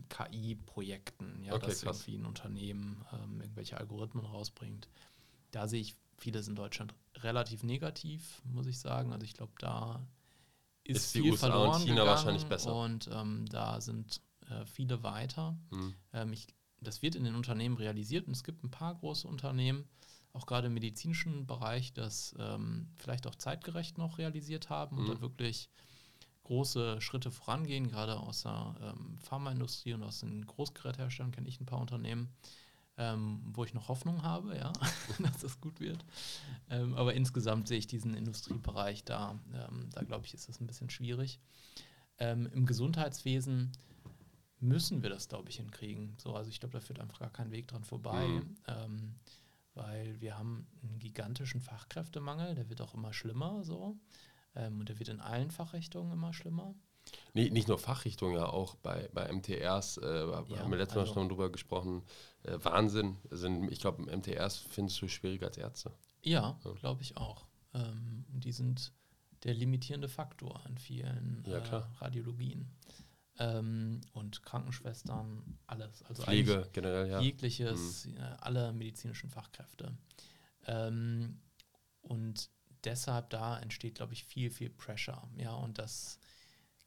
KI-Projekten, 0.08 1.42
ja, 1.42 1.52
okay, 1.52 1.66
dass 1.66 1.82
krass. 1.82 2.00
irgendwie 2.00 2.22
ein 2.22 2.26
Unternehmen 2.26 3.04
ähm, 3.12 3.42
irgendwelche 3.42 3.76
Algorithmen 3.76 4.24
rausbringt. 4.24 4.88
Da 5.50 5.68
sehe 5.68 5.80
ich 5.80 5.96
vieles 6.16 6.48
in 6.48 6.54
Deutschland 6.54 6.94
relativ 7.16 7.62
negativ, 7.62 8.42
muss 8.44 8.66
ich 8.66 8.78
sagen. 8.78 9.12
Also 9.12 9.24
ich 9.24 9.34
glaube, 9.34 9.52
da 9.58 10.06
ist, 10.84 10.96
ist 10.96 11.12
viel 11.12 11.22
die 11.22 11.30
USA 11.30 11.48
verloren 11.48 11.68
und 11.68 11.80
China 11.80 11.94
gegangen 11.94 12.08
wahrscheinlich 12.08 12.46
besser. 12.46 12.74
Und 12.74 13.08
ähm, 13.12 13.46
da 13.46 13.80
sind 13.80 14.20
äh, 14.48 14.64
viele 14.66 15.02
weiter. 15.02 15.58
Hm. 15.70 15.94
Ähm, 16.12 16.32
ich 16.32 16.46
das 16.80 17.02
wird 17.02 17.14
in 17.14 17.24
den 17.24 17.34
Unternehmen 17.34 17.76
realisiert 17.76 18.26
und 18.26 18.34
es 18.34 18.44
gibt 18.44 18.62
ein 18.64 18.70
paar 18.70 18.94
große 18.94 19.26
Unternehmen, 19.26 19.88
auch 20.32 20.46
gerade 20.46 20.66
im 20.66 20.74
medizinischen 20.74 21.46
Bereich, 21.46 21.92
das 21.92 22.34
ähm, 22.38 22.90
vielleicht 22.96 23.26
auch 23.26 23.34
zeitgerecht 23.34 23.98
noch 23.98 24.18
realisiert 24.18 24.68
haben 24.68 24.96
mhm. 24.96 25.02
und 25.02 25.16
da 25.16 25.20
wirklich 25.20 25.70
große 26.44 27.00
Schritte 27.00 27.30
vorangehen, 27.30 27.88
gerade 27.88 28.18
aus 28.18 28.42
der 28.42 28.76
ähm, 28.80 29.18
Pharmaindustrie 29.18 29.94
und 29.94 30.02
aus 30.02 30.20
den 30.20 30.46
Großgerätherstellern 30.46 31.32
kenne 31.32 31.48
ich 31.48 31.60
ein 31.60 31.66
paar 31.66 31.80
Unternehmen, 31.80 32.28
ähm, 32.98 33.40
wo 33.52 33.64
ich 33.64 33.74
noch 33.74 33.88
Hoffnung 33.88 34.22
habe, 34.22 34.56
ja, 34.56 34.72
dass 35.18 35.38
das 35.38 35.60
gut 35.60 35.80
wird. 35.80 36.04
Ähm, 36.70 36.94
aber 36.94 37.14
insgesamt 37.14 37.68
sehe 37.68 37.78
ich 37.78 37.86
diesen 37.86 38.14
Industriebereich 38.14 39.04
da, 39.04 39.38
ähm, 39.52 39.90
da 39.92 40.02
glaube 40.02 40.26
ich, 40.26 40.34
ist 40.34 40.48
das 40.48 40.60
ein 40.60 40.66
bisschen 40.66 40.90
schwierig. 40.90 41.40
Ähm, 42.18 42.46
Im 42.52 42.66
Gesundheitswesen 42.66 43.72
müssen 44.60 45.02
wir 45.02 45.10
das, 45.10 45.28
glaube 45.28 45.50
ich, 45.50 45.56
hinkriegen. 45.56 46.14
So, 46.18 46.34
also 46.34 46.48
ich 46.48 46.60
glaube, 46.60 46.72
da 46.72 46.80
führt 46.80 47.00
einfach 47.00 47.18
gar 47.18 47.32
kein 47.32 47.50
Weg 47.50 47.68
dran 47.68 47.84
vorbei, 47.84 48.26
mhm. 48.26 48.56
ähm, 48.66 49.14
weil 49.74 50.18
wir 50.20 50.38
haben 50.38 50.66
einen 50.82 50.98
gigantischen 50.98 51.60
Fachkräftemangel, 51.60 52.54
der 52.54 52.70
wird 52.70 52.80
auch 52.80 52.94
immer 52.94 53.12
schlimmer 53.12 53.62
so. 53.62 53.98
Ähm, 54.54 54.80
und 54.80 54.88
der 54.88 54.98
wird 54.98 55.10
in 55.10 55.20
allen 55.20 55.50
Fachrichtungen 55.50 56.12
immer 56.12 56.32
schlimmer. 56.32 56.74
Nee, 57.34 57.50
nicht 57.50 57.68
nur 57.68 57.78
Fachrichtungen, 57.78 58.34
ja 58.36 58.46
auch 58.46 58.76
bei, 58.76 59.08
bei 59.12 59.30
MTRs, 59.32 59.98
äh, 59.98 60.26
ja, 60.28 60.44
haben 60.58 60.70
wir 60.70 60.78
letztes 60.78 60.96
Mal 60.96 61.02
also, 61.02 61.14
schon 61.14 61.28
drüber 61.28 61.50
gesprochen, 61.50 62.02
äh, 62.42 62.58
Wahnsinn. 62.62 63.16
Sind, 63.30 63.70
ich 63.70 63.80
glaube, 63.80 64.02
MTRs 64.02 64.58
findest 64.58 65.00
du 65.02 65.08
schwieriger 65.08 65.46
als 65.46 65.58
Ärzte. 65.58 65.92
Ja, 66.22 66.58
ja. 66.64 66.72
glaube 66.72 67.02
ich 67.02 67.16
auch. 67.16 67.46
Ähm, 67.74 68.24
die 68.28 68.52
sind 68.52 68.92
der 69.44 69.54
limitierende 69.54 70.08
Faktor 70.08 70.62
in 70.68 70.78
vielen 70.78 71.44
ja, 71.46 71.58
äh, 71.58 71.82
Radiologien 71.98 72.70
ähm, 73.38 74.00
und 74.12 74.42
Krankenschwestern, 74.42 75.58
alles. 75.66 76.02
Also 76.04 76.22
Pflege 76.22 76.68
generell, 76.72 77.10
ja. 77.10 77.20
Jegliches, 77.20 78.06
mhm. 78.06 78.18
alle 78.40 78.72
medizinischen 78.72 79.30
Fachkräfte. 79.30 79.96
Ähm, 80.66 81.40
und 82.02 82.50
deshalb 82.84 83.30
da 83.30 83.58
entsteht, 83.58 83.96
glaube 83.96 84.14
ich, 84.14 84.24
viel, 84.24 84.50
viel 84.50 84.70
Pressure. 84.70 85.22
Ja, 85.36 85.54
und 85.54 85.78
das 85.78 86.18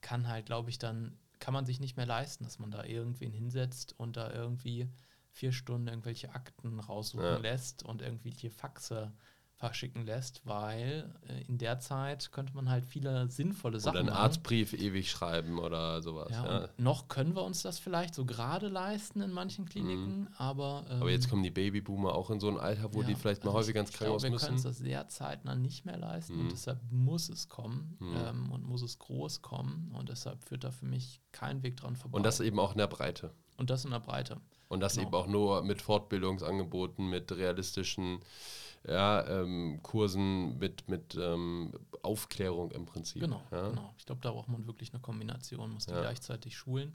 kann 0.00 0.28
halt, 0.28 0.46
glaube 0.46 0.70
ich, 0.70 0.78
dann, 0.78 1.18
kann 1.40 1.54
man 1.54 1.66
sich 1.66 1.80
nicht 1.80 1.96
mehr 1.96 2.06
leisten, 2.06 2.44
dass 2.44 2.58
man 2.58 2.70
da 2.70 2.84
irgendwen 2.84 3.32
hinsetzt 3.32 3.98
und 3.98 4.16
da 4.16 4.30
irgendwie 4.30 4.88
vier 5.32 5.52
Stunden 5.52 5.88
irgendwelche 5.88 6.34
Akten 6.34 6.78
raussuchen 6.78 7.24
ja. 7.24 7.38
lässt 7.38 7.82
und 7.82 8.02
irgendwelche 8.02 8.50
Faxe 8.50 9.12
verschicken 9.60 10.06
lässt, 10.06 10.40
weil 10.46 11.14
äh, 11.28 11.42
in 11.46 11.58
der 11.58 11.80
Zeit 11.80 12.32
könnte 12.32 12.54
man 12.54 12.70
halt 12.70 12.86
viele 12.86 13.28
sinnvolle 13.28 13.78
Sachen 13.78 13.90
Oder 13.90 14.00
einen 14.00 14.08
machen. 14.08 14.22
Arztbrief 14.22 14.72
ewig 14.72 15.10
schreiben 15.10 15.58
oder 15.58 16.00
sowas. 16.00 16.30
Ja, 16.30 16.60
ja. 16.62 16.68
Noch 16.78 17.08
können 17.08 17.36
wir 17.36 17.42
uns 17.42 17.60
das 17.60 17.78
vielleicht 17.78 18.14
so 18.14 18.24
gerade 18.24 18.68
leisten 18.68 19.20
in 19.20 19.32
manchen 19.32 19.66
Kliniken, 19.66 20.20
mhm. 20.20 20.28
aber. 20.38 20.86
Ähm, 20.88 21.02
aber 21.02 21.10
jetzt 21.10 21.28
kommen 21.28 21.42
die 21.42 21.50
Babyboomer 21.50 22.14
auch 22.14 22.30
in 22.30 22.40
so 22.40 22.48
ein 22.48 22.56
Alter, 22.56 22.94
wo 22.94 23.02
ja, 23.02 23.08
die 23.08 23.14
vielleicht 23.14 23.44
mal 23.44 23.50
also 23.50 23.60
häufig 23.60 23.74
ganz 23.74 23.92
Krankenhaus 23.92 24.22
müssen. 24.22 24.32
Wir 24.32 24.38
können 24.38 24.56
es 24.56 24.62
das 24.62 24.78
sehr 24.78 25.08
zeitnah 25.08 25.54
nicht 25.54 25.84
mehr 25.84 25.98
leisten 25.98 26.36
mhm. 26.36 26.40
und 26.40 26.52
deshalb 26.52 26.80
muss 26.90 27.28
es 27.28 27.50
kommen 27.50 27.98
mhm. 28.00 28.16
ähm, 28.16 28.52
und 28.52 28.66
muss 28.66 28.80
es 28.80 28.98
groß 28.98 29.42
kommen 29.42 29.94
und 29.94 30.08
deshalb 30.08 30.42
führt 30.42 30.64
da 30.64 30.70
für 30.70 30.86
mich 30.86 31.20
kein 31.32 31.62
Weg 31.62 31.76
dran 31.76 31.96
vorbei. 31.96 32.16
Und 32.16 32.24
das 32.24 32.40
eben 32.40 32.58
auch 32.58 32.72
in 32.72 32.78
der 32.78 32.86
Breite. 32.86 33.34
Und 33.58 33.68
das 33.68 33.84
in 33.84 33.90
der 33.90 34.00
Breite. 34.00 34.40
Und 34.68 34.80
das 34.80 34.94
genau. 34.94 35.08
eben 35.08 35.16
auch 35.16 35.26
nur 35.26 35.62
mit 35.64 35.82
Fortbildungsangeboten, 35.82 37.10
mit 37.10 37.30
realistischen 37.32 38.20
ja, 38.86 39.26
ähm, 39.26 39.80
Kursen 39.82 40.58
mit, 40.58 40.88
mit 40.88 41.14
ähm, 41.14 41.72
Aufklärung 42.02 42.70
im 42.70 42.86
Prinzip. 42.86 43.22
Genau, 43.22 43.42
ja? 43.50 43.68
genau. 43.68 43.94
Ich 43.98 44.06
glaube, 44.06 44.20
da 44.22 44.30
braucht 44.30 44.48
man 44.48 44.66
wirklich 44.66 44.92
eine 44.92 45.00
Kombination, 45.00 45.72
muss 45.72 45.86
die 45.86 45.92
ja. 45.92 46.00
gleichzeitig 46.00 46.56
schulen. 46.56 46.94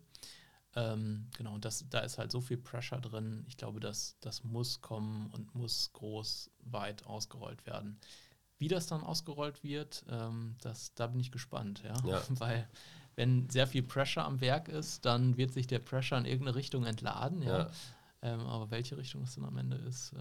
Ähm, 0.76 1.28
genau, 1.38 1.54
und 1.54 1.64
das, 1.64 1.86
da 1.90 2.00
ist 2.00 2.18
halt 2.18 2.32
so 2.32 2.42
viel 2.42 2.58
Pressure 2.58 3.00
drin. 3.00 3.46
Ich 3.48 3.56
glaube, 3.56 3.80
das, 3.80 4.18
das 4.20 4.44
muss 4.44 4.82
kommen 4.82 5.30
und 5.32 5.56
muss 5.56 5.92
groß, 5.94 6.52
weit 6.66 7.06
ausgerollt 7.06 7.66
werden. 7.66 8.00
Wie 8.58 8.68
das 8.68 8.88
dann 8.88 9.02
ausgerollt 9.02 9.64
wird, 9.64 10.04
ähm, 10.10 10.56
das, 10.62 10.94
da 10.96 11.08
bin 11.08 11.20
ich 11.20 11.32
gespannt, 11.32 11.84
ja. 11.84 11.96
Ja. 12.06 12.22
Weil 12.30 12.68
wenn 13.16 13.50
sehr 13.50 13.68
viel 13.68 13.84
Pressure 13.84 14.26
am 14.26 14.42
Werk 14.42 14.68
ist, 14.68 15.06
dann 15.06 15.38
wird 15.38 15.54
sich 15.54 15.68
der 15.68 15.80
Pressure 15.80 16.18
in 16.18 16.26
irgendeine 16.26 16.56
Richtung 16.56 16.86
entladen, 16.86 17.42
ja. 17.42 17.60
Ja. 17.60 17.72
Ähm, 18.22 18.42
aber 18.42 18.72
welche 18.72 18.98
Richtung 18.98 19.22
es 19.24 19.36
dann 19.36 19.46
am 19.46 19.58
Ende 19.58 19.78
ist, 19.78 20.14
äh, 20.14 20.18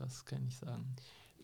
das 0.00 0.24
kann 0.24 0.44
ich 0.46 0.56
sagen. 0.56 0.96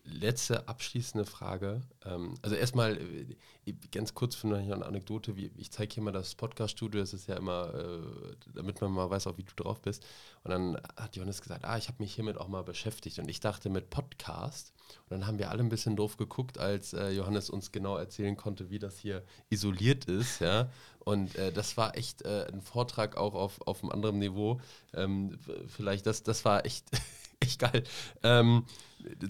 Letzte 0.03 0.67
abschließende 0.69 1.25
Frage. 1.25 1.81
Ähm, 2.05 2.35
also 2.41 2.55
erstmal 2.55 2.97
äh, 2.97 3.73
ganz 3.91 4.13
kurz 4.13 4.35
für 4.35 4.47
eine 4.55 4.85
Anekdote. 4.85 5.33
Ich 5.57 5.71
zeige 5.71 5.95
hier 5.95 6.03
mal 6.03 6.13
das 6.13 6.35
Podcast-Studio. 6.35 7.01
Das 7.01 7.13
ist 7.13 7.27
ja 7.27 7.35
immer, 7.35 7.73
äh, 7.73 8.35
damit 8.55 8.79
man 8.79 8.91
mal 8.91 9.09
weiß, 9.09 9.27
auch 9.27 9.37
wie 9.37 9.43
du 9.43 9.53
drauf 9.55 9.81
bist. 9.81 10.05
Und 10.43 10.51
dann 10.51 10.77
hat 10.95 11.17
Johannes 11.17 11.41
gesagt, 11.41 11.65
ah, 11.65 11.77
ich 11.77 11.89
habe 11.89 12.01
mich 12.01 12.15
hiermit 12.15 12.37
auch 12.37 12.47
mal 12.47 12.63
beschäftigt. 12.63 13.19
Und 13.19 13.27
ich 13.29 13.41
dachte 13.41 13.69
mit 13.69 13.89
Podcast. 13.89 14.71
Und 15.09 15.11
dann 15.11 15.27
haben 15.27 15.39
wir 15.39 15.51
alle 15.51 15.61
ein 15.61 15.69
bisschen 15.69 15.97
doof 15.97 16.15
geguckt, 16.15 16.57
als 16.57 16.93
äh, 16.93 17.09
Johannes 17.09 17.49
uns 17.49 17.73
genau 17.73 17.97
erzählen 17.97 18.37
konnte, 18.37 18.69
wie 18.69 18.79
das 18.79 18.97
hier 18.97 19.23
isoliert 19.49 20.05
ist. 20.05 20.39
Ja? 20.39 20.69
Und 20.99 21.35
äh, 21.35 21.51
das 21.51 21.75
war 21.75 21.97
echt 21.97 22.21
äh, 22.23 22.47
ein 22.51 22.61
Vortrag 22.61 23.17
auch 23.17 23.33
auf, 23.33 23.61
auf 23.67 23.83
einem 23.83 23.91
anderen 23.91 24.19
Niveau. 24.19 24.61
Ähm, 24.93 25.37
vielleicht, 25.67 26.05
das, 26.05 26.23
das 26.23 26.45
war 26.45 26.65
echt, 26.65 26.85
echt 27.39 27.59
geil. 27.59 27.83
Ähm, 28.23 28.65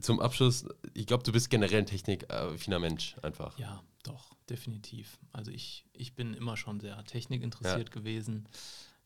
zum 0.01 0.19
Abschluss, 0.19 0.65
ich 0.93 1.07
glaube, 1.07 1.23
du 1.23 1.31
bist 1.31 1.49
generell 1.49 1.79
ein 1.79 1.85
technikaffiner 1.85 2.79
Mensch 2.79 3.15
einfach. 3.21 3.57
Ja, 3.59 3.83
doch, 4.03 4.33
definitiv. 4.49 5.19
Also 5.31 5.51
ich, 5.51 5.85
ich 5.93 6.15
bin 6.15 6.33
immer 6.33 6.57
schon 6.57 6.79
sehr 6.79 7.03
technikinteressiert 7.05 7.91
gewesen. 7.91 8.47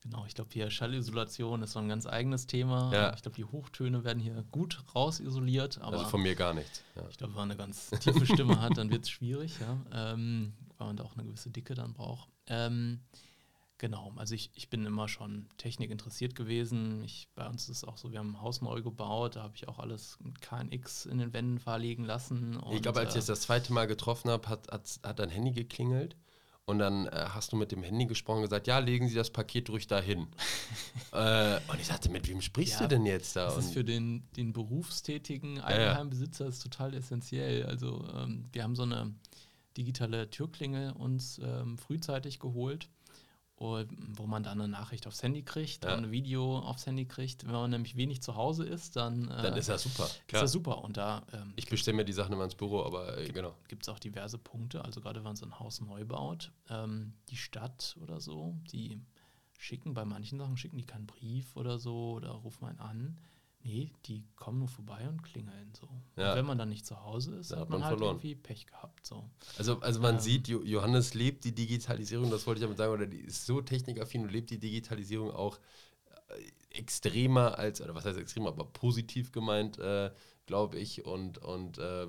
Genau, 0.02 0.26
ich 0.26 0.34
glaube, 0.34 0.50
hier 0.52 0.72
Schallisolation 0.72 1.62
ist 1.62 1.74
so 1.74 1.80
ein 1.80 1.88
ganz 1.88 2.08
eigenes 2.08 2.48
Thema. 2.48 2.92
Ja. 2.92 3.14
Ich 3.14 3.22
glaube, 3.22 3.36
die 3.36 3.46
Hochtöne 3.46 4.04
werden 4.04 4.20
hier 4.20 4.44
gut 4.52 4.84
rausisoliert, 4.96 5.80
aber 5.80 5.98
also 5.98 6.10
von 6.10 6.24
mir 6.24 6.34
gar 6.34 6.56
nichts. 6.56 6.84
Ja. 6.96 7.08
ich 7.08 7.18
glaube, 7.18 7.34
wenn 7.34 7.42
man 7.42 7.52
eine 7.52 7.58
ganz 7.58 7.92
tiefe 8.00 8.26
Stimme 8.26 8.60
hat, 8.62 8.78
dann 8.78 8.90
wird 8.90 9.04
es 9.04 9.12
schwierig, 9.12 9.60
ja? 9.60 10.14
ähm, 10.14 10.54
weil 10.78 10.88
man 10.88 10.98
da 10.98 11.04
auch 11.04 11.14
eine 11.16 11.26
gewisse 11.26 11.52
Dicke 11.52 11.76
dann 11.76 11.94
braucht. 11.94 12.30
Ähm, 12.48 13.02
genau, 13.82 14.14
also 14.16 14.36
ich, 14.36 14.52
ich 14.54 14.70
bin 14.70 14.86
immer 14.86 15.08
schon 15.08 15.48
Technik 15.58 15.90
interessiert 15.90 16.36
gewesen. 16.36 17.04
Ich, 17.04 17.28
bei 17.34 17.48
uns 17.48 17.64
ist 17.64 17.78
es 17.78 17.84
auch 17.84 17.98
so, 17.98 18.12
wir 18.12 18.20
haben 18.20 18.36
ein 18.36 18.42
Haus 18.42 18.62
neu 18.62 18.84
gebaut, 18.84 19.36
da 19.36 19.44
habe 19.44 19.56
ich 19.56 19.68
auch 19.68 19.80
alles 19.80 20.20
KNX 20.40 21.08
in 21.08 21.18
den 21.18 21.34
Wänden 21.34 21.58
verlegen 21.58 22.06
lassen. 22.06 22.60
ich 22.60 22.64
und, 22.64 22.82
glaube, 22.84 23.00
als 23.00 23.10
ich 23.10 23.16
äh, 23.16 23.20
es 23.20 23.26
das 23.26 23.42
zweite 23.42 23.74
Mal 23.74 23.88
getroffen 23.88 24.30
habe, 24.30 24.48
hat, 24.48 24.72
hat, 24.72 25.00
hat 25.04 25.20
dein 25.20 25.30
Handy 25.30 25.52
geklingelt. 25.52 26.16
Und 26.66 26.78
dann 26.78 27.08
äh, 27.08 27.26
hast 27.30 27.52
du 27.52 27.58
mit 27.58 27.72
dem 27.72 27.82
Handy 27.82 28.06
gesprochen 28.06 28.38
und 28.38 28.44
gesagt, 28.44 28.68
ja, 28.68 28.78
legen 28.78 29.10
Sie 29.10 29.16
das 29.16 29.32
Paket 29.32 29.68
ruhig 29.72 29.88
dahin. 29.88 30.28
äh, 31.12 31.60
und 31.68 31.82
ich 31.82 31.88
sagte, 31.88 32.10
mit 32.10 32.28
wem 32.30 32.40
sprichst 32.40 32.80
Ja, 32.80 32.88
du 32.88 32.96
denn 32.96 33.06
jetzt 33.08 33.36
da? 33.36 33.46
Das 33.46 33.58
ist 33.58 33.74
für 33.74 33.84
den, 33.84 34.30
den 34.38 34.54
berufstätigen 34.54 35.56
ja. 35.56 35.66
Eigenheimbesitzer 35.66 36.46
ist 36.46 36.60
total 36.60 36.94
essentiell. 36.94 37.66
Also 37.66 38.08
ähm, 38.16 38.46
wir 38.54 38.64
haben 38.64 38.76
so 38.76 38.84
eine 38.84 39.12
digitale 39.76 40.30
Türklingel 40.30 40.92
uns 40.92 41.42
ähm, 41.44 41.80
frühzeitig 41.80 42.40
geholt, 42.40 42.90
wo 43.62 44.26
man 44.26 44.44
dann 44.44 44.60
eine 44.60 44.68
Nachricht 44.68 45.06
aufs 45.08 45.22
Handy 45.22 45.44
kriegt 45.44 45.86
Ja. 45.86 45.94
und 45.94 46.06
ein 46.06 46.12
Video 46.12 46.60
aufs 46.60 46.86
Handy 46.86 47.06
kriegt. 47.06 47.46
Wenn 47.46 47.52
man 47.54 47.70
nämlich 47.70 47.96
wenig 47.96 48.22
zu 48.22 48.36
Hause 48.36 48.66
ist, 48.66 48.96
dann, 48.96 49.30
äh, 49.30 49.42
dann 49.44 49.56
ist 49.56 49.70
das 49.70 49.84
super. 49.84 50.06
ist 50.06 50.28
Klar. 50.28 50.42
das 50.42 50.52
super. 50.52 50.84
Und 50.84 50.98
da 50.98 51.24
ähm, 51.34 51.54
Ich 51.56 51.68
bestelle 51.68 51.96
mir 51.96 52.06
die 52.06 52.14
Sachen 52.14 52.34
immer 52.34 52.44
ins 52.46 52.56
Büro, 52.56 52.84
aber 52.84 53.18
äh, 53.18 53.30
genau. 53.32 53.54
gibt 53.68 53.84
es 53.84 53.90
auch 53.90 54.00
diverse 54.00 54.38
Punkte. 54.38 54.84
Also 54.84 55.00
gerade 55.02 55.20
wenn 55.20 55.26
man 55.26 55.36
so 55.36 55.46
ein 55.46 55.60
Haus 55.60 55.80
neu 55.82 56.04
baut, 56.06 56.52
ähm, 56.70 57.14
die 57.30 57.38
Stadt 57.38 57.96
oder 58.02 58.20
so, 58.20 58.58
die 58.72 59.00
schicken 59.60 59.94
bei 59.94 60.06
manchen 60.06 60.40
Sachen 60.40 60.58
schicken 60.58 60.78
die 60.78 60.86
keinen 60.86 61.06
Brief 61.06 61.56
oder 61.56 61.78
so 61.78 62.14
oder 62.14 62.32
rufen 62.32 62.66
einen 62.66 62.80
an. 62.80 63.18
Nee, 63.64 63.92
die 64.06 64.24
kommen 64.36 64.58
nur 64.60 64.68
vorbei 64.68 65.08
und 65.08 65.22
klingeln 65.22 65.72
so. 65.80 65.88
Ja. 66.16 66.32
Und 66.32 66.38
wenn 66.38 66.46
man 66.46 66.58
dann 66.58 66.70
nicht 66.70 66.86
zu 66.86 67.04
Hause 67.04 67.36
ist, 67.36 67.52
Da 67.52 67.60
hat 67.60 67.70
man, 67.70 67.80
man 67.80 67.86
halt 67.88 67.98
verloren. 67.98 68.16
irgendwie 68.18 68.36
Pech 68.36 68.66
gehabt. 68.66 69.06
So. 69.06 69.30
Also, 69.58 69.80
also 69.82 70.00
man 70.00 70.16
Ähm. 70.16 70.22
sieht, 70.22 70.48
Jo- 70.48 70.64
Johannes 70.64 71.14
lebt 71.14 71.44
die 71.44 71.54
Digitalisierung, 71.54 72.32
das 72.32 72.48
wollte 72.48 72.60
ich 72.60 72.64
damit 72.64 72.78
sagen, 72.78 72.92
oder 72.94 73.06
die 73.06 73.20
ist 73.20 73.46
so 73.46 73.62
technikaffin 73.62 74.24
und 74.24 74.32
lebt 74.32 74.50
die 74.50 74.60
Digitalisierung 74.60 75.32
auch 75.32 75.60
äh, 76.30 76.78
extremer 76.80 77.58
als, 77.60 77.82
oder 77.82 77.94
was 77.96 78.06
heißt 78.06 78.18
extremer, 78.20 78.50
aber 78.50 78.66
positiv 78.66 79.32
gemeint, 79.32 79.78
äh, 79.80 80.12
glaube 80.48 80.78
ich. 80.80 81.06
Und, 81.06 81.38
und 81.40 81.78
äh, 81.78 82.08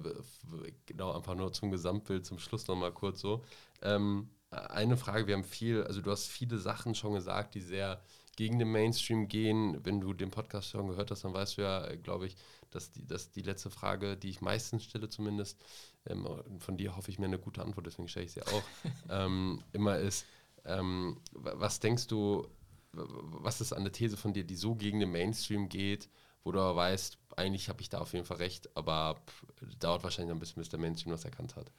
genau, 0.86 1.12
einfach 1.12 1.34
nur 1.34 1.52
zum 1.52 1.70
Gesamtbild, 1.70 2.24
zum 2.26 2.38
Schluss 2.38 2.66
nochmal 2.66 2.92
kurz 2.92 3.20
so. 3.20 3.44
Ähm, 3.82 4.30
eine 4.50 4.96
Frage, 4.96 5.26
wir 5.26 5.34
haben 5.34 5.44
viel, 5.44 5.82
also 5.84 6.02
du 6.02 6.10
hast 6.10 6.28
viele 6.28 6.58
Sachen 6.58 6.94
schon 6.94 7.14
gesagt, 7.14 7.54
die 7.54 7.60
sehr 7.60 8.02
gegen 8.36 8.58
den 8.58 8.70
Mainstream 8.72 9.28
gehen. 9.28 9.78
Wenn 9.84 10.00
du 10.00 10.12
den 10.14 10.30
Podcast 10.30 10.68
schon 10.70 10.86
gehört 10.88 11.10
hast, 11.10 11.24
dann 11.24 11.34
weißt 11.34 11.58
du 11.58 11.62
ja, 11.62 11.94
glaube 11.96 12.26
ich, 12.26 12.36
dass 12.70 12.90
die, 12.90 13.06
dass 13.06 13.30
die 13.30 13.42
letzte 13.42 13.70
Frage, 13.70 14.16
die 14.16 14.30
ich 14.30 14.40
meistens 14.40 14.84
stelle 14.84 15.08
zumindest, 15.08 15.60
ähm, 16.06 16.26
von 16.58 16.76
dir 16.76 16.96
hoffe 16.96 17.10
ich 17.10 17.18
mir 17.18 17.26
eine 17.26 17.38
gute 17.38 17.62
Antwort, 17.62 17.86
deswegen 17.86 18.08
stelle 18.08 18.26
ich 18.26 18.32
sie 18.32 18.42
auch, 18.42 18.62
ähm, 19.10 19.62
immer 19.72 19.98
ist, 19.98 20.24
ähm, 20.64 21.20
wa- 21.32 21.54
was 21.56 21.80
denkst 21.80 22.06
du, 22.06 22.46
was 22.92 23.60
ist 23.60 23.72
eine 23.72 23.90
These 23.92 24.16
von 24.16 24.32
dir, 24.32 24.44
die 24.44 24.56
so 24.56 24.74
gegen 24.74 25.00
den 25.00 25.10
Mainstream 25.12 25.68
geht, 25.68 26.08
wo 26.44 26.52
du 26.52 26.60
aber 26.60 26.76
weißt, 26.76 27.18
eigentlich 27.36 27.68
habe 27.68 27.80
ich 27.80 27.88
da 27.88 28.00
auf 28.00 28.12
jeden 28.12 28.24
Fall 28.26 28.38
recht, 28.38 28.74
aber 28.76 29.16
pff, 29.26 29.46
dauert 29.78 30.02
wahrscheinlich 30.04 30.28
noch 30.30 30.36
ein 30.36 30.40
bisschen, 30.40 30.60
bis 30.60 30.68
der 30.68 30.80
Mainstream 30.80 31.12
das 31.12 31.24
erkannt 31.24 31.56
hat, 31.56 31.70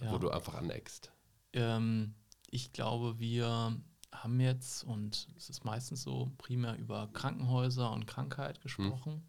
äh, 0.00 0.04
Ja. 0.04 0.12
wo 0.12 0.18
du 0.18 0.30
einfach 0.30 0.54
aneckst. 0.54 1.10
Ähm, 1.52 2.14
ich 2.50 2.72
glaube, 2.72 3.18
wir 3.18 3.76
haben 4.12 4.40
jetzt, 4.40 4.84
und 4.84 5.28
es 5.36 5.48
ist 5.50 5.64
meistens 5.64 6.02
so, 6.02 6.30
primär 6.38 6.76
über 6.76 7.08
Krankenhäuser 7.12 7.90
und 7.92 8.06
Krankheit 8.06 8.56
Hm. 8.56 8.62
gesprochen. 8.62 9.22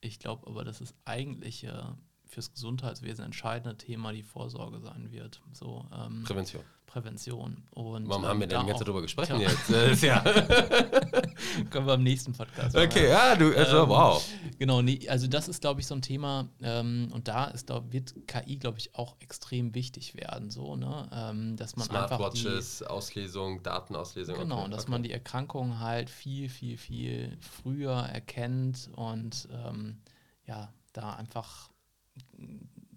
Ich 0.00 0.18
glaube 0.18 0.46
aber, 0.46 0.64
dass 0.64 0.80
es 0.80 0.94
eigentlich 1.04 1.64
äh, 1.64 1.82
fürs 2.24 2.52
Gesundheitswesen 2.52 3.24
entscheidende 3.24 3.76
Thema 3.76 4.12
die 4.12 4.22
Vorsorge 4.22 4.80
sein 4.80 5.10
wird. 5.10 5.40
So 5.52 5.86
ähm, 5.92 6.24
Prävention. 6.24 6.62
Prävention. 6.88 7.62
Und, 7.70 8.08
Warum 8.08 8.24
ähm, 8.24 8.28
haben 8.28 8.40
wir 8.40 8.46
denn 8.48 8.56
da 8.58 8.62
die 8.62 8.66
ganze 8.68 8.74
auch- 8.74 8.78
Zeit 8.78 8.88
drüber 8.88 9.02
gesprochen 9.02 9.40
jetzt? 9.40 10.02
Ja. 10.02 10.20
Können 11.70 11.86
wir 11.86 11.94
im 11.94 12.02
nächsten 12.02 12.32
Podcast 12.32 12.74
machen. 12.74 12.86
okay, 12.88 13.08
ja, 13.08 13.36
du, 13.36 13.54
also 13.56 13.82
Ähm, 13.84 13.88
wow. 13.88 14.28
Genau, 14.58 14.82
nee, 14.82 15.08
also 15.08 15.28
das 15.28 15.48
ist, 15.48 15.60
glaube 15.60 15.80
ich, 15.80 15.86
so 15.86 15.94
ein 15.94 16.02
Thema, 16.02 16.48
ähm, 16.62 17.08
und 17.12 17.28
da 17.28 17.44
ist, 17.46 17.70
da 17.70 17.92
wird 17.92 18.14
KI, 18.26 18.56
glaube 18.56 18.78
ich, 18.78 18.94
auch 18.96 19.16
extrem 19.20 19.74
wichtig 19.74 20.14
werden, 20.16 20.50
so, 20.50 20.74
ne? 20.76 21.08
Ähm, 21.12 21.56
dass 21.56 21.76
man 21.76 21.88
einfach 21.90 22.30
die, 22.30 22.38
Smartwatches, 22.40 22.82
Auslesung, 22.82 23.62
Datenauslesung. 23.62 24.36
Genau, 24.36 24.62
okay, 24.62 24.70
dass 24.70 24.88
man 24.88 25.02
die 25.02 25.12
Erkrankungen 25.12 25.78
halt 25.80 26.10
viel, 26.10 26.48
viel, 26.48 26.76
viel 26.76 27.36
früher 27.40 27.92
erkennt 27.92 28.90
und 28.96 29.48
ähm, 29.52 29.98
ja, 30.46 30.72
da 30.92 31.12
einfach 31.12 31.70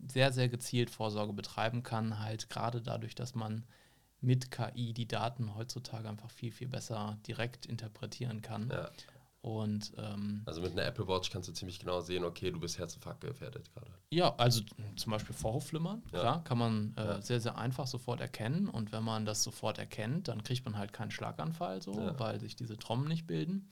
sehr, 0.07 0.33
sehr 0.33 0.49
gezielt 0.49 0.89
Vorsorge 0.89 1.33
betreiben 1.33 1.83
kann, 1.83 2.19
halt 2.19 2.49
gerade 2.49 2.81
dadurch, 2.81 3.13
dass 3.15 3.35
man 3.35 3.63
mit 4.21 4.51
KI 4.51 4.93
die 4.93 5.07
Daten 5.07 5.55
heutzutage 5.55 6.07
einfach 6.07 6.29
viel, 6.29 6.51
viel 6.51 6.67
besser 6.67 7.17
direkt 7.27 7.65
interpretieren 7.65 8.41
kann. 8.41 8.69
Ja. 8.69 8.89
Und 9.41 9.93
ähm, 9.97 10.43
Also 10.45 10.61
mit 10.61 10.73
einer 10.73 10.85
Apple 10.85 11.07
Watch 11.07 11.31
kannst 11.31 11.49
du 11.49 11.53
ziemlich 11.53 11.79
genau 11.79 11.99
sehen, 12.01 12.23
okay, 12.23 12.51
du 12.51 12.59
bist 12.59 12.77
Herzinfarkt 12.77 13.21
gefährdet 13.21 13.73
gerade. 13.73 13.87
Ja, 14.11 14.35
also 14.35 14.61
zum 14.95 15.11
Beispiel 15.11 15.33
Vorhofflimmern, 15.33 16.03
Ja. 16.13 16.19
klar, 16.19 16.43
kann 16.43 16.59
man 16.59 16.93
äh, 16.97 17.03
Ja. 17.05 17.21
sehr, 17.21 17.39
sehr 17.41 17.57
einfach 17.57 17.87
sofort 17.87 18.21
erkennen. 18.21 18.69
Und 18.69 18.91
wenn 18.91 19.03
man 19.03 19.25
das 19.25 19.41
sofort 19.41 19.79
erkennt, 19.79 20.27
dann 20.27 20.43
kriegt 20.43 20.63
man 20.65 20.77
halt 20.77 20.93
keinen 20.93 21.09
Schlaganfall 21.09 21.81
so, 21.81 21.99
Ja. 21.99 22.19
weil 22.19 22.39
sich 22.39 22.55
diese 22.55 22.77
Trommen 22.77 23.07
nicht 23.07 23.25
bilden. 23.25 23.71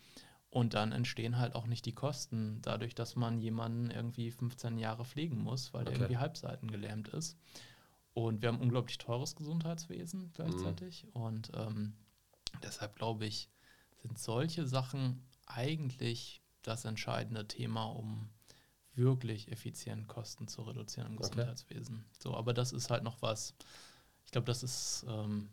Und 0.50 0.74
dann 0.74 0.92
entstehen 0.92 1.38
halt 1.38 1.54
auch 1.54 1.68
nicht 1.68 1.86
die 1.86 1.94
Kosten, 1.94 2.60
dadurch, 2.64 2.96
dass 2.96 3.16
man 3.16 3.38
jemanden 3.38 3.92
irgendwie 3.92 4.32
15 4.32 4.80
Jahre 4.80 5.06
pflegen 5.06 5.38
muss, 5.38 5.72
weil 5.76 5.86
der 5.86 5.94
Okay. 5.94 6.02
irgendwie 6.06 6.18
Halbseiten 6.18 6.72
gelähmt 6.72 7.10
ist. 7.10 7.38
Und 8.26 8.42
wir 8.42 8.50
haben 8.50 8.60
unglaublich 8.60 8.98
teures 8.98 9.36
Gesundheitswesen 9.36 10.32
gleichzeitig. 10.34 11.06
Mhm. 11.06 11.22
Und 11.22 11.52
ähm, 11.56 11.94
deshalb 12.64 12.96
glaube 12.96 13.26
ich, 13.26 13.50
sind 13.98 14.18
solche 14.18 14.66
Sachen 14.66 15.26
eigentlich 15.46 16.42
das 16.62 16.86
entscheidende 16.86 17.48
Thema, 17.48 17.86
um 17.86 18.30
wirklich 18.94 19.52
effizient 19.52 20.08
Kosten 20.08 20.48
zu 20.48 20.62
reduzieren 20.64 21.08
im 21.08 21.18
Okay. 21.18 21.30
Gesundheitswesen. 21.30 22.06
So, 22.18 22.36
aber 22.36 22.54
das 22.54 22.72
ist 22.74 22.90
halt 22.90 23.04
noch 23.04 23.22
was, 23.22 23.56
ich 24.26 24.32
glaube, 24.32 24.46
das 24.46 24.64
ist, 24.64 25.06
ähm, 25.08 25.50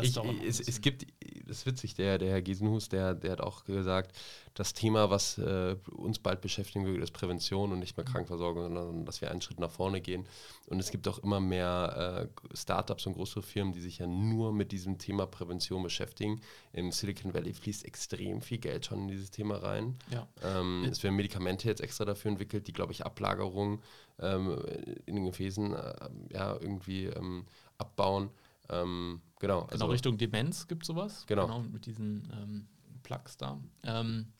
Ich, 0.00 0.14
noch 0.14 0.24
ein 0.24 0.40
es, 0.46 0.60
es 0.60 0.80
gibt, 0.80 1.06
das 1.46 1.58
ist 1.58 1.66
witzig, 1.66 1.94
der, 1.94 2.18
der 2.18 2.30
Herr 2.30 2.42
Giesenhus, 2.42 2.88
der, 2.88 3.14
der 3.14 3.32
hat 3.32 3.40
auch 3.40 3.64
gesagt, 3.64 4.16
das 4.54 4.72
Thema, 4.72 5.08
was 5.08 5.38
äh, 5.38 5.76
uns 5.96 6.18
bald 6.18 6.40
beschäftigen 6.40 6.84
wird, 6.84 7.02
ist 7.02 7.12
Prävention 7.12 7.70
und 7.72 7.78
nicht 7.78 7.96
mehr 7.96 8.04
Krankenversorgung, 8.04 8.64
sondern 8.64 9.04
dass 9.04 9.20
wir 9.20 9.30
einen 9.30 9.40
Schritt 9.40 9.60
nach 9.60 9.70
vorne 9.70 10.00
gehen. 10.00 10.26
Und 10.66 10.80
es 10.80 10.90
gibt 10.90 11.06
auch 11.06 11.20
immer 11.20 11.38
mehr 11.38 12.28
äh, 12.52 12.56
Startups 12.56 13.06
und 13.06 13.14
größere 13.14 13.42
Firmen, 13.42 13.72
die 13.72 13.80
sich 13.80 13.98
ja 13.98 14.06
nur 14.06 14.52
mit 14.52 14.72
diesem 14.72 14.98
Thema 14.98 15.26
Prävention 15.26 15.82
beschäftigen. 15.82 16.40
Im 16.72 16.90
Silicon 16.90 17.34
Valley 17.34 17.54
fließt 17.54 17.84
extrem 17.84 18.42
viel 18.42 18.58
Geld 18.58 18.86
schon 18.86 19.02
in 19.02 19.08
dieses 19.08 19.30
Thema 19.30 19.56
rein. 19.56 19.96
ja. 20.10 20.26
Ähm, 20.42 20.84
es 20.90 21.02
werden 21.02 21.14
Medikamente 21.14 21.68
jetzt 21.68 21.80
extra 21.80 22.04
dafür 22.04 22.32
entwickelt, 22.32 22.66
die, 22.66 22.72
glaube 22.72 22.92
ich, 22.92 23.06
Ablagerungen 23.06 23.80
ähm, 24.18 24.58
in 25.06 25.14
den 25.14 25.24
Gefäßen 25.24 25.72
äh, 25.72 25.94
ja, 26.32 26.54
irgendwie 26.60 27.06
ähm, 27.06 27.46
abbauen. 27.78 28.30
Ähm, 28.70 29.20
genau, 29.40 29.66
Genau, 29.66 29.86
Richtung 29.86 30.18
Demenz 30.18 30.66
gibt 30.68 30.82
es 30.82 30.86
sowas. 30.88 31.24
Genau. 31.26 31.60
mit 31.60 31.86
diesen 31.86 32.28
ähm, 32.32 32.68
Plugs 33.02 33.36
da. 33.36 33.58
Ähm, 33.84 34.32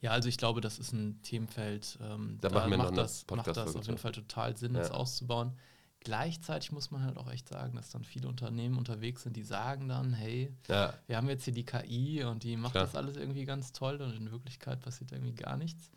ja, 0.00 0.10
also 0.10 0.28
ich 0.28 0.36
glaube, 0.36 0.60
das 0.60 0.78
ist 0.78 0.92
ein 0.92 1.22
Themenfeld, 1.22 1.98
ähm, 2.02 2.38
Da 2.40 2.48
noch 2.50 2.66
macht 2.68 2.96
das, 2.98 3.24
macht 3.30 3.46
das 3.46 3.74
auf 3.74 3.86
jeden. 3.86 3.98
Fall 3.98 4.12
total 4.12 4.56
Sinn, 4.56 4.74
Ja. 4.74 4.80
das 4.80 4.90
auszubauen. 4.90 5.52
Gleichzeitig 6.00 6.70
muss 6.70 6.90
man 6.90 7.02
halt 7.02 7.16
auch 7.16 7.30
echt 7.30 7.48
sagen, 7.48 7.76
dass 7.76 7.88
dann 7.88 8.04
viele 8.04 8.28
Unternehmen 8.28 8.76
unterwegs 8.76 9.22
sind, 9.22 9.34
die 9.36 9.42
sagen 9.42 9.88
dann, 9.88 10.12
hey, 10.12 10.52
Ja, 10.68 10.92
wir 11.06 11.16
haben 11.16 11.30
jetzt 11.30 11.44
hier 11.44 11.54
die 11.54 11.64
KI 11.64 12.22
und 12.24 12.42
die 12.42 12.58
macht 12.58 12.72
Klar. 12.72 12.84
das 12.84 12.94
alles 12.94 13.16
irgendwie 13.16 13.46
ganz 13.46 13.72
toll 13.72 14.02
und 14.02 14.14
in 14.14 14.30
Wirklichkeit 14.30 14.80
passiert 14.80 15.12
irgendwie 15.12 15.34
gar 15.34 15.56
nichts. 15.56 15.90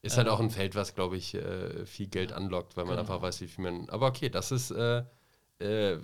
ist 0.00 0.16
halt 0.16 0.28
auch 0.28 0.38
ein 0.38 0.44
Ähm, 0.46 0.50
Feld, 0.52 0.76
was, 0.76 0.94
glaube 0.94 1.16
ich, 1.16 1.34
äh, 1.34 1.84
viel 1.86 2.06
Geld 2.06 2.32
anlockt, 2.32 2.76
weil 2.76 2.84
man 2.84 2.92
Genau. 2.92 3.00
einfach 3.00 3.20
weiß, 3.20 3.40
wie 3.40 3.48
viel 3.48 3.64
man. 3.64 3.90
Aber 3.90 4.06
okay, 4.06 4.28
das 4.30 4.52
ist. 4.52 4.70
Äh, 4.70 5.02
äh, 5.60 5.98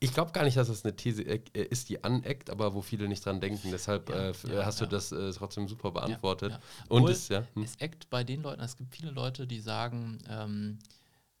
ich 0.00 0.12
glaube 0.12 0.32
gar 0.32 0.44
nicht, 0.44 0.56
dass 0.56 0.68
das 0.68 0.84
eine 0.84 0.94
These 0.96 1.22
äh, 1.22 1.40
ist, 1.70 1.88
die 1.88 2.02
aneckt, 2.04 2.50
aber 2.50 2.74
wo 2.74 2.82
viele 2.82 3.08
nicht 3.08 3.24
dran 3.24 3.40
denken. 3.40 3.70
Deshalb 3.70 4.08
Ja, 4.10 4.30
äh, 4.30 4.34
ja, 4.54 4.64
hast 4.66 4.80
ja. 4.80 4.86
du 4.86 4.90
das 4.92 5.12
äh, 5.12 5.32
trotzdem 5.32 5.68
super 5.68 5.90
beantwortet. 5.90 6.58
Und 6.88 7.02
Obwohl, 7.02 7.10
es. 7.12 7.30
Hm. 7.30 7.44
Es 7.62 7.76
eckt 7.76 8.10
bei 8.10 8.24
den 8.24 8.42
Leuten, 8.42 8.60
es 8.62 8.76
gibt 8.76 8.94
viele 8.94 9.10
Leute, 9.10 9.46
die 9.46 9.60
sagen, 9.60 10.18
ähm, 10.28 10.78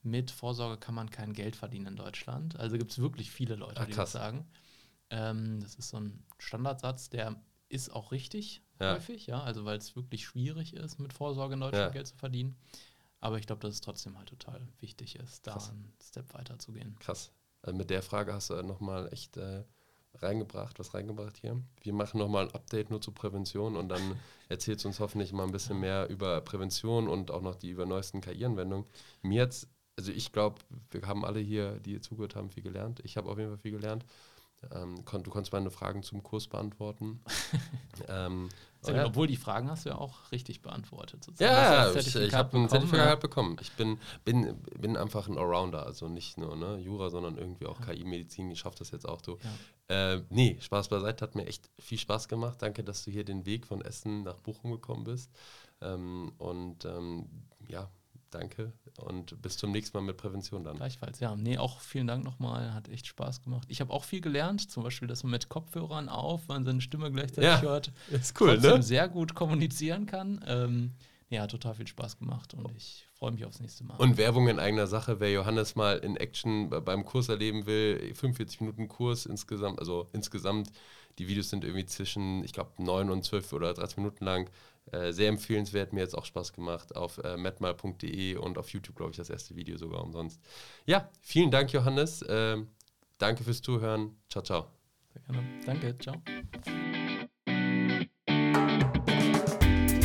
mit 0.02 0.30
Vorsorge 0.30 0.78
kann 0.78 0.94
man 0.94 1.10
kein 1.10 1.32
Geld 1.32 1.56
verdienen 1.56 1.86
in 1.86 1.96
Deutschland. 1.96 2.58
Also 2.58 2.78
gibt 2.78 2.92
es 2.92 2.98
wirklich 2.98 3.30
viele 3.30 3.56
Leute, 3.56 3.80
Ah, 3.80 3.86
die 3.86 3.92
das 3.92 4.12
sagen. 4.12 4.46
Ähm, 5.10 5.60
das 5.60 5.74
ist 5.74 5.90
so 5.90 5.98
ein 5.98 6.24
Standardsatz, 6.38 7.10
der 7.10 7.36
ist 7.68 7.90
auch 7.90 8.12
richtig 8.12 8.62
häufig, 8.78 9.26
ja, 9.26 9.42
also 9.42 9.64
weil 9.64 9.78
es 9.78 9.96
wirklich 9.96 10.24
schwierig 10.24 10.74
ist, 10.74 10.98
mit 10.98 11.12
Vorsorge 11.12 11.54
in 11.54 11.60
Deutschland. 11.60 11.92
Geld 11.92 12.06
zu 12.06 12.16
verdienen. 12.16 12.56
Aber 13.26 13.38
ich 13.38 13.46
glaube, 13.48 13.60
dass 13.60 13.74
es 13.74 13.80
trotzdem 13.80 14.16
halt 14.16 14.28
total 14.28 14.60
wichtig 14.78 15.16
ist, 15.16 15.48
da 15.48 15.54
Krass. 15.54 15.70
einen 15.70 15.92
Step 16.00 16.32
weiter 16.32 16.60
zu 16.60 16.70
gehen. 16.70 16.96
Krass. 17.00 17.32
Also 17.60 17.76
mit 17.76 17.90
der 17.90 18.00
Frage 18.00 18.32
hast 18.32 18.50
du 18.50 18.62
nochmal 18.62 19.12
echt 19.12 19.36
äh, 19.36 19.64
reingebracht, 20.14 20.78
was 20.78 20.94
reingebracht 20.94 21.36
hier. 21.38 21.60
Wir 21.80 21.92
machen 21.92 22.18
nochmal 22.18 22.46
ein 22.46 22.54
Update 22.54 22.88
nur 22.90 23.00
zur 23.00 23.14
Prävention 23.14 23.76
und 23.76 23.88
dann 23.88 24.00
erzählt 24.48 24.84
uns 24.86 25.00
hoffentlich 25.00 25.32
mal 25.32 25.42
ein 25.42 25.50
bisschen 25.50 25.80
mehr 25.80 26.08
über 26.08 26.40
Prävention 26.40 27.08
und 27.08 27.32
auch 27.32 27.42
noch 27.42 27.56
die 27.56 27.70
über 27.70 27.84
neuesten 27.84 28.20
KI-Anwendungen. 28.20 28.86
Mir 29.22 29.42
jetzt, 29.42 29.66
also 29.98 30.12
ich 30.12 30.30
glaube, 30.30 30.60
wir 30.92 31.02
haben 31.02 31.24
alle 31.24 31.40
hier, 31.40 31.80
die 31.80 31.90
hier 31.90 32.02
zugehört 32.02 32.36
haben, 32.36 32.50
viel 32.50 32.62
gelernt. 32.62 33.00
Ich 33.02 33.16
habe 33.16 33.28
auf 33.28 33.38
jeden 33.38 33.50
Fall 33.50 33.58
viel 33.58 33.72
gelernt. 33.72 34.04
Ähm, 34.72 35.04
kon 35.04 35.22
du 35.22 35.30
konntest 35.30 35.52
meine 35.52 35.70
Fragen 35.70 36.02
zum 36.02 36.22
Kurs 36.22 36.46
beantworten. 36.46 37.20
ähm, 38.08 38.48
Sehr 38.80 38.96
ja. 38.96 39.06
Obwohl 39.06 39.26
die 39.26 39.36
Fragen 39.36 39.70
hast 39.70 39.84
du 39.84 39.90
ja 39.90 39.98
auch 39.98 40.30
richtig 40.32 40.62
beantwortet. 40.62 41.24
sozusagen. 41.24 41.52
Ja, 41.52 41.92
ja, 41.92 41.94
ich, 41.94 42.14
ich 42.14 42.34
habe 42.34 42.56
ein 42.56 42.68
Zertifikat 42.68 43.06
ja. 43.06 43.14
bekommen. 43.16 43.56
Ich 43.60 43.72
bin, 43.72 43.98
bin, 44.24 44.54
bin 44.78 44.96
einfach 44.96 45.28
ein 45.28 45.38
Allrounder, 45.38 45.84
also 45.84 46.08
nicht 46.08 46.38
nur 46.38 46.56
ne, 46.56 46.78
Jura, 46.78 47.10
sondern 47.10 47.36
irgendwie 47.36 47.66
auch 47.66 47.80
KI-Medizin. 47.80 48.50
Ich 48.50 48.60
schaffe 48.60 48.78
das 48.78 48.90
jetzt 48.90 49.08
auch, 49.08 49.20
du. 49.20 49.38
Äh, 49.88 50.20
nee, 50.30 50.56
Spaß 50.60 50.88
beiseite, 50.88 51.22
hat 51.22 51.34
mir 51.34 51.46
echt 51.46 51.70
viel 51.78 51.98
Spaß 51.98 52.28
gemacht. 52.28 52.60
Danke, 52.60 52.84
dass 52.84 53.04
du 53.04 53.10
hier 53.10 53.24
den 53.24 53.46
Weg 53.46 53.66
von 53.66 53.80
Essen 53.80 54.22
nach 54.22 54.40
Bochum 54.40 54.72
gekommen 54.72 55.04
bist. 55.04 55.30
Ähm, 55.80 56.32
und 56.38 56.84
ähm, 56.84 57.26
ja, 57.68 57.90
danke 58.30 58.72
und 58.98 59.40
bis 59.42 59.56
zum 59.56 59.72
nächsten 59.72 59.96
Mal 59.96 60.02
mit 60.04 60.16
Prävention 60.16 60.64
dann. 60.64 60.76
Gleichfalls, 60.76 61.20
ja. 61.20 61.34
Nee, 61.36 61.58
auch 61.58 61.80
vielen 61.80 62.06
Dank 62.06 62.24
nochmal. 62.24 62.74
Hat 62.74 62.88
echt 62.88 63.06
Spaß 63.06 63.42
gemacht. 63.42 63.66
Ich 63.70 63.80
habe 63.80 63.92
auch 63.92 64.04
viel 64.04 64.20
gelernt, 64.20 64.70
zum 64.70 64.82
Beispiel, 64.82 65.08
dass 65.08 65.22
man 65.22 65.32
mit 65.32 65.48
Kopfhörern 65.48 66.08
auf, 66.08 66.48
wenn 66.48 66.56
man 66.56 66.64
seine 66.64 66.80
Stimme 66.80 67.10
gleichzeitig 67.10 67.44
Ja, 67.44 67.60
hört, 67.62 67.92
Ist 68.10 68.34
trotzdem 68.36 68.82
sehr 68.82 69.08
gut 69.08 69.34
kommunizieren 69.34 70.06
kann. 70.06 70.44
Ähm, 70.46 70.92
ja, 71.28 71.42
hat 71.42 71.50
total 71.50 71.74
viel 71.74 71.86
Spaß 71.88 72.18
gemacht 72.18 72.54
und 72.54 72.70
ich 72.76 73.04
freue 73.14 73.32
mich 73.32 73.44
aufs 73.44 73.58
nächste 73.58 73.82
Mal. 73.82 73.96
Und 73.96 74.16
Werbung 74.16 74.46
in 74.46 74.60
eigener 74.60 74.86
Sache, 74.86 75.18
wer 75.18 75.32
Johannes 75.32 75.74
mal 75.74 75.98
in 75.98 76.16
Action 76.16 76.70
be- 76.70 76.80
beim 76.80 77.04
Kurs 77.04 77.28
erleben 77.28 77.66
will, 77.66 78.14
45 78.14 78.60
Minuten 78.60 78.86
Kurs 78.86 79.26
insgesamt, 79.26 79.80
also 79.80 80.08
insgesamt, 80.12 80.70
die 81.18 81.26
Videos 81.26 81.50
sind 81.50 81.64
irgendwie 81.64 81.86
zwischen, 81.86 82.44
ich 82.44 82.52
glaube, 82.52 82.70
9 82.80 83.10
und 83.10 83.24
12 83.24 83.52
oder 83.52 83.74
13 83.74 84.02
Minuten 84.04 84.24
lang. 84.24 84.48
Äh, 84.92 85.12
sehr 85.12 85.28
empfehlenswert, 85.28 85.92
mir 85.92 86.00
jetzt 86.00 86.16
auch 86.16 86.24
Spaß 86.24 86.52
gemacht 86.52 86.94
auf 86.94 87.18
äh, 87.18 87.36
metmal.de 87.36 88.36
und 88.36 88.56
auf 88.56 88.68
YouTube, 88.68 88.94
glaube 88.96 89.10
ich, 89.10 89.16
das 89.16 89.30
erste 89.30 89.56
Video 89.56 89.76
sogar 89.76 90.02
umsonst. 90.02 90.40
Ja, 90.84 91.10
vielen 91.22 91.50
Dank, 91.50 91.72
Johannes. 91.72 92.24
Ähm, 92.28 92.68
danke 93.18 93.42
fürs 93.42 93.62
Zuhören. 93.62 94.16
Ciao, 94.28 94.44
ciao. 94.44 94.66
Sehr 95.12 95.22
gerne. 95.22 95.60
Danke, 95.64 95.98
ciao. 95.98 96.14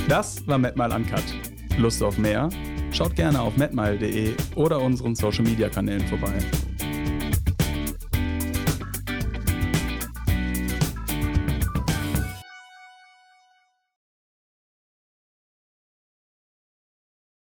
Das 0.08 0.46
war 0.48 0.58
MedMile 0.58 0.96
Uncut. 0.96 1.24
Lust 1.78 2.02
auf 2.02 2.18
mehr? 2.18 2.50
Schaut 2.92 3.16
gerne 3.16 3.40
auf 3.40 3.56
medmile.de 3.56 4.36
oder 4.56 4.82
unseren 4.82 5.16
Social 5.16 5.44
Media 5.44 5.70
Kanälen 5.70 6.06
vorbei. 6.08 6.38